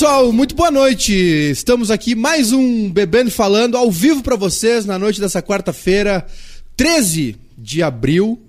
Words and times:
pessoal, 0.00 0.32
muito 0.32 0.54
boa 0.54 0.70
noite. 0.70 1.12
Estamos 1.12 1.90
aqui 1.90 2.14
mais 2.14 2.54
um 2.54 2.90
Bebendo 2.90 3.30
Falando 3.30 3.76
ao 3.76 3.90
vivo 3.90 4.22
para 4.22 4.34
vocês 4.34 4.86
na 4.86 4.98
noite 4.98 5.20
dessa 5.20 5.42
quarta-feira, 5.42 6.26
13 6.74 7.36
de 7.58 7.82
abril, 7.82 8.40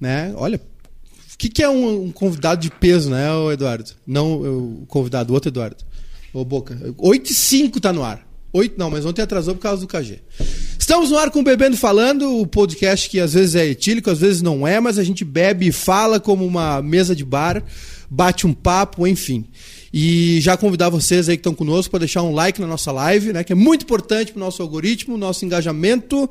né? 0.00 0.34
Olha, 0.34 0.56
o 0.56 1.38
que, 1.38 1.48
que, 1.48 1.62
é 1.62 1.68
um, 1.68 2.06
um, 2.06 2.10
convidado 2.10 2.60
de 2.60 2.72
peso, 2.72 3.08
né, 3.08 3.28
Eduardo? 3.52 3.92
Não 4.04 4.40
o 4.42 4.84
convidado, 4.88 5.30
o 5.30 5.34
outro 5.34 5.48
Eduardo. 5.48 5.76
Ô, 6.34 6.44
Boca. 6.44 6.76
8 6.98 7.30
e 7.30 7.34
5 7.34 7.80
tá 7.80 7.92
no 7.92 8.02
ar. 8.02 8.26
8 8.52 8.76
não, 8.76 8.90
mas 8.90 9.06
ontem 9.06 9.22
atrasou 9.22 9.54
por 9.54 9.60
causa 9.60 9.82
do 9.82 9.86
KG. 9.86 10.18
Estamos 10.76 11.12
no 11.12 11.18
ar 11.18 11.30
com 11.30 11.38
o 11.38 11.44
Bebendo 11.44 11.76
Falando, 11.76 12.40
o 12.40 12.48
podcast 12.48 13.08
que 13.08 13.20
às 13.20 13.32
vezes 13.32 13.54
é 13.54 13.64
etílico, 13.64 14.10
às 14.10 14.18
vezes 14.18 14.42
não 14.42 14.66
é, 14.66 14.80
mas 14.80 14.98
a 14.98 15.04
gente 15.04 15.24
bebe 15.24 15.68
e 15.68 15.72
fala 15.72 16.18
como 16.18 16.44
uma 16.44 16.82
mesa 16.82 17.14
de 17.14 17.24
bar, 17.24 17.62
bate 18.10 18.44
um 18.44 18.52
papo, 18.52 19.06
enfim. 19.06 19.44
E 19.92 20.40
já 20.40 20.56
convidar 20.56 20.88
vocês 20.88 21.28
aí 21.28 21.36
que 21.36 21.40
estão 21.40 21.54
conosco 21.54 21.90
para 21.90 22.00
deixar 22.00 22.22
um 22.22 22.32
like 22.32 22.60
na 22.60 22.66
nossa 22.66 22.90
live, 22.92 23.32
né? 23.32 23.44
Que 23.44 23.52
é 23.52 23.56
muito 23.56 23.82
importante 23.82 24.32
para 24.32 24.38
o 24.38 24.44
nosso 24.44 24.60
algoritmo, 24.62 25.16
nosso 25.16 25.44
engajamento. 25.44 26.28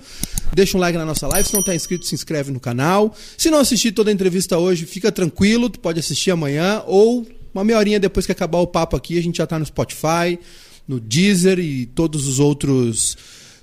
Deixa 0.54 0.78
um 0.78 0.80
like 0.80 0.98
na 0.98 1.06
nossa 1.06 1.28
live. 1.28 1.48
Se 1.48 1.54
não 1.54 1.62
está 1.62 1.74
inscrito, 1.74 2.06
se 2.06 2.14
inscreve 2.14 2.52
no 2.52 2.60
canal. 2.60 3.16
Se 3.38 3.50
não 3.50 3.60
assistir 3.60 3.92
toda 3.92 4.10
a 4.10 4.14
entrevista 4.14 4.58
hoje, 4.58 4.86
fica 4.86 5.12
tranquilo, 5.12 5.70
tu 5.70 5.80
pode 5.80 6.00
assistir 6.00 6.32
amanhã 6.32 6.84
ou 6.86 7.26
uma 7.54 7.64
meia 7.64 7.80
horinha 7.80 8.00
depois 8.00 8.26
que 8.26 8.34
acabar 8.34 8.60
o 8.60 8.68
papo 8.68 8.98
aqui, 8.98 9.18
a 9.18 9.24
gente 9.24 9.38
já 9.38 9.46
está 9.46 9.58
no 9.58 9.66
Spotify, 9.66 10.38
no 10.86 11.00
Deezer 11.00 11.58
e 11.58 11.86
todos 11.86 12.28
os 12.28 12.38
outros 12.38 13.18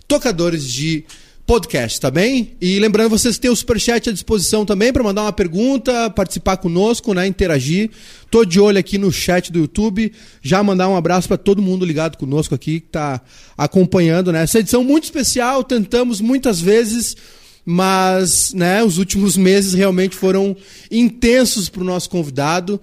tocadores 0.08 0.66
de 0.66 1.04
podcast, 1.46 2.00
tá 2.00 2.10
bem? 2.10 2.52
E 2.60 2.78
lembrando, 2.78 3.10
vocês 3.10 3.38
têm 3.38 3.50
o 3.50 3.56
Superchat 3.56 4.08
à 4.08 4.12
disposição 4.12 4.64
também 4.64 4.92
para 4.92 5.02
mandar 5.02 5.22
uma 5.22 5.32
pergunta, 5.32 6.08
participar 6.10 6.56
conosco, 6.56 7.12
né? 7.12 7.26
Interagir. 7.26 7.90
Tô 8.30 8.44
de 8.44 8.60
olho 8.60 8.78
aqui 8.78 8.96
no 8.96 9.10
chat 9.10 9.50
do 9.50 9.58
YouTube. 9.58 10.12
Já 10.40 10.62
mandar 10.62 10.88
um 10.88 10.96
abraço 10.96 11.28
para 11.28 11.36
todo 11.36 11.60
mundo 11.60 11.84
ligado 11.84 12.16
conosco 12.16 12.54
aqui, 12.54 12.80
que 12.80 12.88
tá 12.88 13.20
acompanhando, 13.58 14.32
né? 14.32 14.42
Essa 14.42 14.60
edição 14.60 14.84
muito 14.84 15.04
especial, 15.04 15.64
tentamos 15.64 16.20
muitas 16.20 16.60
vezes, 16.60 17.16
mas, 17.64 18.52
né, 18.54 18.82
os 18.82 18.98
últimos 18.98 19.36
meses 19.36 19.74
realmente 19.74 20.16
foram 20.16 20.56
intensos 20.90 21.68
para 21.68 21.82
o 21.82 21.84
nosso 21.84 22.08
convidado. 22.08 22.80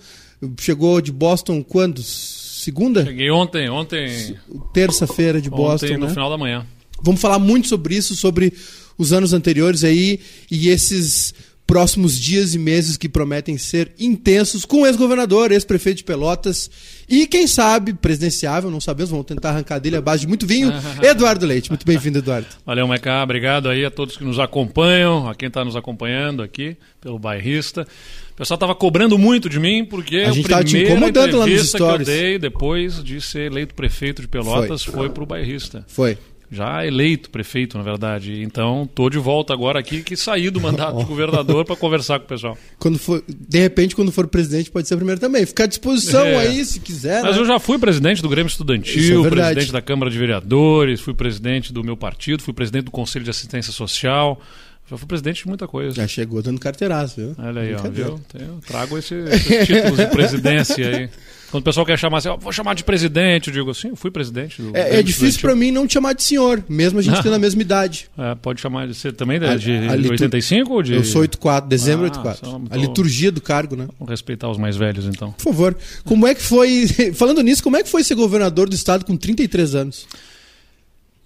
Chegou 0.60 1.02
de 1.02 1.12
Boston 1.12 1.64
quando? 1.64 2.02
Segunda? 2.04 3.06
Cheguei 3.06 3.32
ontem, 3.32 3.70
ontem. 3.70 4.36
Terça-feira 4.74 5.42
de 5.42 5.50
Boston. 5.50 5.86
Ontem, 5.86 5.98
no 5.98 6.08
né? 6.08 6.14
final 6.14 6.30
da 6.30 6.38
manhã. 6.38 6.66
Vamos 7.04 7.22
falar 7.22 7.40
muito 7.40 7.68
sobre 7.68 7.96
isso, 7.96 8.16
sobre 8.16 8.54
os 8.98 9.14
anos 9.14 9.34
anteriores 9.34 9.84
aí 9.84 10.20
e 10.52 10.70
esses 10.70 11.34
próximos 11.70 12.20
dias 12.20 12.56
e 12.56 12.58
meses 12.58 12.98
que 12.98 13.08
prometem 13.08 13.56
ser 13.56 13.92
intensos 14.00 14.66
com 14.66 14.82
o 14.82 14.88
ex-governador, 14.88 15.52
ex-prefeito 15.52 15.98
de 15.98 16.04
Pelotas 16.04 16.68
e, 17.08 17.28
quem 17.28 17.46
sabe, 17.46 17.94
presidenciável, 17.94 18.72
não 18.72 18.82
sabemos, 18.82 19.12
vamos 19.12 19.28
tentar 19.28 19.50
arrancar 19.50 19.78
dele 19.78 19.96
a 19.96 20.02
base 20.02 20.22
de 20.22 20.28
muito 20.28 20.48
vinho, 20.48 20.74
Eduardo 21.00 21.46
Leite. 21.46 21.70
Muito 21.70 21.86
bem-vindo, 21.86 22.18
Eduardo. 22.18 22.48
Valeu, 22.66 22.88
Mecá, 22.88 23.22
obrigado 23.22 23.70
aí 23.70 23.86
a 23.86 23.92
todos 23.92 24.18
que 24.18 24.24
nos 24.24 24.40
acompanham, 24.40 25.30
a 25.30 25.36
quem 25.36 25.48
está 25.48 25.64
nos 25.64 25.76
acompanhando 25.76 26.42
aqui 26.42 26.76
pelo 27.00 27.20
bairrista. 27.20 27.88
O 28.32 28.36
pessoal 28.36 28.56
estava 28.56 28.74
cobrando 28.74 29.16
muito 29.20 29.48
de 29.48 29.60
mim, 29.60 29.86
porque 29.86 30.18
a 30.18 30.32
gente 30.32 30.46
estava 30.46 30.64
te 30.64 30.76
incomodando 30.76 31.38
lá 31.38 31.46
nos 31.46 31.70
stories. 31.70 32.08
que 32.08 32.12
eu 32.12 32.18
dei 32.20 32.40
depois 32.40 33.04
de 33.04 33.22
ser 33.22 33.52
eleito 33.52 33.76
prefeito 33.76 34.24
de 34.24 34.28
Pelotas 34.28 34.84
foi, 34.84 34.94
foi 34.96 35.10
para 35.12 35.24
o 35.24 35.26
bairrista. 35.28 35.86
Foi 35.88 36.18
já 36.52 36.86
eleito 36.86 37.30
prefeito, 37.30 37.78
na 37.78 37.84
verdade. 37.84 38.42
Então, 38.42 38.90
tô 38.94 39.10
de 39.10 39.20
volta 39.20 39.54
agora 39.54 39.80
aqui 39.80 40.02
que 40.02 40.16
saí 40.16 40.50
do 40.50 40.60
mandato 40.60 40.98
de 40.98 41.06
governador 41.06 41.64
para 41.64 41.76
conversar 41.76 42.20
com 42.20 42.26
o 42.26 42.28
pessoal. 42.28 42.58
Quando 42.80 42.98
for, 42.98 43.24
de 43.28 43.60
repente, 43.60 43.96
quando 43.96 44.12
for 44.12 44.28
presidente, 44.28 44.72
pode 44.72 44.88
ser 44.88 44.96
primeiro 44.96 45.22
também. 45.22 45.46
Ficar 45.46 45.66
à 45.66 45.68
disposição 45.68 46.26
é. 46.26 46.38
aí, 46.38 46.66
se 46.66 46.80
quiser. 46.80 47.22
Mas 47.22 47.36
né? 47.36 47.42
eu 47.42 47.46
já 47.46 47.60
fui 47.60 47.78
presidente 47.78 48.22
do 48.22 48.30
Grêmio 48.30 48.50
Estudantil, 48.50 49.26
é 49.26 49.30
presidente 49.30 49.72
da 49.72 49.82
Câmara 49.82 50.10
de 50.10 50.18
Vereadores, 50.18 51.02
fui 51.02 51.14
presidente 51.14 51.72
do 51.72 51.84
meu 51.84 51.96
partido, 51.96 52.42
fui 52.42 52.54
presidente 52.54 52.86
do 52.86 52.92
Conselho 52.92 53.24
de 53.24 53.32
Assistência 53.32 53.72
Social. 53.72 54.42
Já 54.90 54.98
fui 54.98 55.08
presidente 55.08 55.44
de 55.44 55.48
muita 55.48 55.68
coisa. 55.68 55.96
Já 55.96 56.08
chegou 56.08 56.42
dando 56.42 56.60
carteiraço, 56.60 57.18
viu? 57.18 57.36
Olha 57.38 57.62
aí, 57.62 57.76
ó, 57.76 57.82
viu? 57.90 58.20
Trago 58.66 58.98
esse, 58.98 59.14
esses 59.14 59.68
títulos 59.68 59.98
de 59.98 60.08
presidência 60.08 60.88
aí. 60.88 61.10
Quando 61.52 61.62
o 61.62 61.64
pessoal 61.64 61.86
quer 61.86 61.98
chamar 61.98 62.20
assim, 62.20 62.30
oh, 62.30 62.38
vou 62.38 62.52
chamar 62.52 62.76
de 62.76 62.84
presidente, 62.84 63.48
eu 63.48 63.54
digo 63.54 63.72
assim, 63.72 63.90
eu 63.90 63.96
fui 63.96 64.12
presidente. 64.12 64.62
Do, 64.62 64.76
é, 64.76 65.00
é 65.00 65.04
difícil 65.04 65.42
para 65.42 65.56
mim 65.56 65.72
não 65.72 65.88
te 65.88 65.94
chamar 65.94 66.14
de 66.14 66.24
senhor, 66.24 66.64
mesmo 66.70 67.00
a 67.00 67.02
gente 67.02 67.22
tendo 67.22 67.36
a 67.36 67.40
mesma 67.40 67.62
idade. 67.62 68.10
É, 68.18 68.36
pode 68.36 68.62
chamar 68.62 68.88
de 68.88 68.94
você 68.94 69.12
também, 69.12 69.40
de, 69.40 69.58
de, 69.58 69.88
a, 69.90 69.96
de 69.96 70.10
85 70.10 70.74
ou 70.74 70.84
de... 70.84 70.94
Eu 70.94 71.04
sou 71.04 71.22
84, 71.22 71.70
dezembro 71.70 72.06
ah, 72.06 72.10
84. 72.10 72.62
A 72.70 72.78
liturgia 72.78 73.32
do 73.32 73.42
cargo, 73.42 73.76
né? 73.76 73.88
Vamos 74.00 74.10
respeitar 74.10 74.50
os 74.50 74.58
mais 74.58 74.76
velhos, 74.78 75.06
então. 75.06 75.32
Por 75.32 75.44
favor. 75.44 75.78
Como 76.06 76.28
é 76.28 76.36
que 76.36 76.42
foi, 76.42 76.88
falando 77.16 77.42
nisso, 77.42 77.64
como 77.64 77.78
é 77.78 77.84
que 77.84 77.90
foi 77.90 78.04
ser 78.04 78.16
governador 78.16 78.70
do 78.70 78.76
estado 78.76 79.06
com 79.06 79.18
33 79.18 79.76
anos? 79.76 80.08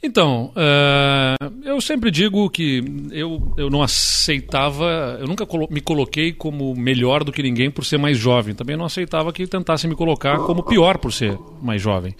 Então, 0.05 0.51
uh, 0.51 1.61
eu 1.63 1.79
sempre 1.79 2.11
digo 2.11 2.49
que 2.49 2.83
eu, 3.09 3.53
eu 3.55 3.69
não 3.69 3.81
aceitava, 3.81 5.17
eu 5.17 5.25
nunca 5.25 5.45
colo 5.45 5.65
me 5.71 5.79
coloquei 5.79 6.33
como 6.33 6.75
melhor 6.75 7.23
do 7.23 7.31
que 7.31 7.41
ninguém 7.41 7.71
por 7.71 7.85
ser 7.85 7.97
mais 7.97 8.17
jovem. 8.17 8.53
Também 8.53 8.75
não 8.75 8.83
aceitava 8.83 9.31
que 9.31 9.47
tentassem 9.47 9.89
me 9.89 9.95
colocar 9.95 10.39
como 10.39 10.61
pior 10.61 10.97
por 10.97 11.13
ser 11.13 11.39
mais 11.61 11.81
jovem. 11.81 12.13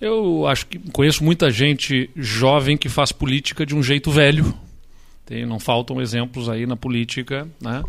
Eu 0.00 0.46
acho 0.46 0.66
que 0.66 0.78
conheço 0.92 1.22
muita 1.22 1.50
gente 1.50 2.08
jovem 2.16 2.74
que 2.74 2.88
faz 2.88 3.12
política 3.12 3.66
de 3.66 3.76
um 3.76 3.82
jeito 3.82 4.10
velho. 4.10 4.54
Tem, 5.26 5.44
não 5.44 5.60
faltam 5.60 6.00
exemplos 6.00 6.48
aí 6.48 6.64
na 6.64 6.74
política, 6.74 7.46
né? 7.60 7.82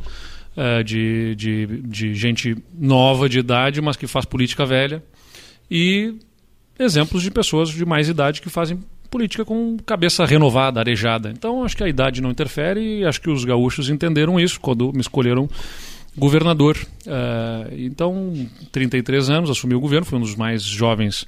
Uh, 0.57 0.83
de, 0.83 1.35
de, 1.35 1.65
de 1.83 2.13
gente 2.13 2.57
nova 2.77 3.29
de 3.29 3.39
idade, 3.39 3.81
mas 3.81 3.95
que 3.95 4.07
faz 4.07 4.25
política 4.25 4.65
velha. 4.65 5.01
E 5.69 6.15
exemplos 6.77 7.23
de 7.23 7.31
pessoas 7.31 7.69
de 7.69 7.85
mais 7.85 8.09
idade 8.09 8.41
que 8.41 8.49
fazem 8.49 8.77
política 9.11 9.43
com 9.43 9.77
cabeça 9.85 10.25
renovada, 10.25 10.79
arejada. 10.79 11.29
Então 11.29 11.63
acho 11.63 11.75
que 11.75 11.83
a 11.83 11.89
idade 11.89 12.21
não 12.21 12.31
interfere 12.31 12.99
e 12.99 13.05
acho 13.05 13.21
que 13.21 13.29
os 13.29 13.43
gaúchos 13.43 13.89
entenderam 13.89 14.39
isso 14.39 14.59
quando 14.59 14.91
me 14.93 15.01
escolheram 15.01 15.49
governador. 16.17 16.77
Uh, 17.05 17.73
então, 17.77 18.33
33 18.71 19.29
anos, 19.29 19.49
assumi 19.49 19.75
o 19.75 19.79
governo, 19.79 20.05
fui 20.05 20.17
um 20.17 20.21
dos 20.21 20.35
mais 20.35 20.63
jovens. 20.63 21.27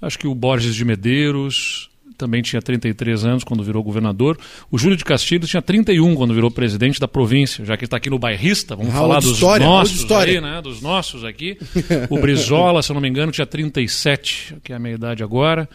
Acho 0.00 0.18
que 0.18 0.26
o 0.26 0.34
Borges 0.34 0.74
de 0.74 0.84
Medeiros 0.84 1.88
também 2.18 2.42
tinha 2.42 2.60
33 2.60 3.24
anos 3.24 3.44
quando 3.44 3.62
virou 3.62 3.82
governador. 3.82 4.38
O 4.70 4.78
Júlio 4.78 4.96
de 4.96 5.04
Castilho 5.04 5.46
tinha 5.46 5.62
31 5.62 6.14
quando 6.14 6.34
virou 6.34 6.50
presidente 6.50 7.00
da 7.00 7.08
província. 7.08 7.64
Já 7.64 7.76
que 7.76 7.84
está 7.84 7.96
aqui 7.96 8.10
no 8.10 8.18
bairrista, 8.18 8.76
vamos 8.76 8.92
falar 8.92 9.20
dos 9.20 9.32
história, 9.32 9.66
nossos 9.66 10.10
aí, 10.12 10.40
né? 10.40 10.60
Dos 10.60 10.80
nossos 10.80 11.24
aqui. 11.24 11.56
O 12.10 12.18
Brizola, 12.20 12.82
se 12.82 12.90
eu 12.90 12.94
não 12.94 13.00
me 13.00 13.08
engano, 13.08 13.32
tinha 13.32 13.46
37, 13.46 14.56
que 14.62 14.72
é 14.72 14.76
a 14.76 14.78
minha 14.78 14.94
idade 14.94 15.22
agora 15.22 15.68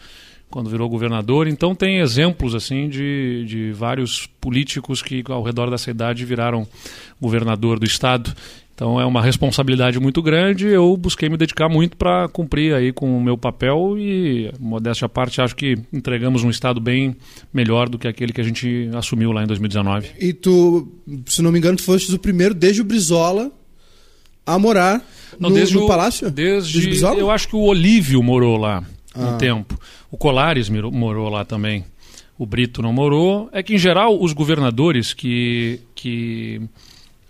quando 0.50 0.70
virou 0.70 0.88
governador. 0.88 1.46
Então 1.46 1.74
tem 1.74 1.98
exemplos 1.98 2.54
assim 2.54 2.88
de, 2.88 3.44
de 3.46 3.72
vários 3.72 4.26
políticos 4.40 5.02
que 5.02 5.22
ao 5.28 5.42
redor 5.42 5.70
dessa 5.70 5.90
idade 5.90 6.24
viraram 6.24 6.66
governador 7.20 7.78
do 7.78 7.86
estado. 7.86 8.34
Então 8.74 9.00
é 9.00 9.04
uma 9.04 9.20
responsabilidade 9.20 9.98
muito 9.98 10.22
grande. 10.22 10.68
Eu 10.68 10.96
busquei 10.96 11.28
me 11.28 11.36
dedicar 11.36 11.68
muito 11.68 11.96
para 11.96 12.28
cumprir 12.28 12.72
aí 12.74 12.92
com 12.92 13.18
o 13.18 13.20
meu 13.20 13.36
papel 13.36 13.96
e, 13.98 14.52
modéstia 14.60 15.06
à 15.06 15.08
parte, 15.08 15.40
acho 15.40 15.56
que 15.56 15.76
entregamos 15.92 16.44
um 16.44 16.50
estado 16.50 16.80
bem 16.80 17.16
melhor 17.52 17.88
do 17.88 17.98
que 17.98 18.06
aquele 18.06 18.32
que 18.32 18.40
a 18.40 18.44
gente 18.44 18.88
assumiu 18.94 19.32
lá 19.32 19.42
em 19.42 19.48
2019. 19.48 20.10
E 20.20 20.32
tu, 20.32 20.86
se 21.26 21.42
não 21.42 21.50
me 21.50 21.58
engano, 21.58 21.76
tu 21.76 21.82
foste 21.82 22.14
o 22.14 22.18
primeiro 22.20 22.54
desde 22.54 22.80
o 22.80 22.84
Brizola 22.84 23.50
a 24.46 24.56
morar 24.60 25.04
não, 25.40 25.50
no, 25.50 25.56
desde 25.56 25.74
no 25.74 25.84
o, 25.84 25.88
palácio? 25.88 26.30
Desde, 26.30 26.80
desde 26.80 27.04
eu 27.04 27.32
acho 27.32 27.48
que 27.48 27.56
o 27.56 27.62
Olívio 27.62 28.22
morou 28.22 28.56
lá 28.56 28.84
um 29.24 29.38
tempo. 29.38 29.78
O 30.10 30.16
Colares 30.16 30.68
morou 30.68 31.28
lá 31.28 31.44
também. 31.44 31.84
O 32.38 32.46
Brito 32.46 32.80
não 32.80 32.92
morou. 32.92 33.48
É 33.52 33.62
que, 33.62 33.74
em 33.74 33.78
geral, 33.78 34.20
os 34.20 34.32
governadores 34.32 35.12
que, 35.12 35.80
que 35.94 36.60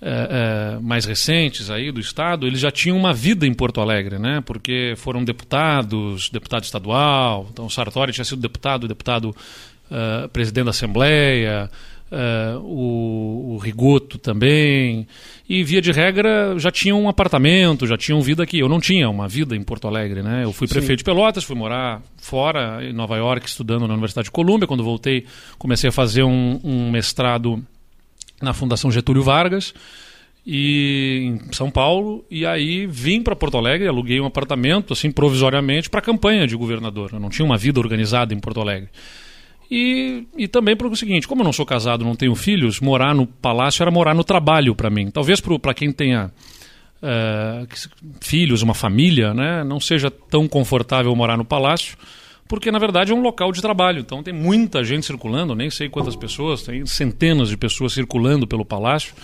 é, 0.01 0.77
é, 0.77 0.81
mais 0.81 1.05
recentes 1.05 1.71
aí 1.71 1.91
do 1.91 1.99
Estado, 1.99 2.47
eles 2.47 2.61
já 2.61 2.71
tinham 2.71 2.97
uma 2.97 3.13
vida 3.13 3.47
em 3.47 3.55
Porto 3.55 3.81
Alegre, 3.81 4.19
né? 4.19 4.43
Porque 4.45 4.95
foram 4.97 5.25
deputados, 5.25 6.29
deputado 6.31 6.65
estadual. 6.65 7.49
Então, 7.51 7.69
Sartori 7.69 8.13
tinha 8.13 8.25
sido 8.25 8.41
deputado, 8.41 8.87
deputado 8.87 9.35
uh, 9.91 10.29
presidente 10.29 10.67
da 10.67 10.71
Assembleia. 10.71 11.71
Uh, 12.11 12.59
o, 12.61 13.55
o, 13.55 13.59
Rigoto 13.59 14.17
também. 14.19 15.07
E, 15.47 15.63
via 15.63 15.81
de 15.81 15.93
regra, 15.93 16.59
já 16.59 16.71
tinham 16.71 17.03
um 17.03 17.09
apartamento, 17.09 17.87
já 17.87 17.99
tinham 17.99 18.21
vida 18.23 18.43
aqui. 18.43 18.59
Eu 18.59 18.69
não 18.69 18.81
tinha 18.81 19.11
uma 19.11 19.29
vida 19.29 19.55
em 19.55 19.63
Porto 19.63 19.87
Alegre, 19.87 20.23
né? 20.23 20.45
Eu 20.45 20.53
fui 20.53 20.67
prefeito 20.67 20.93
Sim. 20.93 20.97
de 20.97 21.05
Pelotas, 21.05 21.45
fui 21.45 21.55
morar 21.55 22.01
fora, 22.17 22.83
em 22.83 22.95
Nova 22.95 23.17
York, 23.17 23.47
estudando 23.47 23.87
na 23.87 23.93
Universidade 23.93 24.27
de 24.27 24.31
Colômbia. 24.31 24.67
Quando 24.67 24.83
voltei, 24.83 25.27
comecei 25.59 25.91
a 25.91 25.93
fazer 25.93 26.23
um, 26.23 26.59
um 26.65 26.91
mestrado 26.91 27.63
na 28.41 28.55
Fundação 28.55 28.91
Getúlio 28.91 29.23
Vargas 29.23 29.75
e 30.47 31.39
em 31.49 31.53
São 31.53 31.71
Paulo 31.71 32.25
e 32.31 32.47
aí 32.47 32.87
vim 32.87 33.23
para 33.23 33.37
Porto 33.37 33.59
Alegre 33.59 33.87
aluguei 33.87 34.19
um 34.19 34.25
apartamento 34.25 34.93
assim 34.93 35.11
provisoriamente 35.11 35.91
para 35.91 36.01
a 36.01 36.03
campanha 36.03 36.47
de 36.47 36.57
governador 36.57 37.11
eu 37.13 37.21
não 37.21 37.29
tinha 37.29 37.45
uma 37.45 37.59
vida 37.59 37.79
organizada 37.81 38.33
em 38.33 38.39
Porto 38.39 38.61
Alegre 38.61 38.89
e, 39.71 40.27
e 40.37 40.49
também 40.49 40.75
para 40.75 40.87
o 40.87 40.97
seguinte, 40.97 41.29
como 41.29 41.43
eu 41.43 41.45
não 41.45 41.53
sou 41.53 41.67
casado, 41.67 42.05
não 42.05 42.17
tenho 42.17 42.35
filhos, 42.35 42.81
morar 42.81 43.15
no 43.15 43.27
palácio 43.27 43.83
era 43.83 43.91
morar 43.91 44.15
no 44.15 44.25
trabalho 44.25 44.75
para 44.75 44.89
mim. 44.89 45.11
Talvez 45.11 45.41
para 45.41 45.75
quem 45.75 45.93
tenha 45.93 46.31
uh, 47.03 47.67
filhos, 48.21 48.63
uma 48.63 48.75
família, 48.75 49.35
né, 49.35 49.63
não 49.65 49.79
seja 49.79 50.11
tão 50.11 50.49
confortável 50.49 51.15
morar 51.15 51.37
no 51.37 51.45
palácio, 51.45 51.99
porque 52.49 52.71
na 52.71 52.79
verdade 52.79 53.13
é 53.13 53.15
um 53.15 53.21
local 53.21 53.53
de 53.53 53.61
trabalho. 53.61 54.01
Então 54.01 54.23
tem 54.23 54.33
muita 54.33 54.83
gente 54.83 55.05
circulando, 55.05 55.55
nem 55.55 55.69
sei 55.69 55.91
quantas 55.91 56.17
pessoas, 56.17 56.63
tem 56.63 56.87
centenas 56.87 57.51
de 57.51 57.57
pessoas 57.57 57.93
circulando 57.93 58.47
pelo 58.47 58.65
palácio. 58.65 59.15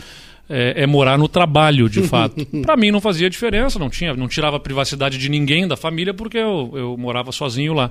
É, 0.49 0.83
é, 0.83 0.87
morar 0.87 1.17
no 1.17 1.27
trabalho, 1.27 1.89
de 1.89 2.03
fato. 2.09 2.45
Para 2.63 2.77
mim 2.77 2.91
não 2.91 3.01
fazia 3.01 3.31
diferença, 3.31 3.79
não 3.79 3.89
tinha, 3.89 4.15
não 4.15 4.29
tirava 4.29 4.57
a 4.59 4.61
privacidade 4.61 5.17
de 5.17 5.29
ninguém 5.29 5.67
da 5.67 5.77
família 5.77 6.13
porque 6.13 6.39
eu, 6.39 6.71
eu 6.75 6.97
morava 6.99 7.33
sozinho 7.33 7.73
lá. 7.73 7.91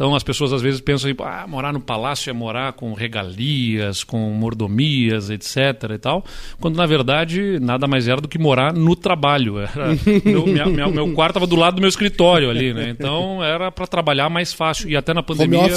Então 0.00 0.14
as 0.14 0.22
pessoas 0.22 0.50
às 0.50 0.62
vezes 0.62 0.80
pensam, 0.80 1.10
ah, 1.18 1.44
morar 1.46 1.74
no 1.74 1.80
palácio 1.80 2.30
é 2.30 2.32
morar 2.32 2.72
com 2.72 2.94
regalias, 2.94 4.02
com 4.02 4.30
mordomias, 4.30 5.28
etc. 5.28 5.90
e 5.94 5.98
tal, 5.98 6.24
quando 6.58 6.74
na 6.74 6.86
verdade 6.86 7.58
nada 7.60 7.86
mais 7.86 8.08
era 8.08 8.18
do 8.18 8.26
que 8.26 8.38
morar 8.38 8.72
no 8.72 8.96
trabalho. 8.96 9.58
Era, 9.58 9.88
meu, 10.24 10.46
minha, 10.46 10.64
minha, 10.64 10.88
meu 10.88 11.12
quarto 11.12 11.32
estava 11.32 11.46
do 11.46 11.54
lado 11.54 11.74
do 11.74 11.80
meu 11.80 11.88
escritório 11.90 12.48
ali, 12.48 12.72
né? 12.72 12.88
Então 12.88 13.44
era 13.44 13.70
para 13.70 13.86
trabalhar 13.86 14.30
mais 14.30 14.54
fácil. 14.54 14.88
E 14.88 14.96
até 14.96 15.12
na 15.12 15.22
pandemia. 15.22 15.68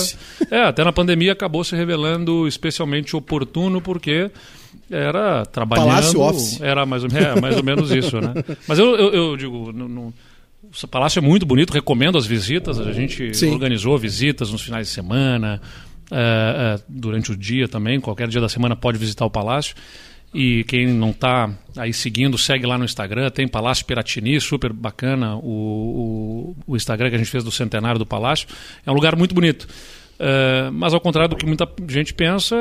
É, 0.49 0.61
até 0.61 0.85
na 0.85 0.93
pandemia 0.93 1.33
acabou 1.33 1.61
se 1.65 1.75
revelando 1.75 2.47
especialmente 2.47 3.17
oportuno, 3.17 3.81
porque 3.81 4.31
era 4.93 5.45
trabalhando. 5.45 5.87
Palácio 5.87 6.21
Office. 6.21 6.61
Era 6.61 6.85
mais 6.85 7.03
ou, 7.03 7.09
é, 7.09 7.39
mais 7.41 7.57
ou 7.57 7.63
menos 7.63 7.91
isso, 7.91 8.19
né? 8.21 8.33
Mas 8.67 8.79
eu, 8.79 8.95
eu, 8.95 9.13
eu 9.13 9.37
digo, 9.37 9.71
não, 9.71 9.87
não 9.87 10.13
o 10.83 10.87
palácio 10.87 11.19
é 11.19 11.21
muito 11.21 11.45
bonito, 11.45 11.71
recomendo 11.71 12.17
as 12.17 12.25
visitas. 12.25 12.79
A 12.79 12.91
gente 12.91 13.33
Sim. 13.35 13.51
organizou 13.51 13.97
visitas 13.97 14.51
nos 14.51 14.61
finais 14.61 14.87
de 14.87 14.93
semana, 14.93 15.61
uh, 16.11 16.79
uh, 16.79 16.83
durante 16.87 17.31
o 17.31 17.37
dia 17.37 17.67
também. 17.67 17.99
Qualquer 17.99 18.27
dia 18.27 18.41
da 18.41 18.49
semana 18.49 18.75
pode 18.75 18.97
visitar 18.97 19.25
o 19.25 19.29
palácio. 19.29 19.75
E 20.33 20.63
quem 20.63 20.87
não 20.87 21.11
está 21.11 21.51
aí 21.77 21.93
seguindo, 21.93 22.37
segue 22.39 22.65
lá 22.65 22.75
no 22.75 22.85
Instagram. 22.85 23.29
Tem 23.29 23.47
Palácio 23.47 23.85
Piratini, 23.85 24.41
super 24.41 24.73
bacana 24.73 25.35
o, 25.35 26.55
o, 26.65 26.71
o, 26.73 26.75
Instagram 26.75 27.09
que 27.09 27.15
a 27.15 27.19
gente 27.19 27.29
fez 27.29 27.43
do 27.43 27.51
centenário 27.51 27.99
do 27.99 28.05
palácio. 28.05 28.47
É 28.83 28.89
um 28.89 28.95
lugar 28.95 29.15
muito 29.15 29.35
bonito. 29.35 29.67
Uh, 30.13 30.71
mas 30.71 30.93
ao 30.93 30.99
contrário 30.99 31.29
do 31.29 31.35
que 31.35 31.45
muita 31.45 31.67
gente 31.87 32.15
pensa, 32.15 32.55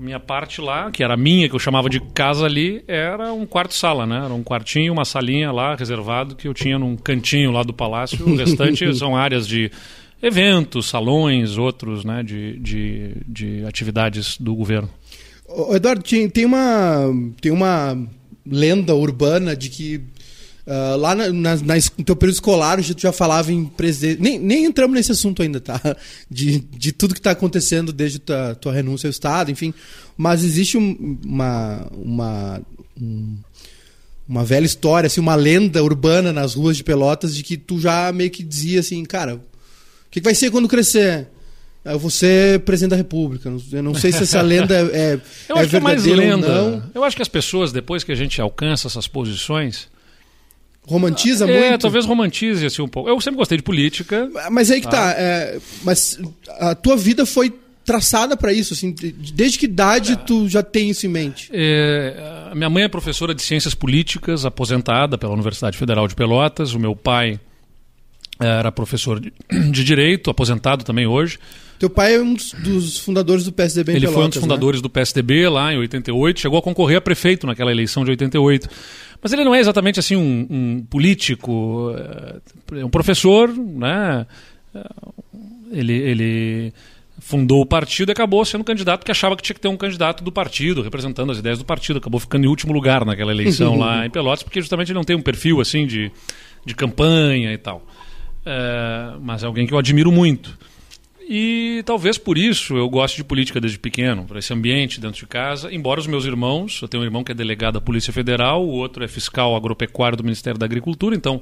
minha 0.00 0.20
parte 0.20 0.60
lá, 0.60 0.90
que 0.90 1.02
era 1.02 1.16
minha, 1.16 1.48
que 1.48 1.54
eu 1.54 1.58
chamava 1.58 1.88
de 1.88 2.00
casa 2.00 2.46
ali, 2.46 2.82
era 2.86 3.32
um 3.32 3.46
quarto-sala, 3.46 4.06
né? 4.06 4.24
Era 4.24 4.34
um 4.34 4.42
quartinho, 4.42 4.92
uma 4.92 5.04
salinha 5.04 5.52
lá 5.52 5.74
reservado 5.74 6.34
que 6.34 6.48
eu 6.48 6.54
tinha 6.54 6.78
num 6.78 6.96
cantinho 6.96 7.50
lá 7.50 7.62
do 7.62 7.72
palácio. 7.72 8.26
O 8.26 8.36
restante 8.36 8.92
são 8.96 9.16
áreas 9.16 9.46
de 9.46 9.70
eventos, 10.22 10.86
salões, 10.86 11.58
outros, 11.58 12.04
né? 12.04 12.22
De, 12.22 12.58
de, 12.58 13.16
de 13.26 13.64
atividades 13.64 14.36
do 14.38 14.54
governo. 14.54 14.90
Eduardo, 15.74 16.02
tem 16.02 16.44
uma, 16.44 17.04
tem 17.40 17.50
uma 17.50 17.96
lenda 18.46 18.94
urbana 18.94 19.56
de 19.56 19.70
que 19.70 20.02
Uh, 20.68 20.98
lá 20.98 21.14
na, 21.14 21.30
na, 21.30 21.56
na, 21.56 21.74
no 21.96 22.04
teu 22.04 22.14
período 22.14 22.34
escolar, 22.34 22.76
tu 22.84 23.00
já 23.00 23.10
falava 23.10 23.50
em 23.50 23.64
presidente. 23.64 24.20
Nem, 24.20 24.38
nem 24.38 24.66
entramos 24.66 24.94
nesse 24.94 25.10
assunto 25.10 25.42
ainda, 25.42 25.58
tá? 25.58 25.80
De, 26.30 26.58
de 26.58 26.92
tudo 26.92 27.14
que 27.14 27.20
está 27.20 27.30
acontecendo 27.30 27.90
desde 27.90 28.18
tua, 28.18 28.54
tua 28.54 28.74
renúncia 28.74 29.06
ao 29.06 29.10
Estado, 29.10 29.50
enfim. 29.50 29.72
Mas 30.14 30.44
existe 30.44 30.76
um, 30.76 31.18
uma, 31.24 31.88
uma, 31.90 32.60
um, 33.00 33.38
uma 34.28 34.44
velha 34.44 34.66
história, 34.66 35.06
assim, 35.06 35.22
uma 35.22 35.34
lenda 35.34 35.82
urbana 35.82 36.34
nas 36.34 36.52
ruas 36.52 36.76
de 36.76 36.84
Pelotas 36.84 37.34
de 37.34 37.42
que 37.42 37.56
tu 37.56 37.80
já 37.80 38.12
meio 38.12 38.30
que 38.30 38.42
dizia 38.42 38.80
assim, 38.80 39.02
cara, 39.06 39.36
o 39.36 39.40
que, 40.10 40.20
que 40.20 40.24
vai 40.24 40.34
ser 40.34 40.50
quando 40.50 40.68
crescer? 40.68 41.28
Eu 41.82 41.98
vou 41.98 42.10
ser 42.10 42.60
presidente 42.60 42.90
da 42.90 42.96
República. 42.96 43.50
Eu 43.72 43.82
não 43.82 43.94
sei 43.94 44.12
se 44.12 44.22
essa 44.22 44.42
lenda 44.42 44.74
é, 44.74 45.18
eu 45.48 45.56
é 45.56 45.60
acho 45.60 45.70
verdadeira 45.70 45.70
que 45.70 45.76
é 45.76 45.80
mais 45.80 46.04
lenda. 46.04 46.62
ou 46.62 46.70
não. 46.72 46.90
Eu 46.94 47.04
acho 47.04 47.16
que 47.16 47.22
as 47.22 47.28
pessoas, 47.28 47.72
depois 47.72 48.04
que 48.04 48.12
a 48.12 48.14
gente 48.14 48.38
alcança 48.38 48.86
essas 48.86 49.08
posições 49.08 49.88
Romantiza 50.88 51.44
é, 51.44 51.46
muito? 51.46 51.74
É, 51.74 51.78
talvez 51.78 52.06
romantize 52.06 52.64
assim, 52.64 52.80
um 52.80 52.88
pouco. 52.88 53.10
Eu 53.10 53.20
sempre 53.20 53.36
gostei 53.36 53.58
de 53.58 53.62
política. 53.62 54.28
Mas 54.50 54.70
aí 54.70 54.80
que 54.80 54.88
tá. 54.88 55.12
tá 55.12 55.20
é, 55.20 55.58
mas 55.84 56.18
a 56.58 56.74
tua 56.74 56.96
vida 56.96 57.26
foi 57.26 57.52
traçada 57.84 58.36
para 58.36 58.52
isso, 58.52 58.74
assim, 58.74 58.94
desde 59.32 59.58
que 59.58 59.64
idade 59.64 60.16
tu 60.26 60.46
já 60.46 60.62
tem 60.62 60.90
isso 60.90 61.06
em 61.06 61.08
mente? 61.08 61.50
É, 61.52 62.50
minha 62.54 62.68
mãe 62.68 62.84
é 62.84 62.88
professora 62.88 63.34
de 63.34 63.42
ciências 63.42 63.74
políticas, 63.74 64.44
aposentada 64.44 65.16
pela 65.16 65.32
Universidade 65.32 65.76
Federal 65.76 66.06
de 66.06 66.14
Pelotas. 66.14 66.74
O 66.74 66.78
meu 66.78 66.94
pai 66.94 67.40
era 68.40 68.70
professor 68.72 69.20
de, 69.20 69.32
de 69.70 69.84
direito, 69.84 70.30
aposentado 70.30 70.84
também 70.84 71.06
hoje. 71.06 71.38
Teu 71.78 71.88
pai 71.88 72.16
é 72.16 72.20
um 72.20 72.34
dos 72.34 72.98
fundadores 72.98 73.44
do 73.44 73.52
PSDB 73.52 73.92
em 73.92 73.96
Ele 73.96 74.06
Pelotas, 74.06 74.14
foi 74.16 74.24
um 74.24 74.28
dos 74.28 74.36
né? 74.36 74.42
fundadores 74.42 74.80
né? 74.80 74.82
do 74.82 74.90
PSDB 74.90 75.48
lá 75.48 75.72
em 75.72 75.78
88, 75.78 76.40
chegou 76.40 76.58
a 76.58 76.62
concorrer 76.62 76.98
a 76.98 77.00
prefeito 77.00 77.46
naquela 77.46 77.70
eleição 77.70 78.04
de 78.04 78.10
88. 78.10 78.68
Mas 79.22 79.32
ele 79.32 79.44
não 79.44 79.54
é 79.54 79.60
exatamente 79.60 79.98
assim 79.98 80.16
um, 80.16 80.46
um 80.48 80.86
político, 80.88 81.92
é 82.72 82.84
um 82.84 82.90
professor, 82.90 83.48
né? 83.48 84.26
Ele, 85.72 85.92
ele 85.92 86.72
fundou 87.18 87.60
o 87.60 87.66
partido 87.66 88.10
e 88.10 88.12
acabou 88.12 88.44
sendo 88.44 88.64
candidato 88.64 89.00
porque 89.00 89.10
achava 89.10 89.36
que 89.36 89.42
tinha 89.42 89.54
que 89.54 89.60
ter 89.60 89.68
um 89.68 89.76
candidato 89.76 90.22
do 90.22 90.30
partido, 90.30 90.82
representando 90.82 91.32
as 91.32 91.38
ideias 91.38 91.58
do 91.58 91.64
partido. 91.64 91.98
Acabou 91.98 92.20
ficando 92.20 92.44
em 92.44 92.48
último 92.48 92.72
lugar 92.72 93.04
naquela 93.04 93.32
eleição 93.32 93.76
lá 93.78 94.06
em 94.06 94.10
Pelotas, 94.10 94.42
porque 94.42 94.60
justamente 94.60 94.88
ele 94.92 94.98
não 94.98 95.04
tem 95.04 95.16
um 95.16 95.22
perfil 95.22 95.60
assim 95.60 95.86
de, 95.86 96.10
de 96.64 96.74
campanha 96.74 97.52
e 97.52 97.58
tal. 97.58 97.84
É, 98.46 99.14
mas 99.20 99.42
é 99.42 99.46
alguém 99.46 99.66
que 99.66 99.74
eu 99.74 99.78
admiro 99.78 100.12
muito. 100.12 100.56
E 101.30 101.82
talvez 101.84 102.16
por 102.16 102.38
isso 102.38 102.74
eu 102.74 102.88
gosto 102.88 103.16
de 103.16 103.22
política 103.22 103.60
desde 103.60 103.78
pequeno, 103.78 104.24
por 104.24 104.38
esse 104.38 104.50
ambiente 104.50 104.98
dentro 104.98 105.20
de 105.20 105.26
casa. 105.26 105.70
Embora 105.70 106.00
os 106.00 106.06
meus 106.06 106.24
irmãos, 106.24 106.80
eu 106.80 106.88
tenho 106.88 107.02
um 107.02 107.04
irmão 107.04 107.22
que 107.22 107.30
é 107.30 107.34
delegado 107.34 107.74
da 107.74 107.82
Polícia 107.82 108.10
Federal, 108.10 108.64
o 108.64 108.70
outro 108.70 109.04
é 109.04 109.08
fiscal 109.08 109.54
agropecuário 109.54 110.16
do 110.16 110.24
Ministério 110.24 110.58
da 110.58 110.64
Agricultura, 110.64 111.14
então 111.14 111.38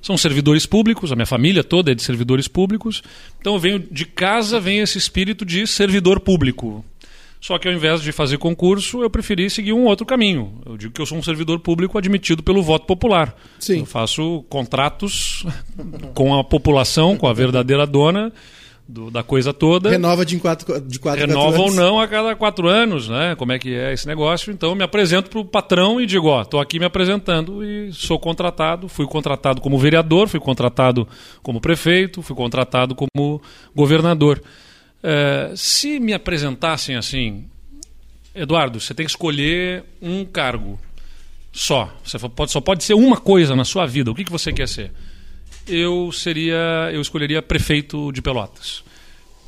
são 0.00 0.16
servidores 0.16 0.64
públicos, 0.64 1.12
a 1.12 1.14
minha 1.14 1.26
família 1.26 1.62
toda 1.62 1.92
é 1.92 1.94
de 1.94 2.02
servidores 2.02 2.48
públicos. 2.48 3.02
Então 3.38 3.52
eu 3.52 3.58
venho 3.58 3.78
de 3.78 4.06
casa, 4.06 4.58
vem 4.58 4.78
esse 4.78 4.96
espírito 4.96 5.44
de 5.44 5.66
servidor 5.66 6.18
público. 6.20 6.82
Só 7.38 7.58
que 7.58 7.68
ao 7.68 7.74
invés 7.74 8.00
de 8.00 8.12
fazer 8.12 8.38
concurso, 8.38 9.02
eu 9.02 9.10
preferi 9.10 9.50
seguir 9.50 9.74
um 9.74 9.84
outro 9.84 10.06
caminho. 10.06 10.62
Eu 10.64 10.78
digo 10.78 10.94
que 10.94 11.00
eu 11.02 11.06
sou 11.06 11.18
um 11.18 11.22
servidor 11.22 11.60
público 11.60 11.98
admitido 11.98 12.42
pelo 12.42 12.62
voto 12.62 12.86
popular. 12.86 13.36
Sim. 13.58 13.80
Eu 13.80 13.86
faço 13.86 14.42
contratos 14.48 15.44
com 16.14 16.34
a 16.34 16.42
população, 16.42 17.18
com 17.18 17.28
a 17.28 17.34
verdadeira 17.34 17.86
dona 17.86 18.32
do, 18.88 19.10
da 19.10 19.22
coisa 19.22 19.52
toda. 19.52 19.90
Renova 19.90 20.24
de 20.24 20.38
quatro, 20.38 20.80
de 20.80 20.98
quatro 20.98 21.20
Renova 21.20 21.56
quatro 21.56 21.62
ou 21.62 21.72
não 21.72 22.00
a 22.00 22.06
cada 22.06 22.36
quatro 22.36 22.68
anos, 22.68 23.08
né? 23.08 23.34
Como 23.36 23.52
é 23.52 23.58
que 23.58 23.74
é 23.74 23.92
esse 23.92 24.06
negócio? 24.06 24.52
Então 24.52 24.70
eu 24.70 24.74
me 24.74 24.84
apresento 24.84 25.28
para 25.28 25.40
o 25.40 25.44
patrão 25.44 26.00
e 26.00 26.06
digo, 26.06 26.28
ó, 26.28 26.42
estou 26.42 26.60
aqui 26.60 26.78
me 26.78 26.84
apresentando 26.84 27.64
e 27.64 27.92
sou 27.92 28.18
contratado. 28.18 28.88
Fui 28.88 29.06
contratado 29.06 29.60
como 29.60 29.78
vereador, 29.78 30.28
fui 30.28 30.40
contratado 30.40 31.06
como 31.42 31.60
prefeito, 31.60 32.22
fui 32.22 32.36
contratado 32.36 32.94
como 32.94 33.42
governador. 33.74 34.40
É, 35.02 35.52
se 35.56 35.98
me 35.98 36.12
apresentassem 36.12 36.96
assim, 36.96 37.44
Eduardo, 38.34 38.78
você 38.80 38.94
tem 38.94 39.04
que 39.04 39.10
escolher 39.10 39.84
um 40.00 40.24
cargo 40.24 40.78
só. 41.52 41.92
Você 42.04 42.18
pode, 42.28 42.52
só 42.52 42.60
pode 42.60 42.84
ser 42.84 42.94
uma 42.94 43.16
coisa 43.16 43.56
na 43.56 43.64
sua 43.64 43.86
vida. 43.86 44.10
O 44.10 44.14
que, 44.14 44.24
que 44.24 44.32
você 44.32 44.52
quer 44.52 44.68
ser? 44.68 44.92
Eu 45.66 46.10
seria, 46.12 46.90
eu 46.92 47.00
escolheria 47.00 47.42
prefeito 47.42 48.12
de 48.12 48.22
Pelotas. 48.22 48.84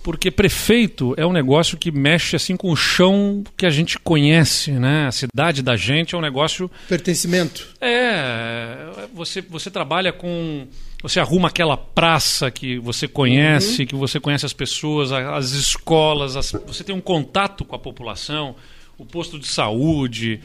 Porque 0.03 0.31
prefeito 0.31 1.13
é 1.17 1.27
um 1.27 1.33
negócio 1.33 1.77
que 1.77 1.91
mexe 1.91 2.35
assim 2.37 2.57
com 2.57 2.71
o 2.71 2.77
chão 2.77 3.45
que 3.57 3.67
a 3.67 3.71
gente 3.71 3.99
conhece, 3.99 4.73
né? 4.73 5.07
A 5.07 5.13
cidade 5.13 5.63
da 5.63 5.77
gente 5.77 6.15
é 6.15 6.19
um 6.19 6.21
negócio 6.21 6.71
pertencimento. 6.89 7.69
É, 7.81 8.87
você 9.13 9.43
você 9.43 9.71
trabalha 9.71 10.13
com 10.13 10.67
você 11.03 11.21
arruma 11.21 11.49
aquela 11.49 11.77
praça 11.77 12.51
que 12.51 12.79
você 12.79 13.07
conhece, 13.07 13.83
uhum. 13.83 13.87
que 13.87 13.95
você 13.95 14.19
conhece 14.19 14.47
as 14.47 14.53
pessoas, 14.53 15.13
as 15.13 15.51
escolas, 15.51 16.37
as, 16.37 16.53
você 16.67 16.83
tem 16.83 16.95
um 16.95 17.01
contato 17.01 17.65
com 17.65 17.77
a 17.77 17.79
população, 17.79 18.57
o 18.97 19.05
posto 19.05 19.39
de 19.39 19.47
saúde. 19.47 20.41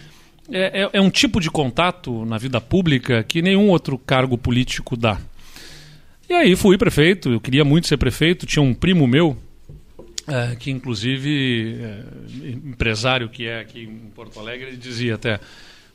É, 0.51 0.81
é, 0.83 0.89
é 0.93 1.01
um 1.01 1.09
tipo 1.09 1.39
de 1.39 1.49
contato 1.49 2.25
na 2.25 2.37
vida 2.37 2.59
pública 2.59 3.23
que 3.23 3.41
nenhum 3.41 3.69
outro 3.69 3.97
cargo 3.97 4.37
político 4.37 4.97
dá. 4.97 5.19
E 6.29 6.33
aí 6.33 6.55
fui 6.55 6.77
prefeito, 6.77 7.31
eu 7.31 7.39
queria 7.39 7.63
muito 7.63 7.87
ser 7.87 7.97
prefeito, 7.97 8.45
tinha 8.45 8.63
um 8.63 8.73
primo 8.73 9.05
meu, 9.05 9.37
é, 10.27 10.55
que 10.55 10.71
inclusive, 10.71 11.77
é, 11.81 12.03
empresário 12.45 13.27
que 13.29 13.45
é 13.45 13.59
aqui 13.59 13.83
em 13.83 14.09
Porto 14.15 14.39
Alegre, 14.39 14.67
ele 14.67 14.77
dizia 14.77 15.15
até, 15.15 15.39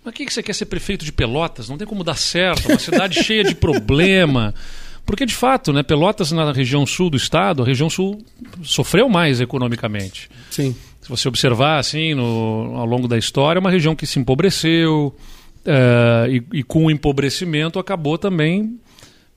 mas 0.04 0.12
o 0.12 0.16
que, 0.16 0.26
que 0.26 0.32
você 0.32 0.42
quer 0.42 0.54
ser 0.54 0.66
prefeito 0.66 1.04
de 1.04 1.12
Pelotas? 1.12 1.68
Não 1.68 1.78
tem 1.78 1.86
como 1.86 2.04
dar 2.04 2.16
certo, 2.16 2.68
uma 2.68 2.78
cidade 2.78 3.20
cheia 3.24 3.42
de 3.42 3.54
problema. 3.54 4.54
Porque, 5.04 5.24
de 5.24 5.34
fato, 5.34 5.72
né, 5.72 5.82
Pelotas, 5.82 6.30
na 6.32 6.52
região 6.52 6.84
sul 6.84 7.08
do 7.08 7.16
estado, 7.16 7.62
a 7.62 7.66
região 7.66 7.88
sul 7.88 8.22
sofreu 8.62 9.08
mais 9.08 9.40
economicamente. 9.40 10.30
Sim. 10.50 10.76
Se 11.00 11.08
você 11.08 11.26
observar, 11.26 11.78
assim, 11.78 12.14
no, 12.14 12.74
ao 12.76 12.84
longo 12.84 13.08
da 13.08 13.16
história, 13.16 13.58
é 13.58 13.60
uma 13.60 13.70
região 13.70 13.96
que 13.96 14.06
se 14.06 14.18
empobreceu, 14.18 15.14
uh, 15.64 16.30
e, 16.30 16.58
e, 16.58 16.62
com 16.62 16.84
o 16.84 16.90
empobrecimento 16.90 17.78
acabou 17.78 18.18
também 18.18 18.78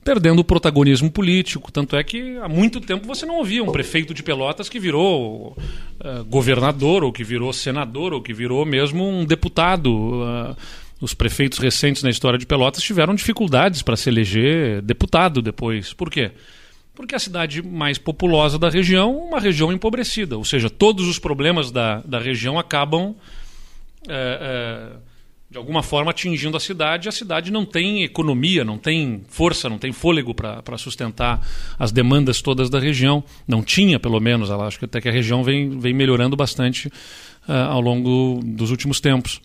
perdendo 0.04 0.40
o 0.40 0.44
protagonismo 0.44 1.10
político. 1.10 1.70
Tanto 1.70 1.96
é 1.96 2.02
que 2.02 2.36
há 2.38 2.48
muito 2.48 2.80
tempo 2.80 3.06
você 3.06 3.24
não 3.24 3.36
ouvia 3.36 3.62
um 3.62 3.72
prefeito 3.72 4.12
de 4.12 4.22
Pelotas 4.22 4.68
que 4.68 4.78
virou 4.78 5.56
uh, 5.56 6.24
governador, 6.24 7.04
ou 7.04 7.12
que 7.12 7.24
virou 7.24 7.52
senador, 7.52 8.12
ou 8.12 8.22
que 8.22 8.32
virou 8.32 8.64
mesmo 8.64 9.08
um 9.08 9.24
deputado. 9.24 10.22
Uh, 10.22 10.56
os 11.00 11.14
prefeitos 11.14 11.58
recentes 11.58 12.02
na 12.04 12.10
história 12.10 12.38
de 12.38 12.46
Pelotas 12.46 12.80
tiveram 12.82 13.12
dificuldades 13.12 13.82
para 13.82 13.96
se 13.96 14.08
eleger 14.08 14.80
deputado 14.82 15.42
depois. 15.42 15.92
Por 15.92 16.08
quê? 16.08 16.30
Porque 16.94 17.16
a 17.16 17.18
cidade 17.18 17.60
mais 17.60 17.98
populosa 17.98 18.56
da 18.56 18.68
região, 18.68 19.16
uma 19.16 19.40
região 19.40 19.72
empobrecida. 19.72 20.36
Ou 20.36 20.44
seja, 20.44 20.70
todos 20.70 21.08
os 21.08 21.18
problemas 21.18 21.72
da, 21.72 22.00
da 22.02 22.20
região 22.20 22.56
acabam, 22.56 23.16
é, 24.08 24.90
de 25.52 25.58
alguma 25.58 25.82
forma, 25.82 26.10
atingindo 26.10 26.56
a 26.56 26.60
cidade. 26.60 27.10
A 27.10 27.12
cidade 27.12 27.52
não 27.52 27.66
tem 27.66 28.02
economia, 28.02 28.64
não 28.64 28.78
tem 28.78 29.22
força, 29.28 29.68
não 29.68 29.76
tem 29.76 29.92
fôlego 29.92 30.34
para 30.34 30.78
sustentar 30.78 31.46
as 31.78 31.92
demandas 31.92 32.40
todas 32.40 32.70
da 32.70 32.80
região. 32.80 33.22
Não 33.46 33.62
tinha, 33.62 34.00
pelo 34.00 34.18
menos. 34.18 34.48
Ela, 34.48 34.66
acho 34.66 34.78
que 34.78 34.86
até 34.86 34.98
que 34.98 35.10
a 35.10 35.12
região 35.12 35.44
vem, 35.44 35.78
vem 35.78 35.92
melhorando 35.92 36.34
bastante 36.34 36.88
uh, 36.88 37.52
ao 37.68 37.82
longo 37.82 38.40
dos 38.42 38.70
últimos 38.70 38.98
tempos. 38.98 39.42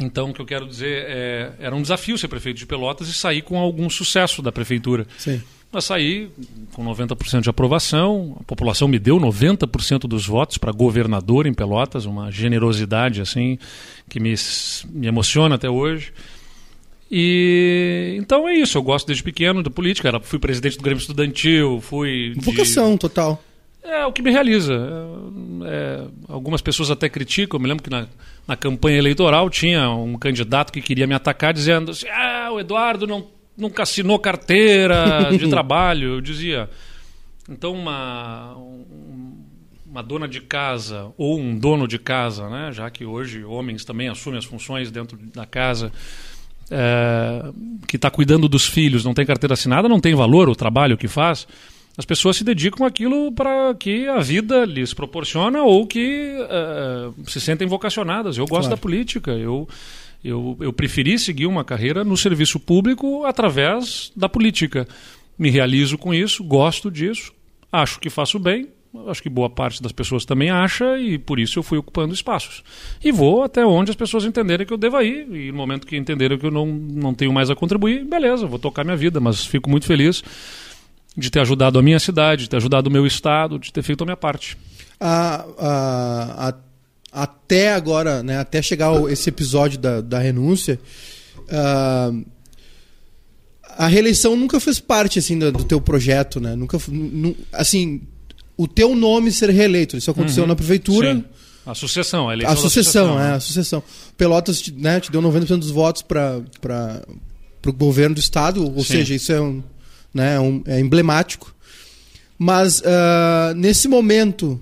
Então, 0.00 0.30
o 0.30 0.34
que 0.34 0.40
eu 0.40 0.46
quero 0.46 0.66
dizer 0.66 1.04
é, 1.06 1.52
era 1.58 1.74
um 1.74 1.82
desafio 1.82 2.16
ser 2.16 2.28
prefeito 2.28 2.58
de 2.58 2.66
Pelotas 2.66 3.08
e 3.08 3.14
sair 3.14 3.42
com 3.42 3.58
algum 3.58 3.88
sucesso 3.88 4.42
da 4.42 4.50
prefeitura. 4.50 5.06
Sim. 5.18 5.40
Mas 5.72 5.84
saí 5.84 6.28
com 6.72 6.84
90% 6.84 7.42
de 7.42 7.50
aprovação, 7.50 8.36
a 8.40 8.42
população 8.42 8.88
me 8.88 8.98
deu 8.98 9.18
90% 9.18 10.00
dos 10.00 10.26
votos 10.26 10.58
para 10.58 10.72
governador 10.72 11.46
em 11.46 11.54
Pelotas, 11.54 12.06
uma 12.06 12.30
generosidade 12.30 13.20
assim 13.20 13.56
que 14.08 14.18
me, 14.18 14.34
me 14.88 15.06
emociona 15.06 15.54
até 15.54 15.70
hoje. 15.70 16.12
E 17.08 18.16
então 18.18 18.48
é 18.48 18.54
isso, 18.54 18.78
eu 18.78 18.82
gosto 18.82 19.06
desde 19.06 19.22
pequeno 19.22 19.62
da 19.62 19.70
política, 19.70 20.08
era, 20.08 20.20
fui 20.20 20.38
presidente 20.38 20.76
do 20.76 20.82
Grêmio 20.82 21.00
Estudantil, 21.00 21.80
fui 21.80 22.34
vocação 22.36 22.92
de... 22.92 22.98
total. 22.98 23.42
É 23.82 24.04
o 24.04 24.12
que 24.12 24.22
me 24.22 24.30
realiza. 24.30 24.74
É, 25.66 26.04
algumas 26.28 26.60
pessoas 26.60 26.90
até 26.90 27.08
criticam. 27.08 27.58
Eu 27.58 27.62
me 27.62 27.68
lembro 27.68 27.82
que 27.82 27.90
na, 27.90 28.06
na 28.46 28.56
campanha 28.56 28.98
eleitoral 28.98 29.48
tinha 29.48 29.90
um 29.90 30.18
candidato 30.18 30.72
que 30.72 30.82
queria 30.82 31.06
me 31.06 31.14
atacar 31.14 31.52
dizendo 31.52 31.90
assim, 31.90 32.08
ah, 32.08 32.50
o 32.52 32.60
Eduardo 32.60 33.06
não, 33.06 33.26
nunca 33.56 33.82
assinou 33.82 34.18
carteira 34.18 35.30
de 35.30 35.46
trabalho. 35.50 36.14
Eu 36.14 36.20
dizia. 36.20 36.68
Então, 37.48 37.72
uma, 37.72 38.56
uma 39.86 40.02
dona 40.02 40.28
de 40.28 40.40
casa 40.40 41.12
ou 41.16 41.38
um 41.38 41.58
dono 41.58 41.88
de 41.88 41.98
casa, 41.98 42.48
né, 42.48 42.70
já 42.72 42.88
que 42.90 43.04
hoje 43.04 43.42
homens 43.44 43.84
também 43.84 44.08
assumem 44.08 44.38
as 44.38 44.44
funções 44.44 44.90
dentro 44.90 45.18
da 45.34 45.44
casa, 45.44 45.90
é, 46.70 47.50
que 47.88 47.96
está 47.96 48.08
cuidando 48.08 48.48
dos 48.48 48.64
filhos, 48.66 49.04
não 49.04 49.12
tem 49.12 49.26
carteira 49.26 49.54
assinada, 49.54 49.88
não 49.88 49.98
tem 49.98 50.14
valor 50.14 50.48
o 50.48 50.54
trabalho 50.54 50.96
que 50.96 51.08
faz. 51.08 51.46
As 52.00 52.06
pessoas 52.06 52.38
se 52.38 52.44
dedicam 52.44 52.86
àquilo 52.86 53.30
para 53.30 53.74
que 53.74 54.08
a 54.08 54.20
vida 54.20 54.64
lhes 54.64 54.94
proporciona 54.94 55.62
ou 55.62 55.86
que 55.86 56.34
uh, 56.40 57.30
se 57.30 57.38
sentem 57.38 57.68
vocacionadas. 57.68 58.38
Eu 58.38 58.46
gosto 58.46 58.68
claro. 58.68 58.76
da 58.76 58.80
política. 58.80 59.32
Eu, 59.32 59.68
eu, 60.24 60.56
eu 60.60 60.72
preferi 60.72 61.18
seguir 61.18 61.44
uma 61.44 61.62
carreira 61.62 62.02
no 62.02 62.16
serviço 62.16 62.58
público 62.58 63.26
através 63.26 64.10
da 64.16 64.30
política. 64.30 64.88
Me 65.38 65.50
realizo 65.50 65.98
com 65.98 66.14
isso, 66.14 66.42
gosto 66.42 66.90
disso, 66.90 67.34
acho 67.70 68.00
que 68.00 68.08
faço 68.08 68.38
bem, 68.38 68.68
acho 69.06 69.22
que 69.22 69.28
boa 69.28 69.50
parte 69.50 69.82
das 69.82 69.92
pessoas 69.92 70.24
também 70.24 70.48
acha 70.48 70.98
e 70.98 71.18
por 71.18 71.38
isso 71.38 71.58
eu 71.58 71.62
fui 71.62 71.76
ocupando 71.76 72.14
espaços. 72.14 72.64
E 73.04 73.12
vou 73.12 73.42
até 73.42 73.62
onde 73.62 73.90
as 73.90 73.96
pessoas 73.96 74.24
entenderem 74.24 74.66
que 74.66 74.72
eu 74.72 74.78
devo 74.78 74.98
ir 75.02 75.30
e 75.30 75.52
no 75.52 75.58
momento 75.58 75.86
que 75.86 75.98
entenderem 75.98 76.38
que 76.38 76.46
eu 76.46 76.50
não, 76.50 76.64
não 76.64 77.12
tenho 77.12 77.30
mais 77.30 77.50
a 77.50 77.54
contribuir, 77.54 78.06
beleza, 78.06 78.46
vou 78.46 78.58
tocar 78.58 78.84
minha 78.84 78.96
vida, 78.96 79.20
mas 79.20 79.44
fico 79.44 79.68
muito 79.68 79.84
feliz 79.84 80.22
de 81.16 81.30
ter 81.30 81.40
ajudado 81.40 81.78
a 81.78 81.82
minha 81.82 81.98
cidade, 81.98 82.44
de 82.44 82.50
ter 82.50 82.56
ajudado 82.56 82.88
o 82.88 82.92
meu 82.92 83.06
estado, 83.06 83.58
de 83.58 83.72
ter 83.72 83.82
feito 83.82 84.02
a 84.02 84.06
minha 84.06 84.16
parte. 84.16 84.56
A, 84.98 85.44
a, 85.58 86.48
a, 86.48 87.22
até 87.22 87.72
agora, 87.72 88.22
né, 88.22 88.38
até 88.38 88.62
chegar 88.62 88.92
esse 89.10 89.28
episódio 89.28 89.78
da, 89.78 90.00
da 90.00 90.18
renúncia, 90.18 90.78
uh, 91.48 92.24
a 93.76 93.86
reeleição 93.86 94.36
nunca 94.36 94.60
fez 94.60 94.78
parte 94.78 95.18
assim 95.18 95.38
do, 95.38 95.50
do 95.50 95.64
teu 95.64 95.80
projeto, 95.80 96.38
né? 96.40 96.54
Nunca, 96.54 96.78
assim, 97.52 98.02
o 98.56 98.68
teu 98.68 98.94
nome 98.94 99.32
ser 99.32 99.50
reeleito, 99.50 99.96
isso 99.96 100.10
aconteceu 100.10 100.42
uhum. 100.42 100.48
na 100.48 100.56
prefeitura. 100.56 101.14
Sim. 101.14 101.24
A 101.64 101.74
sucessão, 101.74 102.28
a 102.28 102.32
eleição. 102.32 102.52
A 102.52 102.56
sucessão, 102.56 102.82
sucessão 102.82 103.20
é, 103.20 103.28
né? 103.28 103.34
a 103.34 103.40
sucessão. 103.40 103.82
Pelotas 104.16 104.68
né, 104.72 105.00
te 105.00 105.10
deu 105.10 105.22
90% 105.22 105.58
dos 105.58 105.70
votos 105.70 106.02
para 106.02 106.42
o 107.66 107.72
governo 107.72 108.14
do 108.14 108.20
estado, 108.20 108.64
ou 108.64 108.82
Sim. 108.82 108.94
seja, 108.94 109.14
isso 109.14 109.32
é 109.32 109.40
um 109.40 109.62
né? 110.12 110.34
É, 110.34 110.40
um, 110.40 110.62
é 110.66 110.80
emblemático. 110.80 111.54
Mas 112.38 112.80
uh, 112.80 113.54
nesse 113.54 113.86
momento, 113.86 114.60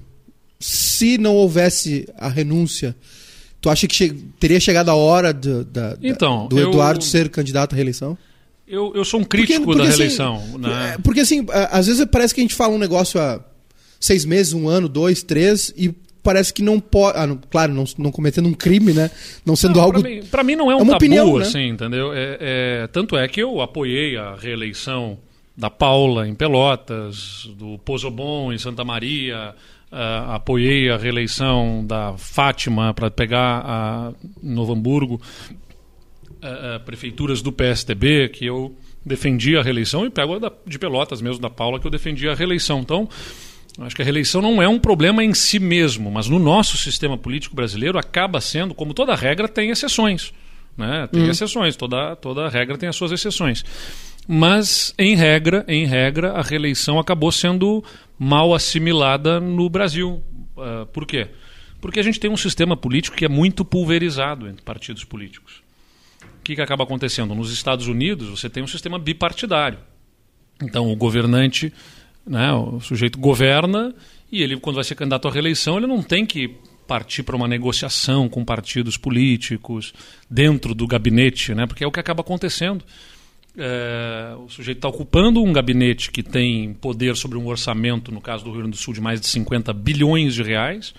se 0.59 1.17
não 1.17 1.35
houvesse 1.35 2.09
a 2.19 2.28
renúncia, 2.28 2.97
tu 3.61 3.71
acha 3.71 3.87
que 3.87 3.95
che 3.95 4.14
teria 4.40 4.59
chegado 4.59 4.90
a 4.90 4.95
hora 4.95 5.33
do, 5.33 5.64
da, 5.64 5.97
então, 6.02 6.49
do 6.49 6.59
Eduardo 6.59 7.00
eu... 7.00 7.09
ser 7.09 7.28
candidato 7.28 7.75
à 7.75 7.76
reeleição? 7.76 8.19
Eu, 8.67 8.93
eu 8.95 9.05
sou 9.05 9.21
um 9.21 9.25
crítico 9.25 9.64
porque, 9.64 9.78
porque, 9.78 9.83
da 9.83 9.88
assim, 9.88 9.99
reeleição. 9.99 10.59
Né? 10.59 10.95
É, 10.95 10.99
porque 10.99 11.21
assim, 11.21 11.47
às 11.71 11.87
vezes 11.87 12.05
parece 12.05 12.35
que 12.35 12.40
a 12.40 12.45
gente 12.45 12.55
fala 12.55 12.75
um 12.75 12.78
negócio 12.78 13.21
há 13.21 13.40
seis 13.99 14.25
meses, 14.25 14.52
um 14.52 14.69
ano, 14.69 14.88
dois, 14.88 15.23
três, 15.23 15.73
e 15.76 15.95
parece 16.23 16.52
que 16.52 16.62
não 16.62 16.78
pode. 16.78 17.17
Ah, 17.17 17.26
não, 17.26 17.38
claro, 17.50 17.73
não, 17.73 17.85
não 17.97 18.11
cometendo 18.11 18.47
um 18.47 18.52
crime, 18.52 18.93
né? 18.93 19.11
Não 19.47 19.57
sendo 19.57 19.76
não, 19.76 19.83
algo. 19.83 20.02
Para 20.31 20.43
mim, 20.43 20.52
mim, 20.52 20.57
não 20.57 20.71
é 20.71 20.75
um 20.75 20.81
é 20.81 20.85
tabu, 20.85 20.97
opinião, 20.97 21.38
né? 21.38 21.47
assim, 21.47 21.69
entendeu? 21.69 22.12
É, 22.12 22.37
é, 22.40 22.87
tanto 22.88 23.17
é 23.17 23.26
que 23.26 23.40
eu 23.40 23.61
apoiei 23.61 24.17
a 24.17 24.35
reeleição 24.35 25.19
da 25.59 25.69
Paula 25.69 26.29
em 26.29 26.37
Pelotas, 26.37 27.50
do 27.57 27.79
Pozobon 27.79 28.53
em 28.53 28.59
Santa 28.59 28.85
Maria, 28.85 29.57
uh, 29.91 30.31
apoiei 30.31 30.88
a 30.88 30.97
reeleição 30.97 31.85
da 31.85 32.17
Fátima 32.17 32.95
para 32.95 33.11
pegar 33.11 33.65
a 33.67 34.12
Novo 34.41 34.73
Hamburgo, 34.73 35.21
uh, 35.50 36.79
prefeituras 36.85 37.43
do 37.43 37.50
PSTB, 37.50 38.29
que 38.29 38.47
eu 38.47 38.73
defendi 39.05 39.57
a 39.57 39.62
reeleição, 39.62 40.07
e 40.07 40.11
pego 40.11 40.37
a 40.37 40.38
da, 40.38 40.53
de 40.65 40.79
Pelotas 40.79 41.21
mesmo, 41.21 41.43
da 41.43 41.50
Paula, 41.50 41.81
que 41.81 41.87
eu 41.88 41.91
defendi 41.91 42.29
a 42.29 42.35
reeleição. 42.37 42.79
Então, 42.79 43.09
acho 43.81 43.97
que 43.97 44.03
a 44.03 44.05
reeleição 44.05 44.41
não 44.41 44.62
é 44.62 44.69
um 44.69 44.79
problema 44.79 45.25
em 45.25 45.35
si 45.35 45.59
mesmo, 45.59 46.09
mas 46.09 46.29
no 46.29 46.38
nosso 46.38 46.79
sistema 46.79 47.19
político 47.19 47.57
brasileiro 47.57 47.99
acaba 47.99 48.41
sendo, 48.41 48.75
como 48.75 48.95
toda 48.95 49.12
regra, 49.17 49.49
tem 49.49 49.71
exceções. 49.71 50.33
Né? 50.77 51.09
Tem 51.11 51.23
hum. 51.23 51.31
exceções, 51.31 51.75
toda, 51.75 52.15
toda 52.15 52.49
regra 52.49 52.79
tem 52.79 52.88
as 52.88 52.95
suas 52.95 53.11
exceções. 53.11 53.65
Mas, 54.30 54.92
em 54.99 55.16
regra, 55.16 55.64
em 55.66 55.87
regra, 55.87 56.32
a 56.32 56.42
reeleição 56.42 56.99
acabou 56.99 57.32
sendo 57.32 57.82
mal 58.18 58.54
assimilada 58.54 59.40
no 59.40 59.70
Brasil. 59.70 60.23
Uh, 60.54 60.85
por 60.92 61.06
quê? 61.06 61.28
Porque 61.80 61.99
a 61.99 62.02
gente 62.02 62.20
tem 62.20 62.30
um 62.30 62.37
sistema 62.37 62.76
político 62.76 63.16
que 63.16 63.25
é 63.25 63.28
muito 63.28 63.64
pulverizado 63.64 64.47
entre 64.47 64.62
partidos 64.62 65.02
políticos. 65.02 65.62
O 66.40 66.42
que, 66.44 66.54
que 66.54 66.61
acaba 66.61 66.85
acontecendo? 66.85 67.35
Nos 67.35 67.50
Estados 67.50 67.87
Unidos, 67.87 68.28
você 68.28 68.50
tem 68.50 68.62
um 68.62 68.66
sistema 68.66 68.99
bipartidário. 68.99 69.78
Então, 70.62 70.92
o 70.92 70.97
governante, 70.97 71.73
né, 72.26 72.52
o 72.52 72.80
sujeito 72.80 73.18
governa 73.18 73.94
e 74.30 74.42
ele, 74.42 74.58
quando 74.58 74.76
vai 74.76 74.85
ser 74.85 74.94
candidato 74.94 75.26
à 75.26 75.30
reeleição, 75.30 75.78
ele 75.78 75.87
não 75.87 76.02
tem 76.02 76.26
que 76.26 76.54
partir 76.87 77.23
para 77.23 77.37
uma 77.37 77.49
negociação 77.49 78.28
com 78.28 78.44
partidos 78.44 78.99
políticos 78.99 79.94
dentro 80.28 80.75
do 80.75 80.87
gabinete, 80.87 81.54
né, 81.54 81.66
porque 81.66 81.82
é 81.82 81.87
o 81.87 81.92
que 81.92 82.00
acaba 82.00 82.20
acontecendo 82.20 82.85
é, 83.59 84.35
o 84.38 84.49
sujeito 84.49 84.79
está 84.79 84.88
ocupando 84.88 85.43
um 85.43 85.53
gabinete 85.53 86.11
que 86.11 86.23
tem 86.23 86.73
poder 86.75 87.17
sobre 87.17 87.37
um 87.37 87.47
orçamento, 87.47 88.12
no 88.12 88.21
caso 88.21 88.45
do 88.45 88.50
Rio 88.50 88.61
Grande 88.61 88.77
do 88.77 88.81
Sul, 88.81 88.95
de 88.95 89.00
mais 89.00 89.21
de 89.21 89.27
50 89.27 89.73
bilhões 89.73 90.35
de 90.35 90.43
reais, 90.43 90.95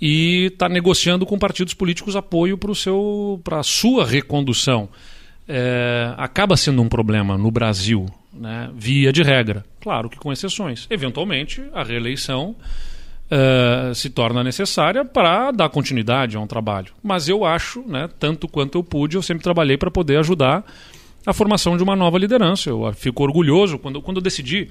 e 0.00 0.46
está 0.46 0.68
negociando 0.68 1.26
com 1.26 1.38
partidos 1.38 1.74
políticos 1.74 2.14
apoio 2.14 2.56
para 3.42 3.60
a 3.60 3.62
sua 3.62 4.06
recondução. 4.06 4.88
É, 5.48 6.14
acaba 6.16 6.56
sendo 6.56 6.80
um 6.80 6.88
problema 6.88 7.36
no 7.36 7.50
Brasil, 7.50 8.06
né, 8.32 8.70
via 8.72 9.12
de 9.12 9.22
regra. 9.22 9.64
Claro 9.80 10.08
que 10.08 10.16
com 10.16 10.32
exceções. 10.32 10.86
Eventualmente, 10.88 11.62
a 11.74 11.82
reeleição 11.82 12.54
Uh, 13.32 13.94
se 13.94 14.10
torna 14.10 14.42
necessária 14.42 15.04
para 15.04 15.52
dar 15.52 15.68
continuidade 15.68 16.36
a 16.36 16.40
um 16.40 16.48
trabalho. 16.48 16.92
Mas 17.00 17.28
eu 17.28 17.44
acho, 17.44 17.80
né, 17.86 18.08
tanto 18.18 18.48
quanto 18.48 18.76
eu 18.76 18.82
pude, 18.82 19.14
eu 19.14 19.22
sempre 19.22 19.44
trabalhei 19.44 19.76
para 19.78 19.88
poder 19.88 20.16
ajudar 20.18 20.64
a 21.26 21.32
formação 21.32 21.76
de 21.76 21.82
uma 21.82 21.94
nova 21.94 22.18
liderança. 22.18 22.70
Eu 22.70 22.92
fico 22.94 23.22
orgulhoso 23.22 23.78
quando, 23.78 24.00
quando 24.00 24.18
eu 24.18 24.22
decidi 24.22 24.68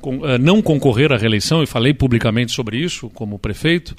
com, 0.00 0.18
uh, 0.18 0.38
não 0.38 0.62
concorrer 0.62 1.12
à 1.12 1.16
reeleição 1.16 1.62
e 1.62 1.66
falei 1.66 1.94
publicamente 1.94 2.52
sobre 2.52 2.78
isso 2.78 3.08
como 3.10 3.38
prefeito. 3.38 3.94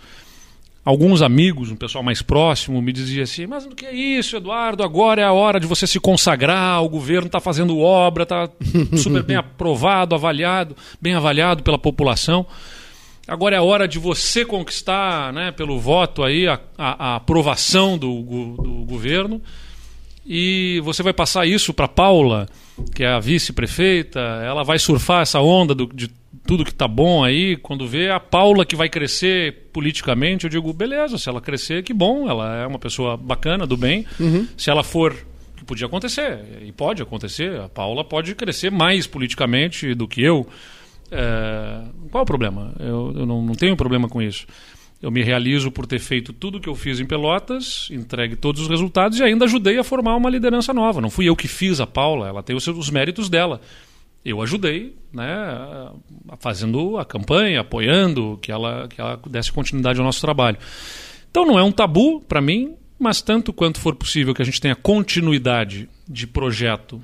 Alguns 0.84 1.22
amigos, 1.22 1.70
um 1.72 1.76
pessoal 1.76 2.04
mais 2.04 2.22
próximo, 2.22 2.82
me 2.82 2.92
dizia 2.92 3.24
assim: 3.24 3.46
Mas 3.46 3.66
o 3.66 3.70
que 3.70 3.86
é 3.86 3.94
isso, 3.94 4.38
Eduardo? 4.38 4.82
Agora 4.82 5.22
é 5.22 5.26
a 5.26 5.32
hora 5.32 5.60
de 5.60 5.68
você 5.68 5.86
se 5.86 6.00
consagrar. 6.00 6.84
O 6.84 6.90
governo 6.90 7.28
está 7.28 7.40
fazendo 7.40 7.78
obra, 7.80 8.24
está 8.24 8.50
super 8.98 9.22
bem 9.22 9.36
aprovado, 9.36 10.16
avaliado, 10.16 10.76
bem 11.02 11.14
avaliado 11.14 11.64
pela 11.64 11.78
população. 11.78 12.46
Agora 13.28 13.56
é 13.56 13.60
a 13.60 13.64
hora 13.64 13.88
de 13.88 14.00
você 14.00 14.44
conquistar, 14.44 15.32
né, 15.32 15.52
pelo 15.52 15.80
voto 15.80 16.24
aí, 16.24 16.48
a, 16.48 16.60
a, 16.76 17.12
a 17.12 17.16
aprovação 17.18 17.96
do, 17.96 18.24
do 18.24 18.86
governo 18.86 19.40
e 20.32 20.80
você 20.84 21.02
vai 21.02 21.12
passar 21.12 21.48
isso 21.48 21.74
para 21.74 21.88
Paula, 21.88 22.48
que 22.94 23.04
é 23.04 23.08
a 23.08 23.20
vice-prefeita, 23.20 24.20
ela 24.20 24.64
vai 24.64 24.78
surfar 24.78 25.24
essa 25.24 25.42
onda 25.42 25.74
do, 25.74 25.88
de 25.88 26.08
tudo 26.46 26.64
que 26.64 26.74
tá 26.74 26.88
bom 26.88 27.24
aí, 27.24 27.58
quando 27.58 27.88
vê 27.88 28.12
a 28.12 28.20
Paula 28.20 28.64
que 28.64 28.76
vai 28.76 28.88
crescer 28.88 29.70
politicamente, 29.74 30.46
eu 30.46 30.50
digo, 30.50 30.72
beleza, 30.72 31.18
se 31.18 31.28
ela 31.28 31.42
crescer, 31.42 31.82
que 31.82 31.96
bom, 31.96 32.30
ela 32.30 32.58
é 32.58 32.68
uma 32.68 32.78
pessoa 32.78 33.18
bacana, 33.18 33.66
do 33.66 33.76
bem. 33.76 34.06
Uhum. 34.20 34.48
Se 34.56 34.70
ela 34.70 34.84
for, 34.84 35.16
que 35.58 35.66
podia 35.66 35.88
acontecer, 35.88 36.40
e 36.62 36.72
pode 36.72 37.02
acontecer, 37.02 37.60
a 37.60 37.68
Paula 37.68 38.06
pode 38.06 38.36
crescer 38.36 38.70
mais 38.70 39.08
politicamente 39.08 39.96
do 39.96 40.08
que 40.08 40.22
eu. 40.22 40.48
É, 41.12 41.82
qual 42.12 42.22
é 42.22 42.24
o 42.24 42.26
problema? 42.26 42.72
Eu, 42.80 43.14
eu 43.16 43.26
não, 43.26 43.42
não 43.42 43.56
tenho 43.56 43.76
problema 43.76 44.08
com 44.08 44.22
isso. 44.22 44.46
Eu 45.02 45.10
me 45.10 45.24
realizo 45.24 45.72
por 45.72 45.86
ter 45.86 46.00
feito 46.00 46.34
tudo 46.34 46.58
o 46.58 46.62
que 46.62 46.68
eu 46.68 46.76
fiz 46.76 47.00
em 47.00 47.06
Pelotas, 47.06 47.88
entregue 47.90 48.36
todos 48.36 48.62
os 48.62 48.68
resultados 48.68 49.18
e 49.18 49.24
ainda 49.24 49.46
ajudei 49.46 49.78
a 49.78 49.84
formar 49.84 50.16
uma 50.16 50.30
liderança 50.30 50.74
nova. 50.74 51.00
Não 51.00 51.10
fui 51.10 51.26
eu 51.30 51.36
que 51.38 51.48
fiz 51.48 51.80
a 51.80 51.88
Paula, 51.88 52.28
ela 52.28 52.44
tem 52.44 52.54
os, 52.56 52.64
seus, 52.64 52.78
os 52.78 52.90
méritos 52.90 53.30
dela. 53.30 53.62
Eu 54.26 54.42
ajudei, 54.42 54.94
né, 55.14 55.90
fazendo 56.40 56.98
a 56.98 57.06
campanha, 57.06 57.62
apoiando 57.62 58.38
que 58.42 58.52
ela, 58.52 58.90
que 58.90 59.00
ela 59.00 59.18
desse 59.28 59.54
continuidade 59.54 60.00
ao 60.00 60.06
nosso 60.06 60.20
trabalho. 60.20 60.58
Então 61.32 61.46
não 61.46 61.58
é 61.58 61.64
um 61.64 61.72
tabu 61.72 62.20
para 62.20 62.42
mim, 62.42 62.74
mas 63.00 63.22
tanto 63.22 63.54
quanto 63.54 63.80
for 63.80 63.96
possível 63.96 64.36
que 64.36 64.42
a 64.42 64.46
gente 64.46 64.60
tenha 64.60 64.76
continuidade 64.76 65.90
de 66.06 66.28
projeto, 66.28 67.02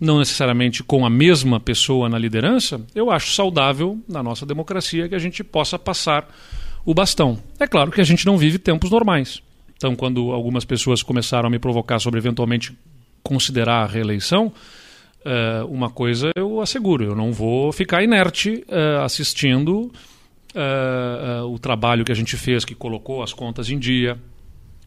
não 0.00 0.18
necessariamente 0.18 0.82
com 0.82 1.04
a 1.04 1.10
mesma 1.10 1.60
pessoa 1.60 2.08
na 2.08 2.18
liderança, 2.18 2.80
eu 2.94 3.10
acho 3.10 3.34
saudável 3.34 4.00
na 4.08 4.22
nossa 4.22 4.46
democracia 4.46 5.06
que 5.06 5.14
a 5.14 5.18
gente 5.18 5.44
possa 5.44 5.78
passar 5.78 6.26
o 6.86 6.94
bastão. 6.94 7.36
É 7.58 7.66
claro 7.66 7.90
que 7.90 8.00
a 8.00 8.04
gente 8.04 8.24
não 8.24 8.38
vive 8.38 8.58
tempos 8.58 8.90
normais. 8.90 9.42
Então, 9.76 9.94
quando 9.94 10.32
algumas 10.32 10.64
pessoas 10.64 11.02
começaram 11.02 11.48
a 11.48 11.50
me 11.50 11.58
provocar 11.58 11.98
sobre 11.98 12.18
eventualmente 12.18 12.72
considerar 13.22 13.82
a 13.82 13.86
reeleição, 13.86 14.46
uh, 14.46 15.66
uma 15.66 15.90
coisa 15.90 16.30
eu 16.36 16.60
asseguro: 16.60 17.04
eu 17.04 17.16
não 17.16 17.32
vou 17.32 17.72
ficar 17.72 18.02
inerte 18.02 18.64
uh, 18.68 19.02
assistindo 19.02 19.92
uh, 20.54 21.44
o 21.52 21.58
trabalho 21.58 22.04
que 22.04 22.12
a 22.12 22.14
gente 22.14 22.36
fez, 22.36 22.64
que 22.64 22.74
colocou 22.74 23.22
as 23.22 23.32
contas 23.32 23.68
em 23.68 23.78
dia, 23.78 24.16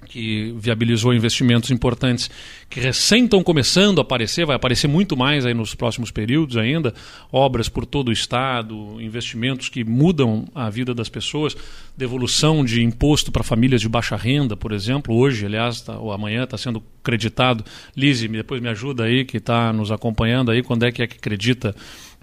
que 0.08 0.54
viabilizou 0.58 1.14
investimentos 1.14 1.70
importantes 1.72 2.30
que 2.70 2.80
recém 2.80 3.26
estão 3.26 3.44
começando 3.44 4.00
a 4.00 4.02
aparecer, 4.02 4.46
vai 4.46 4.56
aparecer 4.56 4.88
muito 4.88 5.16
mais 5.16 5.46
aí 5.46 5.54
nos 5.54 5.76
próximos 5.76 6.12
períodos 6.12 6.58
ainda, 6.58 6.94
obras 7.32 7.70
por 7.70 7.86
todo 7.86 8.10
o 8.10 8.12
estado, 8.12 9.00
investimentos 9.02 9.70
que 9.70 9.84
mudam 9.84 10.48
a 10.54 10.70
vida 10.70 10.94
das 10.94 11.10
pessoas, 11.10 11.56
devolução 11.98 12.64
de 12.64 12.84
imposto 12.84 13.32
para 13.32 13.44
famílias 13.44 13.82
de 13.82 13.90
baixa 13.90 14.16
renda, 14.16 14.56
por 14.56 14.72
exemplo, 14.72 15.16
hoje, 15.16 15.46
aliás, 15.46 15.82
tá, 15.82 15.98
ou 15.98 16.12
amanhã 16.12 16.44
está 16.44 16.58
sendo 16.58 16.82
creditado. 17.04 17.64
Lise, 17.96 18.28
depois 18.28 18.62
me 18.62 18.70
ajuda 18.70 19.04
aí, 19.04 19.26
que 19.26 19.38
está 19.38 19.74
nos 19.74 19.92
acompanhando 19.92 20.52
aí, 20.52 20.64
quando 20.64 20.84
é 20.84 20.92
que 20.92 21.04
é 21.04 21.08
que 21.08 21.18
acredita 21.18 21.76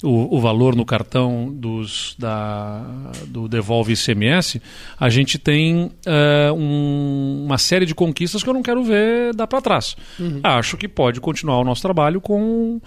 o, 0.02 0.36
o 0.36 0.40
valor 0.40 0.76
no 0.76 0.84
cartão 0.84 1.50
dos, 1.52 2.14
da, 2.18 2.84
do 3.26 3.48
Devolve 3.48 3.92
ICMS, 3.92 4.60
a 4.98 5.08
gente 5.08 5.38
tem 5.38 5.84
uh, 5.84 6.52
um, 6.54 7.44
uma 7.46 7.58
série 7.58 7.86
de 7.86 7.94
conquistas 7.94 8.42
que 8.42 8.48
eu 8.48 8.54
não 8.54 8.62
quero 8.62 8.82
ver 8.84 9.34
dar 9.34 9.46
para 9.46 9.60
trás. 9.60 9.96
Uhum. 10.18 10.40
Acho 10.42 10.76
que 10.76 10.86
pode 10.86 11.20
continuar 11.20 11.58
o 11.58 11.64
nosso 11.64 11.82
trabalho 11.82 12.20
com 12.20 12.80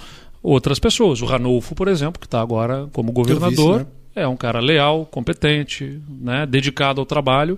outras 0.44 0.80
pessoas. 0.80 1.22
O 1.22 1.26
Ranolfo, 1.26 1.74
por 1.74 1.88
exemplo, 1.88 2.20
que 2.20 2.28
está 2.28 2.42
agora 2.42 2.88
como 2.94 3.12
governador, 3.12 3.80
vice, 3.80 3.90
né? 4.16 4.24
é 4.24 4.28
um 4.28 4.38
cara 4.38 4.60
leal, 4.60 5.06
competente, 5.06 6.02
né, 6.08 6.46
dedicado 6.46 7.02
ao 7.02 7.06
trabalho. 7.06 7.58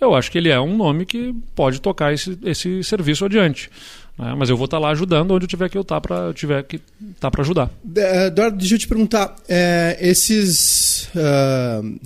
Eu 0.00 0.14
acho 0.14 0.30
que 0.30 0.36
ele 0.36 0.50
é 0.50 0.60
um 0.60 0.76
nome 0.76 1.06
que 1.06 1.34
pode 1.54 1.80
tocar 1.80 2.12
esse, 2.12 2.38
esse 2.44 2.84
serviço 2.84 3.24
adiante. 3.24 3.70
Né? 4.18 4.34
Mas 4.36 4.48
eu 4.48 4.56
vou 4.56 4.64
estar 4.64 4.78
tá 4.78 4.82
lá 4.82 4.90
ajudando 4.90 5.32
onde 5.32 5.44
eu 5.44 5.48
tiver 5.48 5.68
que 5.68 5.76
eu 5.76 5.82
estar 5.82 5.96
tá 5.96 6.00
para 6.00 6.32
tiver 6.32 6.62
que 6.62 6.80
tá 7.20 7.30
para 7.30 7.42
ajudar. 7.42 7.70
Eh, 7.96 8.26
Eduardo, 8.26 8.56
deixa 8.56 8.74
eu 8.74 8.78
te 8.78 8.88
perguntar, 8.88 9.36
é, 9.48 9.96
esses 10.00 11.08
uh, 11.14 11.98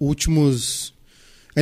últimos 0.00 0.92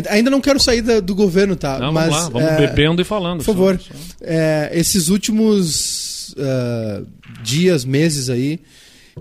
Ainda 0.08 0.30
não 0.30 0.40
quero 0.40 0.60
sair 0.60 0.82
do 1.00 1.14
governo, 1.16 1.56
tá? 1.56 1.78
Não, 1.80 1.92
Mas, 1.92 2.10
vamos 2.10 2.22
lá, 2.22 2.28
vamos 2.28 2.48
é, 2.48 2.66
bebendo 2.68 3.02
e 3.02 3.04
falando. 3.04 3.38
Por 3.38 3.46
favor. 3.46 3.80
Só, 3.80 3.92
só. 3.92 3.94
É, 4.20 4.70
esses 4.72 5.08
últimos 5.08 6.32
uh, 6.34 7.04
dias, 7.42 7.84
meses 7.84 8.30
aí, 8.30 8.60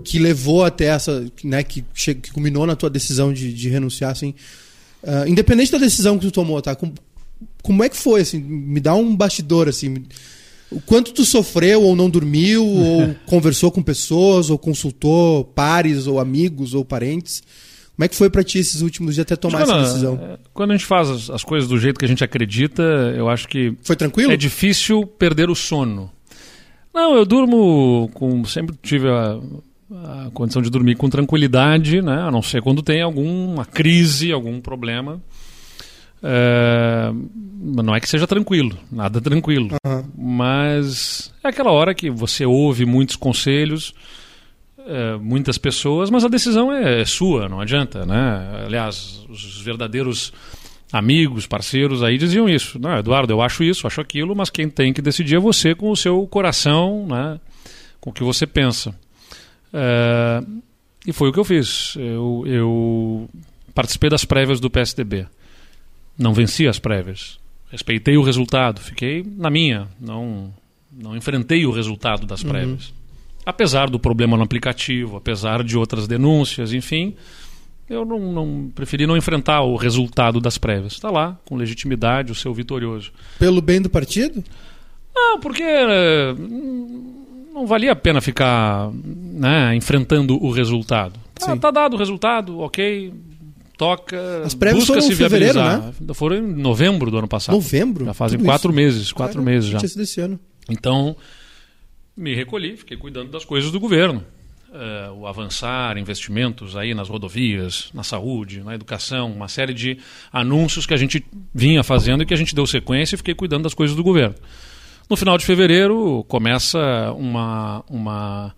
que 0.04 0.20
levou 0.20 0.64
até 0.64 0.86
essa. 0.86 1.26
Né, 1.42 1.64
que, 1.64 1.84
que 2.14 2.30
culminou 2.30 2.66
na 2.66 2.76
tua 2.76 2.88
decisão 2.88 3.32
de, 3.32 3.52
de 3.52 3.68
renunciar, 3.68 4.12
assim. 4.12 4.32
Uh, 5.02 5.26
independente 5.26 5.72
da 5.72 5.78
decisão 5.78 6.16
que 6.16 6.26
tu 6.26 6.30
tomou, 6.30 6.62
tá? 6.62 6.76
Como, 6.76 6.94
como 7.64 7.82
é 7.82 7.88
que 7.88 7.96
foi, 7.96 8.20
assim? 8.20 8.38
Me 8.38 8.78
dá 8.78 8.94
um 8.94 9.16
bastidor, 9.16 9.68
assim. 9.68 10.04
O 10.70 10.80
quanto 10.80 11.12
tu 11.12 11.24
sofreu 11.24 11.82
ou 11.82 11.96
não 11.96 12.08
dormiu, 12.08 12.64
ou 12.66 13.14
conversou 13.26 13.70
com 13.70 13.82
pessoas, 13.82 14.50
ou 14.50 14.58
consultou 14.58 15.44
pares, 15.44 16.06
ou 16.06 16.20
amigos, 16.20 16.74
ou 16.74 16.84
parentes. 16.84 17.42
Como 17.96 18.06
é 18.06 18.08
que 18.08 18.16
foi 18.16 18.30
para 18.30 18.42
ti 18.42 18.58
esses 18.58 18.80
últimos 18.80 19.14
dias 19.14 19.26
até 19.26 19.36
tomar 19.36 19.60
essa 19.60 19.78
decisão? 19.82 20.18
É, 20.22 20.38
quando 20.54 20.70
a 20.70 20.74
gente 20.74 20.86
faz 20.86 21.10
as, 21.10 21.28
as, 21.28 21.44
coisas 21.44 21.68
do 21.68 21.78
jeito 21.78 21.98
que 21.98 22.04
a 22.06 22.08
gente 22.08 22.24
acredita, 22.24 22.82
eu 23.14 23.28
acho 23.28 23.46
que. 23.46 23.76
Foi 23.82 23.94
tranquilo? 23.94 24.32
É 24.32 24.38
difícil 24.38 25.06
perder 25.06 25.50
o 25.50 25.54
sono. 25.54 26.10
Não, 26.94 27.14
eu 27.14 27.26
durmo 27.26 28.10
com. 28.14 28.42
Sempre 28.46 28.74
tive 28.82 29.06
a, 29.06 29.38
a 29.92 30.30
condição 30.32 30.62
de 30.62 30.70
dormir 30.70 30.96
com 30.96 31.10
tranquilidade, 31.10 32.00
né? 32.00 32.22
a 32.22 32.30
não 32.30 32.40
ser 32.40 32.62
quando 32.62 32.82
tem 32.82 33.02
alguma 33.02 33.66
crise, 33.66 34.32
algum 34.32 34.60
problema. 34.60 35.20
É, 36.22 37.12
não 37.60 37.94
é 37.94 38.00
que 38.00 38.08
seja 38.08 38.26
tranquilo, 38.26 38.76
nada 38.90 39.20
tranquilo. 39.20 39.76
Uhum. 39.84 40.04
Mas 40.16 41.32
é 41.42 41.48
aquela 41.48 41.70
hora 41.70 41.94
que 41.94 42.10
você 42.10 42.44
ouve 42.44 42.84
muitos 42.84 43.16
conselhos, 43.16 43.94
é, 44.86 45.16
muitas 45.16 45.58
pessoas, 45.58 46.10
mas 46.10 46.24
a 46.24 46.28
decisão 46.28 46.72
é, 46.72 47.02
é, 47.02 47.04
sua, 47.04 47.48
não 47.48 47.60
adianta, 47.60 48.04
né? 48.04 48.64
Aliás, 48.66 49.24
os 49.28 49.60
verdadeiros 49.60 50.32
amigos, 50.92 51.46
parceiros 51.46 52.02
aí 52.02 52.18
diziam 52.18 52.48
isso. 52.48 52.78
Não, 52.78 52.98
Eduardo, 52.98 53.32
eu 53.32 53.40
acho 53.40 53.62
isso, 53.62 53.86
acho 53.86 54.00
aquilo, 54.00 54.34
mas 54.34 54.50
quem 54.50 54.68
tem 54.68 54.92
que 54.92 55.02
decidir 55.02 55.36
é 55.36 55.40
você 55.40 55.74
com 55.74 55.90
o 55.90 55.96
seu 55.96 56.26
coração, 56.26 57.06
né? 57.06 57.40
Com 58.00 58.10
o 58.10 58.12
que 58.12 58.24
você 58.24 58.46
pensa. 58.46 58.94
É, 59.72 60.42
e 61.06 61.12
foi 61.12 61.28
o 61.28 61.32
que 61.32 61.38
eu 61.38 61.44
fiz. 61.44 61.94
Eu, 61.96 62.44
eu 62.46 63.28
participei 63.74 64.10
das 64.10 64.24
prévias 64.24 64.60
do 64.60 64.68
PSDB 64.70 65.26
não 66.18 66.32
venci 66.32 66.66
as 66.66 66.78
prévias. 66.78 67.38
Respeitei 67.70 68.16
o 68.16 68.22
resultado, 68.22 68.80
fiquei 68.80 69.24
na 69.36 69.48
minha, 69.48 69.88
não, 70.00 70.52
não 70.90 71.16
enfrentei 71.16 71.64
o 71.66 71.70
resultado 71.70 72.26
das 72.26 72.42
uhum. 72.42 72.50
prévias. 72.50 72.88
Uhum. 72.88 72.94
Apesar 73.46 73.88
do 73.88 73.98
problema 73.98 74.36
no 74.36 74.42
aplicativo, 74.42 75.16
apesar 75.16 75.64
de 75.64 75.76
outras 75.78 76.06
denúncias, 76.06 76.72
enfim, 76.72 77.14
eu 77.88 78.04
não, 78.04 78.18
não 78.32 78.70
preferi 78.74 79.06
não 79.06 79.16
enfrentar 79.16 79.62
o 79.62 79.76
resultado 79.76 80.40
das 80.40 80.58
prévias. 80.58 80.92
Está 80.92 81.10
lá, 81.10 81.38
com 81.44 81.56
legitimidade, 81.56 82.30
o 82.30 82.34
seu 82.34 82.52
vitorioso. 82.52 83.12
Pelo 83.38 83.60
bem 83.60 83.80
do 83.80 83.90
partido? 83.90 84.44
Não, 85.14 85.40
porque 85.40 85.62
eh, 85.62 86.34
não 87.52 87.66
valia 87.66 87.92
a 87.92 87.96
pena 87.96 88.20
ficar 88.20 88.90
né, 88.92 89.74
enfrentando 89.74 90.36
o 90.42 90.50
resultado. 90.50 91.18
Tá, 91.34 91.56
tá 91.56 91.70
dado 91.70 91.94
o 91.94 91.98
resultado, 91.98 92.60
ok, 92.60 93.12
toca. 93.80 94.42
As 94.44 94.52
prévias 94.52 94.84
busca 94.84 95.00
foram 95.00 95.08
se 95.08 95.16
fevereiro, 95.16 95.58
né? 95.58 95.94
Foram 96.12 96.36
em 96.36 96.42
novembro 96.42 97.10
do 97.10 97.16
ano 97.16 97.26
passado. 97.26 97.54
Novembro? 97.54 98.04
Já 98.04 98.12
fazem 98.12 98.38
quatro 98.38 98.70
isso. 98.70 98.76
meses, 98.76 99.12
quatro 99.12 99.38
Cara, 99.38 99.50
meses 99.50 99.70
já. 99.70 99.78
Tinha 99.78 99.88
sido 99.88 100.02
esse 100.02 100.20
ano. 100.20 100.38
Então, 100.68 101.16
me 102.14 102.34
recolhi, 102.34 102.76
fiquei 102.76 102.98
cuidando 102.98 103.30
das 103.30 103.42
coisas 103.42 103.72
do 103.72 103.80
governo. 103.80 104.22
Uh, 104.68 105.12
o 105.14 105.26
avançar, 105.26 105.96
investimentos 105.96 106.76
aí 106.76 106.94
nas 106.94 107.08
rodovias, 107.08 107.90
na 107.94 108.04
saúde, 108.04 108.60
na 108.62 108.74
educação, 108.74 109.32
uma 109.32 109.48
série 109.48 109.72
de 109.72 109.98
anúncios 110.30 110.84
que 110.84 110.94
a 110.94 110.96
gente 110.96 111.24
vinha 111.52 111.82
fazendo 111.82 112.22
e 112.22 112.26
que 112.26 112.34
a 112.34 112.36
gente 112.36 112.54
deu 112.54 112.66
sequência 112.66 113.14
e 113.14 113.18
fiquei 113.18 113.34
cuidando 113.34 113.62
das 113.62 113.74
coisas 113.74 113.96
do 113.96 114.04
governo. 114.04 114.34
No 115.08 115.16
final 115.16 115.36
de 115.38 115.44
fevereiro 115.44 116.22
começa 116.28 116.78
uma, 117.16 117.82
uma 117.88 118.54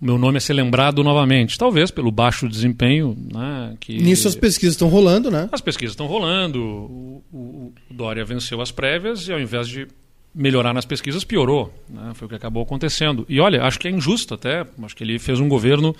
meu 0.00 0.18
nome 0.18 0.38
a 0.38 0.40
ser 0.40 0.52
lembrado 0.52 1.02
novamente. 1.02 1.58
Talvez 1.58 1.90
pelo 1.90 2.10
baixo 2.10 2.48
desempenho. 2.48 3.16
Né, 3.32 3.74
que... 3.80 3.96
Nisso 3.96 4.28
as 4.28 4.34
pesquisas 4.34 4.74
estão 4.74 4.88
rolando, 4.88 5.30
né? 5.30 5.48
As 5.52 5.60
pesquisas 5.60 5.92
estão 5.92 6.06
rolando. 6.06 6.60
O, 6.60 7.24
o, 7.32 7.38
o, 7.38 7.72
Dória 7.90 8.24
venceu 8.24 8.60
as 8.60 8.70
prévias 8.70 9.28
e 9.28 9.32
ao 9.32 9.40
invés 9.40 9.68
de 9.68 9.86
melhorar 10.34 10.74
nas 10.74 10.84
pesquisas, 10.84 11.24
piorou. 11.24 11.72
Né? 11.88 12.12
Foi 12.14 12.26
o 12.26 12.28
que 12.28 12.34
acabou 12.34 12.62
acontecendo. 12.62 13.24
E 13.28 13.40
olha, 13.40 13.62
acho 13.62 13.78
que 13.78 13.88
é 13.88 13.90
injusto 13.90 14.34
até. 14.34 14.66
Acho 14.82 14.96
que 14.96 15.04
ele 15.04 15.18
fez 15.18 15.40
um 15.40 15.48
governo. 15.48 15.94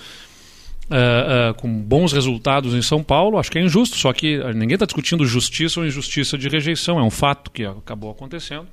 Uh, 0.85 1.51
uh, 1.51 1.55
com 1.55 1.81
bons 1.81 2.13
resultados 2.13 2.75
em 2.75 2.83
São 2.83 3.03
Paulo, 3.03 3.39
acho 3.39 3.51
que 3.51 3.59
é 3.59 3.63
injusto, 3.63 3.97
só 3.97 4.13
que 4.13 4.37
ninguém 4.53 4.75
está 4.75 4.85
discutindo 4.85 5.25
justiça 5.25 5.81
ou 5.81 5.87
injustiça 5.87 6.37
de 6.37 6.47
rejeição, 6.47 6.99
é 6.99 7.03
um 7.03 7.09
fato 7.09 7.51
que 7.51 7.65
acabou 7.65 8.11
acontecendo. 8.11 8.67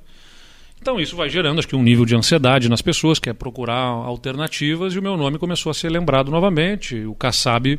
Então 0.82 0.98
isso 0.98 1.14
vai 1.14 1.28
gerando, 1.28 1.60
acho 1.60 1.68
que, 1.68 1.76
um 1.76 1.82
nível 1.82 2.04
de 2.04 2.16
ansiedade 2.16 2.68
nas 2.68 2.82
pessoas, 2.82 3.20
que 3.20 3.30
é 3.30 3.32
procurar 3.32 3.76
alternativas, 3.76 4.92
e 4.92 4.98
o 4.98 5.02
meu 5.02 5.16
nome 5.16 5.38
começou 5.38 5.70
a 5.70 5.74
ser 5.74 5.88
lembrado 5.88 6.28
novamente. 6.28 7.04
O 7.04 7.14
Kassab 7.14 7.78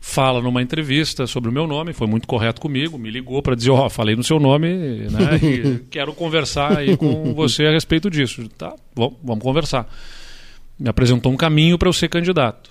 fala 0.00 0.40
numa 0.40 0.62
entrevista 0.62 1.26
sobre 1.26 1.50
o 1.50 1.52
meu 1.52 1.66
nome, 1.66 1.92
foi 1.92 2.06
muito 2.06 2.28
correto 2.28 2.60
comigo, 2.60 2.96
me 2.96 3.10
ligou 3.10 3.42
para 3.42 3.56
dizer, 3.56 3.70
ó, 3.70 3.86
oh, 3.86 3.90
falei 3.90 4.14
no 4.14 4.22
seu 4.22 4.38
nome, 4.38 4.68
né, 4.68 5.40
e 5.42 5.80
quero 5.90 6.14
conversar 6.14 6.78
aí 6.78 6.96
com 6.96 7.34
você 7.34 7.66
a 7.66 7.72
respeito 7.72 8.08
disso. 8.08 8.48
Tá, 8.50 8.72
vamos, 8.94 9.14
vamos 9.20 9.42
conversar. 9.42 9.92
Me 10.78 10.88
apresentou 10.88 11.32
um 11.32 11.36
caminho 11.36 11.76
para 11.76 11.88
eu 11.88 11.92
ser 11.92 12.06
candidato. 12.06 12.70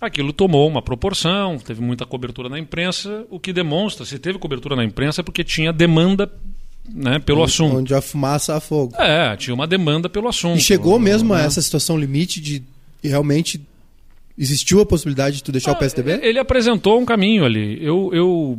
aquilo 0.00 0.32
tomou 0.32 0.66
uma 0.66 0.80
proporção, 0.80 1.58
teve 1.58 1.82
muita 1.82 2.06
cobertura 2.06 2.48
na 2.48 2.58
imprensa, 2.58 3.26
o 3.28 3.38
que 3.38 3.52
demonstra, 3.52 4.06
se 4.06 4.18
teve 4.18 4.38
cobertura 4.38 4.74
na 4.74 4.84
imprensa 4.84 5.20
é 5.20 5.24
porque 5.24 5.44
tinha 5.44 5.74
demanda 5.74 6.32
né, 6.92 7.18
pelo 7.18 7.40
onde, 7.40 7.50
assunto. 7.50 7.76
Onde 7.76 7.94
a 7.94 8.00
fumaça 8.00 8.56
a 8.56 8.60
fogo. 8.60 8.94
É, 8.96 9.36
tinha 9.36 9.54
uma 9.54 9.66
demanda 9.66 10.08
pelo 10.08 10.28
assunto. 10.28 10.58
E 10.58 10.60
chegou 10.60 10.98
mesmo 10.98 11.34
né? 11.34 11.42
a 11.42 11.44
essa 11.44 11.60
situação 11.60 11.98
limite 11.98 12.40
de 12.40 12.62
realmente 13.02 13.60
existiu 14.36 14.80
a 14.80 14.86
possibilidade 14.86 15.36
de 15.36 15.42
tu 15.42 15.52
deixar 15.52 15.72
ah, 15.72 15.74
o 15.74 15.78
PSDB? 15.78 16.20
Ele 16.22 16.38
apresentou 16.38 17.00
um 17.00 17.04
caminho 17.04 17.44
ali. 17.44 17.78
Eu, 17.84 18.10
eu 18.12 18.58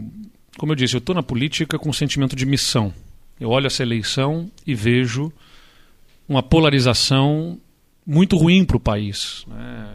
como 0.58 0.74
eu 0.74 0.76
disse, 0.76 0.96
eu 0.96 1.00
estou 1.00 1.16
na 1.16 1.24
política 1.24 1.80
com 1.80 1.90
um 1.90 1.94
sentimento 1.94 2.36
de 2.36 2.46
missão. 2.46 2.94
Eu 3.40 3.50
olho 3.50 3.68
essa 3.68 3.82
eleição 3.82 4.52
e 4.68 4.76
vejo 4.76 5.32
uma 6.28 6.44
polarização 6.44 7.58
muito 8.06 8.36
ruim 8.36 8.66
para 8.66 8.76
o 8.76 8.80
país. 8.80 9.46
Né? 9.48 9.88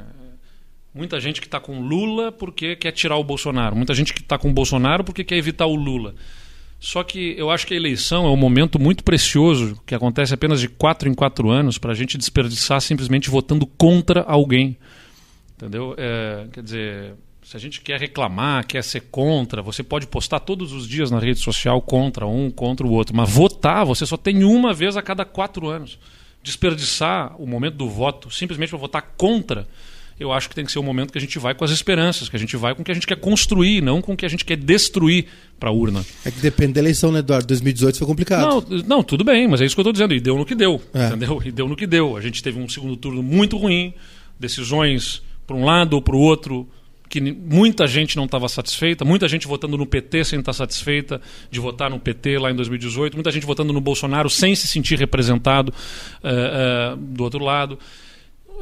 Muita 0.95 1.21
gente 1.21 1.41
que 1.41 1.47
está 1.47 1.61
com 1.61 1.81
Lula 1.81 2.33
porque 2.33 2.77
quer 2.77 2.93
tirar 2.93 3.17
o 3.17 3.25
Bolsonaro. 3.25 3.77
Muita 3.77 3.93
gente 3.93 4.15
que 4.15 4.21
está 4.21 4.39
com 4.39 4.49
o 4.49 4.53
Bolsonaro 4.53 5.05
porque 5.05 5.23
quer 5.23 5.37
evitar 5.37 5.67
o 5.67 5.75
Lula. 5.75 6.15
Só 6.85 7.03
que 7.03 7.35
eu 7.39 7.51
acho 7.51 7.67
que 7.67 7.73
a 7.73 7.79
eleição 7.79 8.27
é 8.27 8.29
um 8.29 8.37
momento 8.37 8.79
muito 8.79 9.03
precioso, 9.03 9.81
que 9.87 9.95
acontece 9.95 10.35
apenas 10.35 10.61
de 10.61 10.69
quatro 10.69 11.09
em 11.09 11.15
quatro 11.15 11.49
anos, 11.49 11.79
para 11.79 11.93
a 11.93 11.95
gente 11.95 12.19
desperdiçar 12.19 12.79
simplesmente 12.83 13.31
votando 13.31 13.67
contra 13.67 14.21
alguém. 14.21 14.77
Entendeu? 15.57 15.95
É, 15.97 16.47
quer 16.53 16.63
dizer, 16.63 17.15
se 17.43 17.57
a 17.57 17.59
gente 17.59 17.81
quer 17.81 17.99
reclamar, 17.99 18.67
quer 18.67 18.85
ser 18.85 19.01
contra, 19.11 19.63
você 19.63 19.83
pode 19.83 20.07
postar 20.07 20.41
todos 20.41 20.75
os 20.75 20.87
dias 20.87 21.11
na 21.11 21.19
rede 21.19 21.41
social 21.41 21.81
contra 21.81 22.27
um, 22.27 22.51
contra 22.51 22.87
o 22.87 22.91
outro. 22.91 23.17
Mas 23.17 23.31
votar, 23.31 23.87
você 23.87 24.05
só 24.05 24.19
tem 24.19 24.45
uma 24.45 24.75
vez 24.75 24.95
a 24.95 25.01
cada 25.01 25.25
quatro 25.25 25.69
anos. 25.69 25.99
Desperdiçar 26.43 27.35
o 27.41 27.47
momento 27.47 27.77
do 27.77 27.89
voto 27.89 28.31
simplesmente 28.31 28.69
para 28.69 28.79
votar 28.79 29.15
contra, 29.17 29.67
eu 30.19 30.33
acho 30.33 30.49
que 30.49 30.55
tem 30.55 30.65
que 30.65 30.71
ser 30.71 30.79
o 30.79 30.83
momento 30.83 31.13
que 31.13 31.19
a 31.19 31.21
gente 31.21 31.39
vai 31.39 31.55
com 31.55 31.65
as 31.65 31.71
esperanças, 31.71 32.29
que 32.29 32.37
a 32.37 32.39
gente 32.39 32.57
vai 32.57 32.75
com 32.75 32.83
o 32.83 32.85
que 32.85 32.91
a 32.91 32.95
gente 32.95 33.07
quer 33.07 33.17
construir, 33.17 33.83
não 33.83 34.01
com 34.01 34.13
o 34.13 34.17
que 34.17 34.25
a 34.25 34.29
gente 34.29 34.45
quer 34.45 34.57
destruir 34.57 35.27
para 35.59 35.71
a 35.71 35.73
urna. 35.73 36.05
É 36.25 36.31
que 36.31 36.41
depende 36.41 36.75
da 36.75 36.81
eleição, 36.81 37.11
né, 37.11 37.19
Eduardo? 37.19 37.47
2018 37.47 37.99
foi 37.99 38.07
complicado. 38.07 38.65
Não, 38.69 38.79
não, 38.83 39.03
tudo 39.03 39.25
bem, 39.25 39.49
mas 39.49 39.61
é 39.61 39.65
isso 39.65 39.75
que 39.75 39.81
eu 39.81 39.83
estou 39.83 39.93
dizendo. 39.93 40.15
E 40.15 40.21
deu 40.21 40.37
no 40.37 40.47
que 40.47 40.55
deu. 40.55 40.81
É. 40.93 41.09
Entendeu? 41.09 41.43
E 41.45 41.51
deu 41.51 41.69
no 41.69 41.77
que 41.77 41.87
deu. 41.87 42.17
A 42.17 42.21
gente 42.21 42.43
teve 42.43 42.59
um 42.59 42.69
segundo 42.69 42.97
turno 42.97 43.23
muito 43.23 43.57
ruim, 43.57 43.95
decisões 44.39 45.23
para 45.47 45.57
um 45.57 45.65
lado 45.65 45.95
ou 45.95 46.03
para 46.03 46.15
o 46.15 46.19
outro 46.19 46.69
que 47.09 47.21
muita 47.21 47.87
gente 47.87 48.17
não 48.17 48.25
estava 48.25 48.49
satisfeita, 48.49 49.05
muita 49.05 49.29
gente 49.29 49.47
votando 49.47 49.77
no 49.77 49.87
PT 49.87 50.25
sem 50.25 50.41
estar 50.41 50.53
satisfeita 50.53 51.21
de 51.49 51.61
votar 51.61 51.89
no 51.89 52.01
PT 52.01 52.39
lá 52.39 52.51
em 52.51 52.57
2018, 52.57 53.15
muita 53.15 53.31
gente 53.31 53.47
votando 53.47 53.73
no 53.73 53.81
Bolsonaro 53.81 54.29
sem 54.29 54.55
se 54.57 54.67
sentir 54.67 54.99
representado 54.99 55.73
uh, 56.23 56.95
uh, 56.95 56.97
do 56.97 57.23
outro 57.23 57.45
lado. 57.45 57.79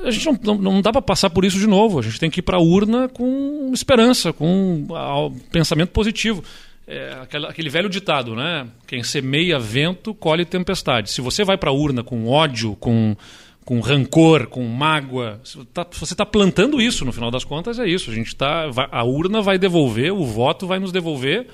A 0.05 0.11
gente 0.11 0.27
não, 0.27 0.39
não, 0.43 0.59
não 0.59 0.83
dá 0.83 0.93
para 0.93 1.03
passar 1.03 1.31
por 1.31 1.45
isso 1.45 1.59
de 1.59 1.67
novo. 1.67 1.99
A 1.99 2.03
gente 2.03 2.19
tem 2.19 2.31
que 2.31 2.41
ir 2.41 2.43
para 2.43 2.57
a 2.57 2.61
urna 2.61 3.09
com 3.09 3.71
esperança, 3.73 4.33
com 4.33 4.87
uh, 4.91 5.31
pensamento 5.51 5.91
positivo. 5.91 6.43
É, 6.87 7.17
aquele, 7.23 7.47
aquele, 7.47 7.69
velho 7.71 7.89
ditado, 7.89 8.35
né? 8.35 8.67
Quem 8.87 9.03
semeia 9.03 9.59
vento 9.59 10.13
colhe 10.13 10.45
tempestade. 10.45 11.11
Se 11.11 11.21
você 11.21 11.45
vai 11.45 11.57
para 11.57 11.71
a 11.71 11.73
urna 11.73 12.03
com 12.03 12.27
ódio, 12.29 12.77
com 12.77 13.17
com 13.65 13.81
rancor, 13.81 14.47
com 14.49 14.65
mágoa. 14.65 15.41
Tá, 15.73 15.87
você 15.91 16.15
está 16.15 16.27
plantando 16.27 16.81
isso, 16.81 17.05
no 17.05 17.13
final 17.13 17.31
das 17.31 17.45
contas, 17.45 17.79
é 17.79 17.87
isso. 17.87 18.11
A, 18.11 18.15
gente 18.15 18.35
tá, 18.35 18.69
a 18.91 19.05
urna 19.05 19.41
vai 19.41 19.59
devolver, 19.59 20.13
o 20.13 20.25
voto 20.25 20.67
vai 20.67 20.79
nos 20.79 20.93
devolver 20.93 21.47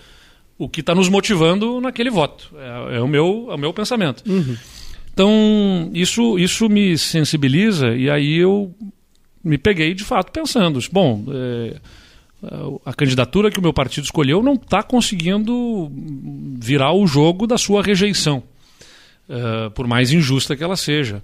o 0.56 0.68
que 0.68 0.80
está 0.80 0.94
nos 0.94 1.08
motivando 1.08 1.80
naquele 1.80 2.10
voto. 2.10 2.50
É, 2.56 2.96
é, 2.96 3.00
o, 3.00 3.06
meu, 3.06 3.48
é 3.50 3.54
o 3.54 3.58
meu 3.58 3.72
pensamento. 3.72 4.22
Uhum. 4.28 4.56
Então, 5.18 5.90
isso, 5.92 6.38
isso 6.38 6.68
me 6.68 6.96
sensibiliza 6.96 7.88
e 7.88 8.08
aí 8.08 8.36
eu 8.36 8.72
me 9.42 9.58
peguei, 9.58 9.92
de 9.92 10.04
fato, 10.04 10.30
pensando. 10.30 10.78
Bom, 10.92 11.24
é, 11.32 11.80
a 12.86 12.94
candidatura 12.94 13.50
que 13.50 13.58
o 13.58 13.62
meu 13.62 13.72
partido 13.72 14.04
escolheu 14.04 14.44
não 14.44 14.52
está 14.54 14.80
conseguindo 14.80 15.90
virar 16.56 16.92
o 16.92 17.04
jogo 17.04 17.48
da 17.48 17.58
sua 17.58 17.82
rejeição, 17.82 18.44
uh, 19.28 19.68
por 19.72 19.88
mais 19.88 20.12
injusta 20.12 20.54
que 20.54 20.62
ela 20.62 20.76
seja. 20.76 21.20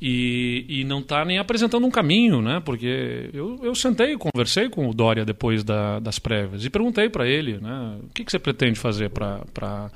E, 0.00 0.64
e 0.66 0.84
não 0.84 1.00
está 1.00 1.22
nem 1.22 1.38
apresentando 1.38 1.86
um 1.86 1.90
caminho, 1.90 2.40
né? 2.40 2.62
Porque 2.64 3.28
eu, 3.34 3.60
eu 3.62 3.74
sentei 3.74 4.14
e 4.14 4.16
conversei 4.16 4.70
com 4.70 4.88
o 4.88 4.94
Dória 4.94 5.26
depois 5.26 5.62
da, 5.62 5.98
das 5.98 6.18
prévias 6.18 6.64
e 6.64 6.70
perguntei 6.70 7.10
para 7.10 7.28
ele, 7.28 7.58
né? 7.58 7.98
O 8.02 8.08
que, 8.14 8.24
que 8.24 8.32
você 8.32 8.38
pretende 8.38 8.80
fazer 8.80 9.10
para 9.10 9.90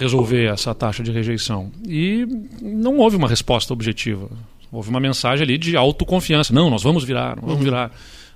resolver 0.00 0.46
essa 0.46 0.74
taxa 0.74 1.02
de 1.02 1.12
rejeição? 1.12 1.70
E 1.86 2.26
não 2.60 2.98
houve 2.98 3.16
uma 3.16 3.28
resposta 3.28 3.72
objetiva. 3.72 4.28
Houve 4.72 4.90
uma 4.90 5.00
mensagem 5.00 5.42
ali 5.44 5.58
de 5.58 5.76
autoconfiança. 5.76 6.52
Não, 6.52 6.70
nós 6.70 6.82
vamos 6.82 7.04
virar, 7.04 7.36
nós 7.36 7.44
vamos 7.44 7.62
virar. 7.62 7.92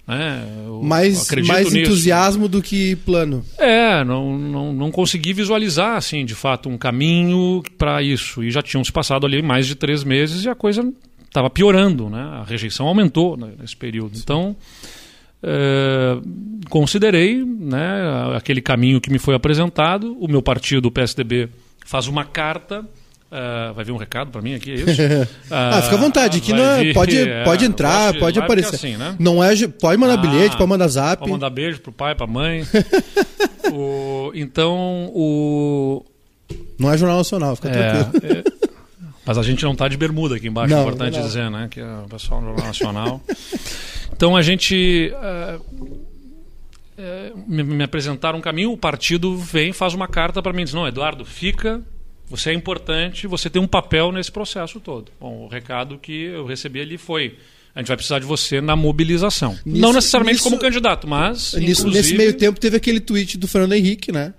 Né? 0.07 0.46
mais 0.83 1.31
mais 1.46 1.72
nisso. 1.72 1.79
entusiasmo 1.79 2.46
do 2.46 2.61
que 2.61 2.94
plano. 2.96 3.42
É, 3.57 4.05
não, 4.05 4.38
não, 4.38 4.72
não 4.72 4.90
consegui 4.90 5.33
visualizar, 5.33 5.96
assim, 5.96 6.27
de 6.27 6.35
fato, 6.35 6.68
um 6.68 6.77
caminho 6.77 7.62
para 7.79 8.03
isso. 8.03 8.44
E 8.44 8.50
já 8.50 8.61
tinham 8.61 8.85
se 8.85 8.92
passado 8.92 9.24
ali 9.24 9.40
mais 9.40 9.66
de 9.66 9.74
três 9.74 10.05
meses 10.05 10.44
e 10.44 10.48
a 10.48 10.55
coisa 10.55 10.87
estava 11.24 11.48
piorando, 11.48 12.11
né? 12.11 12.20
A 12.20 12.44
rejeição 12.44 12.87
aumentou 12.87 13.37
né, 13.37 13.53
nesse 13.59 13.77
período. 13.77 14.18
Então, 14.18 14.55
é, 15.44 16.18
considerei 16.70 17.44
né, 17.44 18.35
aquele 18.37 18.61
caminho 18.61 19.00
que 19.00 19.11
me 19.11 19.18
foi 19.18 19.35
apresentado. 19.35 20.16
O 20.18 20.26
meu 20.26 20.42
partido, 20.42 20.87
o 20.87 20.90
PSDB, 20.90 21.48
faz 21.85 22.09
uma 22.09 22.24
carta 22.24 22.85
Uh, 23.35 23.74
vai 23.74 23.85
vir 23.85 23.90
um 23.90 23.96
recado 23.96 24.30
para 24.30 24.40
mim 24.40 24.54
aqui, 24.54 24.70
é 24.70 24.74
isso? 24.74 25.02
Uh, 25.02 25.26
ah, 25.50 25.83
fica 25.83 25.96
à 25.96 25.98
vontade, 25.98 26.38
aqui 26.38 26.52
não, 26.52 26.78
vir, 26.78 26.94
pode, 26.94 27.18
é, 27.18 27.42
pode 27.42 27.64
entrar, 27.64 28.12
pode, 28.12 28.20
pode 28.20 28.38
aparecer. 28.38 28.76
Assim, 28.76 28.96
né? 28.96 29.16
Não 29.18 29.42
é, 29.42 29.57
pode 29.66 29.98
mandar 29.98 30.14
ah, 30.14 30.16
bilhete, 30.18 30.57
pode 30.57 30.68
mandar 30.68 30.87
zap. 30.87 31.18
Pode 31.18 31.33
mandar 31.33 31.50
beijo 31.50 31.80
pro 31.80 31.90
pai, 31.90 32.14
pra 32.14 32.28
mãe. 32.28 32.64
o, 33.74 34.30
então, 34.37 35.11
o. 35.12 36.04
Não 36.78 36.92
é 36.92 36.96
Jornal 36.96 37.18
Nacional, 37.18 37.57
fica 37.57 37.70
é, 37.70 38.04
tranquilo. 38.04 38.24
É, 38.24 38.44
mas 39.26 39.37
a 39.37 39.42
gente 39.42 39.64
não 39.64 39.72
está 39.72 39.88
de 39.88 39.96
bermuda 39.96 40.37
aqui 40.37 40.46
embaixo, 40.46 40.72
não, 40.72 40.78
é 40.78 40.83
importante 40.83 41.18
não. 41.18 41.26
dizer, 41.26 41.50
né? 41.50 41.66
Que 41.68 41.80
é 41.80 41.85
o 42.04 42.09
pessoal 42.09 42.40
do 42.40 42.46
Jornal 42.46 42.66
Nacional. 42.66 43.20
então 44.14 44.37
a 44.37 44.42
gente. 44.42 45.12
Uh, 45.14 46.14
me, 47.46 47.64
me 47.64 47.83
apresentaram 47.83 48.38
um 48.38 48.42
caminho, 48.42 48.70
o 48.70 48.79
partido 48.79 49.37
vem, 49.37 49.72
faz 49.72 49.94
uma 49.94 50.07
carta 50.07 50.40
para 50.40 50.53
mim 50.53 50.64
diz: 50.64 50.72
Não, 50.72 50.87
Eduardo, 50.87 51.24
fica 51.24 51.83
você 52.29 52.50
é 52.50 52.55
importante, 52.55 53.27
você 53.27 53.50
tem 53.50 53.61
um 53.61 53.66
papel 53.66 54.11
nesse 54.11 54.33
processo 54.33 54.81
todo. 54.81 55.12
Bom, 55.20 55.44
o 55.44 55.48
recado 55.48 55.98
que 55.98 56.24
eu 56.24 56.46
recebi 56.46 56.81
ali 56.81 56.96
foi: 56.96 57.37
a 57.74 57.81
gente 57.81 57.88
vai 57.88 57.96
precisar 57.96 58.18
de 58.18 58.24
você 58.24 58.61
na 58.61 58.74
mobilização. 58.74 59.59
Nisso, 59.64 59.81
Não 59.81 59.92
necessariamente 59.92 60.37
nisso, 60.37 60.44
como 60.44 60.59
candidato, 60.59 61.07
mas. 61.07 61.55
Nisso. 61.55 61.88
Nesse 61.88 62.16
meio 62.16 62.35
tempo 62.35 62.59
teve 62.59 62.77
aquele 62.77 63.00
tweet 63.00 63.37
do 63.37 63.46
Fernando 63.46 63.74
Henrique, 63.74 64.11
né? 64.11 64.33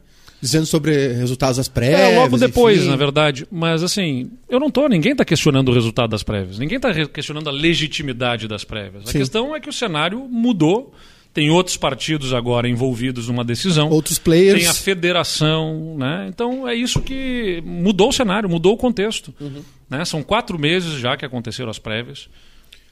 Dizendo 0.46 0.66
sobre 0.66 1.14
resultados 1.14 1.58
das 1.58 1.68
prévias. 1.68 2.00
É, 2.00 2.20
logo 2.20 2.38
depois, 2.38 2.80
enfim. 2.80 2.90
na 2.90 2.96
verdade. 2.96 3.48
Mas 3.52 3.82
assim, 3.82 4.30
eu 4.48 4.60
não 4.60 4.70
tô, 4.70 4.88
ninguém 4.88 5.14
está 5.14 5.26
questionando 5.26 5.70
o 5.70 5.74
resultado 5.74 6.12
das 6.12 6.22
prévias. 6.22 6.60
Ninguém 6.60 6.78
está 6.78 6.94
questionando 7.08 7.48
a 7.48 7.52
legitimidade 7.52 8.48
das 8.48 8.64
prévias. 8.64 9.04
A 9.04 9.12
Sim. 9.12 9.20
questão 9.20 9.56
é 9.56 9.60
que 9.60 9.70
o 9.70 9.74
cenário 9.74 10.20
mudou 10.30 10.94
tem 11.36 11.50
outros 11.50 11.76
partidos 11.76 12.34
agora 12.34 12.66
envolvidos 12.70 13.28
numa 13.28 13.44
decisão. 13.44 13.90
Outros 13.90 14.18
players. 14.18 14.58
Tem 14.58 14.70
a 14.70 14.74
federação, 14.74 15.98
né? 15.98 16.28
Então 16.30 16.66
é 16.66 16.74
isso 16.74 17.02
que 17.02 17.62
mudou 17.66 18.08
o 18.08 18.14
cenário, 18.14 18.48
mudou 18.48 18.72
o 18.74 18.78
contexto. 18.78 19.36
Uhum. 19.42 19.62
Né? 19.90 20.06
São 20.06 20.24
quatro 20.24 20.58
meses 20.58 20.94
já 20.94 21.18
que 21.18 21.26
aconteceram 21.26 21.70
as 21.70 21.78
prévias. 21.78 22.30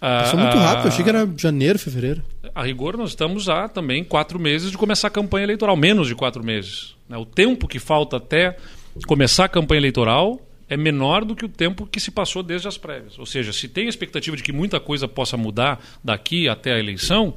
Passou 0.03 0.37
muito 0.37 0.57
rápido, 0.57 0.85
eu 0.85 0.87
achei 0.89 1.03
que 1.03 1.09
era 1.09 1.29
janeiro, 1.37 1.79
fevereiro. 1.79 2.21
A 2.53 2.61
rigor, 2.61 2.97
nós 2.97 3.11
estamos 3.11 3.47
há 3.47 3.69
também 3.69 4.03
quatro 4.03 4.37
meses 4.37 4.69
de 4.69 4.77
começar 4.77 5.07
a 5.07 5.11
campanha 5.11 5.45
eleitoral, 5.45 5.77
menos 5.77 6.09
de 6.09 6.15
quatro 6.15 6.43
meses. 6.43 6.93
Né? 7.07 7.17
O 7.17 7.25
tempo 7.25 7.69
que 7.69 7.79
falta 7.79 8.17
até 8.17 8.57
começar 9.07 9.45
a 9.45 9.49
campanha 9.49 9.79
eleitoral 9.79 10.41
é 10.67 10.75
menor 10.75 11.23
do 11.23 11.35
que 11.35 11.45
o 11.45 11.49
tempo 11.49 11.85
que 11.85 12.01
se 12.01 12.11
passou 12.11 12.43
desde 12.43 12.67
as 12.67 12.77
prévias. 12.77 13.17
Ou 13.17 13.25
seja, 13.25 13.53
se 13.53 13.69
tem 13.69 13.85
a 13.85 13.89
expectativa 13.89 14.35
de 14.35 14.43
que 14.43 14.51
muita 14.51 14.77
coisa 14.77 15.07
possa 15.07 15.37
mudar 15.37 15.79
daqui 16.03 16.49
até 16.49 16.73
a 16.73 16.79
eleição, 16.79 17.35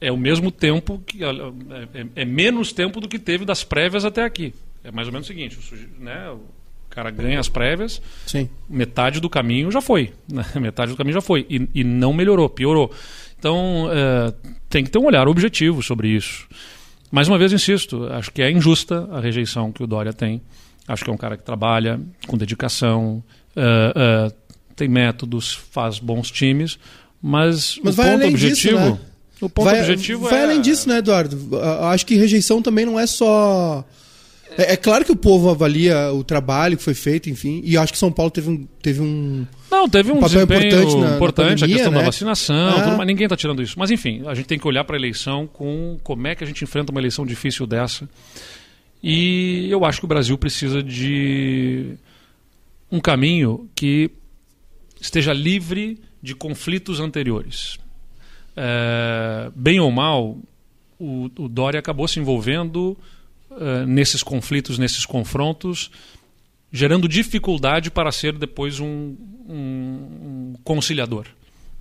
é 0.00 0.10
o 0.10 0.16
mesmo 0.16 0.50
tempo 0.50 1.00
que 1.06 1.22
é, 1.22 1.28
é, 1.28 2.06
é, 2.16 2.24
menos 2.24 2.72
tempo 2.72 3.00
do 3.00 3.08
que 3.08 3.18
teve 3.18 3.44
das 3.44 3.62
prévias 3.62 4.04
até 4.04 4.24
aqui. 4.24 4.52
É 4.82 4.90
mais 4.90 5.06
ou 5.06 5.12
menos 5.12 5.26
o 5.26 5.28
seguinte, 5.28 5.56
o, 5.56 6.02
né, 6.02 6.34
cara 6.98 7.10
ganha 7.12 7.38
as 7.38 7.48
prévias, 7.48 8.02
Sim. 8.26 8.48
metade 8.68 9.20
do 9.20 9.30
caminho 9.30 9.70
já 9.70 9.80
foi, 9.80 10.12
né, 10.30 10.44
metade 10.60 10.90
do 10.90 10.96
caminho 10.96 11.14
já 11.14 11.20
foi 11.20 11.46
e, 11.48 11.68
e 11.72 11.84
não 11.84 12.12
melhorou, 12.12 12.48
piorou. 12.48 12.90
Então 13.38 13.88
é, 13.92 14.34
tem 14.68 14.82
que 14.82 14.90
ter 14.90 14.98
um 14.98 15.04
olhar 15.04 15.28
objetivo 15.28 15.80
sobre 15.80 16.08
isso. 16.08 16.48
Mais 17.10 17.28
uma 17.28 17.38
vez 17.38 17.52
insisto, 17.52 18.04
acho 18.10 18.32
que 18.32 18.42
é 18.42 18.50
injusta 18.50 19.08
a 19.12 19.20
rejeição 19.20 19.70
que 19.70 19.82
o 19.82 19.86
Dória 19.86 20.12
tem. 20.12 20.42
Acho 20.88 21.04
que 21.04 21.10
é 21.10 21.12
um 21.12 21.16
cara 21.16 21.36
que 21.36 21.44
trabalha 21.44 22.00
com 22.26 22.36
dedicação, 22.36 23.22
uh, 23.56 24.28
uh, 24.28 24.34
tem 24.74 24.88
métodos, 24.88 25.54
faz 25.70 26.00
bons 26.00 26.30
times, 26.30 26.78
mas, 27.22 27.78
mas 27.82 27.96
o 27.96 28.02
ponto 28.02 28.26
objetivo 28.26 28.78
disso, 28.78 28.90
né? 28.90 28.98
O 29.40 29.48
ponto 29.48 29.64
vai, 29.66 29.80
objetivo 29.80 30.28
vai 30.28 30.40
é... 30.40 30.42
além 30.42 30.60
disso, 30.60 30.88
né, 30.88 30.98
Eduardo? 30.98 31.60
Acho 31.90 32.04
que 32.04 32.16
rejeição 32.16 32.60
também 32.60 32.84
não 32.84 32.98
é 32.98 33.06
só 33.06 33.84
É, 34.58 34.72
é, 34.72 34.76
claro 34.76 35.04
que 35.04 35.12
o 35.12 35.16
povo 35.16 35.48
avalia 35.48 36.12
o 36.12 36.24
trabalho 36.24 36.76
que 36.76 36.82
foi 36.82 36.92
feito, 36.92 37.30
enfim, 37.30 37.60
e 37.64 37.78
acho 37.78 37.92
que 37.92 37.98
São 37.98 38.10
Paulo 38.10 38.28
teve 38.28 38.50
um, 38.50 38.66
teve 38.82 39.00
um 39.00 39.46
não 39.70 39.88
teve 39.88 40.10
um, 40.10 40.16
um 40.16 40.20
papel 40.20 40.42
importante, 40.42 40.96
na, 40.96 41.14
importante 41.14 41.48
na 41.48 41.54
pandemia, 41.54 41.64
a 41.64 41.68
questão 41.68 41.92
né? 41.92 41.98
da 41.98 42.04
vacinação, 42.04 42.68
ah. 42.70 42.82
tudo, 42.82 42.96
mas 42.96 43.06
ninguém 43.06 43.26
está 43.26 43.36
tirando 43.36 43.62
isso. 43.62 43.78
Mas 43.78 43.92
enfim, 43.92 44.24
a 44.26 44.34
gente 44.34 44.46
tem 44.46 44.58
que 44.58 44.66
olhar 44.66 44.82
para 44.82 44.96
a 44.96 44.98
eleição 44.98 45.46
com 45.46 45.96
como 46.02 46.26
é 46.26 46.34
que 46.34 46.42
a 46.42 46.46
gente 46.46 46.64
enfrenta 46.64 46.90
uma 46.90 47.00
eleição 47.00 47.24
difícil 47.24 47.68
dessa. 47.68 48.08
E 49.00 49.68
eu 49.70 49.84
acho 49.84 50.00
que 50.00 50.06
o 50.06 50.08
Brasil 50.08 50.36
precisa 50.36 50.82
de 50.82 51.94
um 52.90 52.98
caminho 52.98 53.70
que 53.76 54.10
esteja 55.00 55.32
livre 55.32 56.00
de 56.20 56.34
conflitos 56.34 56.98
anteriores. 56.98 57.78
É, 58.56 59.52
bem 59.54 59.78
ou 59.78 59.92
mal, 59.92 60.36
o, 60.98 61.30
o 61.38 61.48
Dória 61.48 61.78
acabou 61.78 62.08
se 62.08 62.18
envolvendo 62.18 62.98
uh, 63.58 63.86
nesses 63.86 64.22
conflitos, 64.22 64.78
nesses 64.78 65.04
confrontos, 65.04 65.90
gerando 66.72 67.08
dificuldade 67.08 67.90
para 67.90 68.12
ser 68.12 68.32
depois 68.32 68.80
um, 68.80 69.16
um, 69.48 69.54
um 69.54 70.54
conciliador. 70.64 71.26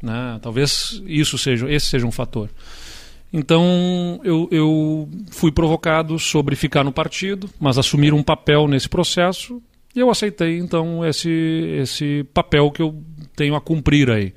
Né? 0.01 0.39
Talvez 0.41 1.01
isso 1.05 1.37
seja, 1.37 1.71
esse 1.71 1.87
seja 1.87 2.05
um 2.05 2.11
fator. 2.11 2.49
Então 3.31 4.21
eu, 4.23 4.47
eu 4.51 5.09
fui 5.31 5.51
provocado 5.51 6.17
sobre 6.17 6.55
ficar 6.55 6.83
no 6.83 6.91
partido, 6.91 7.49
mas 7.59 7.77
assumir 7.77 8.13
um 8.13 8.23
papel 8.23 8.67
nesse 8.67 8.87
processo 8.87 9.61
e 9.95 9.99
eu 9.99 10.09
aceitei 10.09 10.57
então 10.57 11.05
esse, 11.05 11.29
esse 11.81 12.25
papel 12.33 12.71
que 12.71 12.81
eu 12.81 13.03
tenho 13.35 13.55
a 13.55 13.61
cumprir 13.61 14.09
aí 14.09 14.33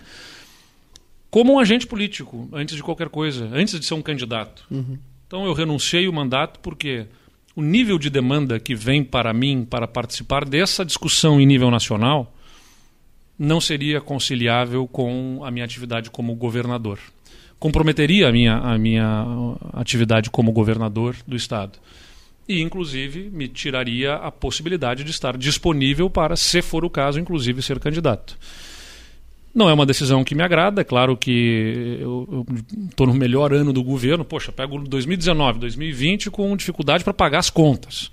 como 1.30 1.52
um 1.52 1.58
agente 1.58 1.86
político, 1.86 2.48
antes 2.52 2.74
de 2.74 2.82
qualquer 2.82 3.08
coisa, 3.08 3.48
antes 3.52 3.78
de 3.78 3.86
ser 3.86 3.94
um 3.94 4.02
candidato. 4.02 4.64
Uhum. 4.70 4.98
Então 5.26 5.46
eu 5.46 5.52
renunciei 5.52 6.08
o 6.08 6.12
mandato 6.12 6.58
porque 6.58 7.06
o 7.54 7.62
nível 7.62 7.98
de 7.98 8.08
demanda 8.08 8.60
que 8.60 8.74
vem 8.74 9.02
para 9.02 9.32
mim 9.32 9.66
para 9.68 9.88
participar 9.88 10.44
dessa 10.44 10.84
discussão 10.84 11.40
em 11.40 11.46
nível 11.46 11.70
nacional 11.70 12.32
não 13.38 13.60
seria 13.60 14.00
conciliável 14.00 14.86
com 14.86 15.40
a 15.42 15.50
minha 15.50 15.64
atividade 15.64 16.10
como 16.10 16.34
governador. 16.34 16.98
Comprometeria 17.58 18.28
a 18.28 18.32
minha, 18.32 18.56
a 18.56 18.78
minha 18.78 19.26
atividade 19.72 20.30
como 20.30 20.52
governador 20.52 21.16
do 21.26 21.36
Estado. 21.36 21.78
E, 22.46 22.60
inclusive, 22.60 23.30
me 23.30 23.48
tiraria 23.48 24.14
a 24.14 24.30
possibilidade 24.30 25.04
de 25.04 25.10
estar 25.10 25.36
disponível 25.36 26.10
para, 26.10 26.36
se 26.36 26.60
for 26.60 26.84
o 26.84 26.90
caso, 26.90 27.18
inclusive 27.18 27.62
ser 27.62 27.78
candidato. 27.78 28.36
Não 29.52 29.68
é 29.68 29.72
uma 29.72 29.84
decisão 29.84 30.22
que 30.22 30.34
me 30.34 30.42
agrada, 30.42 30.82
é 30.82 30.84
claro 30.84 31.16
que 31.16 31.98
eu 32.00 32.46
estou 32.88 33.08
no 33.08 33.14
melhor 33.14 33.52
ano 33.52 33.72
do 33.72 33.82
governo, 33.82 34.24
poxa, 34.24 34.52
pego 34.52 34.78
2019, 34.78 35.58
2020 35.58 36.30
com 36.30 36.56
dificuldade 36.56 37.02
para 37.02 37.12
pagar 37.12 37.40
as 37.40 37.50
contas. 37.50 38.12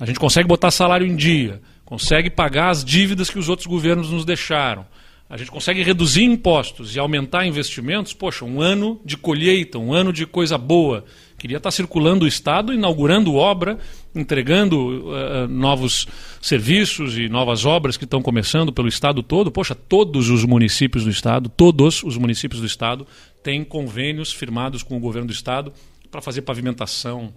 A 0.00 0.06
gente 0.06 0.18
consegue 0.18 0.48
botar 0.48 0.70
salário 0.70 1.06
em 1.06 1.14
dia, 1.14 1.60
consegue 1.84 2.30
pagar 2.30 2.70
as 2.70 2.82
dívidas 2.82 3.28
que 3.28 3.38
os 3.38 3.50
outros 3.50 3.66
governos 3.66 4.10
nos 4.10 4.24
deixaram. 4.24 4.86
A 5.28 5.36
gente 5.36 5.50
consegue 5.50 5.82
reduzir 5.82 6.24
impostos 6.24 6.94
e 6.94 6.98
aumentar 6.98 7.46
investimentos, 7.46 8.12
poxa, 8.12 8.44
um 8.44 8.60
ano 8.60 9.00
de 9.04 9.16
colheita, 9.16 9.78
um 9.78 9.92
ano 9.92 10.12
de 10.12 10.26
coisa 10.26 10.58
boa. 10.58 11.04
Queria 11.42 11.56
estar 11.56 11.72
circulando 11.72 12.24
o 12.24 12.28
Estado, 12.28 12.72
inaugurando 12.72 13.34
obra, 13.34 13.76
entregando 14.14 15.08
uh, 15.08 15.48
novos 15.48 16.06
serviços 16.40 17.18
e 17.18 17.28
novas 17.28 17.64
obras 17.64 17.96
que 17.96 18.04
estão 18.04 18.22
começando 18.22 18.72
pelo 18.72 18.86
Estado 18.86 19.24
todo. 19.24 19.50
Poxa, 19.50 19.74
todos 19.74 20.30
os 20.30 20.44
municípios 20.44 21.02
do 21.02 21.10
Estado, 21.10 21.48
todos 21.48 22.04
os 22.04 22.16
municípios 22.16 22.60
do 22.60 22.66
Estado 22.68 23.04
têm 23.42 23.64
convênios 23.64 24.32
firmados 24.32 24.84
com 24.84 24.96
o 24.96 25.00
governo 25.00 25.26
do 25.26 25.32
Estado 25.32 25.72
para 26.12 26.22
fazer 26.22 26.42
pavimentação, 26.42 27.34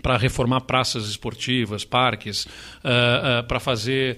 para 0.00 0.16
reformar 0.16 0.62
praças 0.62 1.06
esportivas, 1.06 1.84
parques, 1.84 2.46
uh, 2.46 3.40
uh, 3.42 3.46
para 3.46 3.60
fazer 3.60 4.16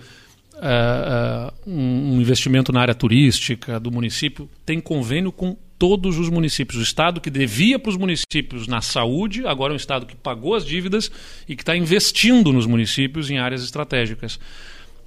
uh, 0.55 1.53
um 1.67 2.21
investimento 2.21 2.71
na 2.71 2.83
área 2.83 2.95
turística 2.95 3.81
do 3.81 3.91
município. 3.91 4.49
Tem 4.65 4.79
convênio 4.79 5.33
com 5.33 5.57
todos 5.79 6.19
os 6.19 6.29
municípios. 6.29 6.81
O 6.81 6.83
Estado 6.83 7.21
que 7.21 7.31
devia 7.31 7.79
para 7.79 7.91
os 7.91 7.97
municípios 7.97 8.67
na 8.67 8.81
saúde, 8.81 9.47
agora 9.47 9.73
é 9.73 9.75
um 9.75 9.77
Estado 9.77 10.05
que 10.05 10.17
pagou 10.17 10.55
as 10.55 10.65
dívidas 10.65 11.11
e 11.49 11.55
que 11.55 11.63
está 11.63 11.77
investindo 11.77 12.53
nos 12.53 12.67
municípios 12.67 13.31
em 13.31 13.39
áreas 13.39 13.63
estratégicas. 13.63 14.39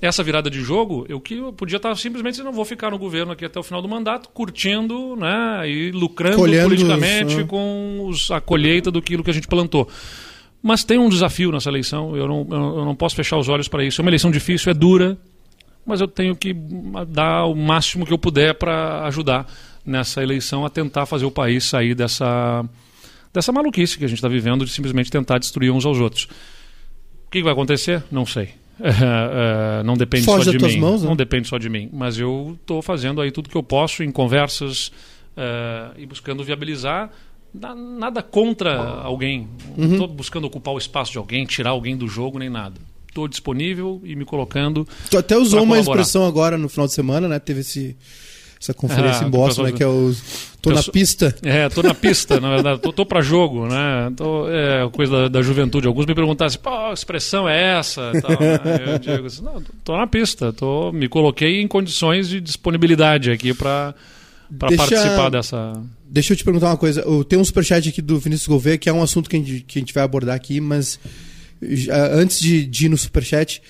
Essa 0.01 0.23
virada 0.23 0.49
de 0.49 0.61
jogo, 0.61 1.05
eu 1.07 1.19
que 1.19 1.35
eu 1.35 1.53
podia 1.53 1.77
estar 1.77 1.95
simplesmente 1.95 2.41
não 2.41 2.51
vou 2.51 2.65
ficar 2.65 2.89
no 2.89 2.97
governo 2.97 3.33
aqui 3.33 3.45
até 3.45 3.59
o 3.59 3.63
final 3.63 3.83
do 3.83 3.87
mandato, 3.87 4.29
curtindo 4.29 5.15
né, 5.15 5.69
e 5.69 5.91
lucrando 5.91 6.37
Colhendo 6.37 6.69
politicamente 6.69 7.35
isso, 7.35 7.45
com 7.45 8.07
os, 8.07 8.31
a 8.31 8.41
colheita 8.41 8.89
do 8.89 8.99
que 8.99 9.15
a 9.15 9.33
gente 9.33 9.47
plantou. 9.47 9.87
Mas 10.63 10.83
tem 10.83 10.97
um 10.97 11.09
desafio 11.09 11.51
nessa 11.51 11.69
eleição, 11.69 12.15
eu 12.15 12.27
não, 12.27 12.47
eu 12.49 12.85
não 12.85 12.95
posso 12.95 13.15
fechar 13.15 13.37
os 13.37 13.47
olhos 13.47 13.67
para 13.67 13.83
isso. 13.83 14.01
É 14.01 14.03
uma 14.03 14.09
eleição 14.09 14.31
difícil, 14.31 14.71
é 14.71 14.73
dura, 14.73 15.17
mas 15.85 16.01
eu 16.01 16.07
tenho 16.07 16.35
que 16.35 16.55
dar 17.07 17.45
o 17.45 17.55
máximo 17.55 18.05
que 18.05 18.13
eu 18.13 18.17
puder 18.17 18.55
para 18.55 19.05
ajudar 19.05 19.45
nessa 19.85 20.21
eleição 20.21 20.65
a 20.65 20.69
tentar 20.69 21.05
fazer 21.05 21.25
o 21.25 21.31
país 21.31 21.63
sair 21.63 21.95
dessa, 21.95 22.65
dessa 23.33 23.51
maluquice 23.51 23.97
que 23.97 24.05
a 24.05 24.07
gente 24.07 24.17
está 24.17 24.27
vivendo 24.27 24.65
de 24.65 24.71
simplesmente 24.71 25.09
tentar 25.09 25.37
destruir 25.37 25.71
uns 25.71 25.85
aos 25.85 25.99
outros. 25.99 26.25
O 27.27 27.31
que 27.31 27.41
vai 27.41 27.53
acontecer? 27.53 28.03
Não 28.11 28.25
sei. 28.25 28.49
É, 28.83 29.81
é, 29.81 29.83
não 29.83 29.93
depende 29.93 30.25
Foge 30.25 30.45
só 30.45 30.51
de 30.51 30.57
mim. 30.57 30.79
Mãos, 30.79 31.03
né? 31.03 31.07
Não 31.07 31.15
depende 31.15 31.47
só 31.47 31.59
de 31.59 31.69
mim. 31.69 31.87
Mas 31.93 32.17
eu 32.17 32.57
estou 32.59 32.81
fazendo 32.81 33.21
aí 33.21 33.31
tudo 33.31 33.47
que 33.47 33.55
eu 33.55 33.61
posso 33.61 34.01
em 34.01 34.11
conversas 34.11 34.91
é, 35.37 35.91
e 35.99 36.05
buscando 36.07 36.43
viabilizar. 36.43 37.11
Nada 37.53 38.23
contra 38.23 38.75
alguém. 39.03 39.47
Não 39.77 39.91
estou 39.91 40.07
uhum. 40.07 40.15
buscando 40.15 40.47
ocupar 40.47 40.73
o 40.73 40.79
espaço 40.79 41.11
de 41.11 41.19
alguém, 41.19 41.45
tirar 41.45 41.71
alguém 41.71 41.95
do 41.95 42.07
jogo, 42.07 42.39
nem 42.39 42.49
nada 42.49 42.73
estou 43.11 43.27
disponível 43.27 44.01
e 44.03 44.15
me 44.15 44.25
colocando. 44.25 44.87
Tu 45.09 45.17
até 45.17 45.37
usou 45.37 45.63
uma 45.63 45.77
expressão 45.77 46.25
agora 46.25 46.57
no 46.57 46.69
final 46.69 46.87
de 46.87 46.93
semana, 46.93 47.27
né? 47.27 47.39
Teve 47.39 47.59
esse, 47.59 47.95
essa 48.61 48.75
conferência 48.75 49.25
ah, 49.25 49.27
em 49.27 49.31
Boston, 49.31 49.63
né? 49.63 49.71
Que 49.71 49.81
é 49.81 49.87
o. 49.87 50.13
Tô 50.61 50.69
na 50.69 50.83
pista. 50.83 51.35
É, 51.41 51.67
tô 51.67 51.81
na 51.81 51.95
pista, 51.95 52.39
na 52.39 52.51
verdade. 52.51 52.79
Tô, 52.79 52.93
tô 52.93 53.03
para 53.03 53.19
jogo, 53.19 53.65
né? 53.65 54.13
Tô, 54.15 54.47
é 54.47 54.87
coisa 54.91 55.11
da, 55.11 55.27
da, 55.27 55.41
juventude. 55.41 55.87
Alguns 55.87 56.05
me 56.05 56.13
perguntaram 56.13 56.47
assim, 56.47 56.59
pô, 56.59 56.69
a 56.69 56.93
expressão 56.93 57.49
é 57.49 57.79
essa? 57.79 58.11
Tal, 58.21 58.31
né? 58.39 58.93
Eu 58.93 58.99
digo 58.99 59.25
assim, 59.25 59.43
não, 59.43 59.63
tô 59.83 59.97
na 59.97 60.05
pista. 60.05 60.53
Tô, 60.53 60.91
me 60.91 61.09
coloquei 61.09 61.59
em 61.59 61.67
condições 61.67 62.29
de 62.29 62.39
disponibilidade 62.39 63.31
aqui 63.31 63.51
para 63.51 63.95
para 64.59 64.75
participar 64.75 65.29
dessa. 65.29 65.81
Deixa 66.05 66.33
eu 66.33 66.37
te 66.37 66.43
perguntar 66.43 66.67
uma 66.67 66.77
coisa. 66.77 67.03
Tem 67.27 67.39
um 67.39 67.45
superchat 67.45 67.89
aqui 67.89 68.01
do 68.01 68.19
Vinícius 68.19 68.47
Gouveia, 68.47 68.77
que 68.77 68.89
é 68.89 68.93
um 68.93 69.01
assunto 69.01 69.27
que 69.27 69.37
a 69.37 69.39
gente, 69.39 69.61
que 69.61 69.79
a 69.79 69.81
gente 69.81 69.93
vai 69.93 70.03
abordar 70.03 70.35
aqui, 70.35 70.61
mas 70.61 70.99
antes 72.13 72.39
de, 72.39 72.65
de 72.65 72.85
ir 72.85 72.89
no 72.89 72.97
superchat, 72.97 73.61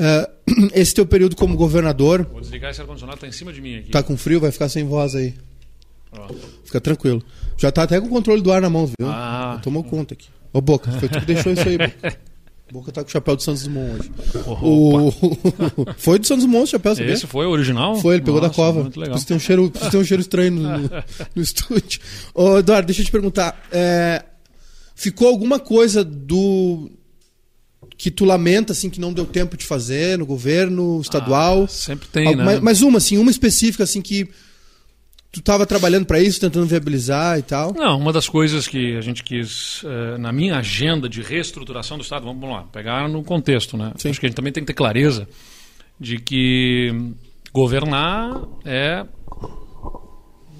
uh, 0.00 0.70
esse 0.74 0.94
teu 0.94 1.06
período 1.06 1.36
como 1.36 1.56
governador. 1.56 2.26
Vou 2.30 2.40
desligar 2.40 2.70
esse 2.70 2.80
ar-condicionado, 2.80 3.20
tá 3.20 3.28
em 3.28 3.32
cima 3.32 3.52
de 3.52 3.60
mim 3.60 3.76
aqui. 3.76 3.90
Tá 3.90 4.02
com 4.02 4.16
frio, 4.16 4.40
vai 4.40 4.50
ficar 4.50 4.68
sem 4.68 4.84
voz 4.84 5.14
aí. 5.14 5.34
Fica 6.64 6.80
tranquilo. 6.80 7.22
Já 7.56 7.70
tá 7.70 7.82
até 7.82 8.00
com 8.00 8.06
o 8.06 8.10
controle 8.10 8.42
do 8.42 8.50
ar 8.50 8.60
na 8.60 8.70
mão, 8.70 8.86
viu? 8.86 9.08
Ah. 9.08 9.60
Tomou 9.62 9.84
conta 9.84 10.14
aqui. 10.14 10.28
Ô, 10.52 10.60
Boca, 10.60 10.90
foi 10.92 11.08
tu 11.08 11.20
que 11.20 11.26
deixou 11.26 11.52
isso 11.52 11.68
aí, 11.68 11.78
Boca. 11.78 12.18
Boca 12.72 12.92
tá 12.92 13.02
com 13.02 13.08
o 13.08 13.10
chapéu 13.10 13.34
do 13.34 13.42
Santos 13.42 13.64
Dumont 13.64 13.98
hoje. 13.98 14.10
O... 14.62 15.12
foi 15.98 16.20
do 16.20 16.26
Santos 16.26 16.44
Dumont 16.44 16.64
o 16.64 16.66
chapéu, 16.68 16.94
sabia? 16.94 17.12
Esse 17.12 17.26
foi 17.26 17.44
o 17.44 17.50
original? 17.50 17.96
Foi, 17.96 18.14
ele 18.14 18.24
pegou 18.24 18.40
Nossa, 18.40 18.48
da 18.48 18.54
cova. 18.54 18.82
Muito 18.82 18.98
legal. 18.98 19.18
Você 19.18 19.26
tem 19.26 19.36
um 19.36 19.40
cheiro, 19.40 19.68
tem 19.70 20.00
um 20.00 20.04
cheiro 20.04 20.20
estranho 20.20 20.52
no, 20.52 20.78
no, 20.78 20.90
no 21.34 21.42
estúdio. 21.42 22.00
Ô, 22.32 22.58
Eduardo, 22.58 22.86
deixa 22.86 23.02
eu 23.02 23.06
te 23.06 23.10
perguntar. 23.10 23.60
É... 23.72 24.24
Ficou 24.94 25.28
alguma 25.28 25.58
coisa 25.58 26.04
do 26.04 26.90
que 28.00 28.10
tu 28.10 28.24
lamenta 28.24 28.72
assim 28.72 28.88
que 28.88 28.98
não 28.98 29.12
deu 29.12 29.26
tempo 29.26 29.58
de 29.58 29.66
fazer 29.66 30.16
no 30.16 30.24
governo 30.24 30.98
estadual? 31.02 31.64
Ah, 31.64 31.68
sempre 31.68 32.08
tem, 32.08 32.34
né? 32.34 32.58
Mas, 32.62 32.80
uma 32.80 32.96
assim, 32.96 33.18
uma 33.18 33.30
específica 33.30 33.84
assim 33.84 34.00
que 34.00 34.24
tu 35.30 35.40
estava 35.40 35.66
trabalhando 35.66 36.06
para 36.06 36.18
isso, 36.18 36.40
tentando 36.40 36.64
viabilizar 36.64 37.38
e 37.38 37.42
tal? 37.42 37.74
Não, 37.74 37.98
uma 37.98 38.10
das 38.10 38.26
coisas 38.26 38.66
que 38.66 38.96
a 38.96 39.02
gente 39.02 39.22
quis 39.22 39.82
uh, 39.82 40.16
na 40.18 40.32
minha 40.32 40.56
agenda 40.56 41.10
de 41.10 41.20
reestruturação 41.20 41.98
do 41.98 42.02
estado, 42.02 42.24
vamos 42.24 42.48
lá, 42.48 42.62
pegar 42.72 43.06
no 43.06 43.22
contexto, 43.22 43.76
né? 43.76 43.92
Sim. 43.98 44.08
Acho 44.08 44.18
que 44.18 44.24
a 44.24 44.28
gente 44.30 44.36
também 44.36 44.52
tem 44.52 44.62
que 44.62 44.68
ter 44.68 44.74
clareza 44.74 45.28
de 46.00 46.16
que 46.16 47.12
governar 47.52 48.32
é 48.64 49.04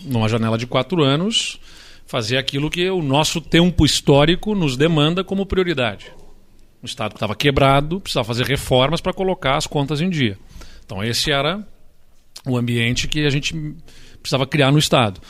numa 0.04 0.28
janela 0.28 0.58
de 0.58 0.66
quatro 0.66 1.02
anos 1.02 1.58
fazer 2.06 2.36
aquilo 2.36 2.68
que 2.68 2.90
o 2.90 3.00
nosso 3.00 3.40
tempo 3.40 3.86
histórico 3.86 4.54
nos 4.54 4.76
demanda 4.76 5.24
como 5.24 5.46
prioridade. 5.46 6.12
O 6.82 6.86
Estado 6.86 7.14
estava 7.14 7.34
quebrado, 7.34 8.00
precisava 8.00 8.26
fazer 8.26 8.46
reformas 8.46 9.00
para 9.00 9.12
colocar 9.12 9.56
as 9.56 9.66
contas 9.66 10.00
em 10.00 10.08
dia. 10.08 10.38
Então, 10.84 11.04
esse 11.04 11.30
era 11.30 11.66
o 12.46 12.56
ambiente 12.56 13.06
que 13.06 13.24
a 13.26 13.30
gente 13.30 13.54
precisava 14.20 14.46
criar 14.46 14.72
no 14.72 14.78
Estado. 14.78 15.20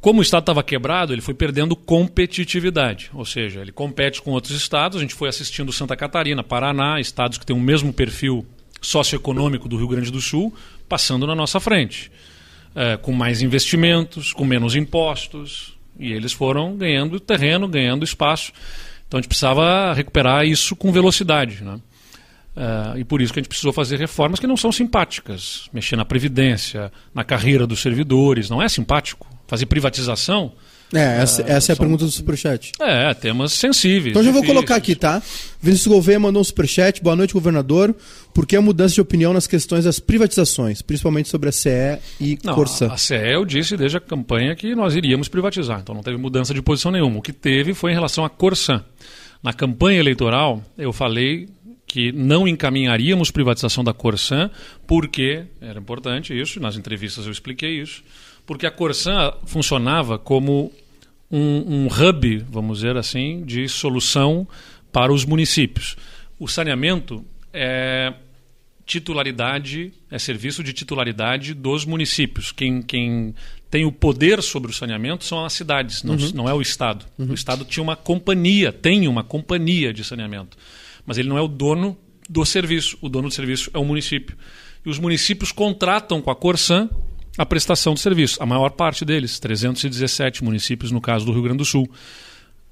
Como 0.00 0.20
o 0.20 0.22
Estado 0.22 0.42
estava 0.42 0.62
quebrado, 0.62 1.12
ele 1.12 1.20
foi 1.20 1.34
perdendo 1.34 1.74
competitividade. 1.74 3.10
Ou 3.12 3.24
seja, 3.24 3.60
ele 3.60 3.72
compete 3.72 4.22
com 4.22 4.30
outros 4.30 4.56
estados. 4.56 4.98
A 4.98 5.00
gente 5.00 5.14
foi 5.14 5.28
assistindo 5.28 5.72
Santa 5.72 5.96
Catarina, 5.96 6.44
Paraná, 6.44 7.00
estados 7.00 7.38
que 7.38 7.44
têm 7.44 7.56
o 7.56 7.60
mesmo 7.60 7.92
perfil 7.92 8.46
socioeconômico 8.80 9.68
do 9.68 9.76
Rio 9.76 9.88
Grande 9.88 10.12
do 10.12 10.20
Sul, 10.20 10.54
passando 10.88 11.26
na 11.26 11.34
nossa 11.34 11.58
frente. 11.58 12.10
É, 12.74 12.96
com 12.96 13.10
mais 13.10 13.42
investimentos, 13.42 14.32
com 14.32 14.44
menos 14.44 14.76
impostos. 14.76 15.76
E 15.98 16.12
eles 16.12 16.32
foram 16.32 16.76
ganhando 16.76 17.18
terreno, 17.18 17.66
ganhando 17.66 18.04
espaço. 18.04 18.52
Então 19.06 19.18
a 19.18 19.20
gente 19.20 19.28
precisava 19.28 19.92
recuperar 19.94 20.46
isso 20.46 20.74
com 20.74 20.90
velocidade. 20.92 21.62
Né? 21.62 21.78
Uh, 22.56 22.98
e 22.98 23.04
por 23.04 23.20
isso 23.20 23.32
que 23.32 23.38
a 23.38 23.42
gente 23.42 23.48
precisou 23.48 23.72
fazer 23.72 23.98
reformas 23.98 24.40
que 24.40 24.46
não 24.46 24.56
são 24.56 24.72
simpáticas. 24.72 25.68
Mexer 25.72 25.96
na 25.96 26.04
Previdência, 26.04 26.92
na 27.14 27.22
carreira 27.22 27.66
dos 27.66 27.80
servidores, 27.80 28.50
não 28.50 28.62
é 28.62 28.68
simpático. 28.68 29.26
Fazer 29.46 29.66
privatização. 29.66 30.54
É, 30.94 31.22
essa, 31.22 31.42
uh, 31.42 31.46
essa 31.48 31.72
é 31.72 31.74
a 31.74 31.76
pergunta 31.76 32.04
do 32.04 32.10
Superchat. 32.10 32.72
É, 32.80 33.12
temas 33.14 33.52
sensíveis. 33.52 34.12
Então 34.12 34.22
já 34.22 34.30
vou 34.30 34.44
colocar 34.44 34.76
aqui, 34.76 34.94
tá? 34.94 35.20
Vinícius 35.60 35.88
Gouveia 35.88 36.20
mandou 36.20 36.40
um 36.40 36.44
Superchat. 36.44 37.02
Boa 37.02 37.16
noite, 37.16 37.34
governador. 37.34 37.94
Por 38.32 38.46
que 38.46 38.54
a 38.54 38.60
mudança 38.60 38.94
de 38.94 39.00
opinião 39.00 39.32
nas 39.32 39.46
questões 39.46 39.84
das 39.84 39.98
privatizações, 39.98 40.82
principalmente 40.82 41.28
sobre 41.28 41.48
a 41.48 41.52
CE 41.52 41.98
e 42.20 42.38
não, 42.44 42.54
Corsã? 42.54 42.88
A 42.92 42.96
CE 42.96 43.14
eu 43.14 43.44
disse 43.44 43.76
desde 43.76 43.96
a 43.96 44.00
campanha 44.00 44.54
que 44.54 44.74
nós 44.74 44.94
iríamos 44.94 45.28
privatizar, 45.28 45.80
então 45.80 45.94
não 45.94 46.02
teve 46.02 46.16
mudança 46.16 46.54
de 46.54 46.62
posição 46.62 46.92
nenhuma. 46.92 47.18
O 47.18 47.22
que 47.22 47.32
teve 47.32 47.74
foi 47.74 47.90
em 47.90 47.94
relação 47.94 48.24
à 48.24 48.30
Corsã. 48.30 48.84
Na 49.42 49.52
campanha 49.52 49.98
eleitoral, 49.98 50.62
eu 50.78 50.92
falei 50.92 51.48
que 51.86 52.12
não 52.12 52.46
encaminharíamos 52.46 53.30
privatização 53.30 53.82
da 53.82 53.92
Corsã, 53.92 54.50
porque, 54.86 55.44
era 55.60 55.78
importante 55.78 56.38
isso, 56.38 56.60
nas 56.60 56.76
entrevistas 56.76 57.26
eu 57.26 57.32
expliquei 57.32 57.80
isso, 57.80 58.02
porque 58.46 58.66
a 58.66 58.70
Corsã 58.70 59.32
funcionava 59.44 60.18
como 60.18 60.72
um, 61.30 61.84
um 61.84 61.86
hub, 61.86 62.44
vamos 62.48 62.78
dizer 62.78 62.96
assim, 62.96 63.44
de 63.44 63.68
solução 63.68 64.46
para 64.92 65.12
os 65.12 65.24
municípios. 65.24 65.96
O 66.38 66.46
saneamento 66.46 67.24
é 67.52 68.14
titularidade, 68.84 69.92
é 70.10 70.18
serviço 70.18 70.62
de 70.62 70.72
titularidade 70.72 71.52
dos 71.52 71.84
municípios. 71.84 72.52
Quem, 72.52 72.80
quem 72.80 73.34
tem 73.68 73.84
o 73.84 73.90
poder 73.90 74.40
sobre 74.42 74.70
o 74.70 74.74
saneamento 74.74 75.24
são 75.24 75.44
as 75.44 75.52
cidades, 75.52 76.04
não, 76.04 76.14
uhum. 76.14 76.30
não 76.32 76.48
é 76.48 76.54
o 76.54 76.62
Estado. 76.62 77.04
Uhum. 77.18 77.30
O 77.30 77.34
Estado 77.34 77.64
tinha 77.64 77.82
uma 77.82 77.96
companhia, 77.96 78.72
tem 78.72 79.08
uma 79.08 79.24
companhia 79.24 79.92
de 79.92 80.04
saneamento 80.04 80.56
mas 81.06 81.16
ele 81.16 81.28
não 81.28 81.38
é 81.38 81.40
o 81.40 81.48
dono 81.48 81.96
do 82.28 82.44
serviço. 82.44 82.98
O 83.00 83.08
dono 83.08 83.28
do 83.28 83.34
serviço 83.34 83.70
é 83.72 83.78
o 83.78 83.84
município. 83.84 84.36
E 84.84 84.90
os 84.90 84.98
municípios 84.98 85.52
contratam 85.52 86.20
com 86.20 86.30
a 86.30 86.36
Corsan 86.36 86.90
a 87.36 87.44
prestação 87.44 87.94
do 87.94 88.00
serviço. 88.00 88.42
A 88.42 88.46
maior 88.46 88.70
parte 88.70 89.04
deles, 89.04 89.38
317 89.38 90.42
municípios 90.42 90.90
no 90.90 91.00
caso 91.00 91.24
do 91.26 91.32
Rio 91.32 91.42
Grande 91.42 91.58
do 91.58 91.64
Sul. 91.64 91.90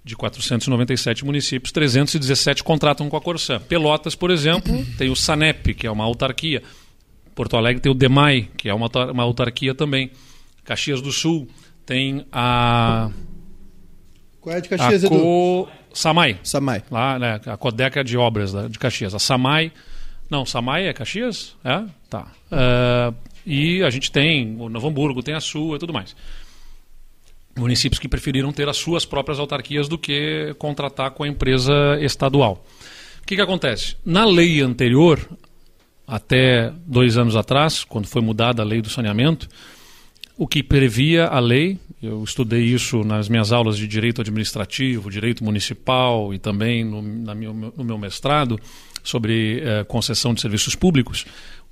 De 0.04 0.14
497 0.14 1.24
municípios, 1.24 1.72
317 1.72 2.62
contratam 2.62 3.08
com 3.08 3.16
a 3.16 3.20
Corsan. 3.22 3.58
Pelotas, 3.60 4.14
por 4.14 4.30
exemplo, 4.30 4.84
tem 4.98 5.08
o 5.08 5.16
SANEP, 5.16 5.72
que 5.72 5.86
é 5.86 5.90
uma 5.90 6.04
autarquia. 6.04 6.62
Porto 7.34 7.56
Alegre 7.56 7.80
tem 7.80 7.90
o 7.90 7.94
DEMAI, 7.94 8.50
que 8.54 8.68
é 8.68 8.74
uma, 8.74 8.90
uma 9.10 9.22
autarquia 9.22 9.74
também. 9.74 10.10
Caxias 10.62 11.00
do 11.00 11.10
Sul 11.10 11.48
tem 11.86 12.26
a. 12.30 13.10
Qual 14.42 14.54
é 14.54 14.58
a 14.58 14.60
de 14.60 14.68
Caxias, 14.68 15.04
a 15.04 15.08
Co... 15.08 15.68
Samai. 15.92 16.38
Samai. 16.42 16.82
Lá, 16.90 17.18
né, 17.18 17.40
a 17.46 17.56
Codeca 17.56 18.04
de 18.04 18.18
Obras 18.18 18.52
de 18.70 18.78
Caxias. 18.78 19.14
A 19.14 19.18
Samai. 19.18 19.72
Não, 20.28 20.44
Samai 20.44 20.86
é 20.86 20.92
Caxias? 20.92 21.56
É? 21.64 21.82
Tá. 22.10 22.26
Uh, 22.50 23.14
e 23.46 23.82
a 23.82 23.90
gente 23.90 24.10
tem 24.10 24.56
o 24.58 24.68
Novo 24.68 24.88
Hamburgo, 24.88 25.22
tem 25.22 25.34
a 25.34 25.40
Sul 25.40 25.76
e 25.76 25.78
tudo 25.78 25.92
mais. 25.92 26.16
Municípios 27.56 28.00
que 28.00 28.08
preferiram 28.08 28.52
ter 28.52 28.68
as 28.68 28.76
suas 28.76 29.04
próprias 29.04 29.38
autarquias 29.38 29.88
do 29.88 29.96
que 29.96 30.54
contratar 30.58 31.12
com 31.12 31.22
a 31.22 31.28
empresa 31.28 31.72
estadual. 32.00 32.64
O 33.22 33.26
que, 33.26 33.36
que 33.36 33.42
acontece? 33.42 33.96
Na 34.04 34.24
lei 34.24 34.60
anterior, 34.60 35.20
até 36.06 36.72
dois 36.86 37.16
anos 37.16 37.36
atrás, 37.36 37.84
quando 37.84 38.06
foi 38.06 38.20
mudada 38.20 38.62
a 38.62 38.64
lei 38.64 38.82
do 38.82 38.90
saneamento, 38.90 39.48
o 40.36 40.48
que 40.48 40.62
previa 40.62 41.26
a 41.26 41.38
lei, 41.38 41.78
eu 42.02 42.22
estudei 42.24 42.64
isso 42.64 43.04
nas 43.04 43.28
minhas 43.28 43.52
aulas 43.52 43.78
de 43.78 43.86
direito 43.86 44.20
administrativo, 44.20 45.10
direito 45.10 45.44
municipal 45.44 46.34
e 46.34 46.38
também 46.38 46.84
no, 46.84 47.00
meu, 47.00 47.54
no 47.54 47.84
meu 47.84 47.96
mestrado 47.96 48.58
sobre 49.02 49.60
eh, 49.60 49.84
concessão 49.84 50.34
de 50.34 50.40
serviços 50.40 50.74
públicos. 50.74 51.24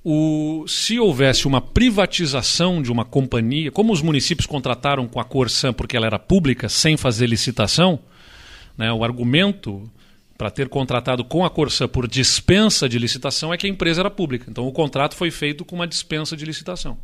O, 0.04 0.64
se 0.66 0.98
houvesse 0.98 1.46
uma 1.46 1.60
privatização 1.60 2.82
de 2.82 2.90
uma 2.90 3.04
companhia, 3.04 3.70
como 3.70 3.92
os 3.92 4.02
municípios 4.02 4.46
contrataram 4.46 5.06
com 5.06 5.20
a 5.20 5.24
Corsan 5.24 5.72
porque 5.72 5.96
ela 5.96 6.06
era 6.06 6.18
pública, 6.18 6.68
sem 6.68 6.96
fazer 6.96 7.28
licitação, 7.28 8.00
né, 8.76 8.92
o 8.92 9.04
argumento 9.04 9.88
para 10.36 10.50
ter 10.50 10.68
contratado 10.68 11.24
com 11.24 11.44
a 11.44 11.50
Corsan 11.50 11.86
por 11.86 12.08
dispensa 12.08 12.88
de 12.88 12.98
licitação 12.98 13.54
é 13.54 13.56
que 13.56 13.66
a 13.66 13.70
empresa 13.70 14.00
era 14.02 14.10
pública. 14.10 14.46
Então 14.50 14.66
o 14.66 14.72
contrato 14.72 15.14
foi 15.14 15.30
feito 15.30 15.64
com 15.64 15.76
uma 15.76 15.86
dispensa 15.86 16.36
de 16.36 16.44
licitação 16.44 16.98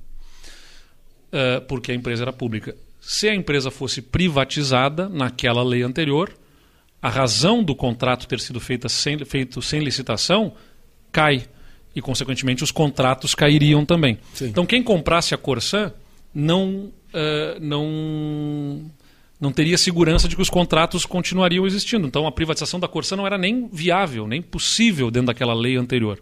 uh, 1.29 1.61
porque 1.67 1.93
a 1.93 1.95
empresa 1.95 2.25
era 2.25 2.33
pública. 2.33 2.77
Se 3.01 3.29
a 3.29 3.35
empresa 3.35 3.71
fosse 3.71 4.03
privatizada 4.03 5.09
naquela 5.09 5.63
lei 5.63 5.83
anterior, 5.83 6.33
a 7.01 7.09
razão 7.09 7.63
do 7.63 7.75
contrato 7.75 8.27
ter 8.27 8.41
sido 8.41 8.61
feita 8.61 8.89
sem, 8.89 9.25
feito 9.25 9.63
sem 9.63 9.81
licitação 9.81 10.53
cai. 11.13 11.47
E, 11.99 12.01
consequentemente, 12.01 12.63
os 12.63 12.71
contratos 12.71 13.35
cairiam 13.35 13.85
também. 13.85 14.19
Sim. 14.33 14.47
Então, 14.47 14.65
quem 14.65 14.83
comprasse 14.83 15.35
a 15.35 15.37
Corsan 15.37 15.93
não, 16.33 16.93
uh, 17.13 17.61
não, 17.61 18.89
não 19.41 19.51
teria 19.51 19.77
segurança 19.77 20.29
de 20.29 20.37
que 20.37 20.43
os 20.43 20.49
contratos 20.49 21.05
continuariam 21.05 21.67
existindo. 21.67 22.07
Então, 22.07 22.25
a 22.25 22.31
privatização 22.31 22.79
da 22.79 22.87
Corsan 22.87 23.17
não 23.17 23.27
era 23.27 23.37
nem 23.37 23.69
viável, 23.73 24.29
nem 24.29 24.41
possível 24.41 25.11
dentro 25.11 25.27
daquela 25.27 25.53
lei 25.55 25.77
anterior. 25.77 26.21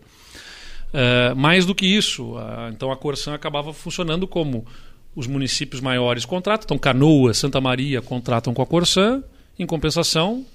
Uh, 0.88 1.36
mais 1.36 1.66
do 1.66 1.74
que 1.74 1.84
isso, 1.84 2.36
uh, 2.36 2.70
então 2.70 2.90
a 2.90 2.96
Corsan 2.96 3.34
acabava 3.34 3.74
funcionando 3.74 4.26
como 4.26 4.64
os 5.14 5.26
municípios 5.26 5.80
maiores 5.82 6.24
contratam, 6.24 6.64
então 6.64 6.78
Canoas, 6.78 7.36
Santa 7.36 7.60
Maria 7.60 8.00
contratam 8.00 8.54
com 8.54 8.62
a 8.62 8.66
Corsã, 8.66 9.22
em 9.58 9.66
compensação, 9.66 10.46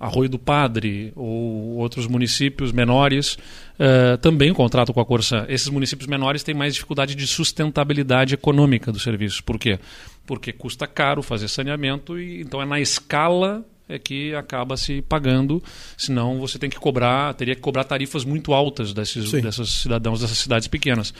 Arroio 0.00 0.30
do 0.30 0.38
Padre 0.38 1.12
ou 1.14 1.76
outros 1.76 2.06
municípios 2.06 2.72
menores 2.72 3.34
uh, 3.34 4.16
também 4.22 4.54
contratam 4.54 4.94
com 4.94 5.00
a 5.00 5.04
Corsã. 5.04 5.44
Esses 5.46 5.68
municípios 5.68 6.08
menores 6.08 6.42
têm 6.42 6.54
mais 6.54 6.72
dificuldade 6.72 7.14
de 7.14 7.26
sustentabilidade 7.26 8.32
econômica 8.32 8.90
dos 8.90 9.02
serviços. 9.02 9.42
Por 9.42 9.58
quê? 9.58 9.78
Porque 10.26 10.54
custa 10.54 10.86
caro 10.86 11.22
fazer 11.22 11.48
saneamento 11.48 12.18
e 12.18 12.40
então 12.40 12.62
é 12.62 12.64
na 12.64 12.80
escala 12.80 13.62
é 13.90 13.98
que 13.98 14.34
acaba 14.34 14.76
se 14.76 15.02
pagando, 15.02 15.62
senão 15.96 16.38
você 16.38 16.58
tem 16.58 16.70
que 16.70 16.78
cobrar, 16.78 17.34
teria 17.34 17.56
que 17.56 17.60
cobrar 17.60 17.82
tarifas 17.82 18.24
muito 18.24 18.54
altas 18.54 18.94
desses, 18.94 19.32
desses 19.32 19.68
cidadãos 19.82 20.20
dessas 20.20 20.38
cidades 20.38 20.68
pequenas. 20.68 21.12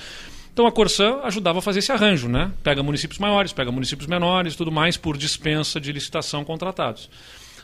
Então 0.53 0.67
a 0.67 0.73
Corsã 0.73 1.19
ajudava 1.25 1.59
a 1.59 1.63
fazer 1.63 1.81
esse 1.81 1.93
arranjo, 1.93 2.29
né? 2.29 2.53
Pega 2.63 2.83
municípios 2.83 3.19
maiores, 3.19 3.53
pega 3.53 3.71
municípios 3.71 4.07
menores, 4.07 4.57
tudo 4.57 4.71
mais 4.71 4.97
por 4.97 5.17
dispensa 5.17 5.81
de 5.81 5.93
licitação 5.93 6.45
contratados. 6.45 7.11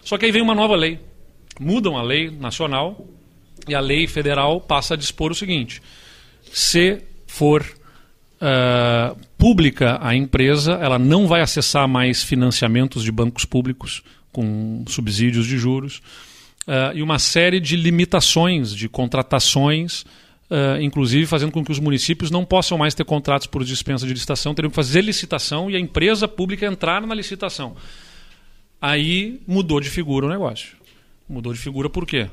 Só 0.06 0.16
que 0.16 0.24
aí 0.24 0.30
vem 0.30 0.40
uma 0.40 0.54
nova 0.54 0.76
lei. 0.76 1.00
Mudam 1.58 1.98
a 1.98 2.02
lei 2.02 2.30
nacional 2.30 3.08
e 3.66 3.74
a 3.74 3.80
lei 3.80 4.06
federal 4.06 4.60
passa 4.60 4.94
a 4.94 4.96
dispor 4.96 5.32
o 5.32 5.34
seguinte: 5.34 5.82
se 6.52 7.02
for 7.26 7.66
uh, 8.40 9.18
pública 9.36 9.98
a 10.00 10.14
empresa, 10.14 10.74
ela 10.74 10.96
não 10.96 11.26
vai 11.26 11.40
acessar 11.40 11.88
mais 11.88 12.22
financiamentos 12.22 13.02
de 13.02 13.10
bancos 13.10 13.44
públicos 13.44 14.04
com 14.30 14.84
subsídios 14.86 15.44
de 15.44 15.58
juros 15.58 15.98
uh, 16.68 16.94
e 16.94 17.02
uma 17.02 17.18
série 17.18 17.58
de 17.58 17.74
limitações 17.74 18.72
de 18.72 18.88
contratações 18.88 20.06
Uh, 20.48 20.80
inclusive 20.80 21.26
fazendo 21.26 21.50
com 21.50 21.64
que 21.64 21.72
os 21.72 21.80
municípios 21.80 22.30
não 22.30 22.44
possam 22.44 22.78
mais 22.78 22.94
ter 22.94 23.04
contratos 23.04 23.48
por 23.48 23.64
dispensa 23.64 24.06
de 24.06 24.12
licitação, 24.12 24.54
teriam 24.54 24.70
que 24.70 24.76
fazer 24.76 25.00
licitação 25.00 25.68
e 25.68 25.74
a 25.74 25.80
empresa 25.80 26.28
pública 26.28 26.64
entrar 26.64 27.04
na 27.04 27.16
licitação. 27.16 27.74
Aí 28.86 29.40
mudou 29.48 29.80
de 29.80 29.90
figura 29.90 30.26
o 30.26 30.28
negócio. 30.28 30.76
Mudou 31.28 31.52
de 31.52 31.58
figura 31.58 31.90
por 31.90 32.06
quê? 32.06 32.30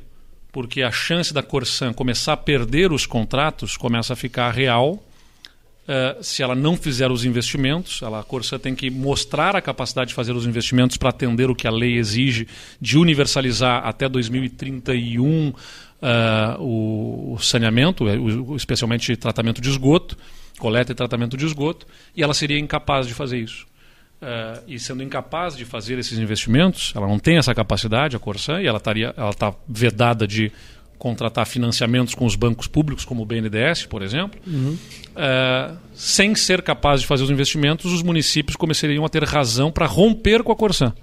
Porque 0.52 0.84
a 0.84 0.92
chance 0.92 1.34
da 1.34 1.42
Corsan 1.42 1.94
começar 1.94 2.34
a 2.34 2.38
perder 2.38 2.92
os 2.92 3.08
contratos 3.08 3.76
começa 3.76 4.14
a 4.14 4.16
ficar 4.16 4.52
real 4.52 4.92
uh, 4.94 6.24
se 6.24 6.44
ela 6.44 6.54
não 6.54 6.78
fizer 6.78 7.10
os 7.10 7.26
investimentos. 7.26 8.04
Ela, 8.04 8.20
a 8.20 8.24
Corsan 8.24 8.60
tem 8.60 8.76
que 8.76 8.92
mostrar 8.92 9.56
a 9.56 9.62
capacidade 9.64 10.10
de 10.10 10.14
fazer 10.14 10.34
os 10.34 10.46
investimentos 10.46 10.96
para 10.96 11.10
atender 11.10 11.50
o 11.50 11.56
que 11.56 11.66
a 11.66 11.72
lei 11.72 11.98
exige 11.98 12.48
de 12.80 13.00
universalizar 13.00 13.88
até 13.88 14.08
2031 14.08 15.50
uh, 15.50 15.54
o, 16.60 17.34
o, 17.34 17.40
saneamento, 17.40 18.08
é, 18.08 18.16
o, 18.16 18.56
especialmente 18.56 19.18
tratamento 19.18 19.60
de 19.60 19.70
esgoto, 19.70 20.16
coleta 20.60 20.92
e 20.92 20.96
tratamento 20.96 21.36
de 21.36 21.48
esgoto, 21.48 21.88
e 22.16 22.22
ela 22.22 22.36
seria 22.36 22.60
incapaz 22.60 23.08
de 23.08 23.16
fazer 23.16 23.40
isso. 23.40 23.66
Uh, 24.24 24.64
e 24.68 24.80
sendo 24.80 25.04
incapaz 25.04 25.58
de 25.58 25.66
fazer 25.66 26.00
esses 26.00 26.18
investimentos, 26.18 26.94
ela 26.96 27.06
não 27.06 27.20
tem 27.20 27.36
essa 27.36 27.54
capacidade, 27.54 28.16
a 28.16 28.20
Corsan, 28.20 28.62
e 28.62 28.68
ela 28.68 28.78
está 28.78 29.54
vedada 29.68 30.26
de 30.26 30.50
contratar 30.98 31.46
financiamentos 31.46 32.16
com 32.16 32.26
os 32.26 32.38
bancos 32.38 32.66
públicos, 32.66 33.04
como 33.04 33.24
o 33.24 33.26
BNDES, 33.26 33.86
por 33.86 34.02
exemplo. 34.02 34.40
Uhum. 34.48 34.78
Uh, 34.78 35.78
sem 35.94 36.34
ser 36.36 36.62
capaz 36.62 37.02
de 37.02 37.08
fazer 37.08 37.24
os 37.24 37.30
investimentos, 37.30 37.92
os 37.92 38.02
municípios 38.02 38.56
começariam 38.56 39.04
a 39.04 39.10
ter 39.10 39.26
razão 39.26 39.70
para 39.70 39.86
romper 39.86 40.42
com 40.42 40.54
a 40.54 40.56
Corsan. 40.56 40.94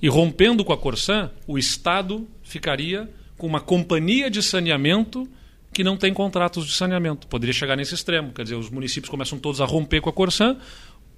E 0.00 0.08
rompendo 0.08 0.64
com 0.64 0.72
a 0.72 0.78
Corsan, 0.78 1.32
o 1.48 1.58
Estado 1.58 2.28
ficaria 2.44 3.10
com 3.36 3.48
uma 3.48 3.60
companhia 3.60 4.30
de 4.30 4.40
saneamento 4.40 5.28
que 5.72 5.82
não 5.82 5.96
tem 5.96 6.14
contratos 6.14 6.64
de 6.64 6.72
saneamento. 6.72 7.26
Poderia 7.26 7.52
chegar 7.52 7.76
nesse 7.76 7.94
extremo. 7.94 8.32
Quer 8.32 8.44
dizer, 8.44 8.54
os 8.54 8.70
municípios 8.70 9.10
começam 9.10 9.38
todos 9.38 9.60
a 9.60 9.64
romper 9.64 10.00
com 10.00 10.08
a 10.08 10.12
Corsan, 10.12 10.56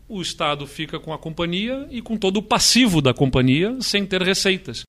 o 0.08 0.22
Estado 0.22 0.66
fica 0.66 0.98
com 0.98 1.12
a 1.12 1.18
companhia 1.18 1.86
e 1.90 2.00
com 2.00 2.16
todo 2.16 2.38
o 2.38 2.42
passivo 2.42 3.02
da 3.02 3.12
companhia 3.12 3.76
sem 3.80 4.06
ter 4.06 4.22
receitas. 4.22 4.84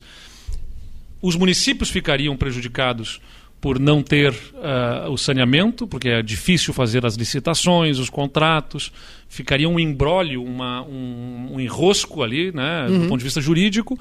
os 1.21 1.35
municípios 1.35 1.89
ficariam 1.89 2.37
prejudicados 2.37 3.19
por 3.59 3.77
não 3.77 4.01
ter 4.01 4.31
uh, 4.31 5.11
o 5.11 5.17
saneamento, 5.17 5.85
porque 5.85 6.07
é 6.07 6.21
difícil 6.21 6.73
fazer 6.73 7.05
as 7.05 7.15
licitações, 7.15 7.99
os 7.99 8.09
contratos, 8.09 8.91
ficaria 9.27 9.67
um 9.67 9.77
embrólio, 9.77 10.41
uma, 10.41 10.81
um, 10.83 11.55
um 11.55 11.59
enrosco 11.59 12.23
ali, 12.23 12.53
né, 12.53 12.87
uhum. 12.87 12.99
do 13.01 13.07
ponto 13.09 13.17
de 13.17 13.25
vista 13.25 13.41
jurídico, 13.41 13.99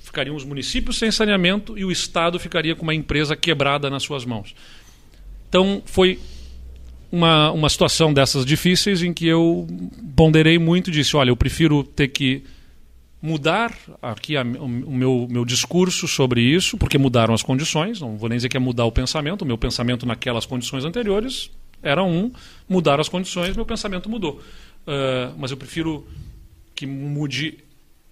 ficariam 0.00 0.36
os 0.36 0.44
municípios 0.44 0.96
sem 0.96 1.10
saneamento 1.10 1.76
e 1.76 1.84
o 1.84 1.90
Estado 1.90 2.38
ficaria 2.38 2.76
com 2.76 2.84
uma 2.84 2.94
empresa 2.94 3.34
quebrada 3.34 3.90
nas 3.90 4.04
suas 4.04 4.24
mãos. 4.24 4.54
Então, 5.48 5.82
foi 5.84 6.20
uma, 7.14 7.52
uma 7.52 7.68
situação 7.68 8.12
dessas 8.12 8.44
difíceis 8.44 9.02
em 9.02 9.12
que 9.12 9.26
eu 9.26 9.66
ponderei 10.16 10.58
muito 10.58 10.90
e 10.90 10.92
disse, 10.92 11.16
olha, 11.16 11.30
eu 11.30 11.36
prefiro 11.36 11.84
ter 11.84 12.08
que 12.08 12.42
mudar 13.22 13.72
aqui 14.02 14.36
a, 14.36 14.42
o 14.42 14.68
meu, 14.68 15.28
meu 15.30 15.44
discurso 15.44 16.08
sobre 16.08 16.42
isso, 16.42 16.76
porque 16.76 16.98
mudaram 16.98 17.32
as 17.32 17.42
condições, 17.42 18.00
não 18.00 18.16
vou 18.16 18.28
nem 18.28 18.36
dizer 18.36 18.48
que 18.48 18.56
é 18.56 18.60
mudar 18.60 18.84
o 18.84 18.92
pensamento, 18.92 19.42
o 19.42 19.46
meu 19.46 19.56
pensamento 19.56 20.04
naquelas 20.04 20.44
condições 20.44 20.84
anteriores 20.84 21.50
era 21.82 22.02
um, 22.02 22.32
mudar 22.68 22.98
as 22.98 23.08
condições, 23.08 23.54
meu 23.54 23.64
pensamento 23.64 24.10
mudou. 24.10 24.40
Uh, 24.86 25.34
mas 25.38 25.50
eu 25.50 25.56
prefiro 25.56 26.06
que 26.74 26.84
mude 26.84 27.58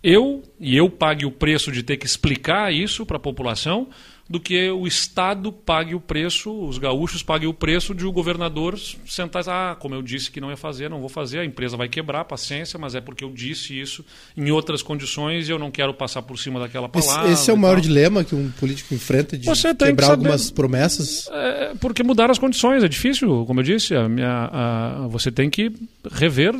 eu 0.02 0.42
e 0.60 0.76
eu 0.76 0.88
pague 0.88 1.26
o 1.26 1.30
preço 1.30 1.72
de 1.72 1.82
ter 1.82 1.96
que 1.96 2.06
explicar 2.06 2.72
isso 2.72 3.04
para 3.04 3.16
a 3.16 3.20
população 3.20 3.88
do 4.32 4.40
que 4.40 4.70
o 4.70 4.86
Estado 4.86 5.52
pague 5.52 5.94
o 5.94 6.00
preço, 6.00 6.50
os 6.64 6.78
gaúchos 6.78 7.22
paguem 7.22 7.46
o 7.46 7.52
preço 7.52 7.94
de 7.94 8.06
o 8.06 8.10
governador 8.10 8.78
sentar 9.06 9.42
ah, 9.46 9.76
como 9.78 9.94
eu 9.94 10.00
disse 10.00 10.30
que 10.30 10.40
não 10.40 10.48
ia 10.48 10.56
fazer, 10.56 10.88
não 10.88 11.00
vou 11.00 11.08
fazer, 11.10 11.40
a 11.40 11.44
empresa 11.44 11.76
vai 11.76 11.86
quebrar, 11.86 12.24
paciência, 12.24 12.78
mas 12.78 12.94
é 12.94 13.00
porque 13.02 13.24
eu 13.24 13.30
disse 13.30 13.78
isso 13.78 14.02
em 14.34 14.50
outras 14.50 14.80
condições 14.80 15.50
e 15.50 15.52
eu 15.52 15.58
não 15.58 15.70
quero 15.70 15.92
passar 15.92 16.22
por 16.22 16.38
cima 16.38 16.58
daquela 16.58 16.88
palavra. 16.88 17.30
Esse, 17.30 17.42
esse 17.42 17.50
é 17.50 17.52
o 17.54 17.58
maior 17.58 17.78
dilema 17.78 18.24
que 18.24 18.34
um 18.34 18.50
político 18.52 18.94
enfrenta 18.94 19.36
de 19.36 19.44
Você 19.44 19.74
quebrar 19.74 20.06
que 20.06 20.12
algumas 20.12 20.50
promessas? 20.50 21.28
É, 21.30 21.74
porque 21.78 22.02
mudar 22.02 22.30
as 22.30 22.38
condições 22.38 22.82
é 22.82 22.88
difícil, 22.88 23.44
como 23.44 23.60
eu 23.60 23.64
disse, 23.64 23.94
a 23.94 24.08
minha, 24.08 24.48
a, 24.50 25.08
você 25.08 25.30
tem 25.30 25.50
que 25.50 25.70
rever 26.10 26.54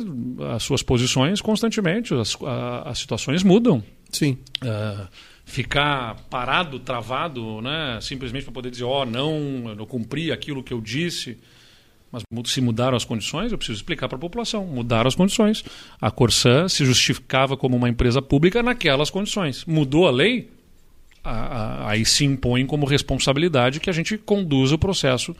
as 0.53 0.61
suas 0.61 0.83
posições 0.83 1.41
constantemente, 1.41 2.13
as, 2.13 2.37
a, 2.43 2.91
as 2.91 2.99
situações 2.99 3.41
mudam. 3.41 3.83
Sim. 4.11 4.37
Uh, 4.63 5.07
ficar 5.45 6.15
parado, 6.29 6.79
travado, 6.79 7.61
né? 7.61 7.99
simplesmente 8.01 8.43
para 8.43 8.53
poder 8.53 8.71
dizer, 8.71 8.83
ó, 8.83 9.01
oh, 9.01 9.05
não, 9.05 9.69
eu 9.69 9.75
não 9.75 9.85
cumpri 9.85 10.31
aquilo 10.31 10.63
que 10.63 10.73
eu 10.73 10.81
disse. 10.81 11.37
Mas 12.11 12.23
se 12.45 12.61
mudaram 12.61 12.95
as 12.95 13.03
condições, 13.03 13.51
eu 13.51 13.57
preciso 13.57 13.79
explicar 13.79 14.07
para 14.07 14.17
a 14.17 14.21
população. 14.21 14.65
Mudaram 14.65 15.07
as 15.07 15.15
condições. 15.15 15.63
A 15.99 16.11
Corsã 16.11 16.67
se 16.67 16.85
justificava 16.85 17.57
como 17.57 17.75
uma 17.75 17.89
empresa 17.89 18.21
pública 18.21 18.61
naquelas 18.61 19.09
condições. 19.09 19.65
Mudou 19.65 20.07
a 20.07 20.11
lei, 20.11 20.51
aí 21.23 22.05
se 22.05 22.23
impõe 22.23 22.67
como 22.67 22.85
responsabilidade 22.85 23.79
que 23.79 23.89
a 23.89 23.93
gente 23.93 24.15
conduza 24.15 24.75
o 24.75 24.79
processo 24.79 25.35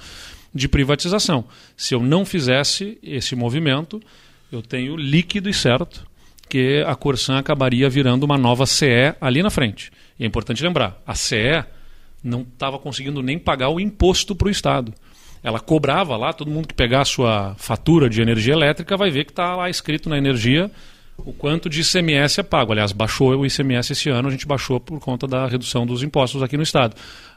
de 0.53 0.67
privatização. 0.67 1.45
Se 1.77 1.93
eu 1.93 2.01
não 2.01 2.25
fizesse 2.25 2.97
esse 3.03 3.35
movimento, 3.35 4.01
eu 4.51 4.63
tenho 4.63 4.95
líquido 4.95 5.49
e 5.49 5.53
certo 5.53 6.03
que 6.49 6.83
a 6.85 6.95
Corsan 6.95 7.37
acabaria 7.37 7.89
virando 7.89 8.23
uma 8.23 8.37
nova 8.37 8.65
CE 8.65 9.15
ali 9.19 9.41
na 9.41 9.49
frente. 9.49 9.91
E 10.19 10.23
é 10.23 10.27
importante 10.27 10.63
lembrar, 10.63 11.01
a 11.05 11.15
CE 11.15 11.63
não 12.23 12.41
estava 12.41 12.77
conseguindo 12.79 13.21
nem 13.21 13.37
pagar 13.37 13.69
o 13.69 13.79
imposto 13.79 14.35
para 14.35 14.47
o 14.47 14.51
Estado. 14.51 14.93
Ela 15.43 15.59
cobrava 15.59 16.15
lá, 16.15 16.31
todo 16.31 16.49
mundo 16.49 16.67
que 16.67 16.73
pegar 16.73 17.01
a 17.01 17.05
sua 17.05 17.53
fatura 17.57 18.09
de 18.09 18.21
energia 18.21 18.53
elétrica 18.53 18.95
vai 18.95 19.11
ver 19.11 19.25
que 19.25 19.31
está 19.31 19.55
lá 19.55 19.69
escrito 19.69 20.07
na 20.07 20.17
energia 20.17 20.71
o 21.17 21.33
quanto 21.33 21.69
de 21.69 21.81
ICMS 21.81 22.39
é 22.39 22.43
pago. 22.43 22.71
Aliás, 22.71 22.91
baixou 22.91 23.35
o 23.35 23.45
ICMS 23.45 23.91
esse 23.91 24.09
ano, 24.09 24.29
a 24.29 24.31
gente 24.31 24.47
baixou 24.47 24.79
por 24.79 24.99
conta 24.99 25.27
da 25.27 25.47
redução 25.47 25.85
dos 25.85 26.01
impostos 26.01 26.41
aqui 26.41 26.57
no 26.57 26.63
Estado. 26.63 26.95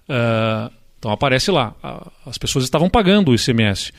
Uh, 0.09 0.73
então 0.99 1.11
aparece 1.11 1.51
lá, 1.51 1.75
as 2.25 2.39
pessoas 2.39 2.65
estavam 2.65 2.89
pagando 2.89 3.31
o 3.31 3.35
ICMS. 3.35 3.93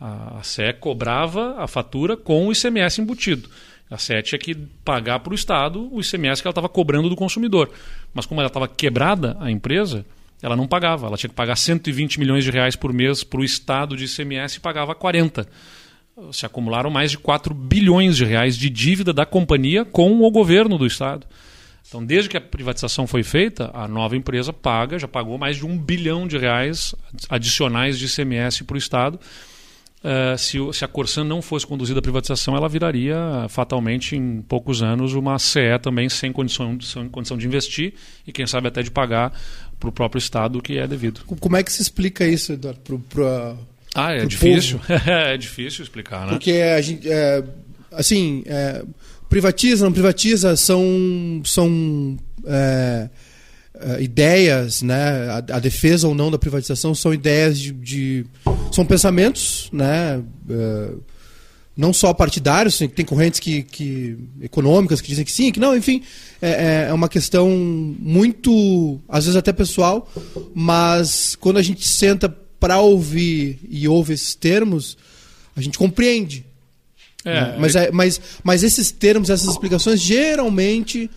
A 0.00 0.40
CE 0.42 0.72
cobrava 0.78 1.54
a 1.58 1.66
fatura 1.66 2.16
com 2.16 2.46
o 2.46 2.52
ICMS 2.52 3.00
embutido. 3.00 3.48
A 3.94 3.98
SET 3.98 4.28
tinha 4.28 4.38
que 4.40 4.56
pagar 4.84 5.20
para 5.20 5.30
o 5.30 5.34
Estado 5.34 5.88
o 5.92 6.00
ICMS 6.00 6.42
que 6.42 6.48
ela 6.48 6.50
estava 6.50 6.68
cobrando 6.68 7.08
do 7.08 7.14
consumidor. 7.14 7.70
Mas 8.12 8.26
como 8.26 8.40
ela 8.40 8.48
estava 8.48 8.66
quebrada, 8.66 9.36
a 9.38 9.52
empresa, 9.52 10.04
ela 10.42 10.56
não 10.56 10.66
pagava. 10.66 11.06
Ela 11.06 11.16
tinha 11.16 11.30
que 11.30 11.36
pagar 11.36 11.54
120 11.54 12.18
milhões 12.18 12.42
de 12.42 12.50
reais 12.50 12.74
por 12.74 12.92
mês 12.92 13.22
para 13.22 13.38
o 13.38 13.44
Estado 13.44 13.96
de 13.96 14.06
ICMS 14.06 14.56
e 14.56 14.60
pagava 14.60 14.96
40. 14.96 15.46
Se 16.32 16.44
acumularam 16.44 16.90
mais 16.90 17.12
de 17.12 17.18
4 17.18 17.54
bilhões 17.54 18.16
de 18.16 18.24
reais 18.24 18.58
de 18.58 18.68
dívida 18.68 19.12
da 19.12 19.24
companhia 19.24 19.84
com 19.84 20.20
o 20.22 20.30
governo 20.30 20.76
do 20.76 20.86
Estado. 20.86 21.24
Então, 21.86 22.04
desde 22.04 22.28
que 22.28 22.36
a 22.36 22.40
privatização 22.40 23.06
foi 23.06 23.22
feita, 23.22 23.70
a 23.72 23.86
nova 23.86 24.16
empresa 24.16 24.52
paga, 24.52 24.98
já 24.98 25.06
pagou 25.06 25.38
mais 25.38 25.56
de 25.56 25.64
um 25.64 25.78
bilhão 25.78 26.26
de 26.26 26.36
reais 26.36 26.96
adicionais 27.28 27.96
de 27.96 28.06
ICMS 28.06 28.64
para 28.64 28.74
o 28.74 28.78
Estado 28.78 29.20
Uh, 30.04 30.36
se, 30.36 30.58
se, 30.74 30.84
a 30.84 30.88
Corsan 30.88 31.24
não 31.24 31.40
fosse 31.40 31.66
conduzida 31.66 31.98
à 31.98 32.02
privatização, 32.02 32.54
ela 32.54 32.68
viraria 32.68 33.16
fatalmente 33.48 34.14
em 34.14 34.42
poucos 34.42 34.82
anos 34.82 35.14
uma 35.14 35.38
CE 35.38 35.78
também 35.80 36.10
sem 36.10 36.30
condição, 36.30 36.78
sem 36.82 37.08
condição 37.08 37.38
de 37.38 37.46
investir 37.46 37.94
e 38.26 38.30
quem 38.30 38.46
sabe 38.46 38.68
até 38.68 38.82
de 38.82 38.90
pagar 38.90 39.32
para 39.80 39.88
o 39.88 39.92
próprio 39.92 40.18
Estado 40.18 40.58
o 40.58 40.62
que 40.62 40.76
é 40.76 40.86
devido. 40.86 41.22
Como 41.24 41.56
é 41.56 41.62
que 41.62 41.72
se 41.72 41.80
explica 41.80 42.26
isso, 42.28 42.52
Eduardo? 42.52 42.80
Pro, 42.80 42.98
pro, 42.98 43.56
ah, 43.94 44.12
é 44.12 44.26
difícil. 44.26 44.80
é 45.06 45.36
difícil 45.36 45.84
explicar, 45.84 46.26
né? 46.26 46.32
Porque 46.32 46.52
a 46.52 46.80
gente, 46.80 47.08
é, 47.08 47.44
assim, 47.92 48.42
é, 48.44 48.84
privatiza, 49.28 49.84
não 49.84 49.92
privatiza, 49.92 50.56
são, 50.56 51.40
são 51.44 52.18
é, 52.44 53.08
uh, 53.74 54.00
ideias, 54.00 54.82
né, 54.82 55.28
a, 55.28 55.56
a, 55.56 55.58
defesa 55.58 56.06
ou 56.08 56.14
não 56.14 56.30
da 56.30 56.38
privatização 56.38 56.94
são 56.94 57.12
ideias 57.12 57.58
de, 57.58 57.72
de 57.72 58.26
são 58.72 58.84
pensamentos, 58.84 59.68
né, 59.72 60.18
uh, 60.18 61.02
não 61.76 61.92
só 61.92 62.14
partidários, 62.14 62.78
tem, 62.78 63.04
correntes 63.04 63.40
que, 63.40 63.62
que 63.64 64.16
econômicas 64.40 65.00
que 65.00 65.08
dizem 65.08 65.24
que 65.24 65.32
sim, 65.32 65.50
que 65.50 65.58
não, 65.58 65.76
enfim, 65.76 66.02
é, 66.40 66.50
é, 66.50 66.86
é 66.88 66.92
uma 66.92 67.08
questão 67.08 67.48
muito, 67.48 69.00
às 69.08 69.24
vezes 69.24 69.36
até 69.36 69.52
pessoal, 69.52 70.08
mas 70.54 71.34
quando 71.36 71.58
a 71.58 71.62
gente 71.62 71.86
senta 71.86 72.28
para 72.60 72.78
ouvir 72.78 73.58
e 73.68 73.88
ouve 73.88 74.14
esses 74.14 74.34
termos, 74.34 74.96
a 75.56 75.60
gente 75.60 75.76
compreende. 75.76 76.46
É, 77.24 77.32
né? 77.32 77.56
mas, 77.58 77.74
é, 77.74 77.90
mas, 77.90 78.20
mas 78.44 78.62
esses 78.62 78.92
termos, 78.92 79.28
essas 79.28 79.48
explicações, 79.48 80.00
geralmente 80.00 81.10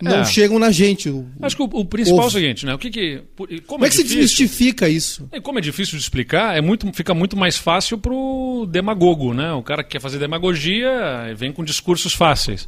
não 0.00 0.20
é. 0.20 0.24
chegam 0.24 0.58
na 0.58 0.70
gente. 0.70 1.08
O, 1.08 1.26
Acho 1.42 1.56
que 1.56 1.62
o, 1.62 1.68
o 1.72 1.84
principal 1.84 2.24
é 2.24 2.26
o 2.26 2.30
seguinte, 2.30 2.66
né? 2.66 2.74
O 2.74 2.78
que 2.78 2.90
que, 2.90 3.22
como, 3.36 3.62
como 3.62 3.84
é, 3.84 3.88
é 3.88 3.90
que 3.90 3.96
difícil, 3.96 4.08
se 4.08 4.14
desmistifica 4.14 4.88
isso? 4.88 5.28
É, 5.32 5.40
como 5.40 5.58
é 5.58 5.62
difícil 5.62 5.96
de 5.96 6.02
explicar, 6.02 6.56
é 6.56 6.60
muito, 6.60 6.90
fica 6.92 7.14
muito 7.14 7.36
mais 7.36 7.56
fácil 7.56 7.98
pro 7.98 8.66
demagogo, 8.70 9.34
né? 9.34 9.52
O 9.52 9.62
cara 9.62 9.82
que 9.82 9.90
quer 9.90 10.00
fazer 10.00 10.18
demagogia 10.18 10.90
vem 11.36 11.52
com 11.52 11.64
discursos 11.64 12.14
fáceis. 12.14 12.66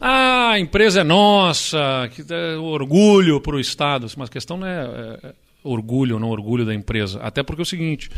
Ah, 0.00 0.50
a 0.50 0.58
empresa 0.58 1.00
é 1.00 1.04
nossa, 1.04 2.10
que 2.12 2.22
é 2.28 2.56
orgulho 2.56 3.40
para 3.40 3.56
o 3.56 3.60
Estado. 3.60 4.06
Mas 4.16 4.28
a 4.28 4.32
questão 4.32 4.56
não 4.56 4.66
é, 4.66 5.18
é 5.22 5.34
orgulho 5.62 6.14
ou 6.14 6.20
não 6.20 6.28
orgulho 6.28 6.66
da 6.66 6.74
empresa. 6.74 7.20
Até 7.20 7.42
porque 7.42 7.62
é 7.62 7.64
o 7.64 7.66
seguinte: 7.66 8.10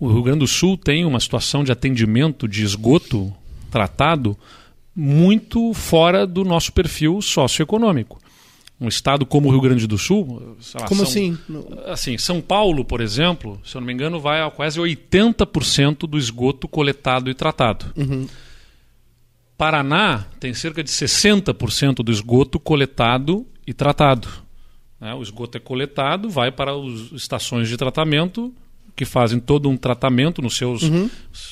o 0.00 0.08
Rio 0.08 0.22
Grande 0.22 0.40
do 0.40 0.48
Sul 0.48 0.76
tem 0.76 1.04
uma 1.04 1.20
situação 1.20 1.62
de 1.62 1.70
atendimento 1.70 2.48
de 2.48 2.64
esgoto 2.64 3.32
tratado 3.70 4.36
muito 4.94 5.72
fora 5.72 6.26
do 6.26 6.44
nosso 6.44 6.72
perfil 6.72 7.20
socioeconômico. 7.22 8.20
Um 8.80 8.88
estado 8.88 9.24
como 9.24 9.48
o 9.48 9.52
Rio 9.52 9.60
Grande 9.60 9.86
do 9.86 9.96
Sul. 9.96 10.56
Lá, 10.74 10.86
como 10.86 11.06
São, 11.06 11.08
assim? 11.08 11.38
Assim, 11.86 12.18
São 12.18 12.40
Paulo, 12.40 12.84
por 12.84 13.00
exemplo, 13.00 13.60
se 13.64 13.76
eu 13.76 13.80
não 13.80 13.86
me 13.86 13.92
engano, 13.92 14.18
vai 14.18 14.42
a 14.42 14.50
quase 14.50 14.80
80% 14.80 15.98
do 16.08 16.18
esgoto 16.18 16.66
coletado 16.66 17.30
e 17.30 17.34
tratado. 17.34 17.86
Uhum. 17.96 18.26
Paraná 19.56 20.26
tem 20.40 20.52
cerca 20.52 20.82
de 20.82 20.90
60% 20.90 22.02
do 22.02 22.10
esgoto 22.10 22.58
coletado 22.58 23.46
e 23.64 23.72
tratado. 23.72 24.28
Né? 25.00 25.14
O 25.14 25.22
esgoto 25.22 25.56
é 25.56 25.60
coletado, 25.60 26.28
vai 26.28 26.50
para 26.50 26.72
as 26.72 27.12
estações 27.12 27.68
de 27.68 27.76
tratamento 27.76 28.52
que 28.94 29.04
fazem 29.04 29.40
todo 29.40 29.68
um 29.68 29.76
tratamento 29.76 30.42
nos 30.42 30.56
seus, 30.56 30.82
uhum. 30.82 31.10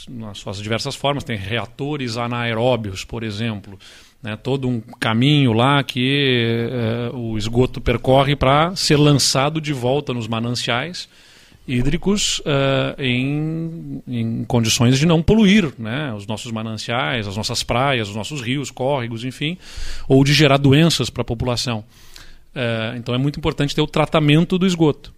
nas 0.08 0.38
suas 0.38 0.58
diversas 0.58 0.94
formas. 0.94 1.24
Tem 1.24 1.36
reatores 1.36 2.16
anaeróbios, 2.16 3.04
por 3.04 3.22
exemplo. 3.22 3.78
Né, 4.22 4.36
todo 4.36 4.68
um 4.68 4.80
caminho 4.80 5.54
lá 5.54 5.82
que 5.82 6.68
eh, 6.70 7.10
o 7.14 7.38
esgoto 7.38 7.80
percorre 7.80 8.36
para 8.36 8.76
ser 8.76 8.98
lançado 8.98 9.62
de 9.62 9.72
volta 9.72 10.12
nos 10.12 10.28
mananciais 10.28 11.08
hídricos 11.66 12.40
uh, 12.40 13.00
em, 13.00 14.02
em, 14.06 14.44
condições 14.44 14.98
de 14.98 15.06
não 15.06 15.22
poluir 15.22 15.72
né, 15.78 16.12
os 16.14 16.26
nossos 16.26 16.50
mananciais, 16.50 17.28
as 17.28 17.36
nossas 17.36 17.62
praias, 17.62 18.08
os 18.08 18.16
nossos 18.16 18.40
rios, 18.40 18.70
córregos, 18.72 19.24
enfim, 19.24 19.56
ou 20.08 20.24
de 20.24 20.32
gerar 20.32 20.56
doenças 20.56 21.08
para 21.10 21.22
a 21.22 21.24
população. 21.24 21.84
Uh, 22.54 22.96
então 22.96 23.14
é 23.14 23.18
muito 23.18 23.38
importante 23.38 23.74
ter 23.74 23.80
o 23.80 23.86
tratamento 23.86 24.58
do 24.58 24.66
esgoto. 24.66 25.14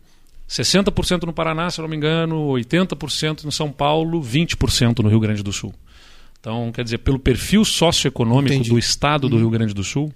60% 0.52 1.22
no 1.22 1.32
Paraná, 1.32 1.70
se 1.70 1.80
não 1.80 1.88
me 1.88 1.96
engano, 1.96 2.48
80% 2.48 3.44
no 3.44 3.50
São 3.50 3.72
Paulo, 3.72 4.20
20% 4.20 4.98
no 4.98 5.08
Rio 5.08 5.18
Grande 5.18 5.42
do 5.42 5.52
Sul. 5.52 5.72
Então, 6.38 6.70
quer 6.72 6.84
dizer, 6.84 6.98
pelo 6.98 7.18
perfil 7.18 7.64
socioeconômico 7.64 8.52
Entendi. 8.52 8.68
do 8.68 8.78
estado 8.78 9.28
do 9.28 9.36
uhum. 9.36 9.42
Rio 9.42 9.50
Grande 9.50 9.72
do 9.72 9.82
Sul, 9.82 10.12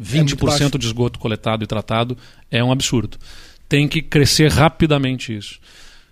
20% 0.00 0.76
de 0.76 0.86
esgoto 0.86 1.18
coletado 1.18 1.64
e 1.64 1.66
tratado 1.66 2.16
é 2.50 2.62
um 2.62 2.70
absurdo. 2.70 3.16
Tem 3.66 3.88
que 3.88 4.02
crescer 4.02 4.50
rapidamente 4.50 5.34
isso. 5.34 5.58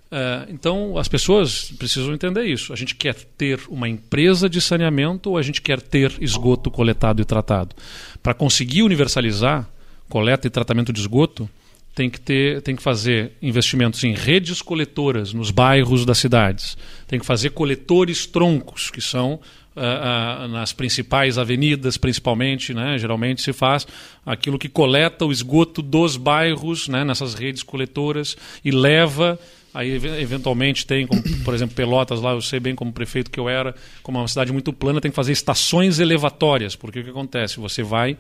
Uh, 0.07 0.51
então, 0.51 0.97
as 0.97 1.09
pessoas 1.09 1.73
precisam 1.73 2.15
entender 2.15 2.45
isso. 2.45 2.73
A 2.73 2.77
gente 2.77 2.95
quer 2.95 3.15
ter 3.37 3.61
uma 3.69 3.89
empresa 3.89 4.49
de 4.49 4.61
saneamento 4.61 5.31
ou 5.31 5.37
a 5.37 5.43
gente 5.43 5.61
quer 5.61 5.83
ter 5.83 6.15
esgoto 6.21 6.71
coletado 6.71 7.21
e 7.21 7.25
tratado? 7.25 7.75
Para 8.23 8.33
conseguir 8.33 8.83
universalizar 8.83 9.69
coleta 10.09 10.47
e 10.47 10.51
tratamento 10.51 10.93
de 10.93 11.01
esgoto, 11.01 11.51
tem 11.97 12.11
que, 12.11 12.21
ter, 12.21 12.61
tem 12.61 12.77
que 12.77 12.83
fazer 12.83 13.33
investimentos 13.41 14.05
em 14.05 14.13
redes 14.13 14.61
coletoras 14.61 15.33
nos 15.33 15.51
bairros 15.51 16.05
das 16.05 16.19
cidades. 16.19 16.77
Tem 17.09 17.19
que 17.19 17.25
fazer 17.25 17.51
coletores 17.51 18.27
troncos, 18.27 18.91
que 18.91 19.01
são 19.01 19.41
uh, 19.75 20.45
uh, 20.45 20.49
nas 20.49 20.75
principais 20.75 21.39
avenidas, 21.39 21.97
principalmente, 21.97 22.75
né, 22.75 22.99
geralmente 22.99 23.41
se 23.41 23.51
faz 23.55 23.87
aquilo 24.27 24.59
que 24.59 24.69
coleta 24.69 25.25
o 25.25 25.33
esgoto 25.33 25.81
dos 25.81 26.19
bairros 26.19 26.87
né, 26.87 27.03
nessas 27.03 27.33
redes 27.33 27.63
coletoras 27.63 28.37
e 28.63 28.71
leva 28.71 29.39
Aí, 29.77 29.91
eventualmente, 29.93 30.87
tem, 30.87 31.07
como, 31.07 31.23
por 31.45 31.53
exemplo, 31.53 31.77
Pelotas, 31.77 32.19
lá 32.23 32.33
eu 32.33 32.41
sei 32.41 32.59
bem 32.59 32.75
como 32.75 32.91
prefeito 32.95 33.31
que 33.31 33.39
eu 33.39 33.47
era, 33.47 33.75
como 34.03 34.17
é 34.17 34.23
uma 34.23 34.29
cidade 34.29 34.51
muito 34.51 34.73
plana, 34.73 35.03
tem 35.03 35.11
que 35.11 35.15
fazer 35.15 35.33
estações 35.33 35.99
elevatórias, 35.99 36.75
porque 36.75 37.01
o 37.01 37.05
que 37.05 37.11
acontece? 37.11 37.61
Você 37.61 37.83
vai, 37.83 38.17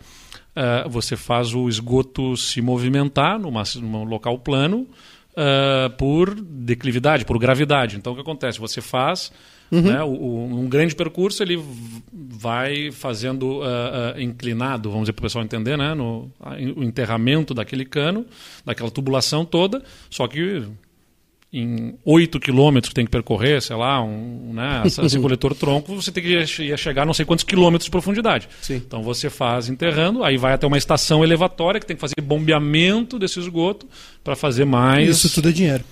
uh, 0.56 0.88
você 0.88 1.16
faz 1.16 1.54
o 1.54 1.68
esgoto 1.68 2.36
se 2.36 2.60
movimentar 2.60 3.38
numa, 3.38 3.62
num 3.76 4.04
local 4.04 4.38
plano 4.38 4.86
uh, 5.32 5.90
por 5.96 6.34
declividade, 6.34 7.24
por 7.24 7.38
gravidade. 7.38 7.96
Então, 7.96 8.12
o 8.12 8.16
que 8.16 8.22
acontece? 8.22 8.58
Você 8.58 8.80
faz 8.80 9.30
Uhum. 9.70 9.82
Né? 9.82 10.02
O, 10.02 10.08
o, 10.08 10.60
um 10.60 10.68
grande 10.68 10.94
percurso 10.94 11.42
ele 11.42 11.60
vai 12.12 12.90
fazendo 12.92 13.60
uh, 13.60 14.20
inclinado, 14.20 14.90
vamos 14.90 15.04
dizer 15.04 15.12
para 15.12 15.22
o 15.22 15.24
pessoal 15.24 15.44
entender, 15.44 15.76
né? 15.76 15.94
no, 15.94 16.30
o 16.76 16.82
enterramento 16.82 17.52
daquele 17.52 17.84
cano, 17.84 18.24
daquela 18.64 18.90
tubulação 18.90 19.44
toda, 19.44 19.82
só 20.08 20.26
que 20.28 20.62
em 21.52 21.94
8 22.04 22.40
quilômetros 22.40 22.88
que 22.88 22.94
tem 22.94 23.04
que 23.04 23.10
percorrer, 23.10 23.62
sei 23.62 23.76
lá, 23.76 24.02
um, 24.02 24.52
né, 24.52 24.82
esse 24.84 25.18
coletor 25.20 25.54
tronco, 25.54 25.94
você 25.94 26.10
tem 26.10 26.22
que 26.22 26.64
ia 26.64 26.76
chegar 26.76 27.02
a 27.02 27.06
não 27.06 27.14
sei 27.14 27.24
quantos 27.24 27.44
quilômetros 27.44 27.84
de 27.84 27.90
profundidade. 27.90 28.48
Sim. 28.60 28.76
Então 28.76 29.02
você 29.02 29.30
faz 29.30 29.68
enterrando, 29.68 30.24
aí 30.24 30.36
vai 30.36 30.52
até 30.52 30.66
uma 30.66 30.76
estação 30.76 31.22
elevatória 31.22 31.80
que 31.80 31.86
tem 31.86 31.96
que 31.96 32.00
fazer 32.00 32.14
bombeamento 32.20 33.18
desse 33.18 33.38
esgoto 33.38 33.86
para 34.24 34.34
fazer 34.34 34.64
mais. 34.64 35.08
Isso 35.08 35.32
tudo 35.32 35.48
é 35.48 35.52
dinheiro. 35.52 35.84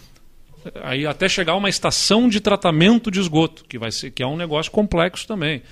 Aí 0.83 1.07
até 1.07 1.29
chegar 1.29 1.53
a 1.53 1.57
uma 1.57 1.69
estação 1.69 2.29
de 2.29 2.41
tratamento 2.41 3.11
de 3.11 3.21
esgoto, 3.21 3.65
que 3.69 3.79
vai 3.79 3.93
ser 3.93 4.11
que 4.11 4.23
é 4.23 4.27
um 4.27 4.37
negócio 4.37 4.73
complexo 4.73 5.27
também. 5.27 5.63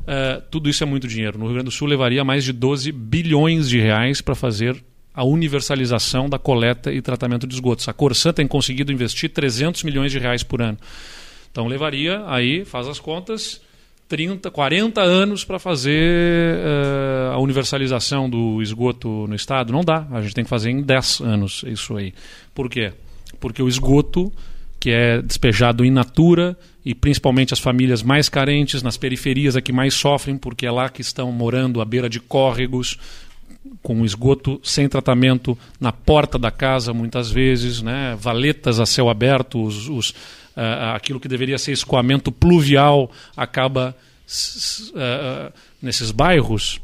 Uh, 0.00 0.40
tudo 0.50 0.68
isso 0.68 0.82
é 0.82 0.86
muito 0.86 1.06
dinheiro. 1.06 1.38
No 1.38 1.44
Rio 1.44 1.54
Grande 1.54 1.66
do 1.66 1.70
Sul 1.70 1.86
levaria 1.86 2.24
mais 2.24 2.44
de 2.44 2.52
12 2.52 2.90
bilhões 2.90 3.68
de 3.68 3.78
reais 3.78 4.20
para 4.20 4.34
fazer 4.34 4.82
a 5.14 5.24
universalização 5.24 6.28
da 6.28 6.38
coleta 6.38 6.92
e 6.92 7.02
tratamento 7.02 7.46
de 7.46 7.54
esgotos. 7.54 7.88
A 7.88 7.92
Corsan 7.92 8.32
tem 8.32 8.46
conseguido 8.46 8.92
investir 8.92 9.30
300 9.30 9.82
milhões 9.82 10.12
de 10.12 10.18
reais 10.18 10.42
por 10.42 10.62
ano. 10.62 10.78
Então 11.50 11.66
levaria 11.66 12.22
aí, 12.26 12.64
faz 12.64 12.86
as 12.86 13.00
contas, 13.00 13.60
30, 14.08 14.50
40 14.50 15.00
anos 15.00 15.44
para 15.44 15.58
fazer 15.58 16.56
uh, 16.56 17.32
a 17.32 17.38
universalização 17.38 18.28
do 18.28 18.62
esgoto 18.62 19.26
no 19.28 19.34
estado. 19.34 19.72
Não 19.72 19.82
dá, 19.82 20.06
a 20.10 20.20
gente 20.20 20.34
tem 20.34 20.44
que 20.44 20.50
fazer 20.50 20.70
em 20.70 20.82
10 20.82 21.20
anos 21.20 21.64
isso 21.66 21.96
aí. 21.96 22.12
Por 22.54 22.68
quê? 22.68 22.92
Porque 23.38 23.62
o 23.62 23.68
esgoto, 23.68 24.32
que 24.78 24.90
é 24.90 25.22
despejado 25.22 25.84
in 25.84 25.90
natura, 25.90 26.56
e 26.84 26.94
principalmente 26.94 27.52
as 27.52 27.60
famílias 27.60 28.02
mais 28.02 28.28
carentes, 28.28 28.82
nas 28.82 28.96
periferias, 28.96 29.54
é 29.54 29.60
que 29.60 29.72
mais 29.72 29.94
sofrem, 29.94 30.36
porque 30.36 30.66
é 30.66 30.70
lá 30.70 30.88
que 30.88 31.02
estão 31.02 31.30
morando 31.30 31.80
à 31.80 31.84
beira 31.84 32.08
de 32.08 32.18
córregos, 32.18 32.98
com 33.82 34.04
esgoto 34.04 34.60
sem 34.62 34.88
tratamento 34.88 35.56
na 35.80 35.92
porta 35.92 36.38
da 36.38 36.50
casa, 36.50 36.92
muitas 36.92 37.30
vezes, 37.30 37.82
né? 37.82 38.16
valetas 38.18 38.78
a 38.78 38.86
céu 38.86 39.08
aberto, 39.08 39.62
os, 39.62 39.88
os, 39.88 40.10
uh, 40.10 40.94
aquilo 40.94 41.20
que 41.20 41.28
deveria 41.28 41.58
ser 41.58 41.72
escoamento 41.72 42.30
pluvial 42.30 43.10
acaba 43.36 43.96
uh, 44.90 45.52
nesses 45.80 46.10
bairros. 46.10 46.80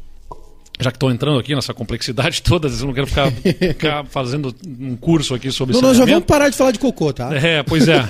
Já 0.79 0.91
que 0.91 0.97
estou 0.97 1.09
entrando 1.09 1.39
aqui 1.39 1.55
nessa 1.55 1.73
complexidade 1.73 2.41
toda, 2.43 2.67
eu 2.67 2.85
não 2.85 2.93
quero 2.93 3.07
ficar, 3.07 3.31
ficar 3.31 4.05
fazendo 4.05 4.55
um 4.79 4.95
curso 4.95 5.33
aqui 5.33 5.51
sobre 5.51 5.73
isso. 5.73 5.81
Não, 5.81 5.89
nós 5.89 5.97
já 5.97 6.05
vamos 6.05 6.25
parar 6.25 6.49
de 6.49 6.55
falar 6.55 6.71
de 6.71 6.79
cocô, 6.79 7.11
tá? 7.11 7.35
É, 7.35 7.63
pois 7.63 7.87
é. 7.87 8.07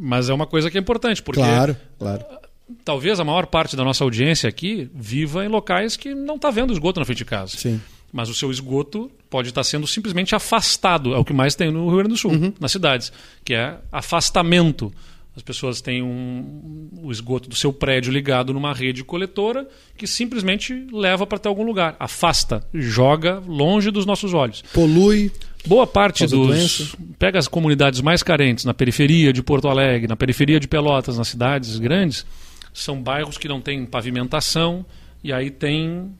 mas 0.00 0.30
é 0.30 0.34
uma 0.34 0.46
coisa 0.46 0.70
que 0.70 0.78
é 0.78 0.80
importante, 0.80 1.22
porque 1.22 1.40
claro, 1.40 1.76
claro 1.98 2.39
talvez 2.84 3.20
a 3.20 3.24
maior 3.24 3.46
parte 3.46 3.76
da 3.76 3.84
nossa 3.84 4.04
audiência 4.04 4.48
aqui 4.48 4.90
viva 4.94 5.44
em 5.44 5.48
locais 5.48 5.96
que 5.96 6.14
não 6.14 6.36
está 6.36 6.50
vendo 6.50 6.72
esgoto 6.72 7.00
na 7.00 7.06
frente 7.06 7.18
de 7.18 7.24
casa. 7.24 7.56
Sim. 7.56 7.80
Mas 8.12 8.28
o 8.28 8.34
seu 8.34 8.50
esgoto 8.50 9.10
pode 9.28 9.50
estar 9.50 9.62
sendo 9.62 9.86
simplesmente 9.86 10.34
afastado. 10.34 11.14
É 11.14 11.18
o 11.18 11.24
que 11.24 11.32
mais 11.32 11.54
tem 11.54 11.70
no 11.70 11.86
Rio 11.86 11.98
Grande 11.98 12.10
do 12.10 12.16
Sul, 12.16 12.32
uhum. 12.32 12.52
nas 12.58 12.72
cidades, 12.72 13.12
que 13.44 13.54
é 13.54 13.78
afastamento. 13.92 14.92
As 15.36 15.42
pessoas 15.42 15.80
têm 15.80 16.02
um, 16.02 16.88
o 17.02 17.12
esgoto 17.12 17.48
do 17.48 17.54
seu 17.54 17.72
prédio 17.72 18.12
ligado 18.12 18.52
numa 18.52 18.74
rede 18.74 19.04
coletora 19.04 19.66
que 19.96 20.06
simplesmente 20.06 20.86
leva 20.92 21.24
para 21.24 21.36
até 21.36 21.48
algum 21.48 21.62
lugar. 21.62 21.94
Afasta, 22.00 22.66
joga 22.74 23.40
longe 23.46 23.92
dos 23.92 24.04
nossos 24.04 24.34
olhos. 24.34 24.62
Polui. 24.72 25.30
Boa 25.64 25.86
parte 25.86 26.26
dos. 26.26 26.48
Doença. 26.48 26.96
Pega 27.18 27.38
as 27.38 27.46
comunidades 27.46 28.00
mais 28.00 28.22
carentes, 28.22 28.64
na 28.64 28.74
periferia 28.74 29.32
de 29.32 29.42
Porto 29.42 29.68
Alegre, 29.68 30.08
na 30.08 30.16
periferia 30.16 30.58
de 30.58 30.66
Pelotas, 30.66 31.16
nas 31.16 31.28
cidades 31.28 31.78
grandes 31.78 32.26
são 32.72 33.02
bairros 33.02 33.38
que 33.38 33.48
não 33.48 33.60
têm 33.60 33.84
pavimentação 33.84 34.84
e 35.22 35.32
aí 35.32 35.50
tem 35.50 36.12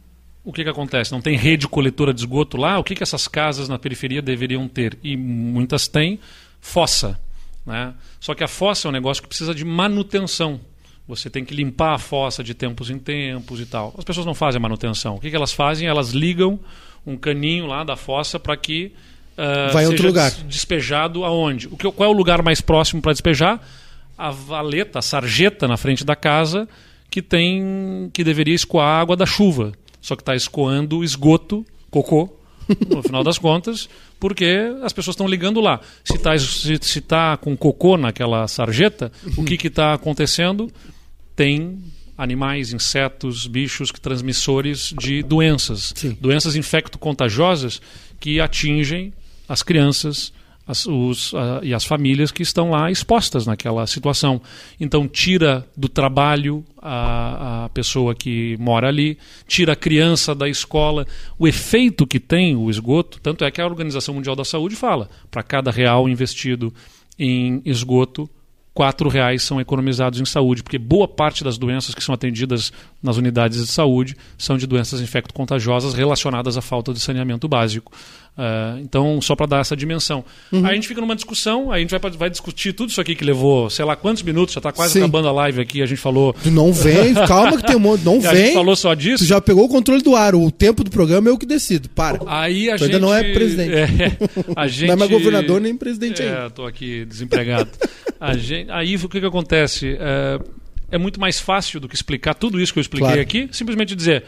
o 0.44 0.52
que, 0.52 0.64
que 0.64 0.70
acontece? 0.70 1.12
Não 1.12 1.20
tem 1.20 1.36
rede 1.36 1.68
coletora 1.68 2.14
de 2.14 2.20
esgoto 2.20 2.56
lá? 2.56 2.78
O 2.78 2.84
que, 2.84 2.94
que 2.94 3.02
essas 3.02 3.28
casas 3.28 3.68
na 3.68 3.78
periferia 3.78 4.22
deveriam 4.22 4.66
ter? 4.66 4.98
E 5.02 5.16
muitas 5.16 5.86
têm 5.86 6.18
fossa. 6.60 7.20
Né? 7.64 7.92
Só 8.18 8.34
que 8.34 8.42
a 8.42 8.48
fossa 8.48 8.88
é 8.88 8.88
um 8.88 8.92
negócio 8.92 9.22
que 9.22 9.28
precisa 9.28 9.54
de 9.54 9.64
manutenção. 9.64 10.60
Você 11.06 11.28
tem 11.28 11.44
que 11.44 11.54
limpar 11.54 11.94
a 11.94 11.98
fossa 11.98 12.42
de 12.42 12.54
tempos 12.54 12.88
em 12.88 12.98
tempos 12.98 13.60
e 13.60 13.66
tal. 13.66 13.94
As 13.98 14.04
pessoas 14.04 14.24
não 14.24 14.34
fazem 14.34 14.58
a 14.58 14.62
manutenção. 14.62 15.16
O 15.16 15.20
que, 15.20 15.28
que 15.28 15.36
elas 15.36 15.52
fazem? 15.52 15.86
Elas 15.86 16.10
ligam 16.10 16.58
um 17.06 17.16
caninho 17.16 17.66
lá 17.66 17.84
da 17.84 17.96
fossa 17.96 18.38
para 18.38 18.56
que 18.56 18.92
uh, 19.36 19.72
Vai 19.72 19.84
seja 19.84 19.90
outro 19.90 20.06
lugar. 20.06 20.30
despejado 20.46 21.24
aonde? 21.24 21.66
O 21.68 21.76
que, 21.76 21.90
qual 21.90 22.08
é 22.08 22.12
o 22.12 22.16
lugar 22.16 22.42
mais 22.42 22.60
próximo 22.60 23.02
para 23.02 23.12
despejar? 23.12 23.60
A 24.20 24.30
valeta, 24.30 24.98
a 24.98 25.02
sarjeta 25.02 25.66
na 25.66 25.78
frente 25.78 26.04
da 26.04 26.14
casa 26.14 26.68
que 27.10 27.22
tem 27.22 28.10
que 28.12 28.22
deveria 28.22 28.54
escoar 28.54 29.00
água 29.00 29.16
da 29.16 29.24
chuva, 29.24 29.72
só 30.00 30.14
que 30.14 30.22
está 30.22 30.36
escoando 30.36 31.02
esgoto, 31.02 31.64
cocô, 31.90 32.28
no 32.88 33.02
final 33.02 33.24
das 33.24 33.38
contas, 33.38 33.88
porque 34.20 34.70
as 34.82 34.92
pessoas 34.92 35.14
estão 35.14 35.26
ligando 35.26 35.60
lá. 35.60 35.80
Se 36.04 36.16
está 36.16 36.38
se, 36.38 36.78
se 36.80 37.00
tá 37.00 37.36
com 37.38 37.56
cocô 37.56 37.96
naquela 37.96 38.46
sarjeta, 38.46 39.10
o 39.36 39.42
que 39.42 39.66
está 39.66 39.94
acontecendo? 39.94 40.70
Tem 41.34 41.78
animais, 42.16 42.74
insetos, 42.74 43.46
bichos 43.46 43.90
transmissores 43.90 44.94
de 45.00 45.22
doenças. 45.22 45.94
Sim. 45.96 46.16
Doenças 46.20 46.54
infecto-contagiosas 46.54 47.80
que 48.20 48.38
atingem 48.38 49.14
as 49.48 49.62
crianças, 49.62 50.30
as, 50.66 50.86
os, 50.86 51.32
uh, 51.32 51.60
e 51.62 51.74
as 51.74 51.84
famílias 51.84 52.30
que 52.30 52.42
estão 52.42 52.70
lá 52.70 52.90
expostas 52.90 53.46
naquela 53.46 53.86
situação. 53.86 54.40
Então, 54.78 55.08
tira 55.08 55.66
do 55.76 55.88
trabalho 55.88 56.64
a, 56.80 57.64
a 57.64 57.68
pessoa 57.70 58.14
que 58.14 58.56
mora 58.58 58.88
ali, 58.88 59.18
tira 59.46 59.72
a 59.72 59.76
criança 59.76 60.34
da 60.34 60.48
escola. 60.48 61.06
O 61.38 61.48
efeito 61.48 62.06
que 62.06 62.20
tem 62.20 62.54
o 62.56 62.70
esgoto, 62.70 63.20
tanto 63.20 63.44
é 63.44 63.50
que 63.50 63.60
a 63.60 63.66
Organização 63.66 64.14
Mundial 64.14 64.36
da 64.36 64.44
Saúde 64.44 64.76
fala: 64.76 65.08
para 65.30 65.42
cada 65.42 65.70
real 65.70 66.08
investido 66.08 66.72
em 67.18 67.60
esgoto, 67.64 68.28
quatro 68.72 69.08
reais 69.08 69.42
são 69.42 69.60
economizados 69.60 70.20
em 70.20 70.24
saúde, 70.24 70.62
porque 70.62 70.78
boa 70.78 71.08
parte 71.08 71.42
das 71.42 71.58
doenças 71.58 71.94
que 71.94 72.02
são 72.02 72.14
atendidas 72.14 72.72
nas 73.02 73.16
unidades 73.16 73.64
de 73.64 73.72
saúde 73.72 74.16
são 74.38 74.56
de 74.56 74.66
doenças 74.66 75.00
infecto-contagiosas 75.00 75.94
relacionadas 75.94 76.56
à 76.56 76.60
falta 76.60 76.92
de 76.92 77.00
saneamento 77.00 77.48
básico. 77.48 77.92
Uh, 78.38 78.78
então, 78.80 79.20
só 79.20 79.34
para 79.34 79.44
dar 79.44 79.60
essa 79.60 79.76
dimensão. 79.76 80.24
Uhum. 80.52 80.64
Aí 80.64 80.72
a 80.72 80.74
gente 80.74 80.88
fica 80.88 81.00
numa 81.00 81.16
discussão, 81.16 81.70
aí 81.70 81.78
a 81.78 81.80
gente 81.80 81.90
vai, 81.90 82.10
vai 82.12 82.30
discutir 82.30 82.72
tudo 82.72 82.88
isso 82.88 83.00
aqui 83.00 83.14
que 83.14 83.24
levou, 83.24 83.68
sei 83.68 83.84
lá 83.84 83.96
quantos 83.96 84.22
minutos, 84.22 84.54
já 84.54 84.60
está 84.60 84.72
quase 84.72 84.94
Sim. 84.94 85.00
acabando 85.00 85.28
a 85.28 85.32
live 85.32 85.60
aqui, 85.60 85.82
a 85.82 85.86
gente 85.86 85.98
falou. 85.98 86.34
Não 86.46 86.72
vem, 86.72 87.12
calma 87.26 87.56
que 87.56 87.66
tem 87.66 87.76
um 87.76 87.80
monte, 87.80 88.02
não 88.02 88.20
vem. 88.20 88.30
A 88.30 88.34
gente 88.34 88.54
falou 88.54 88.76
só 88.76 88.94
disso. 88.94 89.24
Tu 89.24 89.28
já 89.28 89.40
pegou 89.40 89.64
o 89.64 89.68
controle 89.68 90.00
do 90.00 90.14
ar, 90.14 90.34
o 90.34 90.50
tempo 90.50 90.84
do 90.84 90.90
programa 90.90 91.28
é 91.28 91.32
eu 91.32 91.36
que 91.36 91.44
decido, 91.44 91.88
para. 91.90 92.20
Aí 92.26 92.70
a 92.70 92.76
tu 92.76 92.84
gente. 92.84 92.94
Ainda 92.94 92.98
não 92.98 93.14
é 93.14 93.32
presidente. 93.32 93.70
É, 93.80 94.16
a 94.56 94.66
gente... 94.66 94.86
Não 94.86 94.94
é 94.94 94.96
mais 94.96 95.10
governador 95.10 95.60
nem 95.60 95.76
presidente 95.76 96.22
é, 96.22 96.46
Estou 96.46 96.66
aqui 96.66 97.04
desempregado. 97.04 97.70
Gente... 98.36 98.70
Aí 98.70 98.96
o 98.96 99.08
que, 99.08 99.20
que 99.20 99.26
acontece? 99.26 99.96
É, 99.98 100.38
é 100.92 100.98
muito 100.98 101.20
mais 101.20 101.40
fácil 101.40 101.80
do 101.80 101.88
que 101.88 101.94
explicar 101.94 102.34
tudo 102.34 102.60
isso 102.60 102.72
que 102.72 102.78
eu 102.78 102.82
expliquei 102.82 103.06
claro. 103.06 103.20
aqui, 103.20 103.48
simplesmente 103.52 103.94
dizer 103.94 104.24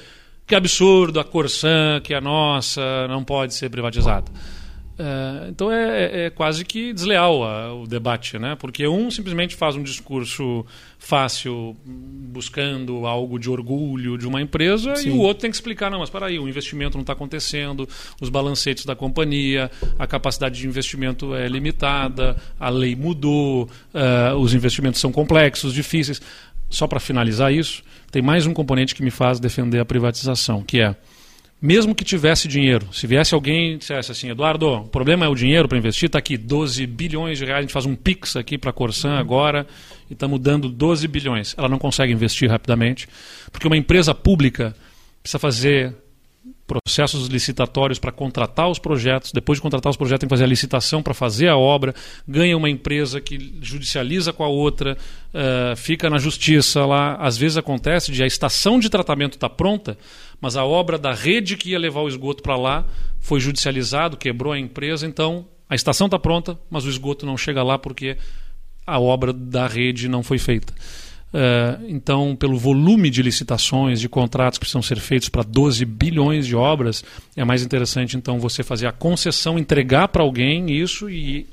que 0.47 0.55
absurdo, 0.55 1.21
a 1.21 1.25
Corsan, 1.25 2.01
que 2.03 2.15
é 2.15 2.21
nossa, 2.21 3.07
não 3.09 3.23
pode 3.25 3.55
ser 3.55 3.71
privatizada. 3.71 4.31
É, 4.99 5.49
então 5.49 5.73
é, 5.73 6.05
é, 6.05 6.27
é, 6.27 6.31
quase 6.31 6.65
que 6.65 6.93
desleal 6.93 7.43
a, 7.43 7.75
o 7.75 7.87
debate, 7.87 8.39
né? 8.39 8.57
Porque 8.57 8.87
um 8.87 9.11
simplesmente 9.11 9.57
faz 9.57 9.75
um 9.75 9.83
discurso 9.83 10.67
fácil, 10.99 11.77
buscando 11.85 13.07
algo 13.07 13.39
de 13.39 13.51
orgulho 13.51 14.19
de 14.19 14.27
uma 14.27 14.41
empresa, 14.41 14.95
Sim. 14.97 15.09
e 15.09 15.13
o 15.13 15.19
outro 15.19 15.43
tem 15.43 15.51
que 15.51 15.57
explicar, 15.57 15.91
não, 15.91 15.99
mas 15.99 16.11
para 16.11 16.27
aí, 16.27 16.39
o 16.39 16.49
investimento 16.49 16.97
não 16.97 17.03
está 17.03 17.15
acontecendo, 17.15 17.89
os 18.21 18.29
balancetes 18.29 18.85
da 18.85 18.95
companhia, 18.95 19.71
a 19.99 20.07
capacidade 20.07 20.61
de 20.61 20.67
investimento 20.67 21.35
é 21.35 21.49
limitada, 21.49 22.37
a 22.61 22.69
lei 22.69 22.95
mudou, 22.95 23.69
uh, 23.95 24.37
os 24.37 24.55
investimentos 24.55 25.01
são 25.01 25.11
complexos, 25.11 25.73
difíceis. 25.75 26.21
Só 26.71 26.87
para 26.87 27.01
finalizar 27.01 27.53
isso, 27.53 27.83
tem 28.11 28.23
mais 28.23 28.47
um 28.47 28.55
componente 28.55 28.95
que 28.95 29.03
me 29.03 29.11
faz 29.11 29.41
defender 29.41 29.81
a 29.81 29.85
privatização, 29.85 30.63
que 30.63 30.81
é 30.81 30.95
mesmo 31.63 31.95
que 31.95 32.05
tivesse 32.05 32.49
dinheiro, 32.49 32.89
se 32.93 33.07
viesse 33.07 33.33
alguém 33.33 33.75
e 33.75 33.77
dissesse 33.77 34.11
assim, 34.11 34.29
Eduardo, 34.29 34.67
o 34.69 34.89
problema 34.89 35.25
é 35.25 35.29
o 35.29 35.35
dinheiro 35.35 35.69
para 35.69 35.79
investir, 35.79 36.09
está 36.09 36.19
aqui 36.19 36.37
12 36.37 36.85
bilhões 36.89 37.39
de 37.39 37.45
reais, 37.45 37.59
a 37.59 37.63
gente 37.63 37.73
faz 37.73 37.87
um 37.87 37.95
PIX 37.95 38.35
aqui 38.35 38.59
para 38.59 38.71
a 38.71 38.73
Corsan 38.73 39.13
agora 39.13 39.65
e 40.11 40.13
estamos 40.13 40.41
dando 40.41 40.69
12 40.69 41.07
bilhões. 41.07 41.55
Ela 41.57 41.69
não 41.69 41.79
consegue 41.79 42.13
investir 42.13 42.51
rapidamente, 42.51 43.09
porque 43.53 43.69
uma 43.69 43.77
empresa 43.77 44.13
pública 44.13 44.75
precisa 45.23 45.39
fazer 45.39 45.95
processos 46.67 47.29
licitatórios 47.29 47.99
para 47.99 48.11
contratar 48.11 48.69
os 48.69 48.79
projetos, 48.79 49.31
depois 49.31 49.59
de 49.59 49.63
contratar 49.63 49.91
os 49.91 49.97
projetos 49.97 50.21
tem 50.21 50.29
que 50.29 50.33
fazer 50.33 50.45
a 50.45 50.49
licitação 50.49 51.03
para 51.03 51.13
fazer 51.13 51.49
a 51.49 51.57
obra, 51.57 51.95
ganha 52.27 52.57
uma 52.57 52.71
empresa 52.71 53.21
que 53.21 53.59
judicializa 53.61 54.33
com 54.33 54.43
a 54.43 54.49
outra, 54.49 54.97
uh, 55.35 55.77
fica 55.77 56.09
na 56.09 56.19
justiça 56.19 56.85
lá, 56.87 57.17
às 57.17 57.37
vezes 57.37 57.57
acontece 57.57 58.11
de 58.11 58.23
a 58.23 58.27
estação 58.27 58.81
de 58.81 58.89
tratamento 58.89 59.35
está 59.35 59.51
pronta, 59.51 59.99
mas 60.43 60.57
a 60.57 60.65
obra 60.65 60.99
da 60.99 61.15
rede 61.15 61.57
que 61.57 61.71
ia 61.71 61.79
levar 61.79 62.01
o 62.01 62.09
esgoto 62.09 62.43
para 62.43 62.57
lá 62.57 62.85
foi 63.21 63.39
judicializado, 63.39 64.17
quebrou 64.17 64.53
a 64.53 64.59
empresa, 64.59 65.07
então 65.07 65.47
a 65.71 65.77
estação 65.77 66.09
está 66.09 66.19
pronta, 66.19 66.59
mas 66.69 66.85
o 66.85 66.89
esgoto 66.89 67.25
não 67.25 67.37
chega 67.37 67.63
lá 67.63 67.79
porque 67.79 68.19
a 68.85 68.99
obra 68.99 69.33
da 69.33 69.69
rede 69.69 70.09
não 70.09 70.21
foi 70.25 70.39
feita. 70.39 70.75
Uh, 71.33 71.87
então, 71.89 72.35
pelo 72.35 72.59
volume 72.59 73.09
de 73.09 73.23
licitações, 73.23 74.01
de 74.01 74.09
contratos 74.09 74.59
que 74.59 74.65
precisam 74.65 74.83
ser 74.83 74.99
feitos 74.99 75.29
para 75.29 75.45
12 75.45 75.85
bilhões 75.85 76.45
de 76.45 76.57
obras, 76.57 77.05
é 77.37 77.45
mais 77.45 77.63
interessante 77.63 78.17
então 78.17 78.41
você 78.41 78.65
fazer 78.65 78.89
a 78.89 78.93
concessão, 78.93 79.57
entregar 79.57 80.09
para 80.09 80.25
alguém 80.25 80.73
isso 80.73 81.09
e 81.09 81.47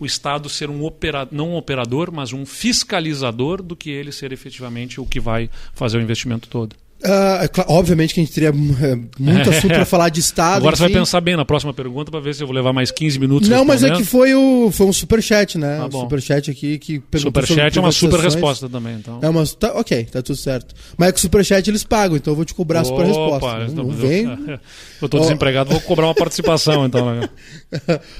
o 0.00 0.04
Estado 0.04 0.48
ser 0.48 0.68
um 0.68 0.84
operador, 0.84 1.32
não 1.32 1.50
um 1.50 1.56
operador, 1.56 2.10
mas 2.12 2.32
um 2.32 2.44
fiscalizador 2.44 3.62
do 3.62 3.76
que 3.76 3.88
ele 3.88 4.10
ser 4.10 4.32
efetivamente 4.32 5.00
o 5.00 5.06
que 5.06 5.20
vai 5.20 5.48
fazer 5.72 5.98
o 5.98 6.02
investimento 6.02 6.48
todo. 6.48 6.81
Uh, 7.04 7.64
obviamente 7.66 8.14
que 8.14 8.20
a 8.20 8.22
gente 8.22 8.32
teria 8.32 8.50
eh, 8.50 8.98
muito 9.18 9.50
assunto 9.50 9.74
para 9.74 9.84
falar 9.84 10.08
de 10.08 10.20
Estado. 10.20 10.58
Agora 10.58 10.74
enfim. 10.74 10.84
você 10.84 10.92
vai 10.92 11.00
pensar 11.00 11.20
bem 11.20 11.36
na 11.36 11.44
próxima 11.44 11.74
pergunta 11.74 12.12
para 12.12 12.20
ver 12.20 12.32
se 12.32 12.44
eu 12.44 12.46
vou 12.46 12.54
levar 12.54 12.72
mais 12.72 12.92
15 12.92 13.18
minutos. 13.18 13.48
Não, 13.48 13.64
mas 13.64 13.82
é 13.82 13.90
que 13.90 14.04
foi, 14.04 14.32
o, 14.36 14.70
foi 14.70 14.86
um 14.86 14.92
superchat, 14.92 15.58
né? 15.58 15.80
Ah, 15.80 15.86
um 15.86 15.90
superchat 15.90 16.48
aqui 16.48 16.78
que 16.78 17.00
perguntou 17.00 17.42
Superchat 17.42 17.76
é 17.76 17.80
uma 17.80 17.90
super 17.90 18.20
resposta 18.20 18.68
também. 18.68 18.94
Então. 18.94 19.18
É 19.20 19.28
uma, 19.28 19.44
tá, 19.44 19.72
ok, 19.74 20.04
tá 20.04 20.22
tudo 20.22 20.36
certo. 20.36 20.76
Mas 20.96 21.08
é 21.08 21.12
que 21.12 21.18
o 21.18 21.20
superchat 21.20 21.68
eles 21.68 21.82
pagam, 21.82 22.16
então 22.16 22.32
eu 22.32 22.36
vou 22.36 22.44
te 22.44 22.54
cobrar 22.54 22.82
a 22.82 22.84
super 22.84 23.04
resposta. 23.04 23.58
Não, 23.66 23.84
não 23.84 23.90
vem. 23.90 24.24
Eu 25.02 25.06
estou 25.06 25.20
desempregado, 25.20 25.70
vou 25.70 25.80
cobrar 25.80 26.06
uma 26.06 26.14
participação 26.14 26.86
então. 26.86 27.16
Né? 27.16 27.28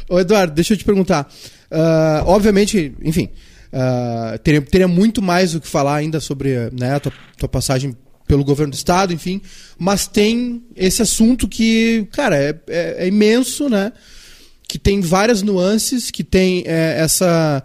Ô 0.08 0.18
Eduardo, 0.18 0.52
deixa 0.52 0.74
eu 0.74 0.76
te 0.76 0.84
perguntar. 0.84 1.32
Uh, 1.70 2.26
obviamente, 2.26 2.92
enfim. 3.04 3.28
Uh, 3.72 4.36
teria, 4.40 4.60
teria 4.60 4.88
muito 4.88 5.22
mais 5.22 5.54
o 5.54 5.60
que 5.60 5.68
falar 5.68 5.94
ainda 5.94 6.18
sobre 6.18 6.68
né, 6.72 6.96
a 6.96 7.00
tua, 7.00 7.12
tua 7.38 7.48
passagem 7.48 7.96
pelo 8.32 8.44
governo 8.44 8.70
do 8.70 8.76
estado, 8.76 9.12
enfim. 9.12 9.42
Mas 9.78 10.06
tem 10.06 10.62
esse 10.74 11.02
assunto 11.02 11.46
que, 11.46 12.08
cara, 12.12 12.34
é, 12.34 12.58
é, 12.66 13.04
é 13.04 13.06
imenso, 13.06 13.68
né? 13.68 13.92
Que 14.66 14.78
tem 14.78 15.02
várias 15.02 15.42
nuances, 15.42 16.10
que 16.10 16.24
tem 16.24 16.64
é, 16.66 16.96
essa. 16.98 17.62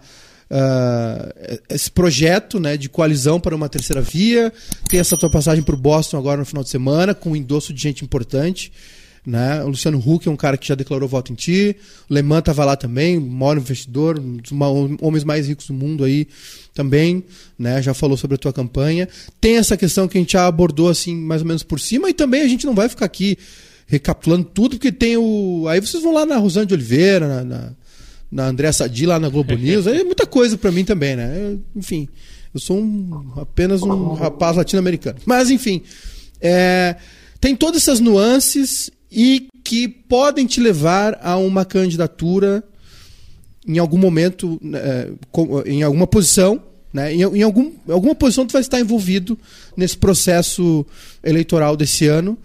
Uh, 0.50 1.58
esse 1.68 1.90
projeto 1.90 2.58
né, 2.58 2.74
de 2.78 2.88
coalizão 2.88 3.38
para 3.38 3.54
uma 3.54 3.68
terceira 3.68 4.02
via. 4.02 4.52
Tem 4.88 5.00
essa 5.00 5.16
tua 5.16 5.30
passagem 5.30 5.62
por 5.62 5.76
Boston 5.76 6.18
agora 6.18 6.38
no 6.38 6.46
final 6.46 6.62
de 6.62 6.70
semana, 6.70 7.14
com 7.14 7.30
um 7.30 7.36
endosso 7.36 7.72
de 7.72 7.80
gente 7.80 8.04
importante. 8.04 8.70
Né? 9.28 9.62
O 9.62 9.68
Luciano 9.68 9.98
Huck 9.98 10.26
é 10.26 10.30
um 10.30 10.36
cara 10.36 10.56
que 10.56 10.66
já 10.66 10.74
declarou 10.74 11.06
voto 11.06 11.30
em 11.30 11.34
ti. 11.34 11.76
O 12.08 12.14
Le 12.14 12.22
Mans 12.22 12.38
estava 12.38 12.64
lá 12.64 12.76
também, 12.76 13.20
maior 13.20 13.58
investidor, 13.58 14.18
um 14.18 14.38
dos 14.38 14.50
homens 15.02 15.22
mais 15.22 15.46
ricos 15.46 15.66
do 15.66 15.74
mundo 15.74 16.02
aí 16.02 16.26
também, 16.72 17.22
né? 17.58 17.82
Já 17.82 17.92
falou 17.92 18.16
sobre 18.16 18.36
a 18.36 18.38
tua 18.38 18.54
campanha. 18.54 19.06
Tem 19.38 19.58
essa 19.58 19.76
questão 19.76 20.08
que 20.08 20.16
a 20.16 20.20
gente 20.22 20.32
já 20.32 20.46
abordou 20.46 20.88
assim, 20.88 21.14
mais 21.14 21.42
ou 21.42 21.46
menos 21.46 21.62
por 21.62 21.78
cima, 21.78 22.08
e 22.08 22.14
também 22.14 22.40
a 22.40 22.48
gente 22.48 22.64
não 22.64 22.74
vai 22.74 22.88
ficar 22.88 23.04
aqui 23.04 23.36
recapitulando 23.86 24.44
tudo, 24.44 24.76
porque 24.76 24.90
tem 24.90 25.18
o. 25.18 25.66
Aí 25.68 25.78
vocês 25.78 26.02
vão 26.02 26.14
lá 26.14 26.24
na 26.24 26.38
Rosana 26.38 26.64
de 26.64 26.72
Oliveira, 26.72 27.28
na, 27.28 27.44
na, 27.44 27.72
na 28.32 28.46
Andréa 28.46 28.72
Sadi, 28.72 29.04
lá 29.04 29.20
na 29.20 29.28
Globo 29.28 29.54
News. 29.54 29.86
Aí 29.86 30.00
é 30.00 30.04
muita 30.04 30.26
coisa 30.26 30.56
para 30.56 30.72
mim 30.72 30.86
também, 30.86 31.14
né? 31.14 31.38
Eu, 31.38 31.60
enfim, 31.76 32.08
eu 32.54 32.60
sou 32.60 32.78
um, 32.78 33.34
apenas 33.36 33.82
um 33.82 34.14
rapaz 34.14 34.56
latino-americano. 34.56 35.18
Mas, 35.26 35.50
enfim, 35.50 35.82
é, 36.40 36.96
tem 37.38 37.54
todas 37.54 37.82
essas 37.82 38.00
nuances 38.00 38.90
e 39.10 39.48
que 39.64 39.88
podem 39.88 40.46
te 40.46 40.60
levar 40.60 41.18
a 41.22 41.36
uma 41.36 41.64
candidatura 41.64 42.62
em 43.66 43.78
algum 43.78 43.98
momento, 43.98 44.58
né, 44.62 45.10
em 45.66 45.82
alguma 45.82 46.06
posição, 46.06 46.62
né? 46.92 47.12
em, 47.12 47.20
em 47.20 47.42
algum, 47.42 47.72
alguma 47.88 48.14
posição 48.14 48.46
tu 48.46 48.52
vai 48.52 48.62
estar 48.62 48.80
envolvido 48.80 49.38
nesse 49.76 49.96
processo 49.96 50.86
eleitoral 51.22 51.76
desse 51.76 52.06
ano, 52.06 52.38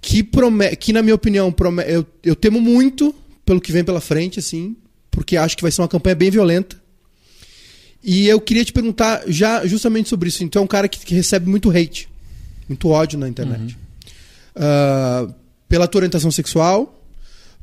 que, 0.00 0.22
promete, 0.22 0.76
que 0.76 0.92
na 0.92 1.02
minha 1.02 1.14
opinião, 1.14 1.50
promete, 1.50 1.90
eu, 1.90 2.06
eu 2.22 2.36
temo 2.36 2.60
muito 2.60 3.14
pelo 3.44 3.60
que 3.60 3.72
vem 3.72 3.84
pela 3.84 4.00
frente, 4.00 4.38
assim, 4.38 4.76
porque 5.10 5.36
acho 5.36 5.56
que 5.56 5.62
vai 5.62 5.72
ser 5.72 5.82
uma 5.82 5.88
campanha 5.88 6.14
bem 6.14 6.30
violenta. 6.30 6.80
E 8.02 8.28
eu 8.28 8.40
queria 8.40 8.64
te 8.64 8.72
perguntar 8.72 9.24
já 9.26 9.66
justamente 9.66 10.08
sobre 10.08 10.28
isso. 10.28 10.42
Então 10.42 10.62
é 10.62 10.64
um 10.64 10.68
cara 10.68 10.88
que, 10.88 11.04
que 11.04 11.14
recebe 11.14 11.50
muito 11.50 11.70
hate, 11.70 12.08
muito 12.68 12.88
ódio 12.88 13.18
na 13.18 13.28
internet. 13.28 13.76
Uhum. 14.56 15.26
Uh, 15.26 15.34
pela 15.70 15.86
tua 15.86 16.00
orientação 16.00 16.32
sexual, 16.32 17.00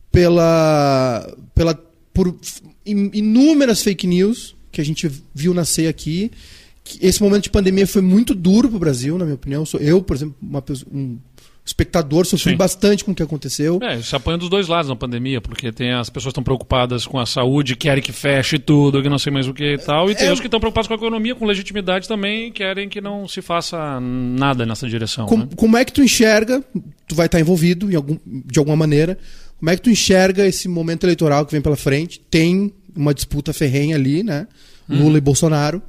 pela, 0.10 1.30
pela 1.54 1.76
por 2.14 2.34
inúmeras 2.86 3.84
fake 3.84 4.08
news 4.08 4.56
que 4.72 4.80
a 4.80 4.86
gente 4.86 5.12
viu 5.36 5.54
nascer 5.54 5.90
aqui. 5.90 6.32
Esse 7.02 7.22
momento 7.22 7.44
de 7.44 7.50
pandemia 7.50 7.86
foi 7.86 8.02
muito 8.02 8.34
duro 8.34 8.70
para 8.70 8.78
o 8.78 8.80
Brasil, 8.80 9.18
na 9.18 9.26
minha 9.26 9.36
opinião. 9.36 9.66
Eu, 9.82 10.02
por 10.02 10.16
exemplo, 10.16 10.36
uma, 10.42 10.64
um 10.90 11.18
espectador, 11.68 12.26
sofri 12.26 12.52
Sim. 12.52 12.58
bastante 12.58 13.04
com 13.04 13.12
o 13.12 13.16
que 13.16 13.22
aconteceu. 13.22 13.80
É, 13.84 14.02
se 14.02 14.16
apanha 14.16 14.38
dos 14.38 14.50
dois 14.50 14.68
lados 14.68 14.90
na 14.90 14.96
pandemia, 14.96 15.42
porque 15.42 15.72
tem 15.72 15.92
as 15.92 16.10
pessoas 16.10 16.32
estão 16.32 16.44
preocupadas 16.44 17.06
com 17.06 17.20
a 17.20 17.26
saúde, 17.26 17.76
querem 17.76 18.02
que 18.02 18.14
feche 18.14 18.58
tudo, 18.58 19.02
que 19.02 19.10
não 19.10 19.20
sei 19.20 19.32
mais 19.32 19.48
o 19.48 19.54
que 19.54 19.74
e 19.74 19.78
tal, 19.78 20.10
e 20.10 20.16
tem 20.16 20.28
é... 20.28 20.32
os 20.32 20.40
que 20.40 20.48
estão 20.48 20.60
preocupados 20.60 20.88
com 20.88 20.94
a 20.94 20.98
economia, 20.98 21.36
com 21.36 21.46
legitimidade 21.46 22.08
também, 22.08 22.48
e 22.48 22.52
querem 22.52 22.88
que 22.88 23.02
não 23.02 23.28
se 23.28 23.42
faça 23.42 24.00
nada 24.00 24.66
nessa 24.66 24.88
direção. 24.88 25.26
Com, 25.26 25.38
né? 25.40 25.50
Como 25.56 25.78
é 25.78 25.84
que 25.84 25.92
tu 25.92 26.02
enxerga, 26.02 26.64
tu 27.08 27.16
vai 27.16 27.26
estar 27.26 27.40
envolvido 27.40 27.94
algum, 27.96 28.18
de 28.26 28.58
alguma 28.58 28.78
maneira, 28.78 29.18
como 29.60 29.70
é 29.70 29.76
que 29.76 29.82
tu 29.82 29.90
enxerga 29.90 30.46
esse 30.48 30.70
momento 30.70 31.04
eleitoral 31.04 31.46
que 31.46 31.52
vem 31.52 31.62
pela 31.62 31.76
frente? 31.76 32.20
Tem 32.32 32.72
uma 32.96 33.14
disputa 33.14 33.52
ferrenha 33.52 33.96
ali, 33.96 34.24
né? 34.24 34.48
Lula 34.88 35.12
uhum. 35.12 35.18
e 35.18 35.22
Bolsonaro. 35.22 35.82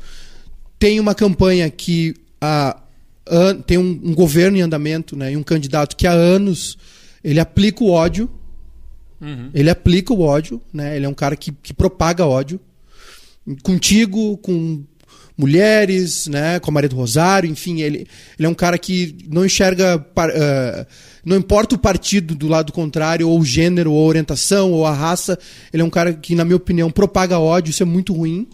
Tem 0.79 0.99
uma 0.99 1.15
campanha 1.15 1.71
que 1.71 2.15
a 2.41 2.77
tem 3.67 3.79
um, 3.79 4.01
um, 4.03 4.15
governo 4.15 4.57
em 4.57 4.63
andamento, 4.63 5.17
né, 5.17 5.33
e 5.33 5.37
um 5.37 5.43
candidato 5.43 5.97
que 5.97 6.07
há 6.07 6.13
anos 6.13 6.79
ele 7.23 7.41
aplica 7.41 7.83
o 7.85 7.91
ódio. 7.91 8.31
Uhum. 9.21 9.51
Ele 9.53 9.69
aplica 9.69 10.13
o 10.15 10.21
ódio, 10.21 10.61
né? 10.73 10.97
Ele 10.97 11.05
é 11.05 11.09
um 11.09 11.15
cara 11.15 11.37
que, 11.37 11.53
que 11.53 11.75
propaga 11.75 12.25
ódio. 12.25 12.61
Contigo, 13.63 14.37
com 14.39 14.85
mulheres, 15.37 16.27
né? 16.27 16.59
Com 16.61 16.71
a 16.71 16.75
Maria 16.75 16.89
do 16.89 16.97
Rosário, 16.97 17.51
enfim, 17.51 17.81
ele, 17.81 18.07
ele 18.39 18.47
é 18.47 18.49
um 18.49 18.55
cara 18.55 18.79
que 18.79 19.17
não 19.29 19.45
enxerga. 19.45 19.97
Uh, 19.99 20.87
não 21.25 21.37
importa 21.37 21.75
o 21.75 21.79
partido 21.79 22.35
do 22.35 22.49
lado 22.49 22.73
contrário, 22.73 23.29
ou 23.29 23.39
o 23.39 23.45
gênero, 23.45 23.93
ou 23.93 24.05
a 24.05 24.09
orientação, 24.09 24.73
ou 24.73 24.87
a 24.87 24.93
raça, 24.93 25.39
ele 25.73 25.83
é 25.83 25.85
um 25.85 25.91
cara 25.91 26.13
que, 26.15 26.35
na 26.35 26.45
minha 26.45 26.57
opinião, 26.57 26.91
propaga 26.91 27.39
ódio, 27.39 27.71
isso 27.71 27.83
é 27.83 27.87
muito 27.87 28.13
ruim. 28.13 28.49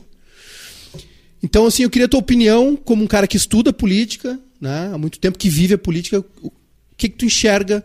Então, 1.43 1.67
assim, 1.67 1.83
eu 1.83 1.91
queria 1.91 2.07
a 2.07 2.09
tua 2.09 2.21
opinião, 2.21 2.75
como 2.75 3.05
um 3.05 3.07
cara 3.07 3.27
que 3.27 3.37
estuda 3.37 3.73
política, 3.73 4.41
né, 4.65 4.91
há 4.93 4.99
muito 4.99 5.19
tempo, 5.19 5.39
que 5.39 5.49
vive 5.49 5.75
a 5.75 5.79
política, 5.79 6.25
o 6.43 6.51
que, 6.97 7.09
que 7.09 7.17
tu 7.17 7.25
enxerga 7.27 7.85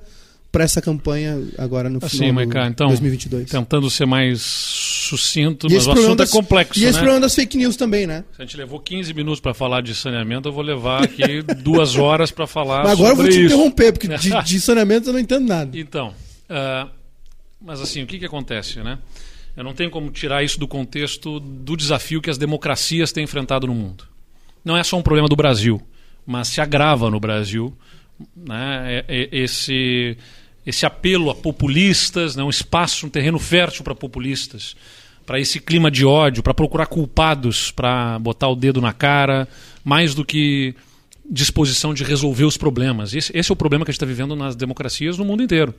para 0.52 0.64
essa 0.64 0.82
campanha 0.82 1.38
agora 1.58 1.90
no 1.90 2.00
assim, 2.02 2.18
final 2.18 2.34
Maica, 2.34 2.66
então, 2.66 2.88
2022? 2.88 3.50
Tentando 3.50 3.90
ser 3.90 4.06
mais 4.06 4.42
sucinto, 4.42 5.68
e 5.68 5.74
mas 5.74 5.86
o 5.86 5.92
assunto 5.92 6.14
é 6.14 6.16
das, 6.16 6.30
é 6.30 6.32
complexo. 6.32 6.80
E 6.80 6.84
esse 6.84 6.94
né? 6.94 7.00
problema 7.00 7.20
das 7.20 7.36
fake 7.36 7.58
news 7.58 7.76
também, 7.76 8.08
né? 8.08 8.24
Se 8.36 8.42
a 8.42 8.46
gente 8.46 8.58
levou 8.58 8.80
15 8.80 9.14
minutos 9.14 9.40
para 9.40 9.54
falar 9.54 9.82
de 9.82 9.94
saneamento, 9.94 10.50
eu 10.50 10.54
vou 10.54 10.64
levar 10.64 11.04
aqui 11.04 11.44
duas 11.62 11.96
horas 11.98 12.32
para 12.32 12.48
falar 12.48 12.84
mas 12.84 12.94
agora 12.94 13.12
eu 13.12 13.16
vou 13.16 13.26
te 13.26 13.32
isso. 13.32 13.42
interromper, 13.42 13.92
porque 13.92 14.08
de, 14.08 14.30
de, 14.44 14.62
saneamento 14.62 15.10
eu 15.10 15.14
não 15.14 15.20
entendo 15.20 15.46
nada. 15.46 15.78
Então, 15.78 16.14
uh, 16.50 16.90
mas 17.62 17.82
assim, 17.82 18.02
o 18.02 18.08
que, 18.08 18.18
que 18.18 18.26
acontece, 18.26 18.80
né? 18.80 18.98
Eu 19.56 19.64
não 19.64 19.74
tenho 19.74 19.90
como 19.92 20.10
tirar 20.10 20.44
isso 20.44 20.60
do 20.60 20.68
contexto 20.68 21.40
do 21.40 21.76
desafio 21.76 22.22
que 22.22 22.30
as 22.30 22.38
democracias 22.38 23.12
têm 23.12 23.26
enfrentado 23.26 23.68
no 23.68 23.76
mundo. 23.76 24.06
Não 24.64 24.78
é 24.78 24.84
só 24.84 24.98
um 24.98 25.02
problema 25.02 25.28
do 25.28 25.36
Brasil, 25.36 25.82
mas 26.30 26.50
se 26.50 26.62
agrava 26.62 27.10
no 27.10 27.20
Brasil 27.20 27.76
né, 28.38 28.86
é, 28.86 29.06
é, 29.08 29.30
esse, 29.32 30.16
esse 30.64 30.86
apelo 30.86 31.32
a 31.32 31.36
populistas, 31.36 32.36
né, 32.36 32.44
um 32.44 32.52
espaço, 32.52 33.08
um 33.08 33.10
terreno 33.10 33.40
fértil 33.40 33.84
para 33.84 33.96
populistas, 33.96 34.76
para 35.26 35.40
esse 35.40 35.60
clima 35.60 35.90
de 35.90 36.06
ódio, 36.06 36.44
para 36.44 36.54
procurar 36.54 36.86
culpados, 36.86 37.72
para 37.72 38.20
botar 38.20 38.48
o 38.48 38.56
dedo 38.56 38.80
na 38.80 38.94
cara, 38.94 39.48
mais 39.84 40.14
do 40.14 40.24
que 40.24 40.76
disposição 41.28 41.96
de 41.96 42.04
resolver 42.04 42.46
os 42.46 42.58
problemas. 42.58 43.16
Esse, 43.16 43.36
esse 43.36 43.52
é 43.52 43.54
o 43.54 43.56
problema 43.56 43.84
que 43.84 43.90
a 43.90 43.92
gente 43.92 43.98
está 43.98 44.06
vivendo 44.06 44.36
nas 44.36 44.56
democracias 44.56 45.18
no 45.18 45.26
mundo 45.26 45.42
inteiro. 45.42 45.74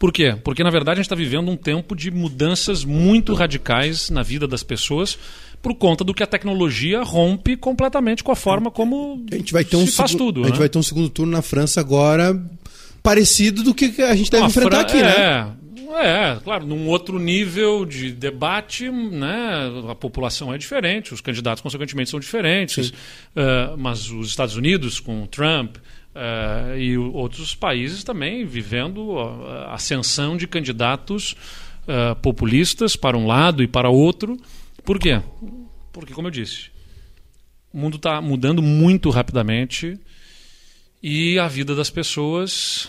Por 0.00 0.12
quê? 0.12 0.36
Porque, 0.42 0.64
na 0.64 0.70
verdade, 0.70 0.98
a 0.98 1.02
gente 1.02 1.06
está 1.06 1.14
vivendo 1.14 1.48
um 1.48 1.56
tempo 1.56 1.94
de 1.94 2.10
mudanças 2.10 2.84
muito 2.84 3.34
radicais 3.34 4.10
na 4.10 4.24
vida 4.24 4.48
das 4.48 4.64
pessoas 4.64 5.16
por 5.62 5.74
conta 5.74 6.02
do 6.02 6.12
que 6.12 6.22
a 6.22 6.26
tecnologia 6.26 7.02
rompe 7.02 7.56
completamente 7.56 8.24
com 8.24 8.32
a 8.32 8.36
forma 8.36 8.70
como 8.70 9.24
a 9.30 9.36
gente 9.36 9.52
vai 9.52 9.64
ter 9.64 9.76
um 9.76 9.86
se 9.86 9.92
faz 9.92 10.14
tudo. 10.14 10.40
A 10.40 10.44
gente 10.44 10.54
né? 10.54 10.58
vai 10.58 10.68
ter 10.68 10.78
um 10.78 10.82
segundo 10.82 11.08
turno 11.08 11.32
na 11.32 11.40
França 11.40 11.80
agora 11.80 12.38
parecido 13.02 13.62
do 13.62 13.72
que 13.72 14.02
a 14.02 14.14
gente 14.14 14.30
deve 14.30 14.46
enfrentar 14.46 14.80
aqui, 14.80 14.98
é, 14.98 15.02
né? 15.02 15.52
É, 15.94 16.38
claro, 16.42 16.66
num 16.66 16.88
outro 16.88 17.18
nível 17.18 17.84
de 17.84 18.12
debate, 18.12 18.90
né, 18.90 19.70
a 19.90 19.94
população 19.94 20.52
é 20.52 20.56
diferente, 20.56 21.12
os 21.12 21.20
candidatos, 21.20 21.60
consequentemente, 21.60 22.08
são 22.08 22.18
diferentes. 22.18 22.88
Uh, 22.88 23.76
mas 23.76 24.10
os 24.10 24.28
Estados 24.28 24.56
Unidos, 24.56 24.98
com 24.98 25.26
Trump, 25.26 25.76
uh, 26.14 26.78
e 26.78 26.96
outros 26.96 27.54
países 27.54 28.04
também 28.04 28.44
vivendo 28.44 29.18
a 29.18 29.74
ascensão 29.74 30.36
de 30.36 30.46
candidatos 30.46 31.36
uh, 31.82 32.16
populistas 32.16 32.96
para 32.96 33.16
um 33.16 33.26
lado 33.26 33.62
e 33.62 33.66
para 33.66 33.90
outro. 33.90 34.38
Por 34.84 34.98
quê? 34.98 35.20
Porque, 35.92 36.12
como 36.12 36.28
eu 36.28 36.32
disse, 36.32 36.70
o 37.72 37.78
mundo 37.78 37.96
está 37.96 38.20
mudando 38.20 38.62
muito 38.62 39.10
rapidamente 39.10 39.98
e 41.02 41.38
a 41.38 41.48
vida 41.48 41.74
das 41.74 41.90
pessoas 41.90 42.88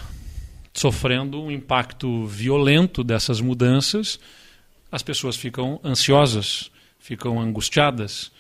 sofrendo 0.74 1.42
um 1.42 1.52
impacto 1.52 2.26
violento 2.26 3.04
dessas 3.04 3.40
mudanças, 3.40 4.20
as 4.92 5.04
pessoas 5.04 5.36
ficam 5.36 5.80
ansiosas, 5.84 6.72
ficam 7.00 7.40
angustiadas. 7.40 8.32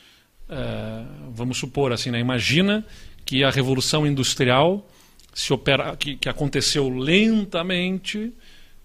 Uh, 0.49 1.31
vamos 1.33 1.57
supor 1.57 1.93
assim, 1.93 2.11
né? 2.11 2.19
imagina 2.19 2.85
que 3.23 3.43
a 3.43 3.49
revolução 3.49 4.05
industrial 4.05 4.87
se 5.33 5.53
opera, 5.53 5.95
que, 5.95 6.15
que 6.15 6.29
aconteceu 6.29 6.89
lentamente, 6.89 8.33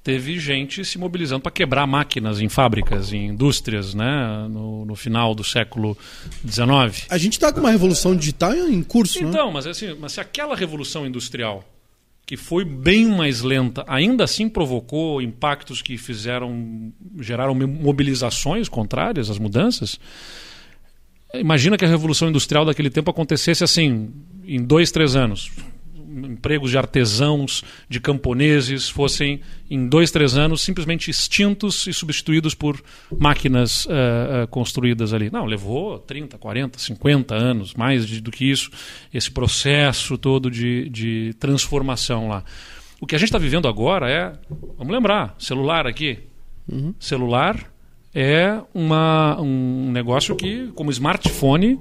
teve 0.02 0.38
gente 0.38 0.84
se 0.84 0.98
mobilizando 0.98 1.42
para 1.42 1.52
quebrar 1.52 1.86
máquinas 1.86 2.40
em 2.40 2.48
fábricas, 2.48 3.12
em 3.12 3.28
indústrias, 3.28 3.94
né? 3.94 4.46
no, 4.48 4.84
no 4.84 4.96
final 4.96 5.34
do 5.34 5.44
século 5.44 5.96
XIX. 6.46 7.06
A 7.10 7.18
gente 7.18 7.34
está 7.34 7.52
com 7.52 7.60
uma 7.60 7.70
revolução 7.70 8.16
digital 8.16 8.54
em 8.54 8.82
curso, 8.82 9.18
então, 9.18 9.48
né? 9.48 9.52
mas 9.54 9.66
assim, 9.66 9.96
mas 10.00 10.12
se 10.12 10.20
aquela 10.20 10.56
revolução 10.56 11.06
industrial 11.06 11.64
que 12.28 12.36
foi 12.36 12.62
bem 12.62 13.06
mais 13.06 13.40
lenta, 13.40 13.82
ainda 13.88 14.24
assim 14.24 14.50
provocou 14.50 15.22
impactos 15.22 15.80
que 15.80 15.96
fizeram 15.96 16.92
geraram 17.20 17.54
mobilizações 17.54 18.68
contrárias 18.68 19.30
às 19.30 19.38
mudanças. 19.38 19.98
Imagina 21.32 21.78
que 21.78 21.86
a 21.86 21.88
revolução 21.88 22.28
industrial 22.28 22.66
daquele 22.66 22.90
tempo 22.90 23.10
acontecesse 23.10 23.64
assim 23.64 24.10
em 24.44 24.62
dois, 24.62 24.90
três 24.90 25.16
anos. 25.16 25.50
Empregos 26.26 26.70
de 26.70 26.78
artesãos, 26.78 27.62
de 27.88 28.00
camponeses 28.00 28.88
fossem 28.88 29.40
em 29.70 29.88
dois, 29.88 30.10
três 30.10 30.36
anos 30.36 30.62
simplesmente 30.62 31.10
extintos 31.10 31.86
e 31.86 31.92
substituídos 31.92 32.54
por 32.54 32.82
máquinas 33.18 33.84
uh, 33.86 34.44
uh, 34.44 34.48
construídas 34.48 35.12
ali. 35.12 35.30
Não, 35.30 35.44
levou 35.44 35.98
30, 35.98 36.38
40, 36.38 36.78
50 36.78 37.34
anos, 37.34 37.74
mais 37.74 38.06
de, 38.06 38.20
do 38.20 38.30
que 38.30 38.50
isso, 38.50 38.70
esse 39.12 39.30
processo 39.30 40.16
todo 40.16 40.50
de, 40.50 40.88
de 40.88 41.34
transformação 41.38 42.28
lá. 42.28 42.44
O 43.00 43.06
que 43.06 43.14
a 43.14 43.18
gente 43.18 43.28
está 43.28 43.38
vivendo 43.38 43.68
agora 43.68 44.10
é, 44.10 44.32
vamos 44.76 44.92
lembrar, 44.92 45.34
celular 45.38 45.86
aqui. 45.86 46.18
Uhum. 46.70 46.94
Celular 46.98 47.72
é 48.14 48.60
uma, 48.74 49.40
um 49.40 49.92
negócio 49.92 50.34
que, 50.34 50.72
como 50.74 50.90
smartphone, 50.90 51.78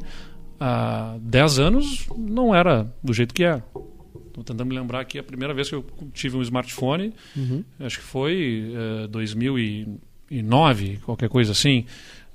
há 0.60 1.16
10 1.22 1.60
anos 1.60 2.08
não 2.16 2.54
era 2.54 2.92
do 3.04 3.14
jeito 3.14 3.34
que 3.34 3.44
é. 3.44 3.62
Estou 4.40 4.56
tentando 4.56 4.68
me 4.68 4.76
lembrar 4.76 5.00
aqui 5.00 5.18
a 5.18 5.24
primeira 5.24 5.52
vez 5.52 5.68
que 5.68 5.74
eu 5.74 5.84
tive 6.14 6.38
um 6.38 6.44
smartphone, 6.44 7.12
uhum. 7.36 7.64
acho 7.80 7.98
que 7.98 8.04
foi 8.04 8.72
uh, 9.04 9.08
2009, 9.08 11.00
qualquer 11.04 11.28
coisa 11.28 11.54
assim. 11.54 11.86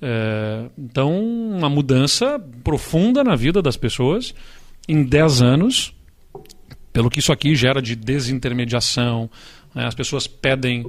Uh, 0.02 0.68
então, 0.76 1.22
uma 1.22 1.70
mudança 1.70 2.40
profunda 2.64 3.22
na 3.22 3.36
vida 3.36 3.62
das 3.62 3.76
pessoas 3.76 4.34
em 4.88 5.04
10 5.04 5.42
anos, 5.42 5.94
pelo 6.92 7.08
que 7.08 7.20
isso 7.20 7.30
aqui 7.30 7.54
gera 7.54 7.80
de 7.80 7.94
desintermediação. 7.94 9.30
Né? 9.72 9.86
As 9.86 9.94
pessoas 9.94 10.26
pedem, 10.26 10.84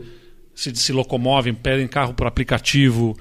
se, 0.56 0.76
se 0.76 0.92
locomovem, 0.92 1.54
pedem 1.54 1.88
carro 1.88 2.16
por 2.16 2.26
aplicativo, 2.26 3.16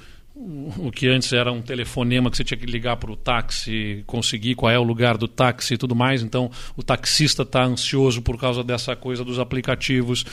o 0.78 0.90
que 0.90 1.06
antes 1.08 1.32
era 1.32 1.52
um 1.52 1.62
telefonema 1.62 2.30
que 2.30 2.36
você 2.36 2.44
tinha 2.44 2.58
que 2.58 2.66
ligar 2.66 2.96
para 2.96 3.10
o 3.10 3.16
táxi, 3.16 4.02
conseguir 4.06 4.54
qual 4.54 4.70
é 4.70 4.78
o 4.78 4.82
lugar 4.82 5.16
do 5.16 5.28
táxi 5.28 5.74
e 5.74 5.78
tudo 5.78 5.94
mais. 5.94 6.22
Então, 6.22 6.50
o 6.76 6.82
taxista 6.82 7.42
está 7.42 7.64
ansioso 7.64 8.22
por 8.22 8.38
causa 8.38 8.64
dessa 8.64 8.96
coisa 8.96 9.24
dos 9.24 9.38
aplicativos. 9.38 10.24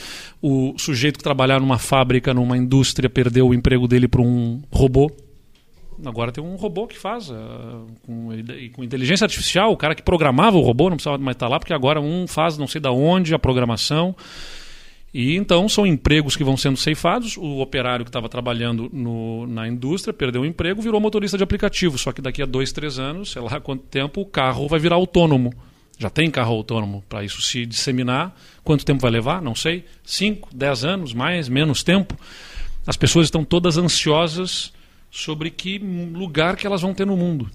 O 0.42 0.74
sujeito 0.78 1.18
que 1.18 1.24
trabalhava 1.24 1.60
numa 1.60 1.78
fábrica, 1.78 2.34
numa 2.34 2.58
indústria, 2.58 3.10
perdeu 3.10 3.48
o 3.48 3.54
emprego 3.54 3.88
dele 3.88 4.08
para 4.08 4.22
um 4.22 4.62
robô. 4.72 5.12
Agora 6.06 6.32
tem 6.32 6.44
um 6.44 6.56
robô 6.56 6.88
que 6.88 6.98
faz, 6.98 7.30
uh, 7.30 7.86
com, 8.06 8.30
com, 8.74 8.84
inteligência 8.84 9.26
artificial. 9.26 9.72
O 9.72 9.78
cara 9.78 9.94
que 9.94 10.02
programava 10.02 10.58
o 10.58 10.62
robô 10.62 10.90
não 10.90 10.96
precisava 10.96 11.18
mais 11.18 11.36
estar 11.36 11.50
lá, 11.50 11.60
porque 11.60 11.74
agora 11.74 12.00
um 12.00 12.26
faz 12.26 12.58
não 12.58 12.68
sei 12.68 12.80
da 12.80 12.92
onde 12.92 13.36
a 13.36 13.40
programação. 13.40 14.16
E 15.14 15.36
então 15.36 15.68
são 15.68 15.88
empregos 15.88 16.36
que 16.36 16.44
vão 16.44 16.56
sendo 16.56 16.78
ceifados. 16.78 17.36
O 17.38 17.60
operário 17.60 18.06
que 18.06 18.10
estava 18.10 18.30
trabalhando 18.30 18.90
no, 18.94 19.48
na 19.48 19.68
indústria 19.68 20.14
perdeu 20.14 20.44
o 20.44 20.46
emprego, 20.46 20.82
virou 20.82 21.02
motorista 21.02 21.38
de 21.38 21.44
aplicativo. 21.44 21.98
Só 21.98 22.12
que 22.12 22.22
daqui 22.22 22.42
a 22.42 22.46
dois, 22.46 22.72
três 22.72 23.00
anos, 23.00 23.32
sei 23.32 23.42
lá 23.42 23.60
quanto 23.60 23.84
tempo, 23.84 24.22
o 24.22 24.26
carro 24.26 24.68
vai 24.68 24.80
virar 24.80 24.96
autônomo. 24.96 25.54
Já 25.98 26.10
tem 26.10 26.30
carro 26.32 26.54
autônomo 26.54 27.04
para 27.10 27.24
isso 27.24 27.42
se 27.42 27.66
disseminar. 27.66 28.34
Quanto 28.64 28.86
tempo 28.86 29.02
vai 29.02 29.12
levar? 29.12 29.42
Não 29.42 29.56
sei. 29.56 29.84
Cinco, 30.04 30.50
dez 30.54 30.86
anos, 30.86 31.14
mais, 31.14 31.50
menos 31.50 31.84
tempo. 31.84 32.18
As 32.86 32.96
pessoas 32.96 33.28
estão 33.28 33.44
todas 33.44 33.78
ansiosas 33.78 34.72
sobre 35.12 35.50
que 35.50 35.80
lugar 35.80 36.56
que 36.56 36.68
elas 36.68 36.82
vão 36.82 36.94
ter 36.94 37.06
no 37.06 37.18
mundo. 37.18 37.50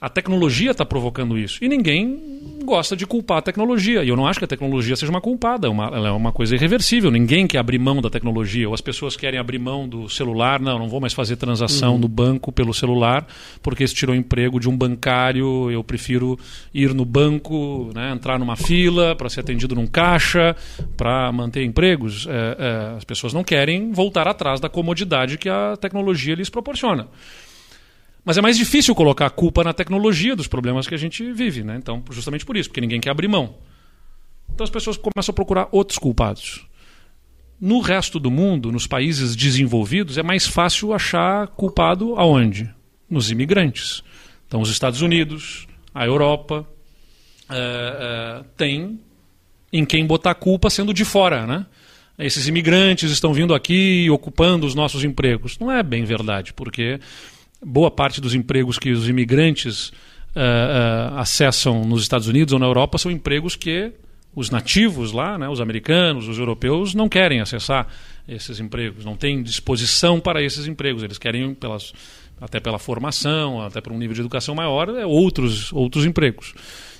A 0.00 0.08
tecnologia 0.08 0.72
está 0.72 0.84
provocando 0.84 1.38
isso. 1.38 1.64
E 1.64 1.68
ninguém 1.68 2.34
gosta 2.64 2.96
de 2.96 3.06
culpar 3.06 3.38
a 3.38 3.42
tecnologia. 3.42 4.02
E 4.02 4.08
eu 4.08 4.16
não 4.16 4.26
acho 4.26 4.38
que 4.38 4.44
a 4.44 4.48
tecnologia 4.48 4.96
seja 4.96 5.10
uma 5.10 5.20
culpada. 5.20 5.70
Uma, 5.70 5.86
ela 5.86 6.08
é 6.08 6.10
uma 6.10 6.32
coisa 6.32 6.54
irreversível. 6.54 7.10
Ninguém 7.10 7.46
quer 7.46 7.58
abrir 7.58 7.78
mão 7.78 8.02
da 8.02 8.10
tecnologia. 8.10 8.68
Ou 8.68 8.74
as 8.74 8.80
pessoas 8.80 9.16
querem 9.16 9.38
abrir 9.38 9.58
mão 9.58 9.88
do 9.88 10.08
celular. 10.08 10.60
Não, 10.60 10.78
não 10.78 10.88
vou 10.88 11.00
mais 11.00 11.12
fazer 11.12 11.36
transação 11.36 11.92
uhum. 11.92 11.98
no 11.98 12.08
banco 12.08 12.52
pelo 12.52 12.74
celular, 12.74 13.26
porque 13.62 13.84
isso 13.84 13.94
tirou 13.94 14.14
o 14.14 14.18
emprego 14.18 14.58
de 14.58 14.68
um 14.68 14.76
bancário. 14.76 15.70
Eu 15.70 15.82
prefiro 15.84 16.38
ir 16.72 16.92
no 16.92 17.04
banco, 17.04 17.90
né, 17.94 18.12
entrar 18.12 18.38
numa 18.38 18.56
fila 18.56 19.14
para 19.14 19.28
ser 19.28 19.40
atendido 19.40 19.74
num 19.74 19.86
caixa, 19.86 20.56
para 20.96 21.30
manter 21.32 21.64
empregos. 21.64 22.26
É, 22.28 22.56
é, 22.58 22.96
as 22.96 23.04
pessoas 23.04 23.32
não 23.32 23.44
querem 23.44 23.92
voltar 23.92 24.26
atrás 24.26 24.60
da 24.60 24.68
comodidade 24.68 25.38
que 25.38 25.48
a 25.48 25.76
tecnologia 25.80 26.34
lhes 26.34 26.50
proporciona. 26.50 27.08
Mas 28.24 28.38
é 28.38 28.40
mais 28.40 28.56
difícil 28.56 28.94
colocar 28.94 29.26
a 29.26 29.30
culpa 29.30 29.62
na 29.62 29.72
tecnologia 29.72 30.34
dos 30.34 30.48
problemas 30.48 30.86
que 30.86 30.94
a 30.94 30.98
gente 30.98 31.32
vive, 31.32 31.62
né? 31.62 31.76
Então, 31.76 32.02
justamente 32.10 32.46
por 32.46 32.56
isso, 32.56 32.70
porque 32.70 32.80
ninguém 32.80 33.00
quer 33.00 33.10
abrir 33.10 33.28
mão. 33.28 33.56
Então 34.52 34.64
as 34.64 34.70
pessoas 34.70 34.96
começam 34.96 35.32
a 35.32 35.34
procurar 35.34 35.68
outros 35.70 35.98
culpados. 35.98 36.66
No 37.60 37.80
resto 37.80 38.18
do 38.18 38.30
mundo, 38.30 38.72
nos 38.72 38.86
países 38.86 39.36
desenvolvidos, 39.36 40.18
é 40.18 40.22
mais 40.22 40.46
fácil 40.46 40.92
achar 40.92 41.48
culpado 41.48 42.14
aonde? 42.16 42.72
Nos 43.08 43.30
imigrantes. 43.30 44.02
Então, 44.46 44.60
os 44.60 44.70
Estados 44.70 45.02
Unidos, 45.02 45.66
a 45.94 46.04
Europa, 46.04 46.66
é, 47.50 47.56
é, 47.56 48.44
tem 48.56 49.00
em 49.72 49.84
quem 49.84 50.06
botar 50.06 50.30
a 50.30 50.34
culpa 50.34 50.70
sendo 50.70 50.94
de 50.94 51.04
fora, 51.04 51.46
né? 51.46 51.66
Esses 52.18 52.46
imigrantes 52.46 53.10
estão 53.10 53.34
vindo 53.34 53.54
aqui 53.54 54.04
e 54.04 54.10
ocupando 54.10 54.66
os 54.66 54.74
nossos 54.74 55.02
empregos. 55.02 55.58
Não 55.58 55.70
é 55.70 55.82
bem 55.82 56.04
verdade, 56.04 56.52
porque 56.52 57.00
boa 57.64 57.90
parte 57.90 58.20
dos 58.20 58.34
empregos 58.34 58.78
que 58.78 58.90
os 58.90 59.08
imigrantes 59.08 59.88
uh, 59.88 59.92
uh, 61.12 61.18
acessam 61.18 61.84
nos 61.84 62.02
Estados 62.02 62.28
Unidos 62.28 62.52
ou 62.52 62.58
na 62.58 62.66
Europa 62.66 62.98
são 62.98 63.10
empregos 63.10 63.56
que 63.56 63.92
os 64.34 64.50
nativos 64.50 65.12
lá, 65.12 65.38
né, 65.38 65.48
os 65.48 65.60
americanos, 65.60 66.28
os 66.28 66.38
europeus, 66.38 66.94
não 66.94 67.08
querem 67.08 67.40
acessar 67.40 67.86
esses 68.26 68.58
empregos, 68.58 69.04
não 69.04 69.16
têm 69.16 69.42
disposição 69.42 70.18
para 70.18 70.42
esses 70.42 70.66
empregos. 70.66 71.02
Eles 71.02 71.18
querem, 71.18 71.54
pelas, 71.54 71.92
até 72.40 72.58
pela 72.58 72.78
formação, 72.78 73.60
até 73.62 73.80
por 73.80 73.92
um 73.92 73.98
nível 73.98 74.14
de 74.14 74.20
educação 74.20 74.54
maior, 74.54 74.88
é 74.88 75.06
outros, 75.06 75.72
outros 75.72 76.04
empregos. 76.04 76.52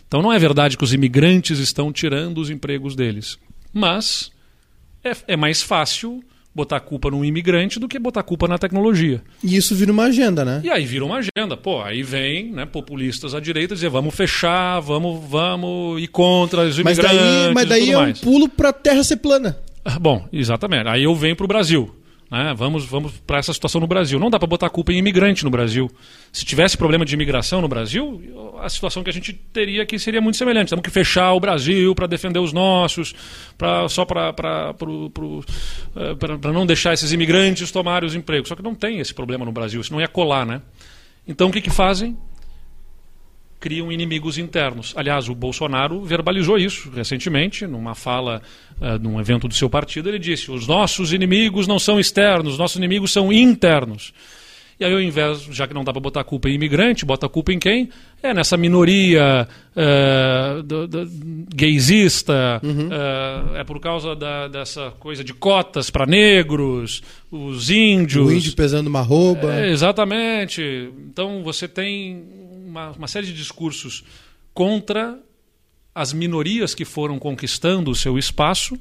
Então 0.07 0.23
não 0.23 0.33
é 0.33 0.39
verdade 0.39 0.77
que 0.77 0.85
os 0.85 0.93
imigrantes 0.93 1.59
estão 1.59 1.93
tirando 1.93 2.39
os 2.39 2.51
empregos 2.51 2.95
deles. 2.95 3.39
Mas 3.73 4.31
é, 5.03 5.35
é 5.35 5.37
mais 5.37 5.61
fácil 5.61 6.23
botar 6.55 6.77
a 6.77 6.81
culpa 6.81 7.11
num 7.11 7.25
imigrante 7.25 7.81
do 7.81 7.89
que 7.89 7.99
botar 7.99 8.21
a 8.21 8.23
culpa 8.23 8.47
na 8.47 8.57
tecnologia. 8.59 9.21
E 9.43 9.57
isso 9.57 9.75
vira 9.75 9.91
uma 9.91 10.05
agenda, 10.05 10.45
né? 10.45 10.61
E 10.65 10.71
aí 10.71 10.85
vira 10.85 11.05
uma 11.05 11.17
agenda. 11.19 11.57
Pô, 11.57 11.83
aí 11.83 12.03
vem 12.03 12.53
né, 12.53 12.65
populistas 12.65 13.35
à 13.35 13.41
direita 13.41 13.75
dizer 13.75 13.89
vamos 13.91 14.15
fechar, 14.15 14.81
vamos, 14.81 15.23
vamos 15.29 16.01
ir 16.03 16.09
contra 16.09 16.63
os 16.63 16.79
Mas 16.79 16.99
imigrantes 16.99 17.19
daí, 17.21 17.55
mas 17.55 17.69
daí 17.69 17.83
e 17.83 17.85
tudo 17.87 17.95
é 17.95 17.99
um 17.99 18.03
mais. 18.03 18.21
pulo 18.21 18.49
pra 18.49 18.73
terra 18.73 19.03
ser 19.03 19.17
plana. 19.17 19.59
Ah, 19.85 19.99
Bom, 19.99 20.27
exatamente. 20.33 20.89
Aí 20.89 21.03
eu 21.05 21.15
venho 21.15 21.37
para 21.37 21.45
o 21.45 21.49
Brasil. 21.49 21.95
Né? 22.31 22.55
Vamos, 22.57 22.85
vamos 22.87 23.13
para 23.27 23.39
essa 23.39 23.53
situação 23.53 23.81
no 23.81 23.87
Brasil. 23.87 24.19
Não 24.19 24.31
dá 24.31 24.39
para 24.39 24.47
botar 24.47 24.67
a 24.67 24.71
culpa 24.71 24.93
em 24.93 24.99
imigrante 24.99 25.45
no 25.45 25.51
Brasil. 25.51 25.91
Se 26.33 26.45
tivesse 26.45 26.77
problema 26.77 27.05
de 27.05 27.15
imigração 27.15 27.61
no 27.61 27.69
Brasil, 27.69 28.55
a 28.61 28.69
situação 28.69 29.03
que 29.03 29.11
a 29.11 29.13
gente 29.13 29.33
teria 29.33 29.83
aqui 29.83 29.99
seria 29.99 30.21
muito 30.21 30.37
semelhante. 30.37 30.71
Temos 30.71 30.83
que 30.83 30.91
fechar 30.91 31.33
o 31.33 31.41
Brasil 31.41 31.95
para 31.95 32.07
defender 32.07 32.39
os 32.39 32.53
nossos, 32.53 33.15
pra, 33.57 33.89
só 33.89 34.05
para 34.05 34.75
não 36.53 36.67
deixar 36.67 36.93
esses 36.95 37.13
imigrantes 37.13 37.71
tomarem 37.71 38.07
os 38.07 38.15
empregos. 38.15 38.49
Só 38.49 38.57
que 38.57 38.63
não 38.63 38.75
tem 38.75 38.99
esse 38.99 39.15
problema 39.15 39.45
no 39.45 39.53
Brasil. 39.53 39.81
Isso 39.81 39.93
não 39.93 40.01
ia 40.01 40.09
colar, 40.09 40.45
né? 40.45 40.61
Então 41.27 41.49
o 41.49 41.53
que, 41.53 41.61
que 41.61 41.71
fazem? 41.71 42.17
Criam 43.65 43.91
inimigos 43.91 44.37
internos. 44.37 44.93
Aliás, 44.95 45.27
o 45.27 45.35
Bolsonaro 45.35 46.03
verbalizou 46.03 46.59
isso 46.59 46.91
recentemente, 46.95 47.67
numa 47.67 47.95
fala, 47.95 48.43
uh, 48.79 49.03
num 49.03 49.19
evento 49.19 49.49
do 49.49 49.55
seu 49.55 49.71
partido. 49.71 50.07
Ele 50.11 50.19
disse: 50.19 50.51
os 50.51 50.67
nossos 50.67 51.15
inimigos 51.15 51.67
não 51.67 51.79
são 51.79 51.99
externos, 51.99 52.53
os 52.53 52.59
nossos 52.59 52.77
inimigos 52.77 53.11
são 53.11 53.33
internos. 53.33 54.13
E 54.79 54.85
aí, 54.85 54.93
ao 54.93 55.01
invés, 55.01 55.45
já 55.51 55.67
que 55.67 55.73
não 55.73 55.83
dá 55.83 55.93
para 55.93 56.03
botar 56.03 56.21
a 56.21 56.25
culpa 56.25 56.51
em 56.51 56.55
imigrante, 56.55 57.07
bota 57.07 57.25
a 57.25 57.29
culpa 57.29 57.55
em 57.55 57.59
quem? 57.59 57.89
É 58.23 58.35
nessa 58.35 58.55
minoria 58.55 59.49
uh, 59.75 60.63
do, 60.63 60.87
do, 60.87 61.09
gaysista, 61.55 62.61
uhum. 62.63 62.89
uh, 62.89 63.57
é 63.57 63.65
por 63.65 63.81
causa 63.81 64.15
da, 64.15 64.47
dessa 64.49 64.91
coisa 64.99 65.25
de 65.25 65.33
cotas 65.33 65.89
para 65.89 66.05
negros, 66.05 67.03
os 67.31 67.71
índios. 67.71 68.27
O 68.27 68.33
índio 68.33 68.55
pesando 68.55 68.89
uma 68.89 69.01
rouba. 69.01 69.55
É, 69.55 69.71
exatamente. 69.71 70.91
Então 71.09 71.43
você 71.43 71.67
tem 71.67 72.44
uma, 72.75 72.91
uma 72.91 73.09
série 73.09 73.27
de 73.27 73.33
discursos 73.33 74.05
contra 74.53 75.19
as 75.95 76.13
minorias 76.13 76.75
que 76.75 76.85
foram 76.85 77.19
conquistando 77.21 77.91
o 77.91 77.95
seu 77.95 78.19
espaço 78.19 78.77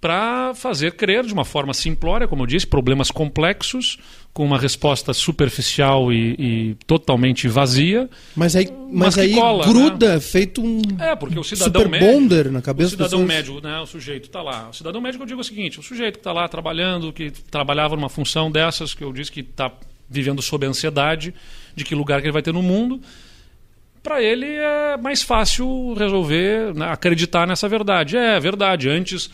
para 0.00 0.54
fazer 0.54 0.92
crer 0.92 1.24
de 1.24 1.32
uma 1.34 1.44
forma 1.44 1.74
simplória, 1.74 2.26
como 2.26 2.44
eu 2.44 2.46
disse, 2.46 2.66
problemas 2.66 3.10
complexos, 3.10 3.98
com 4.32 4.46
uma 4.46 4.58
resposta 4.58 5.12
superficial 5.12 6.10
e, 6.10 6.36
e 6.38 6.74
totalmente 6.86 7.46
vazia. 7.48 8.08
Mas 8.34 8.56
aí, 8.56 8.68
mas, 8.70 9.16
mas 9.16 9.18
aí 9.18 9.34
cola, 9.34 9.66
gruda, 9.66 10.14
né? 10.14 10.20
feito 10.20 10.62
um 10.62 10.80
é, 10.98 11.14
porque 11.14 11.38
o 11.38 11.44
cidadão 11.44 11.82
super 11.82 11.90
médio, 11.90 12.12
bonder 12.12 12.50
na 12.50 12.62
cabeça 12.62 12.88
O 12.88 12.90
cidadão 12.92 13.26
médio, 13.26 13.60
né, 13.60 13.78
o 13.80 13.86
sujeito 13.86 14.24
está 14.24 14.40
lá. 14.40 14.70
O 14.70 14.72
cidadão 14.72 15.02
médio, 15.02 15.20
eu 15.20 15.26
digo 15.26 15.40
o 15.40 15.44
seguinte, 15.44 15.78
o 15.78 15.82
sujeito 15.82 16.14
que 16.14 16.20
está 16.20 16.32
lá 16.32 16.48
trabalhando, 16.48 17.12
que 17.12 17.30
trabalhava 17.30 17.94
numa 17.94 18.08
função 18.08 18.50
dessas, 18.50 18.94
que 18.94 19.04
eu 19.04 19.12
disse 19.12 19.30
que 19.30 19.40
está 19.40 19.70
vivendo 20.08 20.40
sob 20.40 20.64
ansiedade 20.66 21.34
de 21.74 21.84
que 21.84 21.94
lugar 21.94 22.20
que 22.20 22.26
ele 22.26 22.32
vai 22.32 22.42
ter 22.42 22.52
no 22.52 22.62
mundo, 22.62 23.00
para 24.02 24.22
ele 24.22 24.46
é 24.46 24.96
mais 24.96 25.22
fácil 25.22 25.94
resolver, 25.94 26.74
né, 26.74 26.90
acreditar 26.90 27.46
nessa 27.46 27.68
verdade. 27.68 28.16
É 28.16 28.40
verdade, 28.40 28.88
antes 28.88 29.30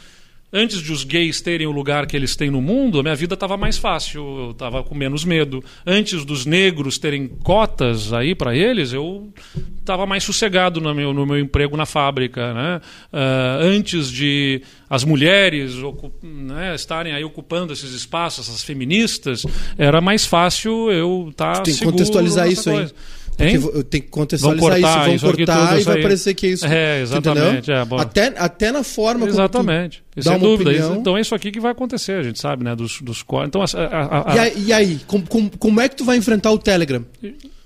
antes 0.53 0.81
de 0.81 0.93
os 0.93 1.05
gays 1.05 1.41
terem 1.41 1.67
o 1.67 1.71
lugar 1.71 2.07
que 2.07 2.17
eles 2.17 2.37
têm 2.37 2.51
no 2.51 2.61
mundo, 2.61 3.01
a 3.01 3.03
minha 3.03 3.15
vida 3.15 3.35
estava 3.35 3.57
mais 3.57 3.77
fácil, 3.77 4.21
eu 4.21 4.51
estava 4.53 4.83
com 4.83 4.95
menos 4.95 5.25
medo. 5.25 5.63
Antes 5.87 6.25
dos 6.25 6.47
negros 6.47 6.99
terem 6.99 7.29
cotas 7.29 8.13
aí 8.13 8.35
para 8.35 8.57
eles, 8.57 8.93
eu 8.93 9.33
estava 9.79 10.07
mais 10.07 10.25
sossegado 10.25 10.81
no 10.81 10.95
meu, 10.95 11.13
no 11.13 11.27
meu 11.27 11.39
emprego 11.39 11.77
na 11.77 11.87
fábrica. 11.87 12.53
Né? 12.55 12.81
Uh, 13.13 13.63
antes 13.63 14.11
de 14.11 14.63
as 14.89 15.05
mulheres 15.05 15.75
né, 16.23 16.75
estarem 16.75 17.13
aí 17.13 17.25
ocupando 17.25 17.73
esses 17.73 17.93
espaços, 17.93 18.49
essas 18.49 18.63
feministas, 18.63 19.45
era 19.77 20.01
mais 20.01 20.25
fácil 20.25 20.91
eu 20.91 21.29
estar 21.31 21.55
tá 21.55 21.63
Tem 21.63 21.75
que 21.75 21.85
contextualizar 21.85 22.49
isso 22.49 22.71
aí. 22.71 22.89
Porque 23.37 23.57
eu 23.57 23.85
tenho 23.85 24.05
que 24.05 24.11
contextualizar 24.11 24.79
isso, 24.81 24.99
vão 25.05 25.15
isso 25.15 25.27
cortar 25.27 25.79
e 25.81 25.85
vai 25.85 25.97
aí. 25.97 26.03
parecer 26.03 26.35
que 26.35 26.47
é 26.47 26.51
isso. 26.51 26.67
É, 26.67 27.03
exatamente. 27.03 27.71
É, 27.71 27.85
até, 27.99 28.27
até 28.39 28.73
na 28.73 28.83
forma 28.83 29.27
exatamente. 29.27 30.03
como 30.15 30.23
tu 30.25 30.29
Sem 30.31 30.39
dúvida. 30.39 30.71
opinião. 30.71 30.97
Então 30.97 31.17
é 31.19 31.21
isso 31.21 31.35
aqui 31.35 31.51
que 31.53 31.61
vai 31.61 31.73
acontecer, 31.73 32.13
a 32.13 32.23
gente 32.23 32.41
sabe, 32.41 32.65
né? 32.65 32.75
Dos, 32.75 33.01
dos 33.03 33.23
Então, 33.47 33.61
a, 33.63 33.65
a, 33.65 34.33
a, 34.33 34.35
E 34.35 34.39
aí, 34.39 34.65
e 34.69 34.73
aí 34.73 35.01
como, 35.07 35.27
como, 35.27 35.51
como 35.59 35.81
é 35.81 35.89
que 35.89 35.97
tu 35.97 36.05
vai 36.05 36.17
enfrentar 36.17 36.51
o 36.51 36.59
Telegram? 36.59 37.05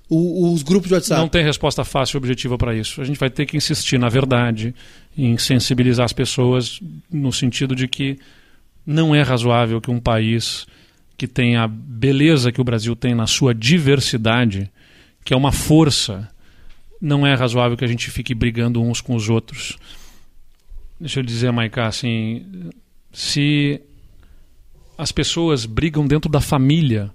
O- 0.08 0.52
os 0.52 0.62
grupos 0.64 0.88
de 0.88 0.94
WhatsApp? 0.94 1.20
Não 1.20 1.28
tem 1.28 1.44
resposta 1.44 1.84
fácil 1.84 2.16
e 2.16 2.18
objetiva 2.18 2.58
para 2.58 2.74
isso. 2.74 3.00
A 3.00 3.04
gente 3.04 3.18
vai 3.20 3.30
ter 3.30 3.46
que 3.46 3.56
insistir, 3.56 3.96
na 3.96 4.08
verdade, 4.08 4.74
em 5.16 5.38
sensibilizar 5.38 6.04
as 6.04 6.12
pessoas 6.12 6.80
no 7.12 7.32
sentido 7.32 7.76
de 7.76 7.86
que 7.86 8.18
não 8.84 9.14
é 9.14 9.22
razoável 9.22 9.80
que 9.80 9.88
um 9.90 10.00
país 10.00 10.66
que 11.16 11.28
tem 11.28 11.54
a 11.56 11.68
beleza 11.68 12.50
que 12.50 12.60
o 12.60 12.64
Brasil 12.64 12.96
tem 12.96 13.14
na 13.14 13.26
sua 13.28 13.54
diversidade, 13.54 14.68
que 15.24 15.34
é 15.34 15.36
uma 15.36 15.52
força, 15.52 16.28
não 17.00 17.26
é 17.26 17.34
razoável 17.34 17.76
que 17.76 17.84
a 17.84 17.88
gente 17.88 18.10
fique 18.10 18.34
brigando 18.34 18.82
uns 18.82 19.00
com 19.00 19.14
os 19.14 19.28
outros. 19.28 19.78
Deixa 20.98 21.20
eu 21.20 21.24
dizer, 21.24 21.50
Maiká, 21.50 21.86
assim, 21.86 22.70
se 23.12 23.80
as 24.98 25.10
pessoas 25.10 25.64
brigam 25.64 26.06
dentro 26.06 26.30
da 26.30 26.40
família 26.40 27.10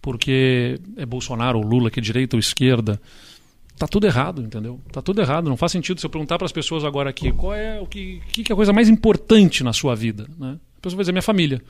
porque 0.00 0.78
é 0.96 1.04
Bolsonaro 1.04 1.58
ou 1.58 1.64
Lula, 1.64 1.90
que 1.90 1.98
é 1.98 2.02
direita 2.02 2.36
ou 2.36 2.40
esquerda, 2.40 3.00
tá 3.76 3.88
tudo 3.88 4.06
errado, 4.06 4.40
entendeu? 4.40 4.80
Tá 4.92 5.02
tudo 5.02 5.20
errado. 5.20 5.48
Não 5.48 5.56
faz 5.56 5.72
sentido 5.72 5.98
se 5.98 6.06
eu 6.06 6.10
perguntar 6.10 6.38
para 6.38 6.44
as 6.44 6.52
pessoas 6.52 6.84
agora 6.84 7.10
aqui 7.10 7.32
qual 7.32 7.52
é 7.52 7.80
o 7.80 7.86
que, 7.86 8.22
que 8.30 8.52
é 8.52 8.54
a 8.54 8.56
coisa 8.56 8.72
mais 8.72 8.88
importante 8.88 9.64
na 9.64 9.72
sua 9.72 9.96
vida, 9.96 10.28
né? 10.38 10.58
A 10.78 10.80
pessoa 10.80 10.98
vai 10.98 11.02
dizer 11.02 11.12
minha 11.12 11.22
família. 11.22 11.60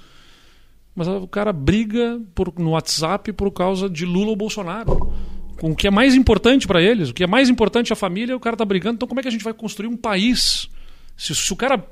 Mas 0.95 1.09
o 1.09 1.27
cara 1.27 1.53
briga 1.53 2.21
por, 2.35 2.53
no 2.59 2.71
WhatsApp 2.71 3.33
por 3.33 3.51
causa 3.51 3.89
de 3.89 4.05
Lula 4.05 4.29
ou 4.29 4.37
Bolsonaro. 4.37 5.13
Com 5.59 5.71
o 5.73 5.77
que 5.77 5.87
é 5.87 5.91
mais 5.91 6.15
importante 6.15 6.67
para 6.67 6.83
eles, 6.83 7.09
o 7.11 7.15
que 7.15 7.25
é 7.25 7.27
mais 7.27 7.49
importante 7.49 7.93
a 7.93 7.97
família, 7.97 8.37
o 8.37 8.41
cara 8.41 8.57
tá 8.57 8.65
brigando. 8.65 8.97
Então 8.97 9.09
como 9.09 9.21
é 9.21 9.23
que 9.23 9.29
a 9.29 9.33
gente 9.33 9.45
vai 9.45 9.55
construir 9.55 9.89
um 9.89 9.97
país? 9.97 10.69
Se, 11.17 11.35
se 11.35 11.53
o 11.53 11.57
cara 11.57 11.83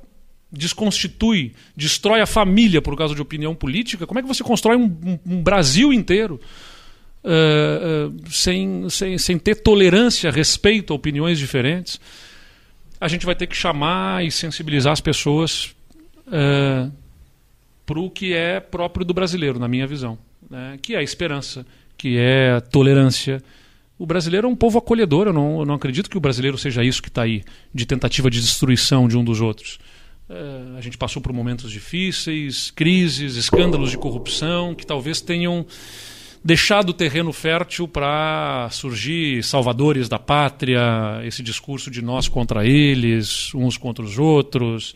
desconstitui, 0.53 1.53
destrói 1.77 2.21
a 2.21 2.27
família 2.27 2.81
por 2.81 2.97
causa 2.97 3.15
de 3.15 3.21
opinião 3.23 3.55
política, 3.55 4.07
como 4.07 4.19
é 4.21 4.23
que 4.23 4.29
você 4.29 4.45
constrói 4.45 4.77
um, 4.77 4.85
um- 4.85 5.19
um 5.37 5.43
Brasil 5.43 5.93
inteiro 5.93 6.41
eh, 7.25 8.11
eh, 8.13 8.29
sem, 8.31 8.89
sem, 8.91 9.19
sem 9.19 9.39
ter 9.39 9.57
tolerância, 9.57 10.31
respeito 10.31 10.93
a 10.93 10.97
opiniões 10.97 11.39
diferentes? 11.39 11.99
A 13.01 13.09
gente 13.09 13.27
vai 13.27 13.35
ter 13.35 13.47
que 13.47 13.57
chamar 13.57 14.25
e 14.25 14.31
sensibilizar 14.31 14.93
as 14.93 15.01
pessoas 15.01 15.75
para 17.87 17.99
o 17.99 18.09
que 18.11 18.33
é 18.33 18.61
próprio 18.61 19.05
do 19.05 19.13
brasileiro, 19.13 19.59
na 19.59 19.69
minha 19.69 19.87
visão, 19.87 20.19
né? 20.51 20.79
que 20.81 20.95
é 20.95 20.99
a 20.99 21.03
esperança, 21.03 21.67
que 22.05 22.19
é 22.19 22.53
a 22.53 22.61
tolerância. 22.61 23.43
O 23.99 24.05
brasileiro 24.05 24.47
é 24.47 24.51
um 24.51 24.55
povo 24.55 24.77
acolhedor, 24.77 25.29
eu 25.29 25.33
não, 25.33 25.61
eu 25.61 25.65
não 25.65 25.75
acredito 25.75 26.11
que 26.11 26.19
o 26.19 26.21
brasileiro 26.21 26.59
seja 26.59 26.85
isso 26.85 27.03
que 27.03 27.09
está 27.09 27.23
aí, 27.23 27.43
de 27.73 27.87
tentativa 27.87 28.29
de 28.29 28.43
destruição 28.43 29.09
de 29.09 29.17
um 29.17 29.25
dos 29.25 29.41
outros. 29.41 29.79
Eh, 30.29 30.77
a 30.77 30.83
gente 30.83 30.99
passou 30.99 31.23
por 31.23 31.33
momentos 31.33 31.71
difíceis, 31.71 32.71
crises, 32.71 33.37
escândalos 33.37 33.91
de 33.91 33.97
corrupção, 33.97 34.75
que 34.75 34.85
talvez 34.85 35.23
tenham 35.23 35.65
deixado 36.45 36.91
o 36.91 36.93
terreno 36.93 37.33
fértil 37.33 37.89
para 37.89 38.69
surgir 38.71 39.43
salvadores 39.43 40.07
da 40.07 40.19
pátria, 40.19 41.23
esse 41.25 41.43
discurso 41.43 41.91
de 41.91 42.03
nós 42.03 42.29
contra 42.29 42.67
eles, 42.67 43.51
uns 43.55 43.79
contra 43.79 44.05
os 44.05 44.19
outros. 44.19 44.95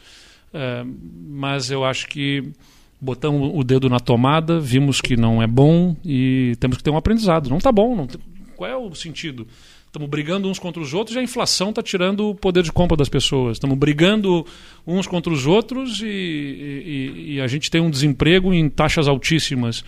Eh, 0.52 0.84
mas 1.26 1.70
eu 1.70 1.86
acho 1.86 2.06
que 2.06 2.52
botamos 3.00 3.50
o 3.54 3.62
dedo 3.62 3.88
na 3.88 4.00
tomada, 4.00 4.58
vimos 4.60 5.00
que 5.00 5.16
não 5.16 5.42
é 5.42 5.46
bom 5.46 5.96
e 6.04 6.54
temos 6.60 6.76
que 6.76 6.82
ter 6.82 6.90
um 6.90 6.96
aprendizado. 6.96 7.48
Não 7.50 7.58
está 7.58 7.70
bom, 7.72 7.94
não 7.96 8.06
tem- 8.06 8.20
qual 8.56 8.70
é 8.70 8.76
o 8.76 8.94
sentido? 8.94 9.46
Estamos 9.86 10.08
brigando 10.10 10.48
uns 10.50 10.58
contra 10.58 10.82
os 10.82 10.92
outros 10.92 11.16
e 11.16 11.18
a 11.18 11.22
inflação 11.22 11.70
está 11.70 11.82
tirando 11.82 12.28
o 12.30 12.34
poder 12.34 12.62
de 12.62 12.70
compra 12.70 12.96
das 12.96 13.08
pessoas. 13.08 13.56
Estamos 13.56 13.78
brigando 13.78 14.44
uns 14.86 15.06
contra 15.06 15.32
os 15.32 15.46
outros 15.46 16.00
e, 16.02 16.06
e- 16.06 17.34
e 17.34 17.40
a 17.40 17.46
gente 17.46 17.70
tem 17.70 17.80
um 17.80 17.90
desemprego 17.90 18.52
em 18.52 18.68
taxas 18.68 19.08
altíssimas. 19.08 19.82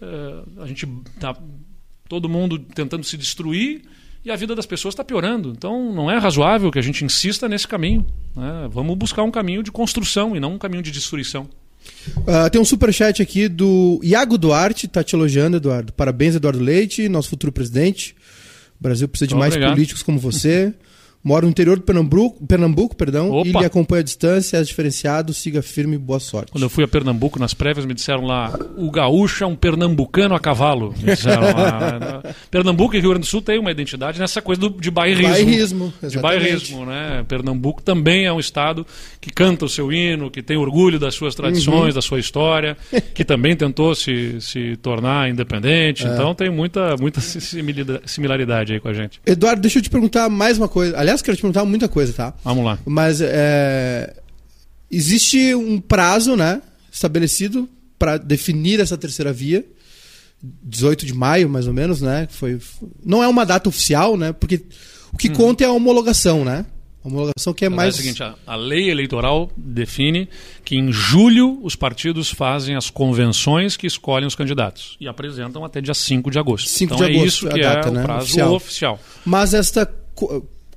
Eh, 0.00 0.42
a 0.62 0.66
gente 0.66 0.86
tá 1.20 1.36
todo 2.08 2.28
mundo 2.28 2.58
tentando 2.58 3.04
se 3.04 3.16
destruir 3.16 3.82
e 4.24 4.30
a 4.30 4.36
vida 4.36 4.54
das 4.54 4.64
pessoas 4.66 4.92
está 4.94 5.04
piorando. 5.04 5.50
Então 5.56 5.92
não 5.92 6.10
é 6.10 6.16
razoável 6.16 6.70
que 6.70 6.78
a 6.78 6.82
gente 6.82 7.04
insista 7.04 7.46
nesse 7.48 7.68
caminho. 7.68 8.06
né? 8.34 8.68
Vamos 8.70 8.96
buscar 8.96 9.22
um 9.22 9.30
caminho 9.30 9.62
de 9.62 9.70
construção 9.70 10.34
e 10.34 10.40
não 10.40 10.54
um 10.54 10.58
caminho 10.58 10.82
de 10.82 10.90
destruição. 10.90 11.46
Ah, 12.26 12.50
tem 12.50 12.60
um 12.60 12.64
superchat 12.64 13.22
aqui 13.22 13.48
do 13.48 14.00
Iago 14.02 14.36
Duarte, 14.36 14.88
tá 14.88 15.02
te 15.04 15.14
elogiando, 15.14 15.56
Eduardo. 15.56 15.92
Parabéns, 15.92 16.34
Eduardo 16.34 16.60
Leite, 16.62 17.08
nosso 17.08 17.28
futuro 17.28 17.52
presidente. 17.52 18.14
O 18.80 18.82
Brasil 18.82 19.08
precisa 19.08 19.28
de 19.28 19.34
Muito 19.34 19.40
mais 19.40 19.52
obrigado. 19.54 19.74
políticos 19.74 20.02
como 20.02 20.18
você. 20.18 20.72
Moro 21.24 21.46
no 21.46 21.50
interior 21.50 21.76
do 21.76 21.82
Pernambuco, 21.82 22.44
Pernambuco 22.46 22.96
perdão, 22.96 23.30
Opa. 23.30 23.48
e 23.48 23.52
lhe 23.52 23.64
acompanho 23.64 24.00
à 24.00 24.02
distância, 24.02 24.56
é 24.56 24.62
diferenciado, 24.62 25.32
siga 25.32 25.62
firme, 25.62 25.96
boa 25.96 26.18
sorte. 26.18 26.50
Quando 26.50 26.64
eu 26.64 26.68
fui 26.70 26.82
a 26.82 26.88
Pernambuco 26.88 27.38
nas 27.38 27.54
prévias, 27.54 27.84
me 27.86 27.94
disseram 27.94 28.24
lá: 28.24 28.52
o 28.76 28.90
gaúcho 28.90 29.44
é 29.44 29.46
um 29.46 29.54
pernambucano 29.54 30.34
a 30.34 30.40
cavalo. 30.40 30.92
Me 30.98 31.14
disseram 31.14 31.42
lá. 31.42 32.22
Pernambuco 32.50 32.96
e 32.96 33.00
Rio 33.00 33.10
Grande 33.10 33.26
do 33.26 33.30
Sul 33.30 33.40
tem 33.40 33.58
uma 33.58 33.70
identidade 33.70 34.18
nessa 34.18 34.42
coisa 34.42 34.60
do, 34.60 34.70
de 34.70 34.90
bairrismo. 34.90 35.28
Bairrismo, 35.32 35.94
De 36.00 36.06
exatamente. 36.06 36.22
bairrismo, 36.40 36.86
né? 36.86 37.24
Pernambuco 37.28 37.82
também 37.82 38.26
é 38.26 38.32
um 38.32 38.40
estado 38.40 38.84
que 39.20 39.30
canta 39.30 39.64
o 39.64 39.68
seu 39.68 39.92
hino, 39.92 40.30
que 40.30 40.42
tem 40.42 40.56
orgulho 40.56 40.98
das 40.98 41.14
suas 41.14 41.34
tradições, 41.34 41.72
Uhum. 41.90 41.94
da 41.94 42.02
sua 42.02 42.18
história, 42.18 42.76
que 43.14 43.24
também 43.24 43.54
tentou 43.56 43.94
se, 43.94 44.40
se 44.40 44.76
tornar 44.76 45.28
independente. 45.30 46.06
É. 46.06 46.12
Então 46.12 46.34
tem 46.34 46.50
muita, 46.50 46.96
muita 46.96 47.20
similaridade 48.06 48.72
aí 48.72 48.80
com 48.80 48.88
a 48.88 48.92
gente. 48.92 49.20
Eduardo, 49.26 49.60
deixa 49.62 49.78
eu 49.78 49.82
te 49.82 49.90
perguntar 49.90 50.28
mais 50.28 50.58
uma 50.58 50.68
coisa. 50.68 50.98
Aliás, 50.98 51.11
quero 51.20 51.36
te 51.36 51.40
perguntar 51.40 51.64
muita 51.64 51.88
coisa, 51.88 52.12
tá? 52.12 52.34
Vamos 52.44 52.64
lá. 52.64 52.78
Mas 52.86 53.20
é, 53.20 54.14
existe 54.90 55.54
um 55.54 55.80
prazo, 55.80 56.36
né, 56.36 56.62
estabelecido 56.90 57.68
para 57.98 58.16
definir 58.16 58.80
essa 58.80 58.96
terceira 58.96 59.32
via. 59.32 59.64
18 60.42 61.06
de 61.06 61.14
maio, 61.14 61.48
mais 61.48 61.68
ou 61.68 61.72
menos, 61.72 62.00
né? 62.00 62.26
Foi, 62.28 62.58
não 63.04 63.22
é 63.22 63.28
uma 63.28 63.46
data 63.46 63.68
oficial, 63.68 64.16
né? 64.16 64.32
Porque 64.32 64.60
o 65.12 65.16
que 65.16 65.28
conta 65.28 65.62
é 65.62 65.66
a 65.68 65.72
homologação, 65.72 66.44
né? 66.44 66.66
A 67.04 67.08
homologação 67.08 67.52
que 67.52 67.64
é 67.64 67.68
Mas 67.68 67.76
mais. 67.76 67.94
É 67.94 67.98
o 67.98 68.02
seguinte, 68.02 68.22
a, 68.22 68.34
a 68.46 68.56
lei 68.56 68.90
eleitoral 68.90 69.50
define 69.56 70.28
que 70.64 70.76
em 70.76 70.92
julho 70.92 71.60
os 71.62 71.74
partidos 71.74 72.30
fazem 72.30 72.76
as 72.76 72.90
convenções 72.90 73.76
que 73.76 73.86
escolhem 73.86 74.26
os 74.26 74.34
candidatos 74.34 74.96
e 75.00 75.08
apresentam 75.08 75.64
até 75.64 75.80
dia 75.80 75.94
5 75.94 76.30
de 76.30 76.38
agosto. 76.38 76.68
5 76.68 76.94
então 76.94 77.06
de 77.06 77.12
é 77.12 77.16
agosto 77.16 77.26
isso 77.26 77.48
é 77.48 77.50
a 77.50 77.54
que 77.54 77.60
data, 77.60 77.88
é 77.88 77.90
o 77.90 77.94
né? 77.94 78.02
prazo 78.02 78.24
Oficial. 78.24 78.54
oficial. 78.54 79.00
Mas 79.24 79.54
esta 79.54 79.92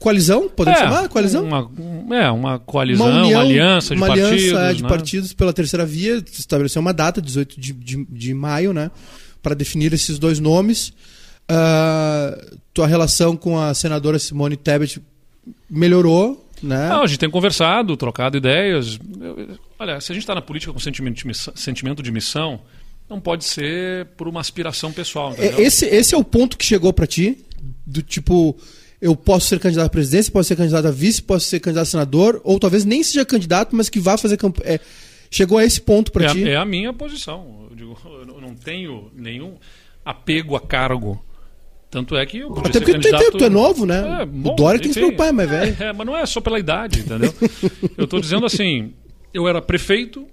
coalizão, 0.06 0.47
podemos 0.47 0.80
chamar? 0.80 1.10
Coalizão? 1.10 1.43
Uma, 1.43 1.66
um- 1.68 2.14
é, 2.14 2.30
uma 2.32 2.60
coalizão, 2.60 3.08
uma, 3.08 3.39
aliança 3.41 3.95
de 3.95 3.99
uma 3.99 4.08
partidos. 4.08 4.32
aliança 4.32 4.60
é, 4.60 4.74
de 4.74 4.84
né? 4.84 4.89
partidos 4.89 5.34
pela 5.34 5.51
terceira 5.51 5.84
via, 5.86 6.24
estabeleceu 6.32 6.80
uma 6.80 6.93
data, 6.93 7.20
18 7.22 7.60
de, 7.60 7.74
de, 7.74 8.06
de 8.06 8.34
maio, 8.34 8.72
né? 8.72 8.91
Para 9.41 9.56
definir 9.56 9.91
esses 9.93 10.20
dois 10.20 10.39
nomes. 10.39 10.93
Ah, 11.49 12.38
tua 12.74 12.86
relação 12.88 13.36
com 13.36 13.60
a 13.60 13.74
senadora 13.74 14.20
Simone 14.20 14.56
Tebet 14.56 15.01
melhorou, 15.70 16.47
né? 16.62 16.89
Não, 16.89 17.01
a 17.03 17.08
gente 17.08 17.20
tem 17.20 17.30
conversado, 17.30 17.95
trocado 17.97 18.38
ideias. 18.38 18.99
Eu- 19.20 19.39
eu- 19.39 19.60
olha, 19.80 19.99
se 20.01 20.12
a 20.12 20.14
gente 20.16 20.24
está 20.24 20.36
na 20.36 20.41
política 20.41 20.72
com 20.74 20.80
sentimento 20.80 21.16
de, 21.18 21.28
missão, 21.28 21.53
sentimento 21.56 22.01
de 22.03 22.12
missão, 22.12 22.60
não 23.10 23.20
pode 23.20 23.45
ser 23.45 24.06
por 24.18 24.28
uma 24.28 24.39
aspiração 24.39 24.91
pessoal. 24.91 25.32
entendeu? 25.34 25.60
É, 25.60 25.62
Esse, 25.62 25.86
esse 25.86 26.14
é 26.16 26.18
o 26.18 26.24
ponto 26.24 26.58
que 26.58 26.66
chegou 26.66 26.91
para 26.93 27.06
ti? 27.08 27.38
Do 27.86 28.01
tipo, 28.01 28.56
eu 29.02 29.16
posso 29.16 29.48
ser 29.48 29.60
candidato 29.60 29.88
à 29.88 29.89
presidência, 29.89 30.32
posso 30.32 30.48
ser 30.48 30.56
candidato 30.56 30.88
a 30.88 30.91
vice, 30.91 31.22
posso 31.22 31.46
ser 31.46 31.60
candidato 31.60 31.84
a 31.84 31.91
senador, 31.91 32.41
ou 32.43 32.60
talvez 32.60 32.86
nem 32.86 33.04
seja 33.04 33.26
candidato, 33.26 33.76
mas 33.76 33.89
que 33.89 34.00
vá 34.00 34.18
fazer 34.18 34.38
campanha. 34.38 34.80
chegou 35.30 35.58
a 35.58 35.66
esse 35.66 35.82
ponto 35.82 36.12
para 36.12 36.26
é, 36.26 36.30
ti? 36.30 36.50
é 36.50 36.56
a 36.56 36.66
minha 36.66 36.93
posição. 36.93 37.68
Eu, 37.70 37.76
digo, 37.76 37.98
eu 38.06 38.41
não 38.41 38.56
tenho 38.56 39.12
nenhum 39.16 39.56
apego 40.04 40.56
a 40.56 40.62
cargo. 40.62 41.24
Tanto 41.89 42.16
é 42.18 42.26
que 42.26 42.39
eu 42.39 42.50
podia 42.50 42.70
Até 42.70 42.80
porque 42.80 42.91
tu, 42.91 43.02
candidato... 43.02 43.32
tu, 43.32 43.38
tu 43.38 43.43
é 43.46 43.50
novo, 43.50 43.86
né? 43.86 44.22
É, 44.22 44.26
bom, 44.26 44.52
o 44.52 44.56
Dória 44.56 44.80
tem 44.80 44.89
que 44.89 44.96
se 44.96 45.00
preocupar, 45.00 45.32
mas 45.32 45.50
velho. 45.50 45.78
É, 45.80 45.93
mas 45.93 46.06
não 46.06 46.18
é 46.18 46.26
só 46.26 46.41
pela 46.41 46.60
idade, 46.60 47.00
entendeu? 47.00 47.34
eu 47.98 48.04
estou 48.04 48.20
dizendo 48.20 48.46
assim, 48.46 48.93
eu 49.34 49.48
era 49.48 49.62
prefeito 49.62 50.28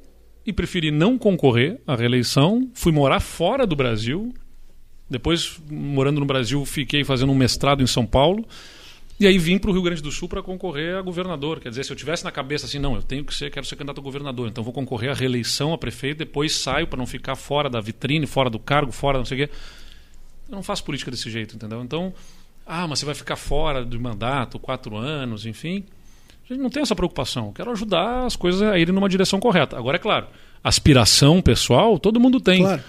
e 0.44 0.52
preferi 0.52 0.90
não 0.90 1.16
concorrer 1.16 1.80
à 1.86 1.94
reeleição, 1.94 2.68
fui 2.74 2.90
morar 2.90 3.20
fora 3.20 3.66
do 3.66 3.76
Brasil, 3.76 4.32
depois, 5.08 5.60
morando 5.70 6.20
no 6.20 6.26
Brasil, 6.26 6.64
fiquei 6.64 7.04
fazendo 7.04 7.32
um 7.32 7.34
mestrado 7.34 7.82
em 7.82 7.86
São 7.86 8.06
Paulo, 8.06 8.46
e 9.20 9.26
aí 9.26 9.38
vim 9.38 9.58
para 9.58 9.70
o 9.70 9.72
Rio 9.72 9.82
Grande 9.82 10.02
do 10.02 10.10
Sul 10.10 10.28
para 10.28 10.42
concorrer 10.42 10.96
a 10.96 11.02
governador. 11.02 11.60
Quer 11.60 11.68
dizer, 11.68 11.84
se 11.84 11.92
eu 11.92 11.96
tivesse 11.96 12.24
na 12.24 12.32
cabeça 12.32 12.66
assim, 12.66 12.78
não, 12.78 12.96
eu 12.96 13.02
tenho 13.02 13.24
que 13.24 13.34
ser, 13.34 13.50
quero 13.50 13.64
ser 13.64 13.76
candidato 13.76 14.00
a 14.00 14.02
governador, 14.02 14.48
então 14.48 14.64
vou 14.64 14.72
concorrer 14.72 15.10
à 15.10 15.14
reeleição 15.14 15.72
a 15.72 15.78
prefeito, 15.78 16.18
depois 16.18 16.56
saio 16.56 16.86
para 16.86 16.98
não 16.98 17.06
ficar 17.06 17.36
fora 17.36 17.70
da 17.70 17.80
vitrine, 17.80 18.26
fora 18.26 18.50
do 18.50 18.58
cargo, 18.58 18.90
fora 18.90 19.18
não 19.18 19.24
sei 19.24 19.44
o 19.44 19.46
quê. 19.46 19.54
Eu 20.48 20.56
não 20.56 20.62
faço 20.62 20.82
política 20.82 21.10
desse 21.10 21.30
jeito, 21.30 21.54
entendeu? 21.54 21.82
Então, 21.82 22.12
ah, 22.66 22.86
mas 22.88 22.98
você 22.98 23.06
vai 23.06 23.14
ficar 23.14 23.36
fora 23.36 23.84
do 23.84 24.00
mandato, 24.00 24.58
quatro 24.58 24.96
anos, 24.96 25.46
enfim. 25.46 25.84
A 26.44 26.52
gente 26.52 26.62
não 26.62 26.70
tem 26.70 26.82
essa 26.82 26.96
preocupação. 26.96 27.46
Eu 27.46 27.52
quero 27.52 27.70
ajudar 27.70 28.26
as 28.26 28.34
coisas 28.34 28.62
a 28.62 28.78
irem 28.78 28.94
numa 28.94 29.08
direção 29.08 29.38
correta. 29.38 29.76
Agora, 29.76 29.96
é 29.96 30.00
claro, 30.00 30.26
aspiração 30.64 31.40
pessoal, 31.40 31.98
todo 31.98 32.18
mundo 32.18 32.40
tem. 32.40 32.62
Claro. 32.62 32.82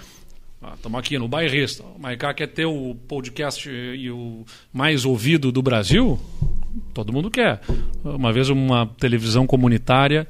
Estamos 0.72 0.98
aqui 0.98 1.18
no 1.18 1.28
Bairrista. 1.28 1.84
O 1.96 2.00
Maiká 2.00 2.32
quer 2.32 2.46
ter 2.48 2.64
o 2.66 2.94
podcast 3.06 3.68
e 3.68 4.10
o 4.10 4.44
mais 4.72 5.04
ouvido 5.04 5.52
do 5.52 5.62
Brasil? 5.62 6.18
Todo 6.92 7.12
mundo 7.12 7.30
quer. 7.30 7.60
Uma 8.02 8.32
vez 8.32 8.48
uma 8.48 8.86
televisão 8.98 9.46
comunitária, 9.46 10.26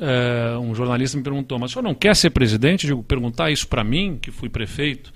eh, 0.00 0.56
um 0.60 0.74
jornalista 0.74 1.16
me 1.16 1.22
perguntou, 1.22 1.58
mas 1.58 1.70
o 1.70 1.74
senhor 1.74 1.82
não 1.82 1.94
quer 1.94 2.14
ser 2.16 2.30
presidente? 2.30 2.86
Digo, 2.86 3.02
perguntar 3.02 3.50
isso 3.50 3.68
para 3.68 3.84
mim, 3.84 4.18
que 4.20 4.30
fui 4.30 4.48
prefeito 4.48 5.12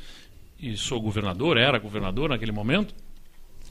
e 0.61 0.77
sou 0.77 1.01
governador, 1.01 1.57
era 1.57 1.79
governador 1.79 2.29
naquele 2.31 2.53
momento, 2.53 2.95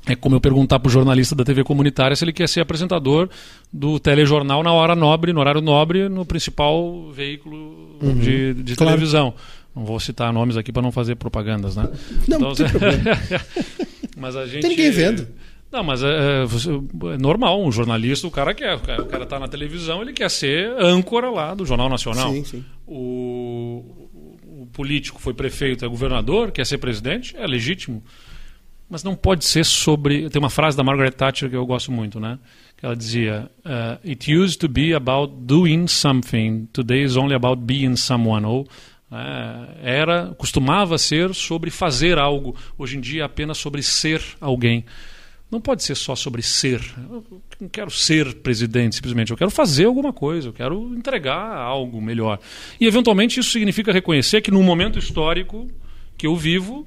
é 0.06 0.16
como 0.16 0.36
eu 0.36 0.40
perguntar 0.42 0.80
para 0.80 0.88
o 0.88 0.92
jornalista 0.92 1.36
da 1.36 1.44
TV 1.44 1.66
comunitária 1.66 2.16
se 2.16 2.24
ele 2.24 2.32
quer 2.32 2.48
ser 2.48 2.62
apresentador 2.62 3.30
do 3.74 4.00
telejornal 4.00 4.64
na 4.64 4.72
hora 4.72 4.96
nobre, 4.96 5.34
no 5.34 5.42
horário 5.42 5.60
nobre, 5.60 6.08
no 6.08 6.26
principal 6.26 7.10
veículo 7.12 7.98
de, 8.22 8.54
de 8.54 8.76
Claro. 8.76 8.94
televisão. 8.94 9.34
Não 9.78 9.86
vou 9.86 10.00
citar 10.00 10.34
nomes 10.34 10.58
aqui 10.58 10.72
para 10.72 10.82
não 10.82 10.92
fazer 10.92 11.16
propagandas, 11.16 11.76
né? 11.76 11.88
Não, 12.28 12.40
não 12.40 12.56
tem 12.56 12.66
mas 14.18 14.36
a 14.36 14.48
gente 14.48 14.62
Tem 14.62 14.72
ninguém 14.72 14.90
vendo. 14.90 15.28
Não, 15.72 15.84
mas 15.84 16.02
é, 16.02 16.08
é, 16.08 17.14
é 17.14 17.18
normal, 17.20 17.64
um 17.64 17.72
jornalista, 17.72 18.26
o 18.26 18.32
cara 18.32 18.56
quer, 18.56 18.76
o 18.76 18.80
cara, 18.80 19.04
o 19.04 19.06
cara 19.06 19.26
tá 19.26 19.38
na 19.38 19.48
televisão, 19.48 20.02
ele 20.02 20.14
quer 20.14 20.32
ser 20.32 20.72
âncora 20.82 21.30
lá 21.30 21.54
do 21.54 21.64
Jornal 21.64 21.90
Nacional. 21.90 22.32
Sim, 22.32 22.44
sim. 22.44 22.66
O, 22.88 23.84
o 24.44 24.68
político 24.74 25.22
foi 25.22 25.36
prefeito, 25.36 25.86
é 25.86 25.88
governador, 25.88 26.52
quer 26.52 26.66
ser 26.66 26.80
presidente, 26.80 27.38
é 27.38 27.46
legítimo. 27.46 28.02
Mas 28.90 29.04
não 29.04 29.16
pode 29.16 29.46
ser 29.46 29.66
sobre. 29.66 30.30
Tem 30.30 30.40
uma 30.40 30.50
frase 30.50 30.76
da 30.76 30.84
Margaret 30.84 31.12
Thatcher 31.12 31.50
que 31.50 31.56
eu 31.56 31.66
gosto 31.66 31.92
muito, 31.92 32.20
né? 32.20 32.40
Que 32.78 32.86
ela 32.86 32.96
dizia: 32.96 33.52
uh, 33.66 34.10
It 34.10 34.34
used 34.34 34.60
to 34.62 34.70
be 34.70 34.94
about 34.94 35.34
doing 35.42 35.88
something, 35.88 36.70
today 36.72 37.04
is 37.04 37.18
only 37.18 37.36
about 37.36 37.62
being 37.62 37.98
someone. 37.98 38.46
Ou 38.46 38.66
era, 39.82 40.34
costumava 40.38 40.98
ser 40.98 41.34
sobre 41.34 41.70
fazer 41.72 42.18
algo, 42.18 42.56
hoje 42.78 42.98
em 42.98 43.02
dia 43.02 43.22
é 43.22 43.26
apenas 43.26 43.58
sobre 43.58 43.82
ser 43.82 44.22
alguém. 44.40 44.86
Não 45.50 45.62
pode 45.62 45.82
ser 45.82 45.96
só 45.96 46.14
sobre 46.14 46.42
ser. 46.42 46.82
Eu 47.10 47.24
não 47.62 47.70
quero 47.70 47.90
ser 47.90 48.34
presidente, 48.36 48.96
simplesmente. 48.98 49.32
Eu 49.32 49.38
quero 49.38 49.50
fazer 49.50 49.86
alguma 49.86 50.12
coisa, 50.12 50.50
eu 50.50 50.54
quero 50.54 50.94
entregar 50.94 51.56
algo 51.58 52.02
melhor. 52.02 52.38
E, 52.82 52.86
eventualmente, 52.86 53.40
isso 53.40 53.52
significa 53.52 53.94
reconhecer 53.94 54.42
que, 54.42 54.52
num 54.52 54.62
momento 54.62 55.00
histórico 55.00 55.70
que 56.18 56.28
eu 56.28 56.36
vivo, 56.36 56.86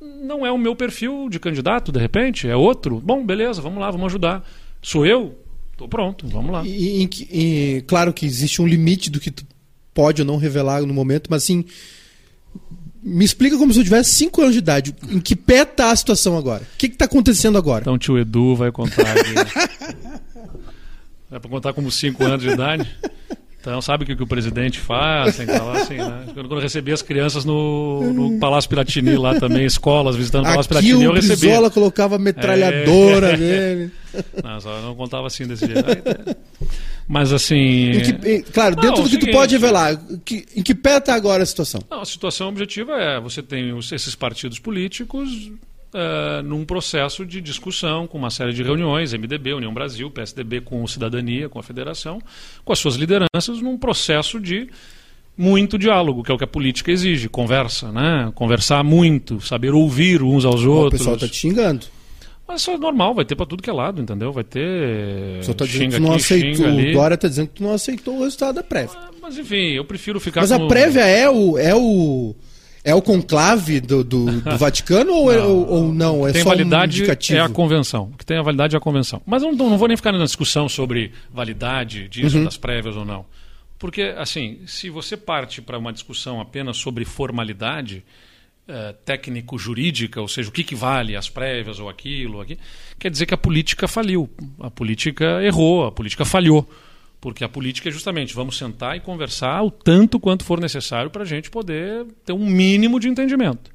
não 0.00 0.46
é 0.46 0.52
o 0.52 0.58
meu 0.58 0.76
perfil 0.76 1.28
de 1.28 1.40
candidato, 1.40 1.90
de 1.90 1.98
repente, 1.98 2.46
é 2.46 2.54
outro. 2.54 3.00
Bom, 3.00 3.26
beleza, 3.26 3.60
vamos 3.60 3.80
lá, 3.80 3.90
vamos 3.90 4.06
ajudar. 4.06 4.48
Sou 4.80 5.04
eu? 5.04 5.36
Estou 5.72 5.88
pronto, 5.88 6.24
vamos 6.28 6.52
lá. 6.52 6.62
E, 6.64 7.08
que- 7.08 7.28
e, 7.32 7.80
claro 7.82 8.12
que 8.12 8.24
existe 8.24 8.62
um 8.62 8.66
limite 8.66 9.10
do 9.10 9.18
que 9.18 9.32
tu 9.32 9.44
pode 9.96 10.20
ou 10.20 10.26
não 10.26 10.36
revelar 10.36 10.82
no 10.82 10.94
momento, 10.94 11.28
mas 11.30 11.42
assim. 11.42 11.64
Me 13.02 13.24
explica 13.24 13.56
como 13.56 13.72
se 13.72 13.78
eu 13.78 13.84
tivesse 13.84 14.10
5 14.14 14.42
anos 14.42 14.52
de 14.52 14.58
idade. 14.58 14.94
Em 15.08 15.20
que 15.20 15.36
pé 15.36 15.64
tá 15.64 15.92
a 15.92 15.96
situação 15.96 16.36
agora? 16.36 16.64
O 16.64 16.76
que, 16.76 16.88
que 16.88 16.96
tá 16.96 17.04
acontecendo 17.04 17.56
agora? 17.56 17.82
Então, 17.82 17.96
tio 17.96 18.18
Edu 18.18 18.56
vai 18.56 18.72
contar 18.72 19.06
aqui. 19.06 19.32
Vai 21.28 21.40
para 21.40 21.50
contar 21.50 21.72
como 21.72 21.90
5 21.90 22.22
anos 22.24 22.40
de 22.40 22.50
idade. 22.50 22.96
Então, 23.68 23.82
sabe 23.82 24.04
o 24.04 24.06
que, 24.06 24.14
que 24.14 24.22
o 24.22 24.26
presidente 24.28 24.78
faz? 24.78 25.36
Tem 25.38 25.44
que 25.46 25.52
falar 25.58 25.80
assim, 25.80 25.96
né? 25.96 26.26
Quando 26.32 26.54
eu 26.54 26.60
recebi 26.60 26.92
as 26.92 27.02
crianças 27.02 27.44
no, 27.44 28.12
no 28.12 28.38
Palácio 28.38 28.70
Piratini 28.70 29.16
lá 29.16 29.40
também, 29.40 29.64
escolas 29.66 30.14
visitando 30.14 30.42
o 30.42 30.48
Palácio 30.48 30.60
Aqui 30.76 30.86
Piratini, 30.86 31.02
eu 31.04 31.10
o 31.10 31.14
recebi. 31.14 31.40
Brizola 31.48 31.68
colocava 31.68 32.16
metralhadora 32.16 33.32
É. 33.32 33.36
nele. 33.36 33.90
Não, 34.42 34.60
só 34.60 34.80
não 34.80 34.94
contava 34.94 35.26
assim 35.26 35.46
desse 35.46 35.66
jeito. 35.66 35.82
Mas 37.08 37.32
assim. 37.32 37.90
Em 37.90 38.00
que- 38.00 38.28
em- 38.30 38.42
claro, 38.42 38.74
Não, 38.76 38.82
dentro 38.82 39.00
o 39.00 39.04
do 39.04 39.10
que 39.10 39.16
tu 39.16 39.20
seguinte- 39.20 39.36
pode 39.36 39.54
revelar, 39.54 39.96
que- 40.24 40.46
em 40.56 40.62
que 40.62 40.74
pé 40.74 40.98
tá 41.00 41.14
agora 41.14 41.42
a 41.42 41.46
situação? 41.46 41.82
Não, 41.90 42.00
a 42.00 42.04
situação 42.06 42.48
objetiva 42.48 42.92
é 42.92 43.20
você 43.20 43.42
tem 43.42 43.72
os- 43.74 43.92
esses 43.92 44.14
partidos 44.14 44.58
políticos 44.58 45.50
eh, 45.94 46.42
num 46.42 46.64
processo 46.64 47.24
de 47.24 47.40
discussão 47.40 48.06
com 48.06 48.18
uma 48.18 48.30
série 48.30 48.52
de 48.52 48.62
reuniões, 48.62 49.12
MDB, 49.12 49.54
União 49.54 49.72
Brasil, 49.72 50.10
PSDB 50.10 50.60
com 50.60 50.82
o 50.82 50.88
Cidadania, 50.88 51.48
com 51.48 51.58
a 51.58 51.62
Federação, 51.62 52.20
com 52.64 52.72
as 52.72 52.78
suas 52.78 52.96
lideranças, 52.96 53.60
num 53.60 53.76
processo 53.78 54.40
de 54.40 54.68
muito 55.36 55.78
diálogo, 55.78 56.22
que 56.22 56.30
é 56.30 56.34
o 56.34 56.38
que 56.38 56.44
a 56.44 56.46
política 56.46 56.90
exige, 56.90 57.28
conversa, 57.28 57.92
né? 57.92 58.32
Conversar 58.34 58.82
muito, 58.82 59.40
saber 59.40 59.74
ouvir 59.74 60.22
uns 60.22 60.44
aos 60.44 60.64
O 60.64 60.70
outros. 60.72 61.00
pessoal 61.00 61.16
tá 61.16 61.28
te 61.28 61.36
xingando. 61.36 61.86
Mas 62.48 62.60
isso 62.60 62.70
é 62.70 62.78
normal, 62.78 63.12
vai 63.12 63.24
ter 63.24 63.34
para 63.34 63.44
tudo 63.44 63.62
que 63.62 63.68
é 63.68 63.72
lado, 63.72 64.00
entendeu? 64.00 64.32
Vai 64.32 64.44
ter 64.44 65.34
O 65.34 65.38
pessoal 65.38 65.54
tá 65.56 65.64
dizendo 65.66 65.90
que 65.90 65.96
tu 65.96 66.02
não 66.02 66.12
aqui, 66.12 66.22
aceitou. 66.22 66.66
O 66.68 66.92
Dória 66.92 67.16
tá 67.16 67.28
dizendo 67.28 67.48
que 67.48 67.54
tu 67.54 67.62
não 67.62 67.72
aceitou 67.72 68.18
o 68.18 68.22
resultado 68.22 68.54
da 68.54 68.62
prévia. 68.62 68.96
Mas 69.20 69.36
enfim, 69.36 69.72
eu 69.72 69.84
prefiro 69.84 70.20
ficar 70.20 70.42
Mas 70.42 70.52
com 70.52 70.64
a 70.64 70.68
prévia 70.68 71.00
é 71.02 71.28
o, 71.28 71.58
é 71.58 71.74
o. 71.74 72.34
É 72.86 72.94
o 72.94 73.02
conclave 73.02 73.80
do, 73.80 74.04
do, 74.04 74.40
do 74.40 74.54
Vaticano 74.56 75.12
ou, 75.12 75.32
é- 75.32 75.38
Não. 75.38 75.50
ou, 75.50 75.68
ou 75.68 75.92
não? 75.92 76.28
É 76.28 76.30
tem 76.30 76.42
só 76.44 76.50
um 76.50 76.52
validade 76.52 76.98
indicativo? 76.98 77.38
é 77.40 77.42
a 77.42 77.48
convenção. 77.48 78.10
O 78.14 78.16
que 78.16 78.24
tem 78.24 78.38
a 78.38 78.42
validade 78.42 78.76
é 78.76 78.78
a 78.78 78.80
convenção. 78.80 79.20
Mas 79.26 79.42
eu 79.42 79.50
não, 79.52 79.70
não 79.70 79.76
vou 79.76 79.88
nem 79.88 79.96
ficar 79.96 80.12
na 80.12 80.24
discussão 80.24 80.68
sobre 80.68 81.10
validade 81.32 82.08
disso, 82.08 82.44
das 82.44 82.56
prévias 82.56 82.94
ou 82.94 83.04
não. 83.04 83.26
Porque, 83.76 84.14
assim, 84.16 84.60
se 84.66 84.88
você 84.88 85.16
parte 85.16 85.60
para 85.60 85.76
uma 85.76 85.92
discussão 85.92 86.40
apenas 86.40 86.76
sobre 86.76 87.04
formalidade 87.04 88.04
eh, 88.68 88.94
técnico-jurídica, 89.04 90.20
ou 90.20 90.28
seja, 90.28 90.48
o 90.48 90.52
que, 90.52 90.64
que 90.64 90.74
vale 90.74 91.14
as 91.14 91.28
prévias 91.28 91.78
ou 91.78 91.88
aquilo, 91.88 92.40
aqui, 92.40 92.56
quer 92.98 93.10
dizer 93.10 93.26
que 93.26 93.34
a 93.34 93.36
política 93.36 93.86
faliu. 93.86 94.30
A 94.60 94.70
política 94.70 95.42
errou, 95.42 95.86
a 95.86 95.92
política 95.92 96.24
falhou. 96.24 96.68
Porque 97.20 97.44
a 97.44 97.48
política 97.48 97.88
é 97.88 97.92
justamente 97.92 98.34
vamos 98.34 98.56
sentar 98.56 98.96
e 98.96 99.00
conversar 99.00 99.62
o 99.62 99.70
tanto 99.70 100.20
quanto 100.20 100.44
for 100.44 100.60
necessário 100.60 101.10
para 101.10 101.22
a 101.22 101.26
gente 101.26 101.50
poder 101.50 102.06
ter 102.24 102.32
um 102.32 102.46
mínimo 102.46 103.00
de 103.00 103.08
entendimento. 103.08 103.70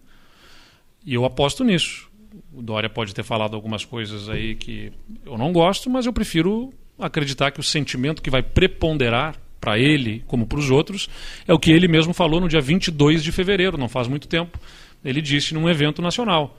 E 1.06 1.14
eu 1.14 1.26
aposto 1.26 1.64
nisso. 1.64 2.10
O 2.54 2.62
Dória 2.62 2.90
pode 2.90 3.14
ter 3.14 3.24
falado 3.24 3.56
algumas 3.56 3.84
coisas 3.84 4.30
aí 4.30 4.56
que 4.56 4.92
eu 5.26 5.38
não 5.38 5.52
gosto, 5.52 5.90
mas 5.90 6.06
eu 6.06 6.14
prefiro 6.14 6.72
acreditar 7.00 7.52
que 7.52 7.60
o 7.60 7.64
sentimento 7.64 8.22
que 8.22 8.30
vai 8.30 8.44
preponderar 8.44 9.36
para 9.60 9.78
ele, 9.78 10.24
como 10.28 10.48
para 10.48 10.60
os 10.60 10.72
outros, 10.72 11.10
é 11.48 11.54
o 11.54 11.60
que 11.60 11.72
ele 11.72 11.88
mesmo 11.88 12.14
falou 12.14 12.42
no 12.42 12.48
dia 12.48 12.62
22 12.62 13.24
de 13.24 13.32
fevereiro, 13.32 13.78
não 13.78 13.90
faz 13.90 14.08
muito 14.08 14.28
tempo. 14.28 14.60
Ele 15.04 15.22
disse 15.22 15.54
num 15.54 15.70
evento 15.70 16.02
nacional: 16.02 16.58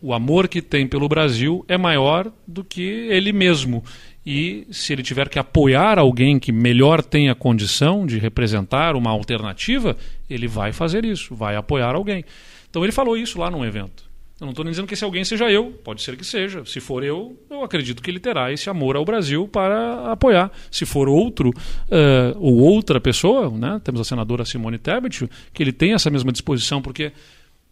o 0.00 0.14
amor 0.14 0.48
que 0.48 0.62
tem 0.62 0.86
pelo 0.86 1.08
Brasil 1.08 1.64
é 1.68 1.76
maior 1.76 2.32
do 2.46 2.62
que 2.62 2.82
ele 2.82 3.32
mesmo. 3.32 3.84
E 4.30 4.66
se 4.70 4.92
ele 4.92 5.02
tiver 5.02 5.26
que 5.30 5.38
apoiar 5.38 5.98
alguém 5.98 6.38
que 6.38 6.52
melhor 6.52 7.02
tenha 7.02 7.34
condição 7.34 8.04
de 8.04 8.18
representar 8.18 8.94
uma 8.94 9.10
alternativa, 9.10 9.96
ele 10.28 10.46
vai 10.46 10.70
fazer 10.70 11.02
isso, 11.02 11.34
vai 11.34 11.56
apoiar 11.56 11.94
alguém. 11.94 12.22
Então 12.68 12.84
ele 12.84 12.92
falou 12.92 13.16
isso 13.16 13.40
lá 13.40 13.50
num 13.50 13.64
evento. 13.64 14.04
Eu 14.38 14.44
não 14.44 14.50
estou 14.50 14.66
nem 14.66 14.70
dizendo 14.70 14.86
que 14.86 14.92
esse 14.92 15.02
alguém 15.02 15.24
seja 15.24 15.50
eu, 15.50 15.70
pode 15.82 16.02
ser 16.02 16.14
que 16.14 16.26
seja. 16.26 16.62
Se 16.66 16.78
for 16.78 17.02
eu, 17.02 17.42
eu 17.48 17.64
acredito 17.64 18.02
que 18.02 18.10
ele 18.10 18.20
terá 18.20 18.52
esse 18.52 18.68
amor 18.68 18.96
ao 18.96 19.04
Brasil 19.06 19.48
para 19.48 20.12
apoiar. 20.12 20.52
Se 20.70 20.84
for 20.84 21.08
outro 21.08 21.50
eh, 21.90 22.34
ou 22.36 22.58
outra 22.58 23.00
pessoa, 23.00 23.48
né? 23.48 23.80
temos 23.82 23.98
a 23.98 24.04
senadora 24.04 24.44
Simone 24.44 24.76
Tebet, 24.76 25.26
que 25.54 25.62
ele 25.62 25.72
tem 25.72 25.94
essa 25.94 26.10
mesma 26.10 26.32
disposição, 26.32 26.82
porque 26.82 27.12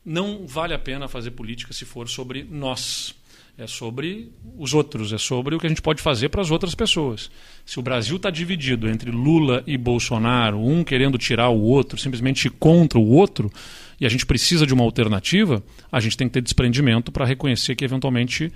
não 0.02 0.46
vale 0.46 0.72
a 0.72 0.78
pena 0.78 1.06
fazer 1.06 1.32
política 1.32 1.74
se 1.74 1.84
for 1.84 2.08
sobre 2.08 2.46
nós. 2.50 3.14
É 3.58 3.66
sobre 3.66 4.30
os 4.58 4.74
outros, 4.74 5.14
é 5.14 5.18
sobre 5.18 5.54
o 5.54 5.58
que 5.58 5.64
a 5.64 5.68
gente 5.68 5.80
pode 5.80 6.02
fazer 6.02 6.28
para 6.28 6.42
as 6.42 6.50
outras 6.50 6.74
pessoas. 6.74 7.30
Se 7.64 7.78
o 7.78 7.82
Brasil 7.82 8.16
está 8.16 8.28
dividido 8.28 8.86
entre 8.86 9.10
Lula 9.10 9.62
e 9.66 9.78
Bolsonaro, 9.78 10.58
um 10.60 10.84
querendo 10.84 11.16
tirar 11.16 11.48
o 11.48 11.62
outro, 11.62 11.98
simplesmente 11.98 12.50
contra 12.50 12.98
o 12.98 13.08
outro, 13.08 13.50
e 13.98 14.04
a 14.04 14.10
gente 14.10 14.26
precisa 14.26 14.66
de 14.66 14.74
uma 14.74 14.84
alternativa, 14.84 15.62
a 15.90 16.00
gente 16.00 16.18
tem 16.18 16.28
que 16.28 16.34
ter 16.34 16.42
desprendimento 16.42 17.10
para 17.10 17.24
reconhecer 17.24 17.74
que 17.74 17.84
eventualmente. 17.84 18.52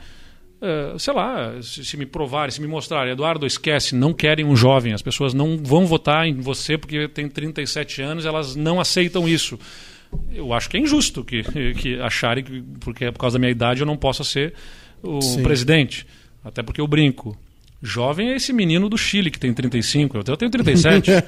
eh, 0.61 0.95
sei 0.99 1.15
lá, 1.15 1.63
se, 1.63 1.83
se 1.83 1.97
me 1.97 2.05
provarem, 2.05 2.51
se 2.51 2.61
me 2.61 2.67
mostrarem, 2.67 3.13
Eduardo, 3.13 3.47
esquece, 3.47 3.95
não 3.95 4.13
querem 4.13 4.45
um 4.45 4.55
jovem, 4.55 4.93
as 4.93 5.01
pessoas 5.01 5.33
não 5.33 5.57
vão 5.57 5.87
votar 5.87 6.27
em 6.27 6.35
você 6.35 6.77
porque 6.77 7.09
tem 7.09 7.27
37 7.27 8.03
anos, 8.03 8.27
elas 8.27 8.55
não 8.55 8.79
aceitam 8.79 9.27
isso. 9.27 9.59
Eu 10.31 10.53
acho 10.53 10.69
que 10.69 10.77
é 10.77 10.81
injusto 10.81 11.25
que, 11.25 11.43
que 11.75 11.99
acharem 12.01 12.45
que, 12.45 12.63
porque 12.81 13.07
é 13.07 13.11
por 13.11 13.21
causa 13.21 13.39
da 13.39 13.41
minha 13.41 13.51
idade, 13.51 13.81
eu 13.81 13.87
não 13.87 13.97
possa 13.97 14.23
ser 14.23 14.53
o 15.03 15.21
Sim. 15.21 15.43
presidente. 15.43 16.07
Até 16.45 16.63
porque 16.63 16.81
eu 16.81 16.87
brinco. 16.87 17.37
Jovem 17.83 18.31
é 18.31 18.37
esse 18.37 18.53
menino 18.53 18.89
do 18.89 18.99
Chile 18.99 19.31
que 19.31 19.39
tem 19.39 19.55
35, 19.55 20.19
eu 20.19 20.37
tenho 20.37 20.51
37. 20.51 21.11
né? 21.11 21.23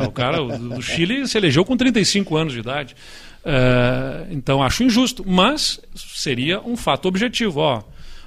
O 0.08 0.10
cara 0.10 0.42
do 0.42 0.80
Chile 0.80 1.28
se 1.28 1.36
elegeu 1.36 1.64
com 1.64 1.76
35 1.76 2.36
anos 2.36 2.52
de 2.54 2.60
idade. 2.60 2.96
Eh, 3.44 4.26
então 4.30 4.62
acho 4.62 4.82
injusto, 4.82 5.22
mas 5.28 5.78
seria 5.94 6.60
um 6.60 6.76
fato 6.76 7.06
objetivo, 7.06 7.60
ó. 7.60 7.82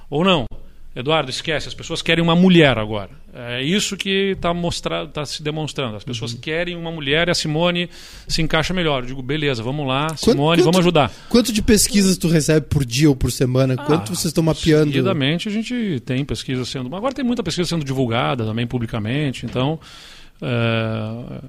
Ou 0.08 0.24
não. 0.24 0.44
Eduardo, 0.98 1.30
esquece, 1.30 1.68
as 1.68 1.74
pessoas 1.74 2.02
querem 2.02 2.24
uma 2.24 2.34
mulher 2.34 2.76
agora. 2.76 3.10
É 3.32 3.62
isso 3.62 3.96
que 3.96 4.32
está 4.32 4.52
tá 5.12 5.24
se 5.24 5.40
demonstrando. 5.44 5.94
As 5.94 6.02
pessoas 6.02 6.34
querem 6.34 6.74
uma 6.74 6.90
mulher 6.90 7.28
e 7.28 7.30
a 7.30 7.34
Simone 7.34 7.88
se 8.26 8.42
encaixa 8.42 8.74
melhor. 8.74 9.02
Eu 9.04 9.06
digo, 9.06 9.22
beleza, 9.22 9.62
vamos 9.62 9.86
lá, 9.86 10.08
Simone, 10.16 10.56
quanto- 10.56 10.64
vamos 10.64 10.78
ajudar. 10.80 11.12
Quanto 11.28 11.52
de 11.52 11.62
pesquisas 11.62 12.16
tu 12.18 12.26
recebe 12.26 12.66
por 12.66 12.84
dia 12.84 13.08
ou 13.08 13.14
por 13.14 13.30
semana? 13.30 13.76
Quanto 13.76 14.10
Ah, 14.10 14.14
vocês 14.16 14.24
estão 14.26 14.42
mapeando? 14.42 14.86
Seguidamente 14.86 15.46
a 15.48 15.52
gente 15.52 16.02
tem 16.04 16.24
pesquisa 16.24 16.64
sendo. 16.64 16.92
Agora 16.96 17.14
tem 17.14 17.24
muita 17.24 17.44
pesquisa 17.44 17.68
sendo 17.68 17.84
divulgada 17.84 18.44
também 18.44 18.66
publicamente. 18.66 19.46
Então, 19.46 19.78
eh, 20.42 21.40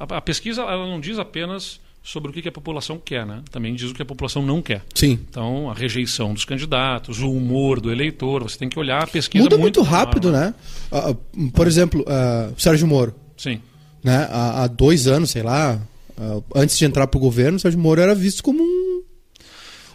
a, 0.00 0.16
a 0.16 0.20
pesquisa 0.20 0.62
ela 0.62 0.86
não 0.88 0.98
diz 1.00 1.20
apenas 1.20 1.80
sobre 2.02 2.30
o 2.30 2.32
que 2.32 2.48
a 2.48 2.52
população 2.52 2.98
quer, 3.02 3.26
né? 3.26 3.42
Também 3.50 3.74
diz 3.74 3.90
o 3.90 3.94
que 3.94 4.00
a 4.00 4.04
população 4.06 4.42
não 4.42 4.62
quer. 4.62 4.82
Sim. 4.94 5.18
Então, 5.28 5.70
a 5.70 5.74
rejeição 5.74 6.32
dos 6.32 6.44
candidatos, 6.44 7.20
o 7.20 7.30
humor 7.30 7.80
do 7.80 7.90
eleitor, 7.92 8.42
você 8.44 8.56
tem 8.58 8.68
que 8.68 8.78
olhar 8.78 9.02
a 9.02 9.06
pesquisa 9.06 9.44
Muda 9.44 9.58
muito, 9.58 9.80
maior, 9.82 9.92
rápido, 9.92 10.32
né? 10.32 10.54
Ah, 10.90 11.10
ah, 11.10 11.16
por 11.52 11.66
exemplo, 11.66 12.04
o 12.56 12.60
Sérgio 12.60 12.86
Moro. 12.86 13.14
Sim. 13.36 13.60
Né? 14.02 14.26
Há, 14.30 14.62
há 14.62 14.66
dois 14.68 15.06
anos, 15.06 15.30
sei 15.30 15.42
lá, 15.42 15.78
ah, 16.16 16.40
antes 16.54 16.78
de 16.78 16.84
entrar 16.84 17.06
governo, 17.18 17.56
o 17.56 17.60
Sérgio 17.60 17.78
Moro 17.80 18.00
era 18.00 18.14
visto 18.14 18.42
como 18.42 18.62
um, 18.62 19.02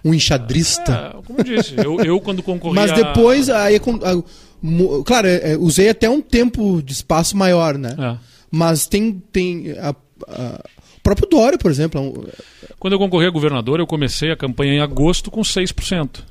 um 0.06 0.14
enxadrista. 0.14 1.14
É, 1.18 1.22
como 1.24 1.40
eu 1.40 1.44
disse, 1.44 1.74
eu, 1.78 2.00
eu 2.02 2.22
quando 2.22 2.44
concorri 2.44 2.76
Mas 2.76 2.92
a- 2.92 2.96
depois, 2.96 3.50
aí, 3.50 3.80
com- 3.80 4.00
ah, 4.04 4.22
mu- 4.62 5.04
claro, 5.04 5.28
é, 5.28 5.54
é, 5.54 5.58
usei 5.58 5.90
até 5.90 6.08
um 6.10 6.22
tempo 6.22 6.82
de 6.84 6.94
espaço 6.94 7.36
maior, 7.36 7.76
né? 7.78 7.96
É. 7.98 8.18
Mas 8.52 8.86
tem, 8.86 9.14
tem 9.32 9.72
a- 9.80 9.96
a- 10.28 10.64
próprio 11.04 11.28
Dória, 11.28 11.58
por 11.58 11.70
exemplo, 11.70 12.28
é 12.28 12.74
Quando 12.80 12.94
eu 12.94 13.00
concorri 13.00 13.28
a 13.28 13.30
governador, 13.30 13.80
eu 13.80 13.86
comecei 13.86 14.32
a 14.32 14.38
campanha 14.38 14.74
em 14.74 14.80
agosto 14.80 15.30
com 15.30 15.42
6%. 15.42 16.24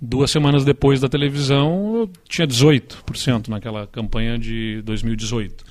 Duas 0.00 0.30
semanas 0.30 0.64
depois 0.64 1.00
da 1.00 1.08
televisão, 1.08 1.96
eu 1.96 2.10
tinha 2.28 2.46
18% 2.46 3.48
naquela 3.48 3.86
campanha 3.86 4.38
de 4.38 4.80
2018. 4.82 5.64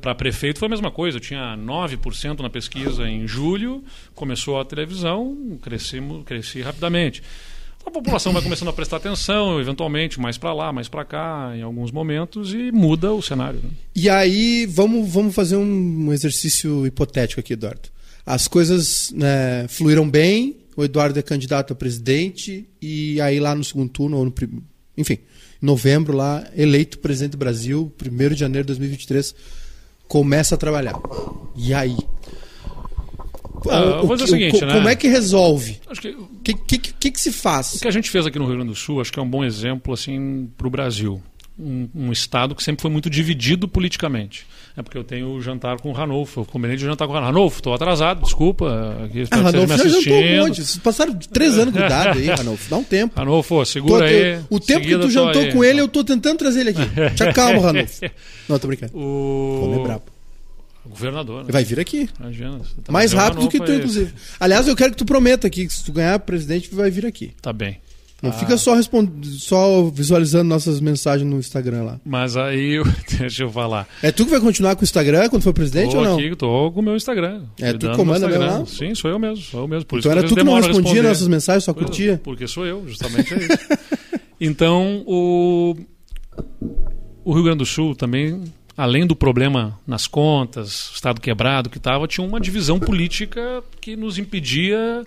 Para 0.00 0.14
prefeito 0.14 0.58
foi 0.58 0.66
a 0.66 0.68
mesma 0.68 0.90
coisa, 0.90 1.16
eu 1.16 1.20
tinha 1.20 1.56
9% 1.56 2.40
na 2.40 2.50
pesquisa 2.50 3.08
em 3.08 3.26
julho, 3.26 3.82
começou 4.14 4.60
a 4.60 4.64
televisão, 4.64 5.58
cresci, 5.62 6.00
cresci 6.24 6.60
rapidamente. 6.60 7.22
A 7.86 7.90
população 7.90 8.32
vai 8.32 8.42
começando 8.42 8.68
a 8.68 8.72
prestar 8.72 8.96
atenção, 8.96 9.60
eventualmente, 9.60 10.20
mais 10.20 10.36
para 10.36 10.52
lá, 10.52 10.72
mais 10.72 10.88
para 10.88 11.04
cá, 11.04 11.52
em 11.56 11.62
alguns 11.62 11.90
momentos, 11.92 12.52
e 12.52 12.70
muda 12.72 13.12
o 13.12 13.22
cenário. 13.22 13.60
né? 13.62 13.70
E 13.94 14.10
aí, 14.10 14.66
vamos, 14.66 15.08
vamos 15.10 15.34
fazer 15.34 15.56
um 15.56 16.12
exercício 16.12 16.84
hipotético 16.86 17.40
aqui, 17.40 17.52
Eduardo. 17.52 17.88
As 18.26 18.48
coisas 18.48 19.12
né, 19.14 19.66
fluíram 19.68 20.08
bem, 20.10 20.56
o 20.76 20.84
Eduardo 20.84 21.18
é 21.18 21.22
candidato 21.22 21.72
a 21.72 21.76
presidente, 21.76 22.68
e 22.82 23.20
aí 23.20 23.38
lá 23.38 23.54
no 23.54 23.62
segundo 23.64 23.88
turno, 23.88 24.16
ou 24.18 24.24
no, 24.24 24.32
prim- 24.32 24.62
enfim, 24.98 25.18
em 25.62 25.64
novembro 25.66 26.14
lá, 26.14 26.44
eleito 26.56 26.98
presidente 26.98 27.32
do 27.32 27.38
Brasil, 27.38 27.90
1 28.04 28.34
de 28.34 28.40
janeiro 28.40 28.64
de 28.66 28.72
2023, 28.74 29.34
começa 30.08 30.56
a 30.56 30.58
trabalhar. 30.58 31.00
E 31.56 31.72
aí? 31.72 31.96
Ah, 33.70 34.00
vou 34.02 34.16
dizer 34.16 34.24
o 34.24 34.28
seguinte, 34.38 34.58
co- 34.60 34.66
né? 34.66 34.72
Como 34.74 34.88
é 34.88 34.94
que 34.96 35.08
resolve? 35.08 35.78
Acho 35.90 36.00
que 36.00 36.08
O 36.08 36.28
que, 36.44 36.54
que, 36.54 36.78
que, 36.78 37.10
que 37.10 37.20
se 37.20 37.30
O 37.30 37.32
faz? 37.32 37.78
que 37.80 37.88
a 37.88 37.90
gente 37.90 38.10
fez 38.10 38.26
aqui 38.26 38.38
no 38.38 38.44
Rio 38.46 38.54
Grande 38.56 38.70
do 38.70 38.76
Sul, 38.76 39.00
acho 39.00 39.12
que 39.12 39.18
é 39.18 39.22
um 39.22 39.28
bom 39.28 39.44
exemplo 39.44 39.92
assim 39.94 40.48
para 40.56 40.66
o 40.66 40.70
Brasil. 40.70 41.22
Um, 41.58 41.88
um 41.94 42.12
estado 42.12 42.54
que 42.54 42.62
sempre 42.62 42.82
foi 42.82 42.90
muito 42.90 43.08
dividido 43.08 43.66
politicamente. 43.66 44.46
É 44.76 44.82
porque 44.82 44.98
eu 44.98 45.02
tenho 45.02 45.30
o 45.30 45.40
jantar 45.40 45.80
com 45.80 45.88
o 45.88 45.92
Ranolfo. 45.92 46.40
Eu 46.40 46.44
combinei 46.44 46.76
de 46.76 46.84
jantar 46.84 47.06
com 47.06 47.12
o 47.12 47.14
Ranolfo. 47.14 47.32
Ranolfo, 47.34 47.56
estou 47.60 47.72
atrasado, 47.72 48.22
desculpa. 48.22 48.94
Aqui, 49.06 49.24
Ah, 49.30 49.36
Ranolfo 49.36 49.66
já 49.78 49.88
jantou 49.88 50.12
um 50.12 50.36
monte. 50.36 50.56
Vocês 50.56 50.76
passaram 50.76 51.14
três 51.32 51.56
anos 51.58 51.72
cuidado 51.72 52.18
aí, 52.18 52.26
Ranolfo. 52.26 52.68
Dá 52.68 52.76
um 52.76 52.84
tempo. 52.84 53.18
Ranolfo, 53.18 53.54
Tô- 53.56 53.64
segura 53.64 54.04
aí. 54.06 54.38
o 54.50 54.60
tempo 54.60 54.82
que 54.84 54.92
tu 54.96 55.00
tô 55.00 55.08
jantou 55.08 55.40
aí. 55.42 55.52
com 55.54 55.64
ele, 55.64 55.80
eu 55.80 55.88
tô 55.88 56.04
tentando 56.04 56.36
trazer 56.36 56.60
ele 56.60 56.70
aqui. 56.70 57.14
Te 57.14 57.22
acalma, 57.22 57.58
Ranolfo. 57.62 58.00
Não, 58.46 58.58
tô 58.58 58.66
brincando. 58.68 58.92
O... 58.94 59.58
Vou 59.60 59.76
lembrar. 59.78 59.96
o 59.96 60.00
governador. 60.88 61.44
Né? 61.44 61.50
Vai 61.52 61.64
vir 61.64 61.78
aqui. 61.80 62.08
Imagina, 62.20 62.60
tá 62.84 62.92
Mais 62.92 63.12
rápido 63.12 63.42
do 63.42 63.48
que 63.48 63.58
tu, 63.60 63.72
inclusive. 63.72 64.12
Aliás, 64.40 64.66
eu 64.68 64.76
quero 64.76 64.92
que 64.92 64.96
tu 64.98 65.04
prometa 65.04 65.46
aqui 65.46 65.66
que 65.66 65.72
se 65.72 65.84
tu 65.84 65.92
ganhar 65.92 66.18
presidente, 66.20 66.74
vai 66.74 66.90
vir 66.90 67.04
aqui. 67.06 67.32
Tá 67.42 67.52
bem. 67.52 67.78
Não 68.22 68.30
Ah. 68.30 68.32
fica 68.32 68.56
só, 68.56 68.74
só 69.38 69.90
visualizando 69.90 70.44
nossas 70.44 70.80
mensagens 70.80 71.28
no 71.30 71.38
Instagram 71.38 71.82
lá. 71.82 72.00
Mas 72.02 72.34
aí, 72.34 72.76
eu- 72.76 72.84
deixa 73.18 73.42
eu 73.42 73.50
falar. 73.52 73.86
É 74.02 74.10
tu 74.10 74.24
que 74.24 74.30
vai 74.30 74.40
continuar 74.40 74.74
com 74.74 74.80
o 74.80 74.84
Instagram 74.84 75.28
quando 75.28 75.42
for 75.42 75.52
presidente 75.52 75.90
Tô 75.92 75.98
ou 75.98 76.04
não? 76.04 76.14
aqui, 76.18 76.34
tô 76.34 76.72
com 76.72 76.80
o 76.80 76.82
meu 76.82 76.96
Instagram. 76.96 77.42
É, 77.60 77.74
tu 77.74 77.88
do 77.90 77.94
comanda 77.94 78.26
mesmo 78.26 78.42
lá? 78.42 78.64
Sim, 78.64 78.94
sou 78.94 79.10
eu 79.10 79.18
mesmo. 79.18 79.44
Sou 79.44 79.60
eu 79.60 79.68
mesmo. 79.68 79.84
Por 79.84 79.98
Então 79.98 80.10
isso 80.10 80.18
era 80.18 80.26
que 80.26 80.34
tu 80.34 80.34
que 80.34 80.42
não 80.42 80.54
respondia 80.54 81.02
nossas 81.02 81.28
mensagens, 81.28 81.64
só 81.64 81.72
é, 81.72 81.74
curtia? 81.74 82.20
Porque 82.24 82.48
sou 82.48 82.64
eu, 82.64 82.88
justamente 82.88 83.34
é 83.34 83.36
isso. 83.36 83.58
então, 84.40 85.04
o, 85.06 85.76
o 87.22 87.34
Rio 87.34 87.42
Grande 87.44 87.58
do 87.58 87.66
Sul 87.66 87.94
também, 87.94 88.42
além 88.76 89.06
do 89.06 89.16
problema 89.16 89.78
nas 89.86 90.06
contas, 90.06 90.90
Estado 90.94 91.20
quebrado 91.20 91.70
que 91.70 91.78
estava, 91.78 92.06
tinha 92.06 92.26
uma 92.26 92.40
divisão 92.40 92.78
política 92.78 93.64
que 93.80 93.96
nos 93.96 94.18
impedia 94.18 95.04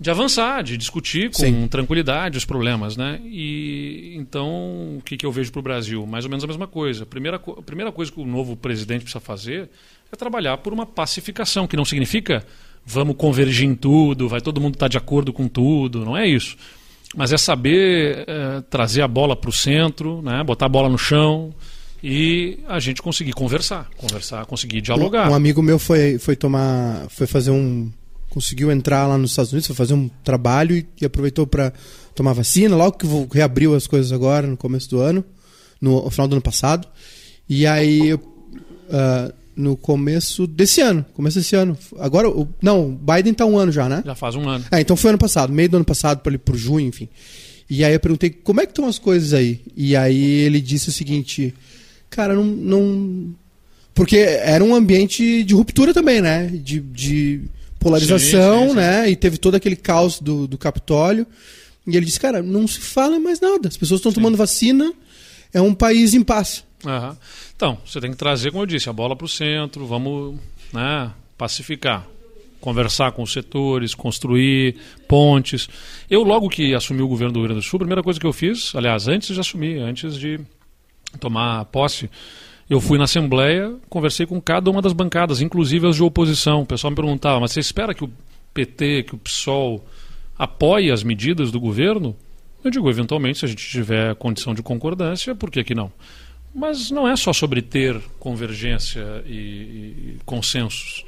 de 0.00 0.10
avançar, 0.10 0.62
de 0.62 0.76
discutir 0.76 1.30
com 1.30 1.42
Sim. 1.42 1.68
tranquilidade 1.68 2.36
os 2.36 2.44
problemas, 2.44 2.96
né? 2.96 3.20
E 3.24 4.14
então 4.16 4.96
o 4.98 5.02
que, 5.04 5.16
que 5.16 5.24
eu 5.24 5.30
vejo 5.30 5.52
para 5.52 5.60
o 5.60 5.62
Brasil? 5.62 6.04
Mais 6.06 6.24
ou 6.24 6.30
menos 6.30 6.42
a 6.42 6.46
mesma 6.46 6.66
coisa. 6.66 7.04
A 7.04 7.06
primeira, 7.06 7.36
a 7.36 7.62
primeira 7.62 7.92
coisa 7.92 8.10
que 8.10 8.20
o 8.20 8.26
novo 8.26 8.56
presidente 8.56 9.02
precisa 9.02 9.20
fazer 9.20 9.68
é 10.10 10.16
trabalhar 10.16 10.58
por 10.58 10.72
uma 10.72 10.86
pacificação, 10.86 11.66
que 11.66 11.76
não 11.76 11.84
significa 11.84 12.44
vamos 12.84 13.16
convergir 13.16 13.66
em 13.66 13.74
tudo, 13.74 14.28
vai 14.28 14.40
todo 14.40 14.60
mundo 14.60 14.74
estar 14.74 14.86
tá 14.86 14.90
de 14.90 14.98
acordo 14.98 15.32
com 15.32 15.48
tudo, 15.48 16.04
não 16.04 16.16
é 16.16 16.26
isso. 16.26 16.56
Mas 17.16 17.32
é 17.32 17.38
saber 17.38 18.24
é, 18.26 18.60
trazer 18.68 19.02
a 19.02 19.08
bola 19.08 19.36
para 19.36 19.48
o 19.48 19.52
centro, 19.52 20.20
né, 20.22 20.42
botar 20.42 20.66
a 20.66 20.68
bola 20.68 20.88
no 20.88 20.98
chão 20.98 21.54
e 22.06 22.58
a 22.68 22.78
gente 22.78 23.00
conseguir 23.00 23.32
conversar, 23.32 23.88
conversar, 23.96 24.44
conseguir 24.44 24.82
dialogar. 24.82 25.26
Um, 25.26 25.32
um 25.32 25.34
amigo 25.34 25.62
meu 25.62 25.78
foi, 25.78 26.18
foi 26.18 26.36
tomar, 26.36 27.06
foi 27.08 27.26
fazer 27.26 27.50
um, 27.50 27.90
conseguiu 28.28 28.70
entrar 28.70 29.06
lá 29.06 29.16
nos 29.16 29.30
Estados 29.30 29.52
Unidos, 29.52 29.66
foi 29.66 29.74
fazer 29.74 29.94
um 29.94 30.10
trabalho 30.22 30.76
e, 30.76 30.86
e 31.00 31.06
aproveitou 31.06 31.46
para 31.46 31.72
tomar 32.14 32.34
vacina, 32.34 32.76
logo 32.76 32.98
que 32.98 33.06
reabriu 33.32 33.74
as 33.74 33.86
coisas 33.86 34.12
agora 34.12 34.46
no 34.46 34.54
começo 34.54 34.90
do 34.90 35.00
ano, 35.00 35.24
no, 35.80 36.04
no 36.04 36.10
final 36.10 36.28
do 36.28 36.34
ano 36.34 36.42
passado. 36.42 36.86
E 37.48 37.66
aí 37.66 38.12
uh, 38.12 38.20
no 39.56 39.74
começo 39.74 40.46
desse 40.46 40.82
ano. 40.82 41.06
Começo 41.14 41.38
desse 41.38 41.56
ano. 41.56 41.74
Agora, 41.98 42.28
o, 42.28 42.46
não, 42.60 42.94
Biden 42.94 43.32
está 43.32 43.46
um 43.46 43.56
ano 43.56 43.72
já, 43.72 43.88
né? 43.88 44.02
Já 44.04 44.14
faz 44.14 44.34
um 44.34 44.46
ano. 44.46 44.62
É, 44.70 44.78
então 44.78 44.94
foi 44.94 45.08
ano 45.08 45.18
passado, 45.18 45.50
meio 45.54 45.70
do 45.70 45.76
ano 45.76 45.86
passado, 45.86 46.20
para 46.20 46.38
por 46.38 46.54
junho, 46.54 46.86
enfim. 46.86 47.08
E 47.70 47.82
aí 47.82 47.94
eu 47.94 48.00
perguntei, 48.00 48.28
como 48.28 48.60
é 48.60 48.66
que 48.66 48.72
estão 48.72 48.86
as 48.86 48.98
coisas 48.98 49.32
aí? 49.32 49.62
E 49.74 49.96
aí 49.96 50.22
ele 50.22 50.60
disse 50.60 50.90
o 50.90 50.92
seguinte, 50.92 51.54
cara, 52.14 52.34
não. 52.34 52.44
não... 52.44 53.34
Porque 53.94 54.16
era 54.16 54.64
um 54.64 54.74
ambiente 54.74 55.44
de 55.44 55.54
ruptura 55.54 55.94
também, 55.94 56.20
né? 56.20 56.46
De, 56.48 56.80
de 56.80 57.42
polarização, 57.78 58.60
sim, 58.60 58.64
sim, 58.64 58.70
sim. 58.70 58.76
né? 58.76 59.10
E 59.10 59.14
teve 59.14 59.38
todo 59.38 59.54
aquele 59.54 59.76
caos 59.76 60.18
do, 60.18 60.48
do 60.48 60.58
Capitólio. 60.58 61.26
E 61.86 61.96
ele 61.96 62.06
disse, 62.06 62.18
cara, 62.18 62.42
não 62.42 62.66
se 62.66 62.80
fala 62.80 63.20
mais 63.20 63.40
nada. 63.40 63.68
As 63.68 63.76
pessoas 63.76 64.00
estão 64.00 64.12
tomando 64.12 64.36
vacina, 64.36 64.92
é 65.52 65.60
um 65.60 65.74
país 65.74 66.14
em 66.14 66.22
paz. 66.22 66.64
Uhum. 66.84 67.16
Então, 67.54 67.78
você 67.84 68.00
tem 68.00 68.10
que 68.10 68.16
trazer, 68.16 68.50
como 68.50 68.62
eu 68.62 68.66
disse, 68.66 68.88
a 68.88 68.92
bola 68.92 69.14
para 69.14 69.24
o 69.24 69.28
centro, 69.28 69.86
vamos 69.86 70.36
né, 70.72 71.10
pacificar, 71.36 72.06
conversar 72.60 73.12
com 73.12 73.22
os 73.22 73.32
setores, 73.32 73.94
construir 73.94 74.76
pontes. 75.06 75.68
Eu, 76.10 76.22
logo 76.22 76.48
que 76.48 76.74
assumi 76.74 77.02
o 77.02 77.08
governo 77.08 77.32
do 77.32 77.38
Rio 77.40 77.48
Grande 77.48 77.60
do 77.60 77.64
Sul, 77.64 77.76
a 77.76 77.80
primeira 77.80 78.02
coisa 78.02 78.18
que 78.18 78.26
eu 78.26 78.32
fiz, 78.32 78.74
aliás, 78.74 79.06
antes 79.06 79.34
de 79.34 79.40
assumir, 79.40 79.78
antes 79.78 80.16
de 80.16 80.40
tomar 81.18 81.64
posse, 81.66 82.10
eu 82.68 82.80
fui 82.80 82.96
na 82.96 83.04
Assembleia, 83.04 83.74
conversei 83.88 84.26
com 84.26 84.40
cada 84.40 84.70
uma 84.70 84.80
das 84.80 84.92
bancadas, 84.92 85.40
inclusive 85.40 85.86
as 85.86 85.96
de 85.96 86.02
oposição. 86.02 86.62
O 86.62 86.66
pessoal 86.66 86.90
me 86.90 86.96
perguntava, 86.96 87.40
mas 87.40 87.52
você 87.52 87.60
espera 87.60 87.94
que 87.94 88.04
o 88.04 88.10
PT, 88.54 89.04
que 89.04 89.14
o 89.14 89.18
PSOL 89.18 89.84
apoie 90.38 90.90
as 90.90 91.02
medidas 91.02 91.50
do 91.50 91.60
governo? 91.60 92.16
Eu 92.62 92.70
digo, 92.70 92.88
eventualmente, 92.88 93.40
se 93.40 93.44
a 93.44 93.48
gente 93.48 93.68
tiver 93.68 94.14
condição 94.14 94.54
de 94.54 94.62
concordância, 94.62 95.34
por 95.34 95.50
que, 95.50 95.62
que 95.62 95.74
não? 95.74 95.92
Mas 96.54 96.90
não 96.90 97.06
é 97.06 97.16
só 97.16 97.32
sobre 97.32 97.60
ter 97.60 98.00
convergência 98.18 99.22
e, 99.26 99.34
e 99.34 100.18
consensos. 100.24 101.04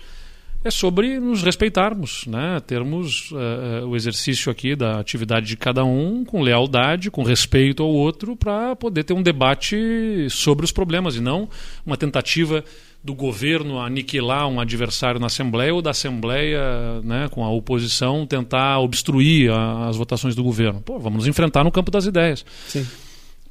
É 0.67 0.71
sobre 0.73 1.21
nos 1.21 1.45
respeitarmos, 1.45 2.27
né? 2.27 2.59
termos 2.67 3.31
uh, 3.31 3.87
o 3.87 3.95
exercício 3.95 4.51
aqui 4.51 4.75
da 4.75 4.99
atividade 4.99 5.47
de 5.47 5.57
cada 5.57 5.85
um 5.85 6.25
com 6.25 6.43
lealdade, 6.43 7.09
com 7.09 7.23
respeito 7.23 7.85
ao 7.85 7.89
outro, 7.89 8.35
para 8.35 8.75
poder 8.75 9.05
ter 9.05 9.15
um 9.15 9.23
debate 9.23 10.27
sobre 10.29 10.65
os 10.65 10.73
problemas 10.73 11.15
e 11.15 11.21
não 11.21 11.49
uma 11.87 11.97
tentativa 11.97 12.65
do 13.01 13.15
governo 13.15 13.79
aniquilar 13.79 14.49
um 14.49 14.59
adversário 14.59 15.21
na 15.21 15.27
Assembleia 15.27 15.73
ou 15.73 15.81
da 15.81 15.91
Assembleia, 15.91 17.01
né, 17.05 17.29
com 17.31 17.45
a 17.45 17.49
oposição, 17.49 18.27
tentar 18.27 18.81
obstruir 18.81 19.53
a, 19.53 19.87
as 19.87 19.97
votações 19.97 20.35
do 20.35 20.43
governo. 20.43 20.81
Pô, 20.81 20.99
vamos 20.99 21.19
nos 21.19 21.29
enfrentar 21.29 21.63
no 21.63 21.71
campo 21.71 21.93
das 21.93 22.07
ideias. 22.07 22.45
Sim. 22.67 22.85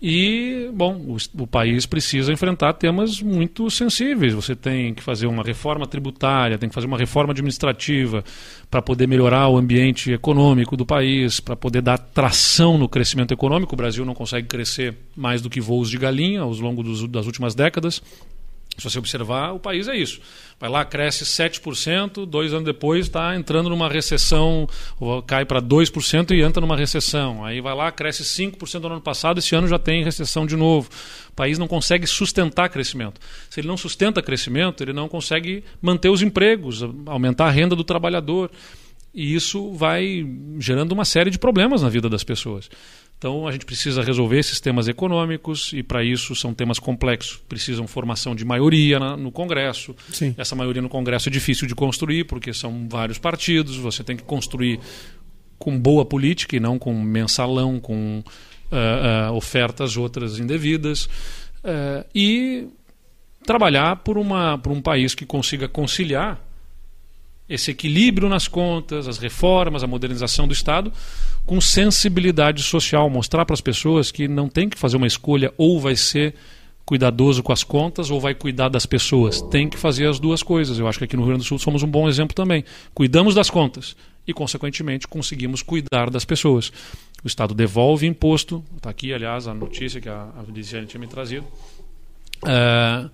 E, 0.08 0.70
bom, 0.72 0.98
o, 0.98 1.18
o, 1.42 1.48
país 1.48 1.88
precisa 1.88 2.32
enfrentar 2.32 2.74
temas 2.74 3.20
muito 3.24 3.72
sensíveis. 3.72 4.36
Você 4.36 4.56
tem 4.56 4.94
que 4.94 5.02
fazer 5.02 5.26
uma 5.26 5.42
reforma 5.42 5.88
tributária, 5.88 6.60
tem 6.60 6.70
que 6.70 6.76
fazer 6.76 6.86
uma 6.86 6.96
reforma 6.96 7.32
administrativa 7.32 8.24
para 8.70 8.84
poder 8.84 9.08
melhorar 9.08 9.50
o 9.50 9.58
ambiente 9.58 10.12
econômico 10.12 10.78
do 10.78 10.86
país, 10.86 11.40
para 11.40 11.56
poder 11.56 11.82
dar 11.82 11.98
tração 11.98 12.78
no 12.78 12.88
crescimento 12.88 13.34
econômico. 13.34 13.74
O 13.74 13.76
Brasil 13.76 14.06
não 14.06 14.14
consegue 14.14 14.48
crescer 14.48 14.96
mais 15.16 15.42
do 15.42 15.50
que 15.50 15.60
voos 15.60 15.90
de 15.90 15.98
galinha 15.98 16.42
ao 16.42 16.52
longo 16.52 16.84
dos, 16.84 17.08
das 17.08 17.26
últimas 17.26 17.56
décadas. 17.56 18.00
Se 18.78 18.84
você 18.84 19.00
observar, 19.00 19.54
o 19.54 19.60
país 19.60 19.88
é 19.88 19.96
isso. 19.96 20.20
Vai 20.60 20.70
lá, 20.70 20.84
cresce 20.84 21.24
7%, 21.24 22.26
dois 22.26 22.54
anos 22.54 22.66
depois 22.66 23.06
está 23.06 23.36
entrando 23.36 23.70
numa 23.70 23.90
recessão, 23.90 24.68
cai 25.26 25.46
para 25.46 25.62
2% 25.62 26.32
e 26.32 26.42
entra 26.42 26.60
numa 26.60 26.76
recessão. 26.76 27.44
Aí 27.46 27.62
vai 27.62 27.74
lá, 27.74 27.92
cresce 27.92 28.24
5% 28.24 28.82
no 28.82 28.88
ano 28.88 29.02
passado, 29.02 29.40
esse 29.40 29.56
ano 29.56 29.68
já 29.68 29.80
tem 29.80 30.04
recessão 30.04 30.46
de 30.46 30.56
novo. 30.58 30.90
O 31.30 31.34
país 31.34 31.58
não 31.58 31.68
consegue 31.68 32.06
sustentar 32.06 32.70
crescimento. 32.70 33.20
Se 33.50 33.60
ele 33.60 33.68
não 33.68 33.78
sustenta 33.78 34.22
crescimento, 34.22 34.84
ele 34.84 34.94
não 34.94 35.08
consegue 35.08 35.64
manter 35.82 36.10
os 36.10 36.22
empregos, 36.22 36.84
aumentar 37.06 37.48
a 37.48 37.52
renda 37.52 37.76
do 37.76 37.84
trabalhador. 37.84 38.52
E 39.14 39.34
isso 39.34 39.72
vai 39.72 40.28
gerando 40.60 40.92
uma 40.92 41.06
série 41.06 41.30
de 41.30 41.40
problemas 41.40 41.82
na 41.82 41.88
vida 41.88 42.10
das 42.10 42.24
pessoas. 42.24 42.70
Então 43.18 43.48
a 43.48 43.52
gente 43.52 43.66
precisa 43.66 44.04
resolver 44.04 44.38
esses 44.38 44.60
temas 44.60 44.88
econômicos 44.88 45.72
e 45.74 45.82
para 45.82 46.04
isso 46.04 46.36
são 46.36 46.54
temas 46.54 46.80
complexos. 46.80 47.42
Precisam 47.48 47.88
formação 47.88 48.36
de 48.36 48.44
maioria 48.44 49.00
na, 49.00 49.18
no 49.18 49.32
Congresso. 49.32 49.96
Sim. 50.12 50.36
Essa 50.38 50.56
maioria 50.56 50.82
no 50.82 50.90
Congresso 50.90 51.30
é 51.30 51.32
difícil 51.32 51.68
de 51.68 51.74
construir 51.74 52.26
porque 52.26 52.54
são 52.54 52.88
vários 52.90 53.18
partidos. 53.18 53.78
Você 53.78 54.04
tem 54.04 54.18
que 54.18 54.24
construir 54.24 54.80
com 55.58 55.80
boa 55.80 56.06
política 56.06 56.56
e 56.56 56.60
não 56.60 56.78
com 56.78 56.94
mensalão, 57.02 57.80
com 57.80 58.20
uh, 58.20 59.32
uh, 59.32 59.34
ofertas 59.34 59.96
outras 59.98 60.38
indevidas 60.38 61.06
uh, 61.64 62.06
e 62.14 62.68
trabalhar 63.46 63.98
por, 63.98 64.18
uma, 64.18 64.58
por 64.58 64.72
um 64.72 64.82
país 64.82 65.16
que 65.16 65.26
consiga 65.26 65.68
conciliar 65.68 66.45
esse 67.48 67.72
equilíbrio 67.72 68.28
nas 68.28 68.48
contas, 68.48 69.08
as 69.08 69.18
reformas, 69.18 69.84
a 69.84 69.88
modernização 69.88 70.48
do 70.48 70.54
Estado, 70.54 70.92
com 71.46 71.62
sensibilidade 71.62 72.64
social, 72.64 73.10
mostrar 73.10 73.46
para 73.46 73.54
as 73.54 73.62
pessoas 73.62 74.12
que 74.12 74.28
não 74.28 74.50
tem 74.50 74.68
que 74.68 74.78
fazer 74.78 74.98
uma 74.98 75.08
escolha 75.08 75.54
ou 75.58 75.80
vai 75.80 75.96
ser 75.96 76.34
cuidadoso 76.86 77.42
com 77.42 77.52
as 77.52 77.64
contas 77.64 78.12
ou 78.12 78.20
vai 78.20 78.34
cuidar 78.34 78.70
das 78.70 78.86
pessoas. 78.86 79.42
Tem 79.42 79.70
que 79.70 79.78
fazer 79.78 80.08
as 80.08 80.20
duas 80.20 80.44
coisas. 80.44 80.78
Eu 80.80 80.88
acho 80.88 81.00
que 81.00 81.06
aqui 81.06 81.16
no 81.16 81.24
Rio 81.24 81.30
Grande 81.30 81.44
do 81.44 81.48
Sul 81.48 81.60
somos 81.60 81.84
um 81.84 81.88
bom 81.88 82.08
exemplo 82.08 82.36
também. 82.36 82.64
Cuidamos 82.94 83.34
das 83.34 83.50
contas 83.50 83.96
e, 84.28 84.34
consequentemente, 84.34 85.08
conseguimos 85.08 85.62
cuidar 85.62 86.10
das 86.10 86.26
pessoas. 86.26 86.72
O 87.24 87.28
Estado 87.28 87.54
devolve 87.54 88.06
imposto. 88.06 88.64
Está 88.76 88.90
aqui, 88.90 89.14
aliás, 89.14 89.48
a 89.48 89.54
notícia 89.54 90.00
que 90.00 90.10
a, 90.10 90.30
a 90.36 90.86
tinha 90.86 91.00
me 91.00 91.08
trazido. 91.08 91.46
Uh, 92.44 93.10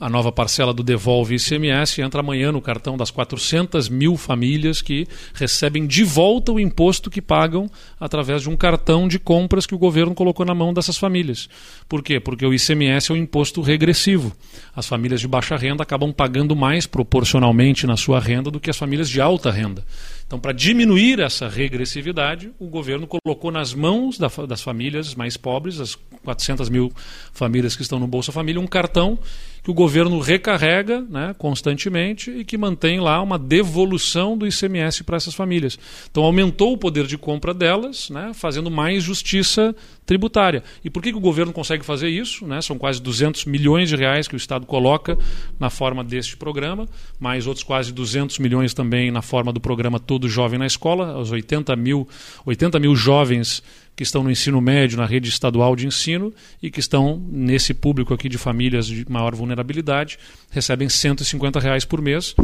a 0.00 0.08
nova 0.08 0.32
parcela 0.32 0.74
do 0.74 0.82
Devolve 0.82 1.36
ICMS 1.36 2.02
entra 2.02 2.20
amanhã 2.20 2.50
no 2.50 2.60
cartão 2.60 2.96
das 2.96 3.10
400 3.10 3.88
mil 3.88 4.16
famílias 4.16 4.82
que 4.82 5.06
recebem 5.32 5.86
de 5.86 6.02
volta 6.02 6.50
o 6.50 6.58
imposto 6.58 7.08
que 7.08 7.22
pagam 7.22 7.70
através 8.00 8.42
de 8.42 8.50
um 8.50 8.56
cartão 8.56 9.06
de 9.06 9.18
compras 9.18 9.64
que 9.64 9.74
o 9.74 9.78
governo 9.78 10.12
colocou 10.12 10.44
na 10.44 10.54
mão 10.54 10.74
dessas 10.74 10.96
famílias. 10.96 11.48
Por 11.88 12.02
quê? 12.02 12.18
Porque 12.18 12.44
o 12.44 12.52
ICMS 12.52 13.12
é 13.12 13.14
um 13.14 13.16
imposto 13.18 13.60
regressivo. 13.60 14.32
As 14.74 14.88
famílias 14.88 15.20
de 15.20 15.28
baixa 15.28 15.56
renda 15.56 15.84
acabam 15.84 16.12
pagando 16.12 16.56
mais 16.56 16.84
proporcionalmente 16.84 17.86
na 17.86 17.96
sua 17.96 18.18
renda 18.18 18.50
do 18.50 18.58
que 18.58 18.70
as 18.70 18.76
famílias 18.76 19.08
de 19.08 19.20
alta 19.20 19.52
renda. 19.52 19.84
Então, 20.32 20.40
para 20.40 20.52
diminuir 20.52 21.20
essa 21.20 21.46
regressividade, 21.46 22.52
o 22.58 22.66
governo 22.66 23.06
colocou 23.06 23.52
nas 23.52 23.74
mãos 23.74 24.16
da, 24.16 24.28
das 24.48 24.62
famílias 24.62 25.14
mais 25.14 25.36
pobres, 25.36 25.78
as 25.78 25.94
400 26.24 26.70
mil 26.70 26.90
famílias 27.34 27.76
que 27.76 27.82
estão 27.82 27.98
no 27.98 28.06
Bolsa 28.06 28.32
Família, 28.32 28.58
um 28.58 28.66
cartão 28.66 29.18
que 29.62 29.70
o 29.70 29.74
governo 29.74 30.18
recarrega 30.20 31.02
né, 31.02 31.34
constantemente 31.36 32.30
e 32.30 32.46
que 32.46 32.56
mantém 32.56 32.98
lá 32.98 33.20
uma 33.20 33.38
devolução 33.38 34.34
do 34.34 34.46
ICMS 34.46 35.04
para 35.04 35.18
essas 35.18 35.34
famílias. 35.34 35.78
Então, 36.10 36.24
aumentou 36.24 36.72
o 36.72 36.78
poder 36.78 37.06
de 37.06 37.18
compra 37.18 37.52
delas, 37.52 38.08
né, 38.08 38.32
fazendo 38.32 38.70
mais 38.70 39.02
justiça 39.02 39.76
tributária. 40.04 40.62
E 40.84 40.90
por 40.90 41.02
que, 41.02 41.12
que 41.12 41.18
o 41.18 41.20
governo 41.20 41.52
consegue 41.52 41.84
fazer 41.84 42.08
isso? 42.08 42.46
Né? 42.46 42.60
São 42.60 42.76
quase 42.76 43.00
200 43.00 43.44
milhões 43.44 43.88
de 43.88 43.96
reais 43.96 44.26
que 44.26 44.34
o 44.34 44.36
Estado 44.36 44.66
coloca 44.66 45.16
na 45.58 45.70
forma 45.70 46.02
deste 46.02 46.36
programa, 46.36 46.88
mais 47.18 47.46
outros 47.46 47.64
quase 47.64 47.92
200 47.92 48.38
milhões 48.38 48.74
também 48.74 49.10
na 49.10 49.22
forma 49.22 49.52
do 49.52 49.60
programa 49.60 50.00
Todo 50.00 50.28
Jovem 50.28 50.58
na 50.58 50.66
Escola, 50.66 51.18
os 51.18 51.30
80 51.30 51.74
mil, 51.76 52.08
80 52.44 52.78
mil 52.78 52.94
jovens 52.96 53.62
que 53.94 54.02
estão 54.02 54.22
no 54.22 54.30
ensino 54.30 54.60
médio, 54.60 54.96
na 54.96 55.04
rede 55.04 55.28
estadual 55.28 55.76
de 55.76 55.86
ensino 55.86 56.32
e 56.62 56.70
que 56.70 56.80
estão 56.80 57.22
nesse 57.30 57.74
público 57.74 58.14
aqui 58.14 58.28
de 58.28 58.38
famílias 58.38 58.86
de 58.86 59.08
maior 59.10 59.34
vulnerabilidade, 59.34 60.18
recebem 60.50 60.88
150 60.88 61.60
reais 61.60 61.84
por 61.84 62.00
mês, 62.00 62.34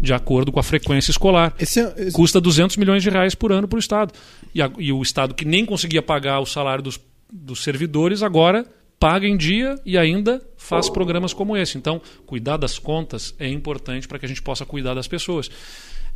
de 0.00 0.12
acordo 0.12 0.50
com 0.50 0.58
a 0.58 0.62
frequência 0.62 1.10
escolar. 1.10 1.54
Esse 1.58 1.80
é, 1.80 1.94
esse... 1.96 2.12
Custa 2.12 2.40
200 2.40 2.76
milhões 2.76 3.02
de 3.02 3.10
reais 3.10 3.34
por 3.34 3.52
ano 3.52 3.68
para 3.68 3.76
o 3.76 3.80
Estado. 3.80 4.12
E, 4.54 4.62
a, 4.62 4.70
e, 4.78 4.92
o 4.92 5.02
Estado 5.02 5.34
que 5.34 5.44
nem 5.44 5.64
conseguia 5.64 6.02
pagar 6.02 6.40
o 6.40 6.46
salário 6.46 6.82
dos, 6.82 6.98
dos 7.32 7.62
servidores, 7.62 8.22
agora 8.22 8.66
paga 8.98 9.26
em 9.26 9.36
dia 9.36 9.76
e 9.84 9.96
ainda 9.96 10.42
faz 10.56 10.90
programas 10.90 11.32
como 11.32 11.56
esse. 11.56 11.78
Então, 11.78 12.00
cuidar 12.26 12.58
das 12.58 12.78
contas 12.78 13.34
é 13.38 13.48
importante 13.48 14.06
para 14.06 14.18
que 14.18 14.26
a 14.26 14.28
gente 14.28 14.42
possa 14.42 14.66
cuidar 14.66 14.94
das 14.94 15.08
pessoas. 15.08 15.50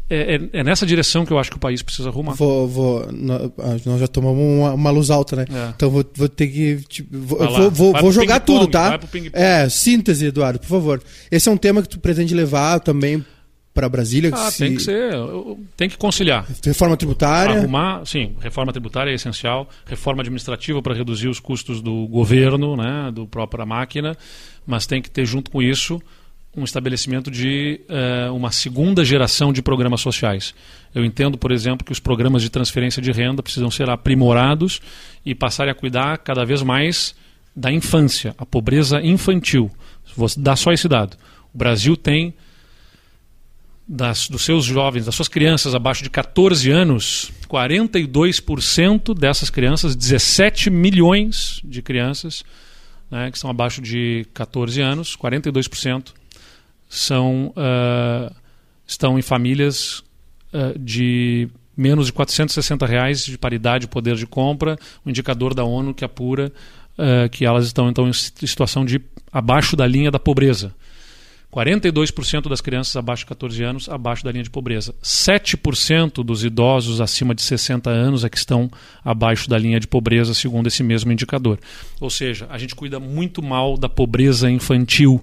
É, 0.09 0.35
é, 0.35 0.61
é, 0.61 0.63
nessa 0.63 0.85
direção 0.85 1.25
que 1.25 1.33
eu 1.33 1.39
acho 1.39 1.51
que 1.51 1.57
o 1.57 1.61
país 1.61 1.81
precisa 1.81 2.11
arrumar. 2.11 2.35
Vou, 2.35 2.69
vou, 2.69 3.09
nós 3.11 3.99
já 3.99 4.07
tomamos 4.07 4.39
uma, 4.39 4.75
uma 4.75 4.91
luz 4.91 5.09
alta, 5.09 5.35
né? 5.35 5.47
É. 5.51 5.71
Então 5.75 5.89
vou, 5.89 6.05
vou, 6.15 6.29
ter 6.29 6.49
que. 6.49 6.85
Tipo, 6.87 7.19
vou, 7.19 7.39
vou, 7.39 7.71
vou, 7.71 7.93
vou 7.95 8.13
jogar 8.13 8.41
tudo, 8.41 8.67
tá? 8.67 9.01
É, 9.33 9.67
síntese, 9.71 10.27
Eduardo, 10.27 10.59
por 10.59 10.69
favor. 10.69 11.03
Esse 11.31 11.49
é 11.49 11.53
um 11.53 11.57
tema 11.57 11.81
que 11.81 11.89
tu 11.89 11.99
pretende 11.99 12.35
levar 12.35 12.81
também 12.81 13.25
para 13.75 13.89
Brasília? 13.89 14.31
Ah, 14.33 14.51
se... 14.51 14.59
tem 14.59 14.77
que 14.77 14.83
ser, 14.83 15.13
tem 15.77 15.89
que 15.89 15.99
conciliar. 15.99 16.47
Reforma 16.65 16.97
tributária? 16.97 17.59
Arrumar, 17.59 18.07
sim, 18.07 18.37
reforma 18.41 18.73
tributária 18.73 19.11
é 19.11 19.15
essencial, 19.15 19.69
reforma 19.85 20.23
administrativa 20.23 20.81
para 20.81 20.95
reduzir 20.95 21.29
os 21.29 21.41
custos 21.41 21.83
do 21.83 22.07
governo, 22.07 22.77
né, 22.77 23.11
do 23.13 23.27
própria 23.27 23.67
máquina, 23.67 24.17
mas 24.65 24.87
tem 24.87 25.03
que 25.03 25.11
ter 25.11 25.27
junto 25.27 25.51
com 25.51 25.61
isso 25.61 26.01
um 26.57 26.63
estabelecimento 26.63 27.33
de 27.33 27.81
uh, 27.89 28.33
uma 28.33 28.53
segunda 28.53 29.05
geração 29.05 29.53
de 29.53 29.61
programas 29.61 30.01
sociais. 30.01 30.55
Eu 30.95 31.05
entendo, 31.05 31.37
por 31.37 31.51
exemplo, 31.51 31.85
que 31.85 31.91
os 31.91 31.99
programas 31.99 32.43
de 32.43 32.51
transferência 32.51 33.03
de 33.03 33.11
renda 33.11 33.43
precisam 33.43 33.73
ser 33.73 33.91
aprimorados 33.91 34.81
e 35.27 35.35
passarem 35.35 35.73
a 35.73 35.75
cuidar 35.75 36.17
cada 36.19 36.45
vez 36.45 36.63
mais 36.63 37.13
da 37.57 37.73
infância, 37.73 38.35
a 38.39 38.47
pobreza 38.47 39.01
infantil. 39.03 39.69
Vou 40.17 40.29
dar 40.37 40.55
só 40.55 40.73
esse 40.73 40.89
dado. 40.89 41.17
O 41.53 41.59
Brasil 41.59 41.97
tem 41.97 42.35
das, 43.87 44.29
dos 44.29 44.43
seus 44.43 44.65
jovens, 44.65 45.07
das 45.07 45.15
suas 45.15 45.29
crianças 45.29 45.75
abaixo 45.75 46.03
de 46.03 46.11
14 46.11 46.71
anos, 46.71 47.31
42% 47.49 49.15
dessas 49.15 49.51
crianças, 49.51 49.95
17 49.95 50.71
milhões 50.71 51.61
de 51.63 51.83
crianças 51.83 52.45
né, 53.11 53.31
que 53.31 53.37
estão 53.37 53.51
abaixo 53.51 53.83
de 53.83 54.27
14 54.33 54.81
anos, 54.81 55.17
42% 55.17 56.13
são, 56.89 57.53
uh, 57.57 58.35
estão 58.87 59.19
em 59.19 59.23
famílias 59.23 60.03
uh, 60.53 60.79
de 60.79 61.49
menos 61.77 62.07
de 62.07 62.13
460 62.13 62.87
reais 62.87 63.25
de 63.25 63.37
paridade 63.37 63.83
de 63.83 63.89
poder 63.89 64.17
de 64.17 64.27
compra, 64.27 64.79
um 65.05 65.11
indicador 65.11 65.55
da 65.55 65.65
ONU 65.65 65.93
que 65.93 66.05
apura 66.05 66.53
uh, 66.99 67.29
que 67.29 67.45
elas 67.45 67.67
estão 67.67 67.89
então 67.91 68.09
em 68.09 68.13
situação 68.13 68.85
de 68.85 69.01
abaixo 69.33 69.77
da 69.77 69.87
linha 69.87 70.11
da 70.11 70.19
pobreza. 70.19 70.75
42% 71.55 72.49
das 72.49 72.61
crianças 72.61 72.97
abaixo 72.97 73.21
de 73.21 73.27
14 73.27 73.63
anos 73.63 73.89
abaixo 73.89 74.25
da 74.25 74.33
linha 74.33 74.43
de 74.43 74.51
pobreza. 74.51 74.93
7% 75.01 76.25
dos 76.25 76.43
idosos 76.43 77.01
acima 77.01 77.33
de 77.33 77.43
60 77.43 77.89
anos 77.89 78.25
é 78.25 78.29
que 78.29 78.37
estão 78.37 78.69
abaixo 79.05 79.49
da 79.49 79.57
linha 79.57 79.79
de 79.79 79.87
pobreza, 79.87 80.35
segundo 80.35 80.67
esse 80.67 80.83
mesmo 80.83 81.13
indicador. 81.13 81.61
Ou 82.01 82.11
seja, 82.11 82.49
a 82.51 82.59
gente 82.59 82.75
cuida 82.75 82.99
muito 82.99 83.41
mal 83.41 83.77
da 83.77 83.89
pobreza 83.89 84.51
infantil. 84.51 85.23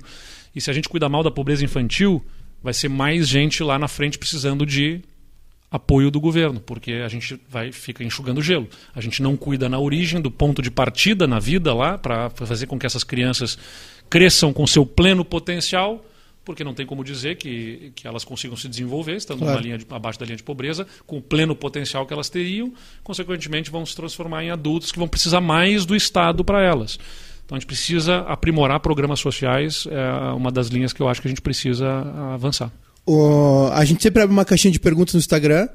E 0.56 0.62
se 0.62 0.72
a 0.72 0.74
gente 0.74 0.88
cuida 0.88 1.10
mal 1.10 1.22
da 1.22 1.30
pobreza 1.30 1.66
infantil, 1.66 2.26
vai 2.64 2.74
ser 2.74 2.88
mais 2.88 3.28
gente 3.28 3.62
lá 3.62 3.78
na 3.78 3.90
frente 3.90 4.18
precisando 4.18 4.66
de 4.66 5.02
apoio 5.70 6.10
do 6.10 6.20
governo, 6.22 6.62
porque 6.62 6.94
a 6.94 7.10
gente 7.10 7.40
vai 7.50 7.74
fica 7.74 8.06
enxugando 8.06 8.42
gelo. 8.42 8.70
A 8.96 9.02
gente 9.02 9.22
não 9.22 9.36
cuida 9.36 9.68
na 9.68 9.80
origem 9.80 10.22
do 10.22 10.32
ponto 10.32 10.62
de 10.62 10.72
partida 10.72 11.28
na 11.28 11.40
vida 11.40 11.74
lá 11.74 11.98
para 11.98 12.30
fazer 12.30 12.68
com 12.68 12.80
que 12.80 12.86
essas 12.86 13.04
crianças 13.04 13.58
cresçam 14.10 14.54
com 14.54 14.66
seu 14.66 14.86
pleno 14.86 15.26
potencial 15.26 16.06
porque 16.44 16.64
não 16.64 16.74
tem 16.74 16.86
como 16.86 17.04
dizer 17.04 17.38
que, 17.38 17.92
que 17.96 18.08
elas 18.08 18.24
consigam 18.24 18.58
se 18.58 18.68
desenvolver, 18.68 19.16
estando 19.16 19.40
claro. 19.40 19.60
linha 19.60 19.78
de, 19.78 19.86
abaixo 19.90 20.20
da 20.20 20.26
linha 20.26 20.38
de 20.38 20.44
pobreza, 20.44 20.88
com 21.06 21.18
o 21.18 21.22
pleno 21.22 21.56
potencial 21.56 22.06
que 22.06 22.14
elas 22.14 22.30
teriam, 22.30 22.74
consequentemente 23.04 23.70
vão 23.70 23.86
se 23.86 23.96
transformar 23.96 24.44
em 24.44 24.50
adultos 24.50 24.92
que 24.92 25.00
vão 25.00 25.08
precisar 25.08 25.42
mais 25.42 25.86
do 25.86 25.96
Estado 25.96 26.44
para 26.44 26.64
elas. 26.64 26.98
Então 27.46 27.56
a 27.56 27.60
gente 27.60 27.68
precisa 27.68 28.20
aprimorar 28.20 28.80
programas 28.80 29.20
sociais, 29.20 29.86
é 29.90 30.34
uma 30.34 30.52
das 30.52 30.68
linhas 30.68 30.94
que 30.94 31.02
eu 31.02 31.08
acho 31.08 31.22
que 31.22 31.28
a 31.28 31.30
gente 31.30 31.42
precisa 31.42 31.88
avançar. 32.34 32.72
O, 33.06 33.68
a 33.74 33.84
gente 33.84 34.02
sempre 34.02 34.22
abre 34.24 34.34
uma 34.34 34.46
caixinha 34.46 34.72
de 34.72 34.80
perguntas 34.80 35.14
no 35.14 35.20
Instagram, 35.20 35.68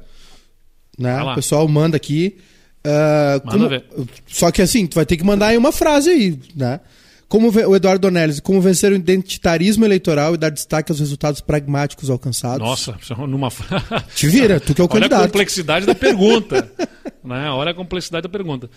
né? 0.99 1.23
O 1.23 1.35
pessoal 1.35 1.67
manda 1.69 1.97
aqui. 1.97 2.39
Uh, 2.85 3.45
manda 3.45 3.59
como... 3.59 3.69
ver. 3.69 3.85
Só 4.27 4.51
que 4.51 4.63
assim, 4.63 4.87
tu 4.87 4.95
vai 4.95 5.05
ter 5.05 5.17
que 5.17 5.25
mandar 5.25 5.49
aí 5.49 5.59
uma 5.59 5.73
frase 5.73 6.11
aí, 6.11 6.39
né? 6.55 6.81
Como 7.29 7.51
o 7.51 7.75
Eduardo 7.75 8.03
Donelles, 8.03 8.39
como 8.39 8.61
vencer 8.61 8.93
o 8.93 8.95
identitarismo 8.95 9.85
eleitoral 9.85 10.35
e 10.35 10.39
dar 10.39 10.51
destaque 10.51 10.93
aos 10.93 11.01
resultados 11.01 11.41
pragmáticos 11.41 12.09
alcançados. 12.09 12.61
Nossa, 12.61 12.97
numa 13.27 13.49
Te 14.15 14.29
vira, 14.29 14.61
tu 14.61 14.75
que 14.75 14.81
é 14.81 14.85
o 14.85 14.89
candidato. 14.89 15.19
Olha 15.19 15.25
a 15.25 15.29
complexidade 15.29 15.87
da 15.87 15.95
pergunta. 15.95 16.73
né? 17.25 17.51
Olha 17.51 17.73
a 17.73 17.75
complexidade 17.75 18.23
da 18.23 18.29
pergunta. 18.29 18.71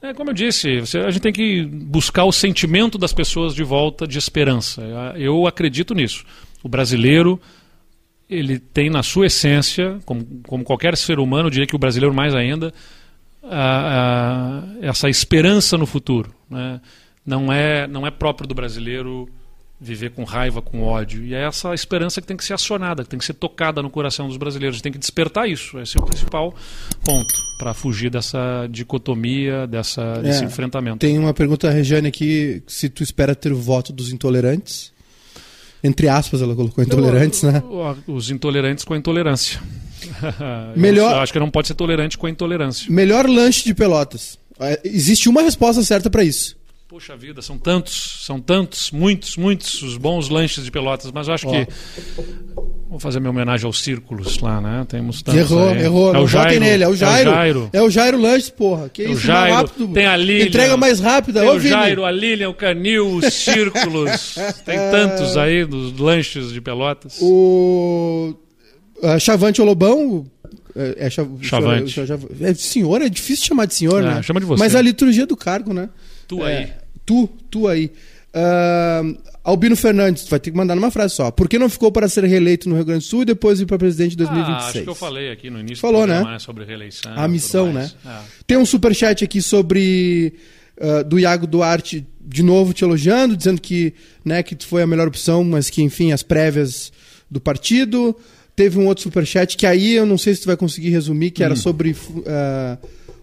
É, 0.00 0.14
como 0.14 0.30
eu 0.30 0.34
disse, 0.34 0.78
você, 0.78 0.98
a 0.98 1.10
gente 1.10 1.22
tem 1.22 1.32
que 1.32 1.64
buscar 1.64 2.24
o 2.24 2.30
sentimento 2.30 2.96
das 2.96 3.12
pessoas 3.12 3.52
de 3.52 3.64
volta 3.64 4.06
de 4.06 4.16
esperança. 4.16 4.80
Eu 5.16 5.44
acredito 5.44 5.92
nisso. 5.92 6.24
O 6.62 6.68
brasileiro, 6.68 7.40
ele 8.30 8.60
tem 8.60 8.90
na 8.90 9.02
sua 9.02 9.26
essência, 9.26 9.98
como, 10.04 10.24
como 10.46 10.62
qualquer 10.62 10.96
ser 10.96 11.18
humano, 11.18 11.48
eu 11.48 11.50
diria 11.50 11.66
que 11.66 11.74
o 11.74 11.78
brasileiro 11.80 12.14
mais 12.14 12.32
ainda, 12.32 12.72
a, 13.42 14.62
a, 14.82 14.86
essa 14.86 15.08
esperança 15.08 15.76
no 15.76 15.86
futuro. 15.86 16.32
Né? 16.48 16.80
Não 17.28 17.52
é, 17.52 17.86
não 17.86 18.06
é 18.06 18.10
próprio 18.10 18.48
do 18.48 18.54
brasileiro 18.54 19.28
viver 19.80 20.10
com 20.10 20.24
raiva, 20.24 20.60
com 20.60 20.82
ódio. 20.82 21.24
E 21.24 21.34
é 21.34 21.46
essa 21.46 21.72
esperança 21.74 22.20
que 22.20 22.26
tem 22.26 22.36
que 22.36 22.44
ser 22.44 22.54
acionada, 22.54 23.04
que 23.04 23.10
tem 23.10 23.18
que 23.18 23.24
ser 23.24 23.34
tocada 23.34 23.80
no 23.80 23.90
coração 23.90 24.26
dos 24.26 24.36
brasileiros. 24.36 24.80
Tem 24.80 24.90
que 24.90 24.98
despertar 24.98 25.48
isso. 25.48 25.78
Esse 25.78 25.96
é 25.98 26.00
o 26.00 26.04
principal 26.04 26.52
ponto 27.04 27.32
para 27.58 27.74
fugir 27.74 28.10
dessa 28.10 28.66
dicotomia, 28.68 29.66
dessa, 29.66 30.02
é, 30.02 30.22
desse 30.22 30.44
enfrentamento. 30.44 30.98
Tem 30.98 31.18
uma 31.18 31.34
pergunta 31.34 31.70
Regiane 31.70 32.08
aqui: 32.08 32.62
se 32.66 32.88
tu 32.88 33.02
espera 33.02 33.34
ter 33.34 33.52
o 33.52 33.56
voto 33.56 33.92
dos 33.92 34.10
intolerantes? 34.10 34.92
Entre 35.84 36.08
aspas, 36.08 36.42
ela 36.42 36.56
colocou 36.56 36.82
intolerantes, 36.82 37.44
né? 37.44 37.62
Os 38.08 38.30
intolerantes 38.30 38.84
com 38.84 38.94
a 38.94 38.96
intolerância. 38.96 39.60
Melhor... 40.74 41.12
Eu 41.12 41.18
acho 41.18 41.32
que 41.32 41.38
não 41.38 41.50
pode 41.50 41.68
ser 41.68 41.74
tolerante 41.74 42.18
com 42.18 42.26
a 42.26 42.30
intolerância. 42.30 42.90
Melhor 42.90 43.28
lanche 43.28 43.64
de 43.64 43.74
Pelotas. 43.74 44.40
É, 44.58 44.80
existe 44.82 45.28
uma 45.28 45.40
resposta 45.40 45.80
certa 45.84 46.10
para 46.10 46.24
isso. 46.24 46.57
Poxa 46.88 47.14
vida, 47.14 47.42
são 47.42 47.58
tantos, 47.58 48.24
são 48.24 48.40
tantos, 48.40 48.90
muitos, 48.90 49.36
muitos 49.36 49.82
os 49.82 49.98
bons 49.98 50.30
lanches 50.30 50.64
de 50.64 50.70
Pelotas, 50.70 51.12
mas 51.12 51.28
eu 51.28 51.34
acho 51.34 51.46
que 51.46 51.68
vou 52.88 52.98
fazer 52.98 53.20
minha 53.20 53.28
homenagem 53.28 53.66
aos 53.66 53.82
círculos 53.82 54.38
lá, 54.38 54.58
né? 54.58 54.86
Temos 54.88 55.20
tantos 55.20 55.38
Errou, 55.38 55.68
aí. 55.68 55.82
errou, 55.82 56.14
é 56.14 56.18
o 56.18 56.26
Jairo, 56.26 56.60
nele, 56.60 56.84
é 56.84 56.88
o 56.88 56.96
Jairo. 56.96 57.28
É 57.28 57.32
o 57.32 57.34
Jairo, 57.34 57.70
é 57.74 57.82
o 57.82 57.90
Jairo 57.90 58.18
Lanches, 58.18 58.48
porra. 58.48 58.88
Que 58.88 59.02
é 59.02 59.10
isso, 59.10 59.20
Jairo, 59.20 59.52
mais 59.52 59.68
rápido. 59.68 59.92
Tem 59.92 60.06
a 60.06 60.16
Lilian, 60.16 60.46
Entrega 60.46 60.76
mais 60.78 60.98
rápida. 60.98 61.40
Tem 61.40 61.48
Ô, 61.50 61.52
o 61.56 61.60
Jairo, 61.60 62.04
a 62.06 62.10
Lilian, 62.10 62.48
o 62.48 62.54
Canil, 62.54 63.06
os 63.16 63.34
círculos. 63.34 64.36
tem 64.64 64.78
tantos 64.90 65.36
aí 65.36 65.66
dos 65.66 65.92
lanches 65.98 66.54
de 66.54 66.60
Pelotas. 66.62 67.18
O 67.20 68.34
uh, 69.02 69.20
Chavante 69.20 69.60
Olobão, 69.60 70.24
é, 70.74 71.06
é 71.06 71.10
Chavante. 71.10 72.00
É, 72.40 72.54
senhor, 72.54 73.02
é 73.02 73.10
difícil 73.10 73.44
chamar 73.44 73.66
de 73.66 73.74
senhor, 73.74 74.02
é, 74.02 74.06
né? 74.06 74.22
Chama 74.22 74.40
de 74.40 74.46
você. 74.46 74.58
Mas 74.58 74.74
a 74.74 74.80
liturgia 74.80 75.26
do 75.26 75.36
cargo, 75.36 75.74
né? 75.74 75.90
Tu 76.28 76.42
aí. 76.44 76.54
É, 76.54 76.76
tu, 77.04 77.28
tu 77.50 77.66
aí. 77.66 77.90
Uh, 78.34 79.18
Albino 79.42 79.74
Fernandes, 79.74 80.28
vai 80.28 80.38
ter 80.38 80.50
que 80.50 80.56
mandar 80.56 80.74
numa 80.74 80.90
frase 80.90 81.14
só. 81.14 81.30
Por 81.30 81.48
que 81.48 81.58
não 81.58 81.70
ficou 81.70 81.90
para 81.90 82.06
ser 82.06 82.22
reeleito 82.24 82.68
no 82.68 82.74
Rio 82.74 82.84
Grande 82.84 83.04
do 83.04 83.08
Sul 83.08 83.22
e 83.22 83.24
depois 83.24 83.60
ir 83.60 83.66
para 83.66 83.78
presidente 83.78 84.12
em 84.12 84.18
2026? 84.18 84.62
Ah, 84.62 84.68
acho 84.68 84.82
que 84.82 84.90
eu 84.90 84.94
falei 84.94 85.32
aqui 85.32 85.48
no 85.48 85.58
início 85.58 85.78
Falou, 85.78 86.06
né? 86.06 86.38
sobre 86.38 86.64
reeleição. 86.64 87.10
A 87.16 87.26
missão, 87.26 87.72
né? 87.72 87.90
É. 88.04 88.18
Tem 88.46 88.58
um 88.58 88.66
superchat 88.66 89.24
aqui 89.24 89.40
sobre. 89.40 90.34
Uh, 90.80 91.02
do 91.02 91.18
Iago 91.18 91.44
Duarte, 91.44 92.06
de 92.20 92.40
novo 92.40 92.72
te 92.72 92.84
elogiando, 92.84 93.36
dizendo 93.36 93.60
que, 93.60 93.92
né, 94.24 94.44
que 94.44 94.56
foi 94.64 94.80
a 94.80 94.86
melhor 94.86 95.08
opção, 95.08 95.42
mas 95.42 95.68
que, 95.68 95.82
enfim, 95.82 96.12
as 96.12 96.22
prévias 96.22 96.92
do 97.28 97.40
partido. 97.40 98.14
Teve 98.54 98.78
um 98.78 98.86
outro 98.86 99.02
superchat 99.02 99.56
que 99.56 99.66
aí 99.66 99.94
eu 99.94 100.06
não 100.06 100.16
sei 100.16 100.34
se 100.34 100.42
tu 100.42 100.46
vai 100.46 100.56
conseguir 100.56 100.90
resumir, 100.90 101.32
que 101.32 101.42
hum. 101.42 101.46
era 101.46 101.56
sobre. 101.56 101.92
Uh, 101.92 102.78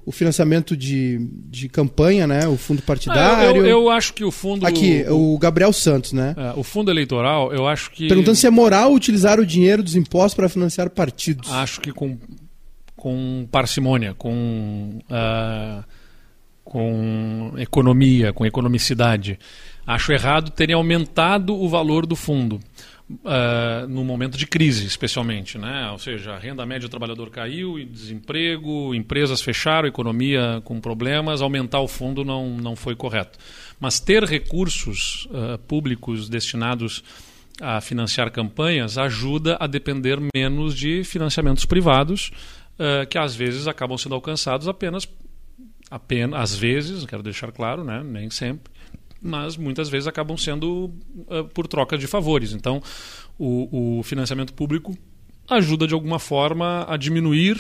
o 0.05 0.11
financiamento 0.11 0.77
de, 0.77 1.27
de 1.49 1.67
campanha, 1.67 2.27
né? 2.27 2.47
O 2.47 2.57
fundo 2.57 2.81
partidário. 2.81 3.37
Ah, 3.37 3.57
eu, 3.57 3.65
eu, 3.65 3.89
acho 3.89 4.13
que 4.13 4.23
o 4.23 4.31
fundo. 4.31 4.65
Aqui, 4.65 5.03
o, 5.09 5.37
Gabriel 5.39 5.73
Santos, 5.73 6.13
né? 6.13 6.35
É, 6.37 6.53
o 6.55 6.63
fundo 6.63 6.91
eleitoral, 6.91 7.51
eu 7.51 7.67
acho 7.67 7.89
que. 7.91 8.07
Perguntando 8.07 8.35
se 8.35 8.45
é 8.45 8.49
moral 8.51 8.93
utilizar 8.93 9.39
o 9.39 9.45
dinheiro 9.45 9.81
dos 9.81 9.95
impostos 9.95 10.35
para 10.35 10.47
financiar 10.47 10.89
partidos. 10.91 11.51
Acho 11.51 11.81
que 11.81 11.91
com, 11.91 12.17
com 12.95 13.47
parcimônia, 13.51 14.13
com. 14.13 14.99
Uh, 15.09 15.83
com 16.63 17.53
economia, 17.57 18.33
com 18.33 18.45
economicidade. 18.45 19.39
Acho 19.85 20.11
errado 20.11 20.49
terem 20.49 20.75
aumentado 20.75 21.55
o 21.55 21.69
valor 21.69 22.07
do 22.07 22.15
fundo 22.15 22.59
uh, 23.09 23.87
no 23.87 24.03
momento 24.03 24.37
de 24.37 24.47
crise, 24.47 24.85
especialmente. 24.85 25.57
Né? 25.57 25.89
Ou 25.91 25.97
seja, 25.97 26.33
a 26.33 26.39
renda 26.39 26.65
média 26.65 26.87
do 26.87 26.91
trabalhador 26.91 27.29
caiu, 27.29 27.83
desemprego, 27.85 28.93
empresas 28.93 29.41
fecharam, 29.41 29.87
economia 29.87 30.61
com 30.63 30.79
problemas, 30.79 31.41
aumentar 31.41 31.79
o 31.79 31.87
fundo 31.87 32.23
não, 32.23 32.49
não 32.57 32.75
foi 32.75 32.95
correto. 32.95 33.37
Mas 33.79 33.99
ter 33.99 34.23
recursos 34.23 35.27
uh, 35.31 35.57
públicos 35.59 36.29
destinados 36.29 37.03
a 37.61 37.79
financiar 37.79 38.31
campanhas 38.31 38.97
ajuda 38.97 39.57
a 39.59 39.67
depender 39.67 40.19
menos 40.35 40.75
de 40.75 41.03
financiamentos 41.03 41.65
privados, 41.65 42.31
uh, 42.79 43.07
que 43.07 43.17
às 43.17 43.35
vezes 43.35 43.67
acabam 43.67 43.97
sendo 43.97 44.15
alcançados 44.15 44.67
apenas 44.67 45.07
apenas 45.89 46.41
às 46.41 46.55
vezes, 46.55 47.05
quero 47.05 47.21
deixar 47.21 47.51
claro, 47.51 47.83
né, 47.83 48.01
nem 48.03 48.29
sempre, 48.29 48.73
mas 49.21 49.57
muitas 49.57 49.89
vezes 49.89 50.07
acabam 50.07 50.37
sendo 50.37 50.91
uh, 51.27 51.43
por 51.53 51.67
troca 51.67 51.97
de 51.97 52.07
favores. 52.07 52.53
Então, 52.53 52.81
o, 53.37 53.99
o, 53.99 54.03
financiamento 54.03 54.53
público 54.53 54.97
ajuda 55.49 55.87
de 55.87 55.93
alguma 55.93 56.19
forma 56.19 56.85
a 56.87 56.97
diminuir 56.97 57.57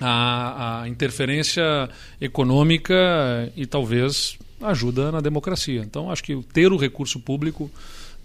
a, 0.00 0.82
a 0.82 0.88
interferência 0.88 1.88
econômica 2.20 2.94
e 3.56 3.66
talvez 3.66 4.38
ajuda 4.60 5.12
na 5.12 5.20
democracia. 5.20 5.80
Então, 5.82 6.10
acho 6.10 6.22
que 6.22 6.36
ter 6.52 6.72
o 6.72 6.76
recurso 6.76 7.20
público 7.20 7.70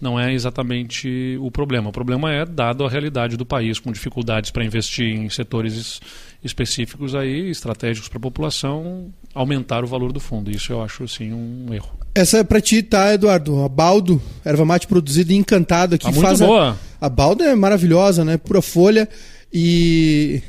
não 0.02 0.18
é 0.18 0.34
exatamente 0.34 1.38
o 1.40 1.48
problema. 1.48 1.90
O 1.90 1.92
problema 1.92 2.32
é, 2.32 2.44
dado 2.44 2.84
a 2.84 2.90
realidade 2.90 3.36
do 3.36 3.46
país, 3.46 3.78
com 3.78 3.92
dificuldades 3.92 4.50
para 4.50 4.64
investir 4.64 5.06
em 5.06 5.30
setores 5.30 6.00
específicos 6.42 7.14
aí, 7.14 7.48
estratégicos 7.48 8.08
para 8.08 8.18
a 8.18 8.20
população, 8.20 9.12
aumentar 9.32 9.84
o 9.84 9.86
valor 9.86 10.12
do 10.12 10.18
fundo. 10.18 10.50
Isso 10.50 10.72
eu 10.72 10.82
acho, 10.82 11.04
assim, 11.04 11.32
um 11.32 11.72
erro. 11.72 11.96
Essa 12.14 12.38
é 12.38 12.44
para 12.44 12.60
ti, 12.60 12.82
tá, 12.82 13.14
Eduardo? 13.14 13.62
A 13.62 13.68
Baldo, 13.68 14.20
erva 14.44 14.64
mate 14.64 14.88
produzida 14.88 15.32
e 15.32 15.36
encantado 15.36 15.94
aqui. 15.94 16.04
Tá 16.04 16.10
muito 16.10 16.38
boa. 16.38 16.76
A, 17.00 17.06
a 17.06 17.08
Baldo 17.08 17.44
é 17.44 17.54
maravilhosa, 17.54 18.24
né? 18.24 18.36
Pura 18.36 18.60
folha. 18.60 19.08
E. 19.52 20.40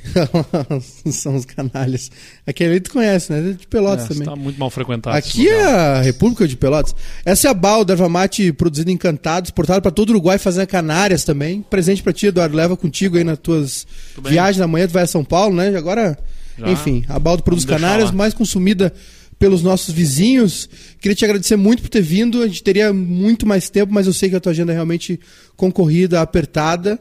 São 1.12 1.36
os 1.36 1.44
canalhas. 1.44 2.10
Aquele 2.48 2.72
ali 2.72 2.80
tu 2.80 2.92
conhece, 2.92 3.34
né? 3.34 3.56
De 3.60 3.68
Pelotas 3.68 4.06
é, 4.06 4.08
também. 4.08 4.24
Está 4.24 4.36
muito 4.36 4.58
mal 4.58 4.70
frequentado. 4.70 5.18
Aqui 5.18 5.50
é 5.50 5.64
a 5.66 6.02
República 6.02 6.48
de 6.48 6.56
Pelotas. 6.56 6.96
Essa 7.26 7.50
é 7.50 7.52
a 7.52 7.54
Balda, 7.54 7.94
erva 7.94 8.08
mate 8.08 8.54
produzida 8.54 8.90
em 8.90 9.00
exportada 9.44 9.82
para 9.82 9.92
todo 9.92 10.10
o 10.10 10.12
Uruguai, 10.14 10.38
fazendo 10.38 10.68
Canárias 10.68 11.26
também. 11.26 11.62
Presente 11.62 12.02
para 12.02 12.14
ti, 12.14 12.28
Eduardo. 12.28 12.56
Leva 12.56 12.78
contigo 12.78 13.18
aí 13.18 13.26
nas 13.26 13.40
tuas 13.40 13.86
viagens 14.24 14.58
da 14.58 14.68
manhã. 14.68 14.88
Tu 14.88 14.94
vai 14.94 15.04
a 15.04 15.08
São 15.08 15.24
Paulo, 15.24 15.54
né? 15.54 15.76
Agora, 15.76 16.18
Já. 16.58 16.72
enfim, 16.72 17.04
a 17.10 17.20
Balda 17.20 17.44
produz 17.44 17.66
Canárias, 17.66 18.10
mais 18.10 18.34
consumida 18.34 18.94
pelos 19.38 19.62
nossos 19.62 19.94
vizinhos. 19.94 20.70
Queria 21.02 21.16
te 21.16 21.26
agradecer 21.26 21.58
muito 21.58 21.84
por 21.84 21.90
ter 21.90 22.02
vindo. 22.02 22.42
A 22.42 22.48
gente 22.48 22.64
teria 22.64 22.94
muito 22.94 23.46
mais 23.46 23.70
tempo, 23.70 23.94
mas 23.94 24.08
eu 24.08 24.14
sei 24.14 24.30
que 24.30 24.36
a 24.38 24.40
tua 24.40 24.54
agenda 24.54 24.72
é 24.72 24.76
realmente 24.76 25.20
concorrida, 25.58 26.22
apertada. 26.22 26.98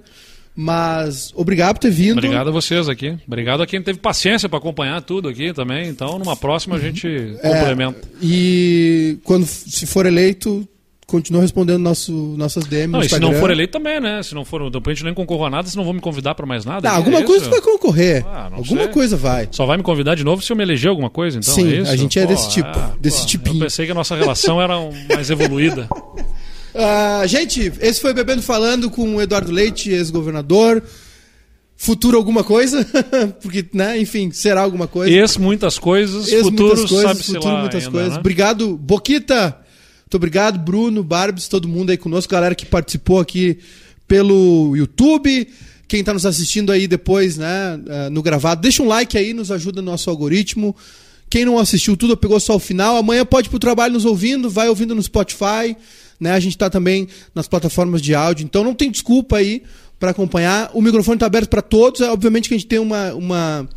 Mas 0.55 1.33
obrigado 1.35 1.77
por 1.77 1.81
ter 1.81 1.91
vindo. 1.91 2.19
Obrigado 2.19 2.49
a 2.49 2.53
vocês 2.53 2.89
aqui. 2.89 3.17
Obrigado 3.27 3.63
a 3.63 3.67
quem 3.67 3.81
teve 3.83 3.99
paciência 3.99 4.49
para 4.49 4.59
acompanhar 4.59 5.01
tudo 5.01 5.29
aqui 5.29 5.53
também. 5.53 5.89
Então, 5.89 6.19
numa 6.19 6.37
próxima 6.37 6.77
a 6.77 6.79
gente 6.79 7.09
é, 7.43 7.49
complementa. 7.49 8.01
E 8.21 9.19
quando 9.25 9.47
se 9.47 9.87
for 9.87 10.05
eleito, 10.05 10.69
continua 11.07 11.43
respondendo 11.43 11.79
nosso, 11.79 12.13
nossas 12.13 12.65
DMs. 12.65 12.93
Não, 12.93 13.01
e 13.01 13.09
se 13.09 13.19
não 13.19 13.35
for 13.35 13.51
eleito 13.51 13.73
também, 13.73 14.01
né? 14.01 14.23
Se 14.23 14.35
não 14.35 14.45
for, 14.45 14.71
depois 14.71 14.93
a 14.93 14.95
gente 14.95 15.05
nem 15.05 15.15
concorra 15.15 15.47
a 15.47 15.51
nada, 15.51 15.69
se 15.69 15.77
não 15.77 15.85
vão 15.85 15.93
me 15.93 16.01
convidar 16.01 16.35
para 16.35 16.47
mais 16.47 16.65
nada. 16.65 16.89
Não, 16.89 16.97
alguma 16.97 17.19
é 17.19 17.23
coisa 17.23 17.49
vai 17.49 17.61
concorrer. 17.61 18.25
Ah, 18.27 18.51
alguma 18.53 18.85
sei. 18.85 18.93
coisa 18.93 19.17
vai. 19.17 19.49
Só 19.51 19.67
vai 19.67 19.77
me 19.77 19.83
convidar 19.83 20.15
de 20.15 20.25
novo 20.25 20.43
se 20.43 20.51
eu 20.51 20.57
me 20.57 20.63
eleger 20.63 20.89
alguma 20.89 21.11
coisa, 21.11 21.39
então. 21.39 21.55
Sim, 21.55 21.79
é 21.79 21.81
a 21.81 21.97
gente 21.97 22.19
é 22.19 22.27
desse 22.27 22.51
tipo, 22.51 22.69
ah, 22.69 22.95
desse 22.99 23.21
pô, 23.21 23.27
tipinho. 23.27 23.57
Eu 23.57 23.61
pensei 23.61 23.87
que 23.87 23.93
a 23.93 23.95
nossa 23.95 24.17
relação 24.17 24.61
era 24.61 24.75
mais 25.15 25.29
evoluída. 25.31 25.89
Uh, 26.75 27.27
gente, 27.27 27.73
esse 27.81 28.01
foi 28.01 28.15
Bebendo 28.15 28.43
Falando 28.43 28.91
com 28.91 29.17
o 29.17 29.23
Eduardo 29.23 29.53
Leite, 29.53 29.91
ex-governador. 29.91 30.83
Futuro 31.77 32.17
alguma 32.17 32.45
coisa, 32.45 32.87
porque, 33.43 33.67
né, 33.73 33.99
enfim, 33.99 34.31
será 34.31 34.61
alguma 34.61 34.87
coisa. 34.87 35.13
Ex 35.13 35.37
muitas 35.37 35.79
coisas, 35.79 36.29
Ex 36.29 36.43
futuro 36.43 36.69
muitas 36.69 36.89
coisas, 36.89 37.11
sabe 37.11 37.23
futuro 37.25 37.59
muitas 37.59 37.85
ainda, 37.85 37.91
coisas. 37.91 38.13
Né? 38.13 38.19
Obrigado, 38.21 38.77
Boquita. 38.77 39.59
Muito 40.05 40.15
obrigado, 40.15 40.59
Bruno, 40.59 41.03
Barbs, 41.03 41.49
todo 41.49 41.67
mundo 41.67 41.91
aí 41.91 41.97
conosco, 41.97 42.31
galera 42.31 42.55
que 42.55 42.67
participou 42.67 43.19
aqui 43.19 43.59
pelo 44.07 44.77
YouTube. 44.77 45.49
Quem 45.89 46.01
está 46.01 46.13
nos 46.13 46.25
assistindo 46.25 46.71
aí 46.71 46.87
depois, 46.87 47.37
né, 47.37 47.81
eh, 47.87 48.11
no 48.11 48.23
gravado, 48.23 48.61
deixa 48.61 48.83
um 48.83 48.87
like 48.87 49.17
aí, 49.19 49.33
nos 49.35 49.51
ajuda 49.51 49.83
no 49.83 49.91
nosso 49.91 50.09
algoritmo. 50.09 50.77
Quem 51.29 51.45
não 51.45 51.59
assistiu 51.59 51.97
tudo, 51.97 52.17
pegou 52.17 52.39
só 52.39 52.57
o 52.57 52.59
final, 52.59 52.97
amanhã 52.97 53.25
pode 53.25 53.49
ir 53.49 53.51
pro 53.51 53.59
trabalho 53.59 53.95
nos 53.95 54.05
ouvindo, 54.05 54.49
vai 54.49 54.69
ouvindo 54.69 54.95
no 54.95 55.03
Spotify. 55.03 55.75
Né? 56.23 56.31
A 56.31 56.39
gente 56.39 56.53
está 56.53 56.71
também 56.71 57.09
nas 57.35 57.49
plataformas 57.49 58.01
de 58.01 58.15
áudio, 58.15 58.45
então 58.45 58.63
não 58.63 58.75
tem 58.75 58.93
desculpa 58.93 59.39
aí 59.39 59.65
para 59.99 60.13
acompanhar. 60.13 60.71
O 60.73 60.81
microfone 60.81 61.17
está 61.17 61.27
aberto 61.27 61.51
para 61.51 61.61
todos. 61.61 62.01
É, 62.01 62.09
obviamente 62.09 62.49
que 62.49 62.55
a 62.55 62.59
gente 62.59 62.69
tem 62.69 62.79
uma. 62.79 63.13
uma 63.13 63.69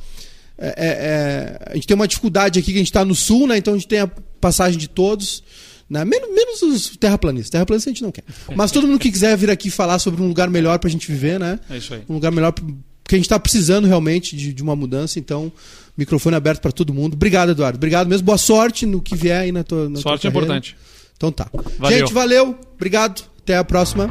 é, 0.55 0.67
é, 0.67 0.73
é, 0.77 1.71
a 1.71 1.73
gente 1.73 1.87
tem 1.87 1.95
uma 1.95 2.07
dificuldade 2.07 2.59
aqui 2.59 2.67
que 2.71 2.77
a 2.77 2.81
gente 2.81 2.87
está 2.87 3.03
no 3.03 3.15
sul, 3.15 3.47
né? 3.47 3.57
então 3.57 3.73
a 3.73 3.77
gente 3.77 3.87
tem 3.87 3.97
a 3.97 4.07
passagem 4.39 4.77
de 4.77 4.87
todos. 4.87 5.43
Né? 5.89 6.05
Menos, 6.05 6.29
menos 6.29 6.61
os 6.61 6.97
terraplanistas. 6.97 7.49
Terraplanistas 7.49 7.91
a 7.91 7.93
gente 7.95 8.03
não 8.03 8.11
quer. 8.11 8.23
Mas 8.55 8.71
todo 8.71 8.85
mundo 8.85 8.99
que 8.99 9.11
quiser 9.11 9.35
vir 9.35 9.49
aqui 9.49 9.71
falar 9.71 9.97
sobre 9.97 10.21
um 10.21 10.27
lugar 10.27 10.47
melhor 10.47 10.77
para 10.77 10.87
a 10.87 10.91
gente 10.91 11.11
viver, 11.11 11.39
né? 11.39 11.59
É 11.67 11.77
isso 11.77 11.95
aí. 11.95 12.03
Um 12.07 12.13
lugar 12.13 12.31
melhor 12.31 12.51
porque 12.51 13.15
a 13.15 13.17
gente 13.17 13.25
está 13.25 13.39
precisando 13.39 13.87
realmente 13.87 14.35
de, 14.35 14.51
de, 14.51 14.63
uma 14.63 14.75
mudança, 14.75 15.19
então 15.19 15.51
microfone 15.95 16.35
aberto 16.35 16.59
para 16.59 16.71
todo 16.71 16.91
mundo. 16.91 17.13
Obrigado, 17.13 17.51
Eduardo. 17.51 17.77
Obrigado 17.77 18.07
mesmo. 18.07 18.25
Boa 18.25 18.37
sorte 18.37 18.85
no 18.85 18.99
que 19.01 19.15
vier 19.15 19.41
aí 19.41 19.51
na 19.51 19.63
tua. 19.63 19.89
Na 19.89 19.99
sorte 19.99 20.21
tua 20.21 20.27
é 20.27 20.31
importante. 20.31 20.75
Então 21.15 21.31
tá. 21.31 21.47
Valeu. 21.77 21.99
Gente, 21.99 22.13
valeu. 22.13 22.57
Obrigado. 22.75 23.23
Até 23.41 23.57
a 23.57 23.63
próxima. 23.63 24.09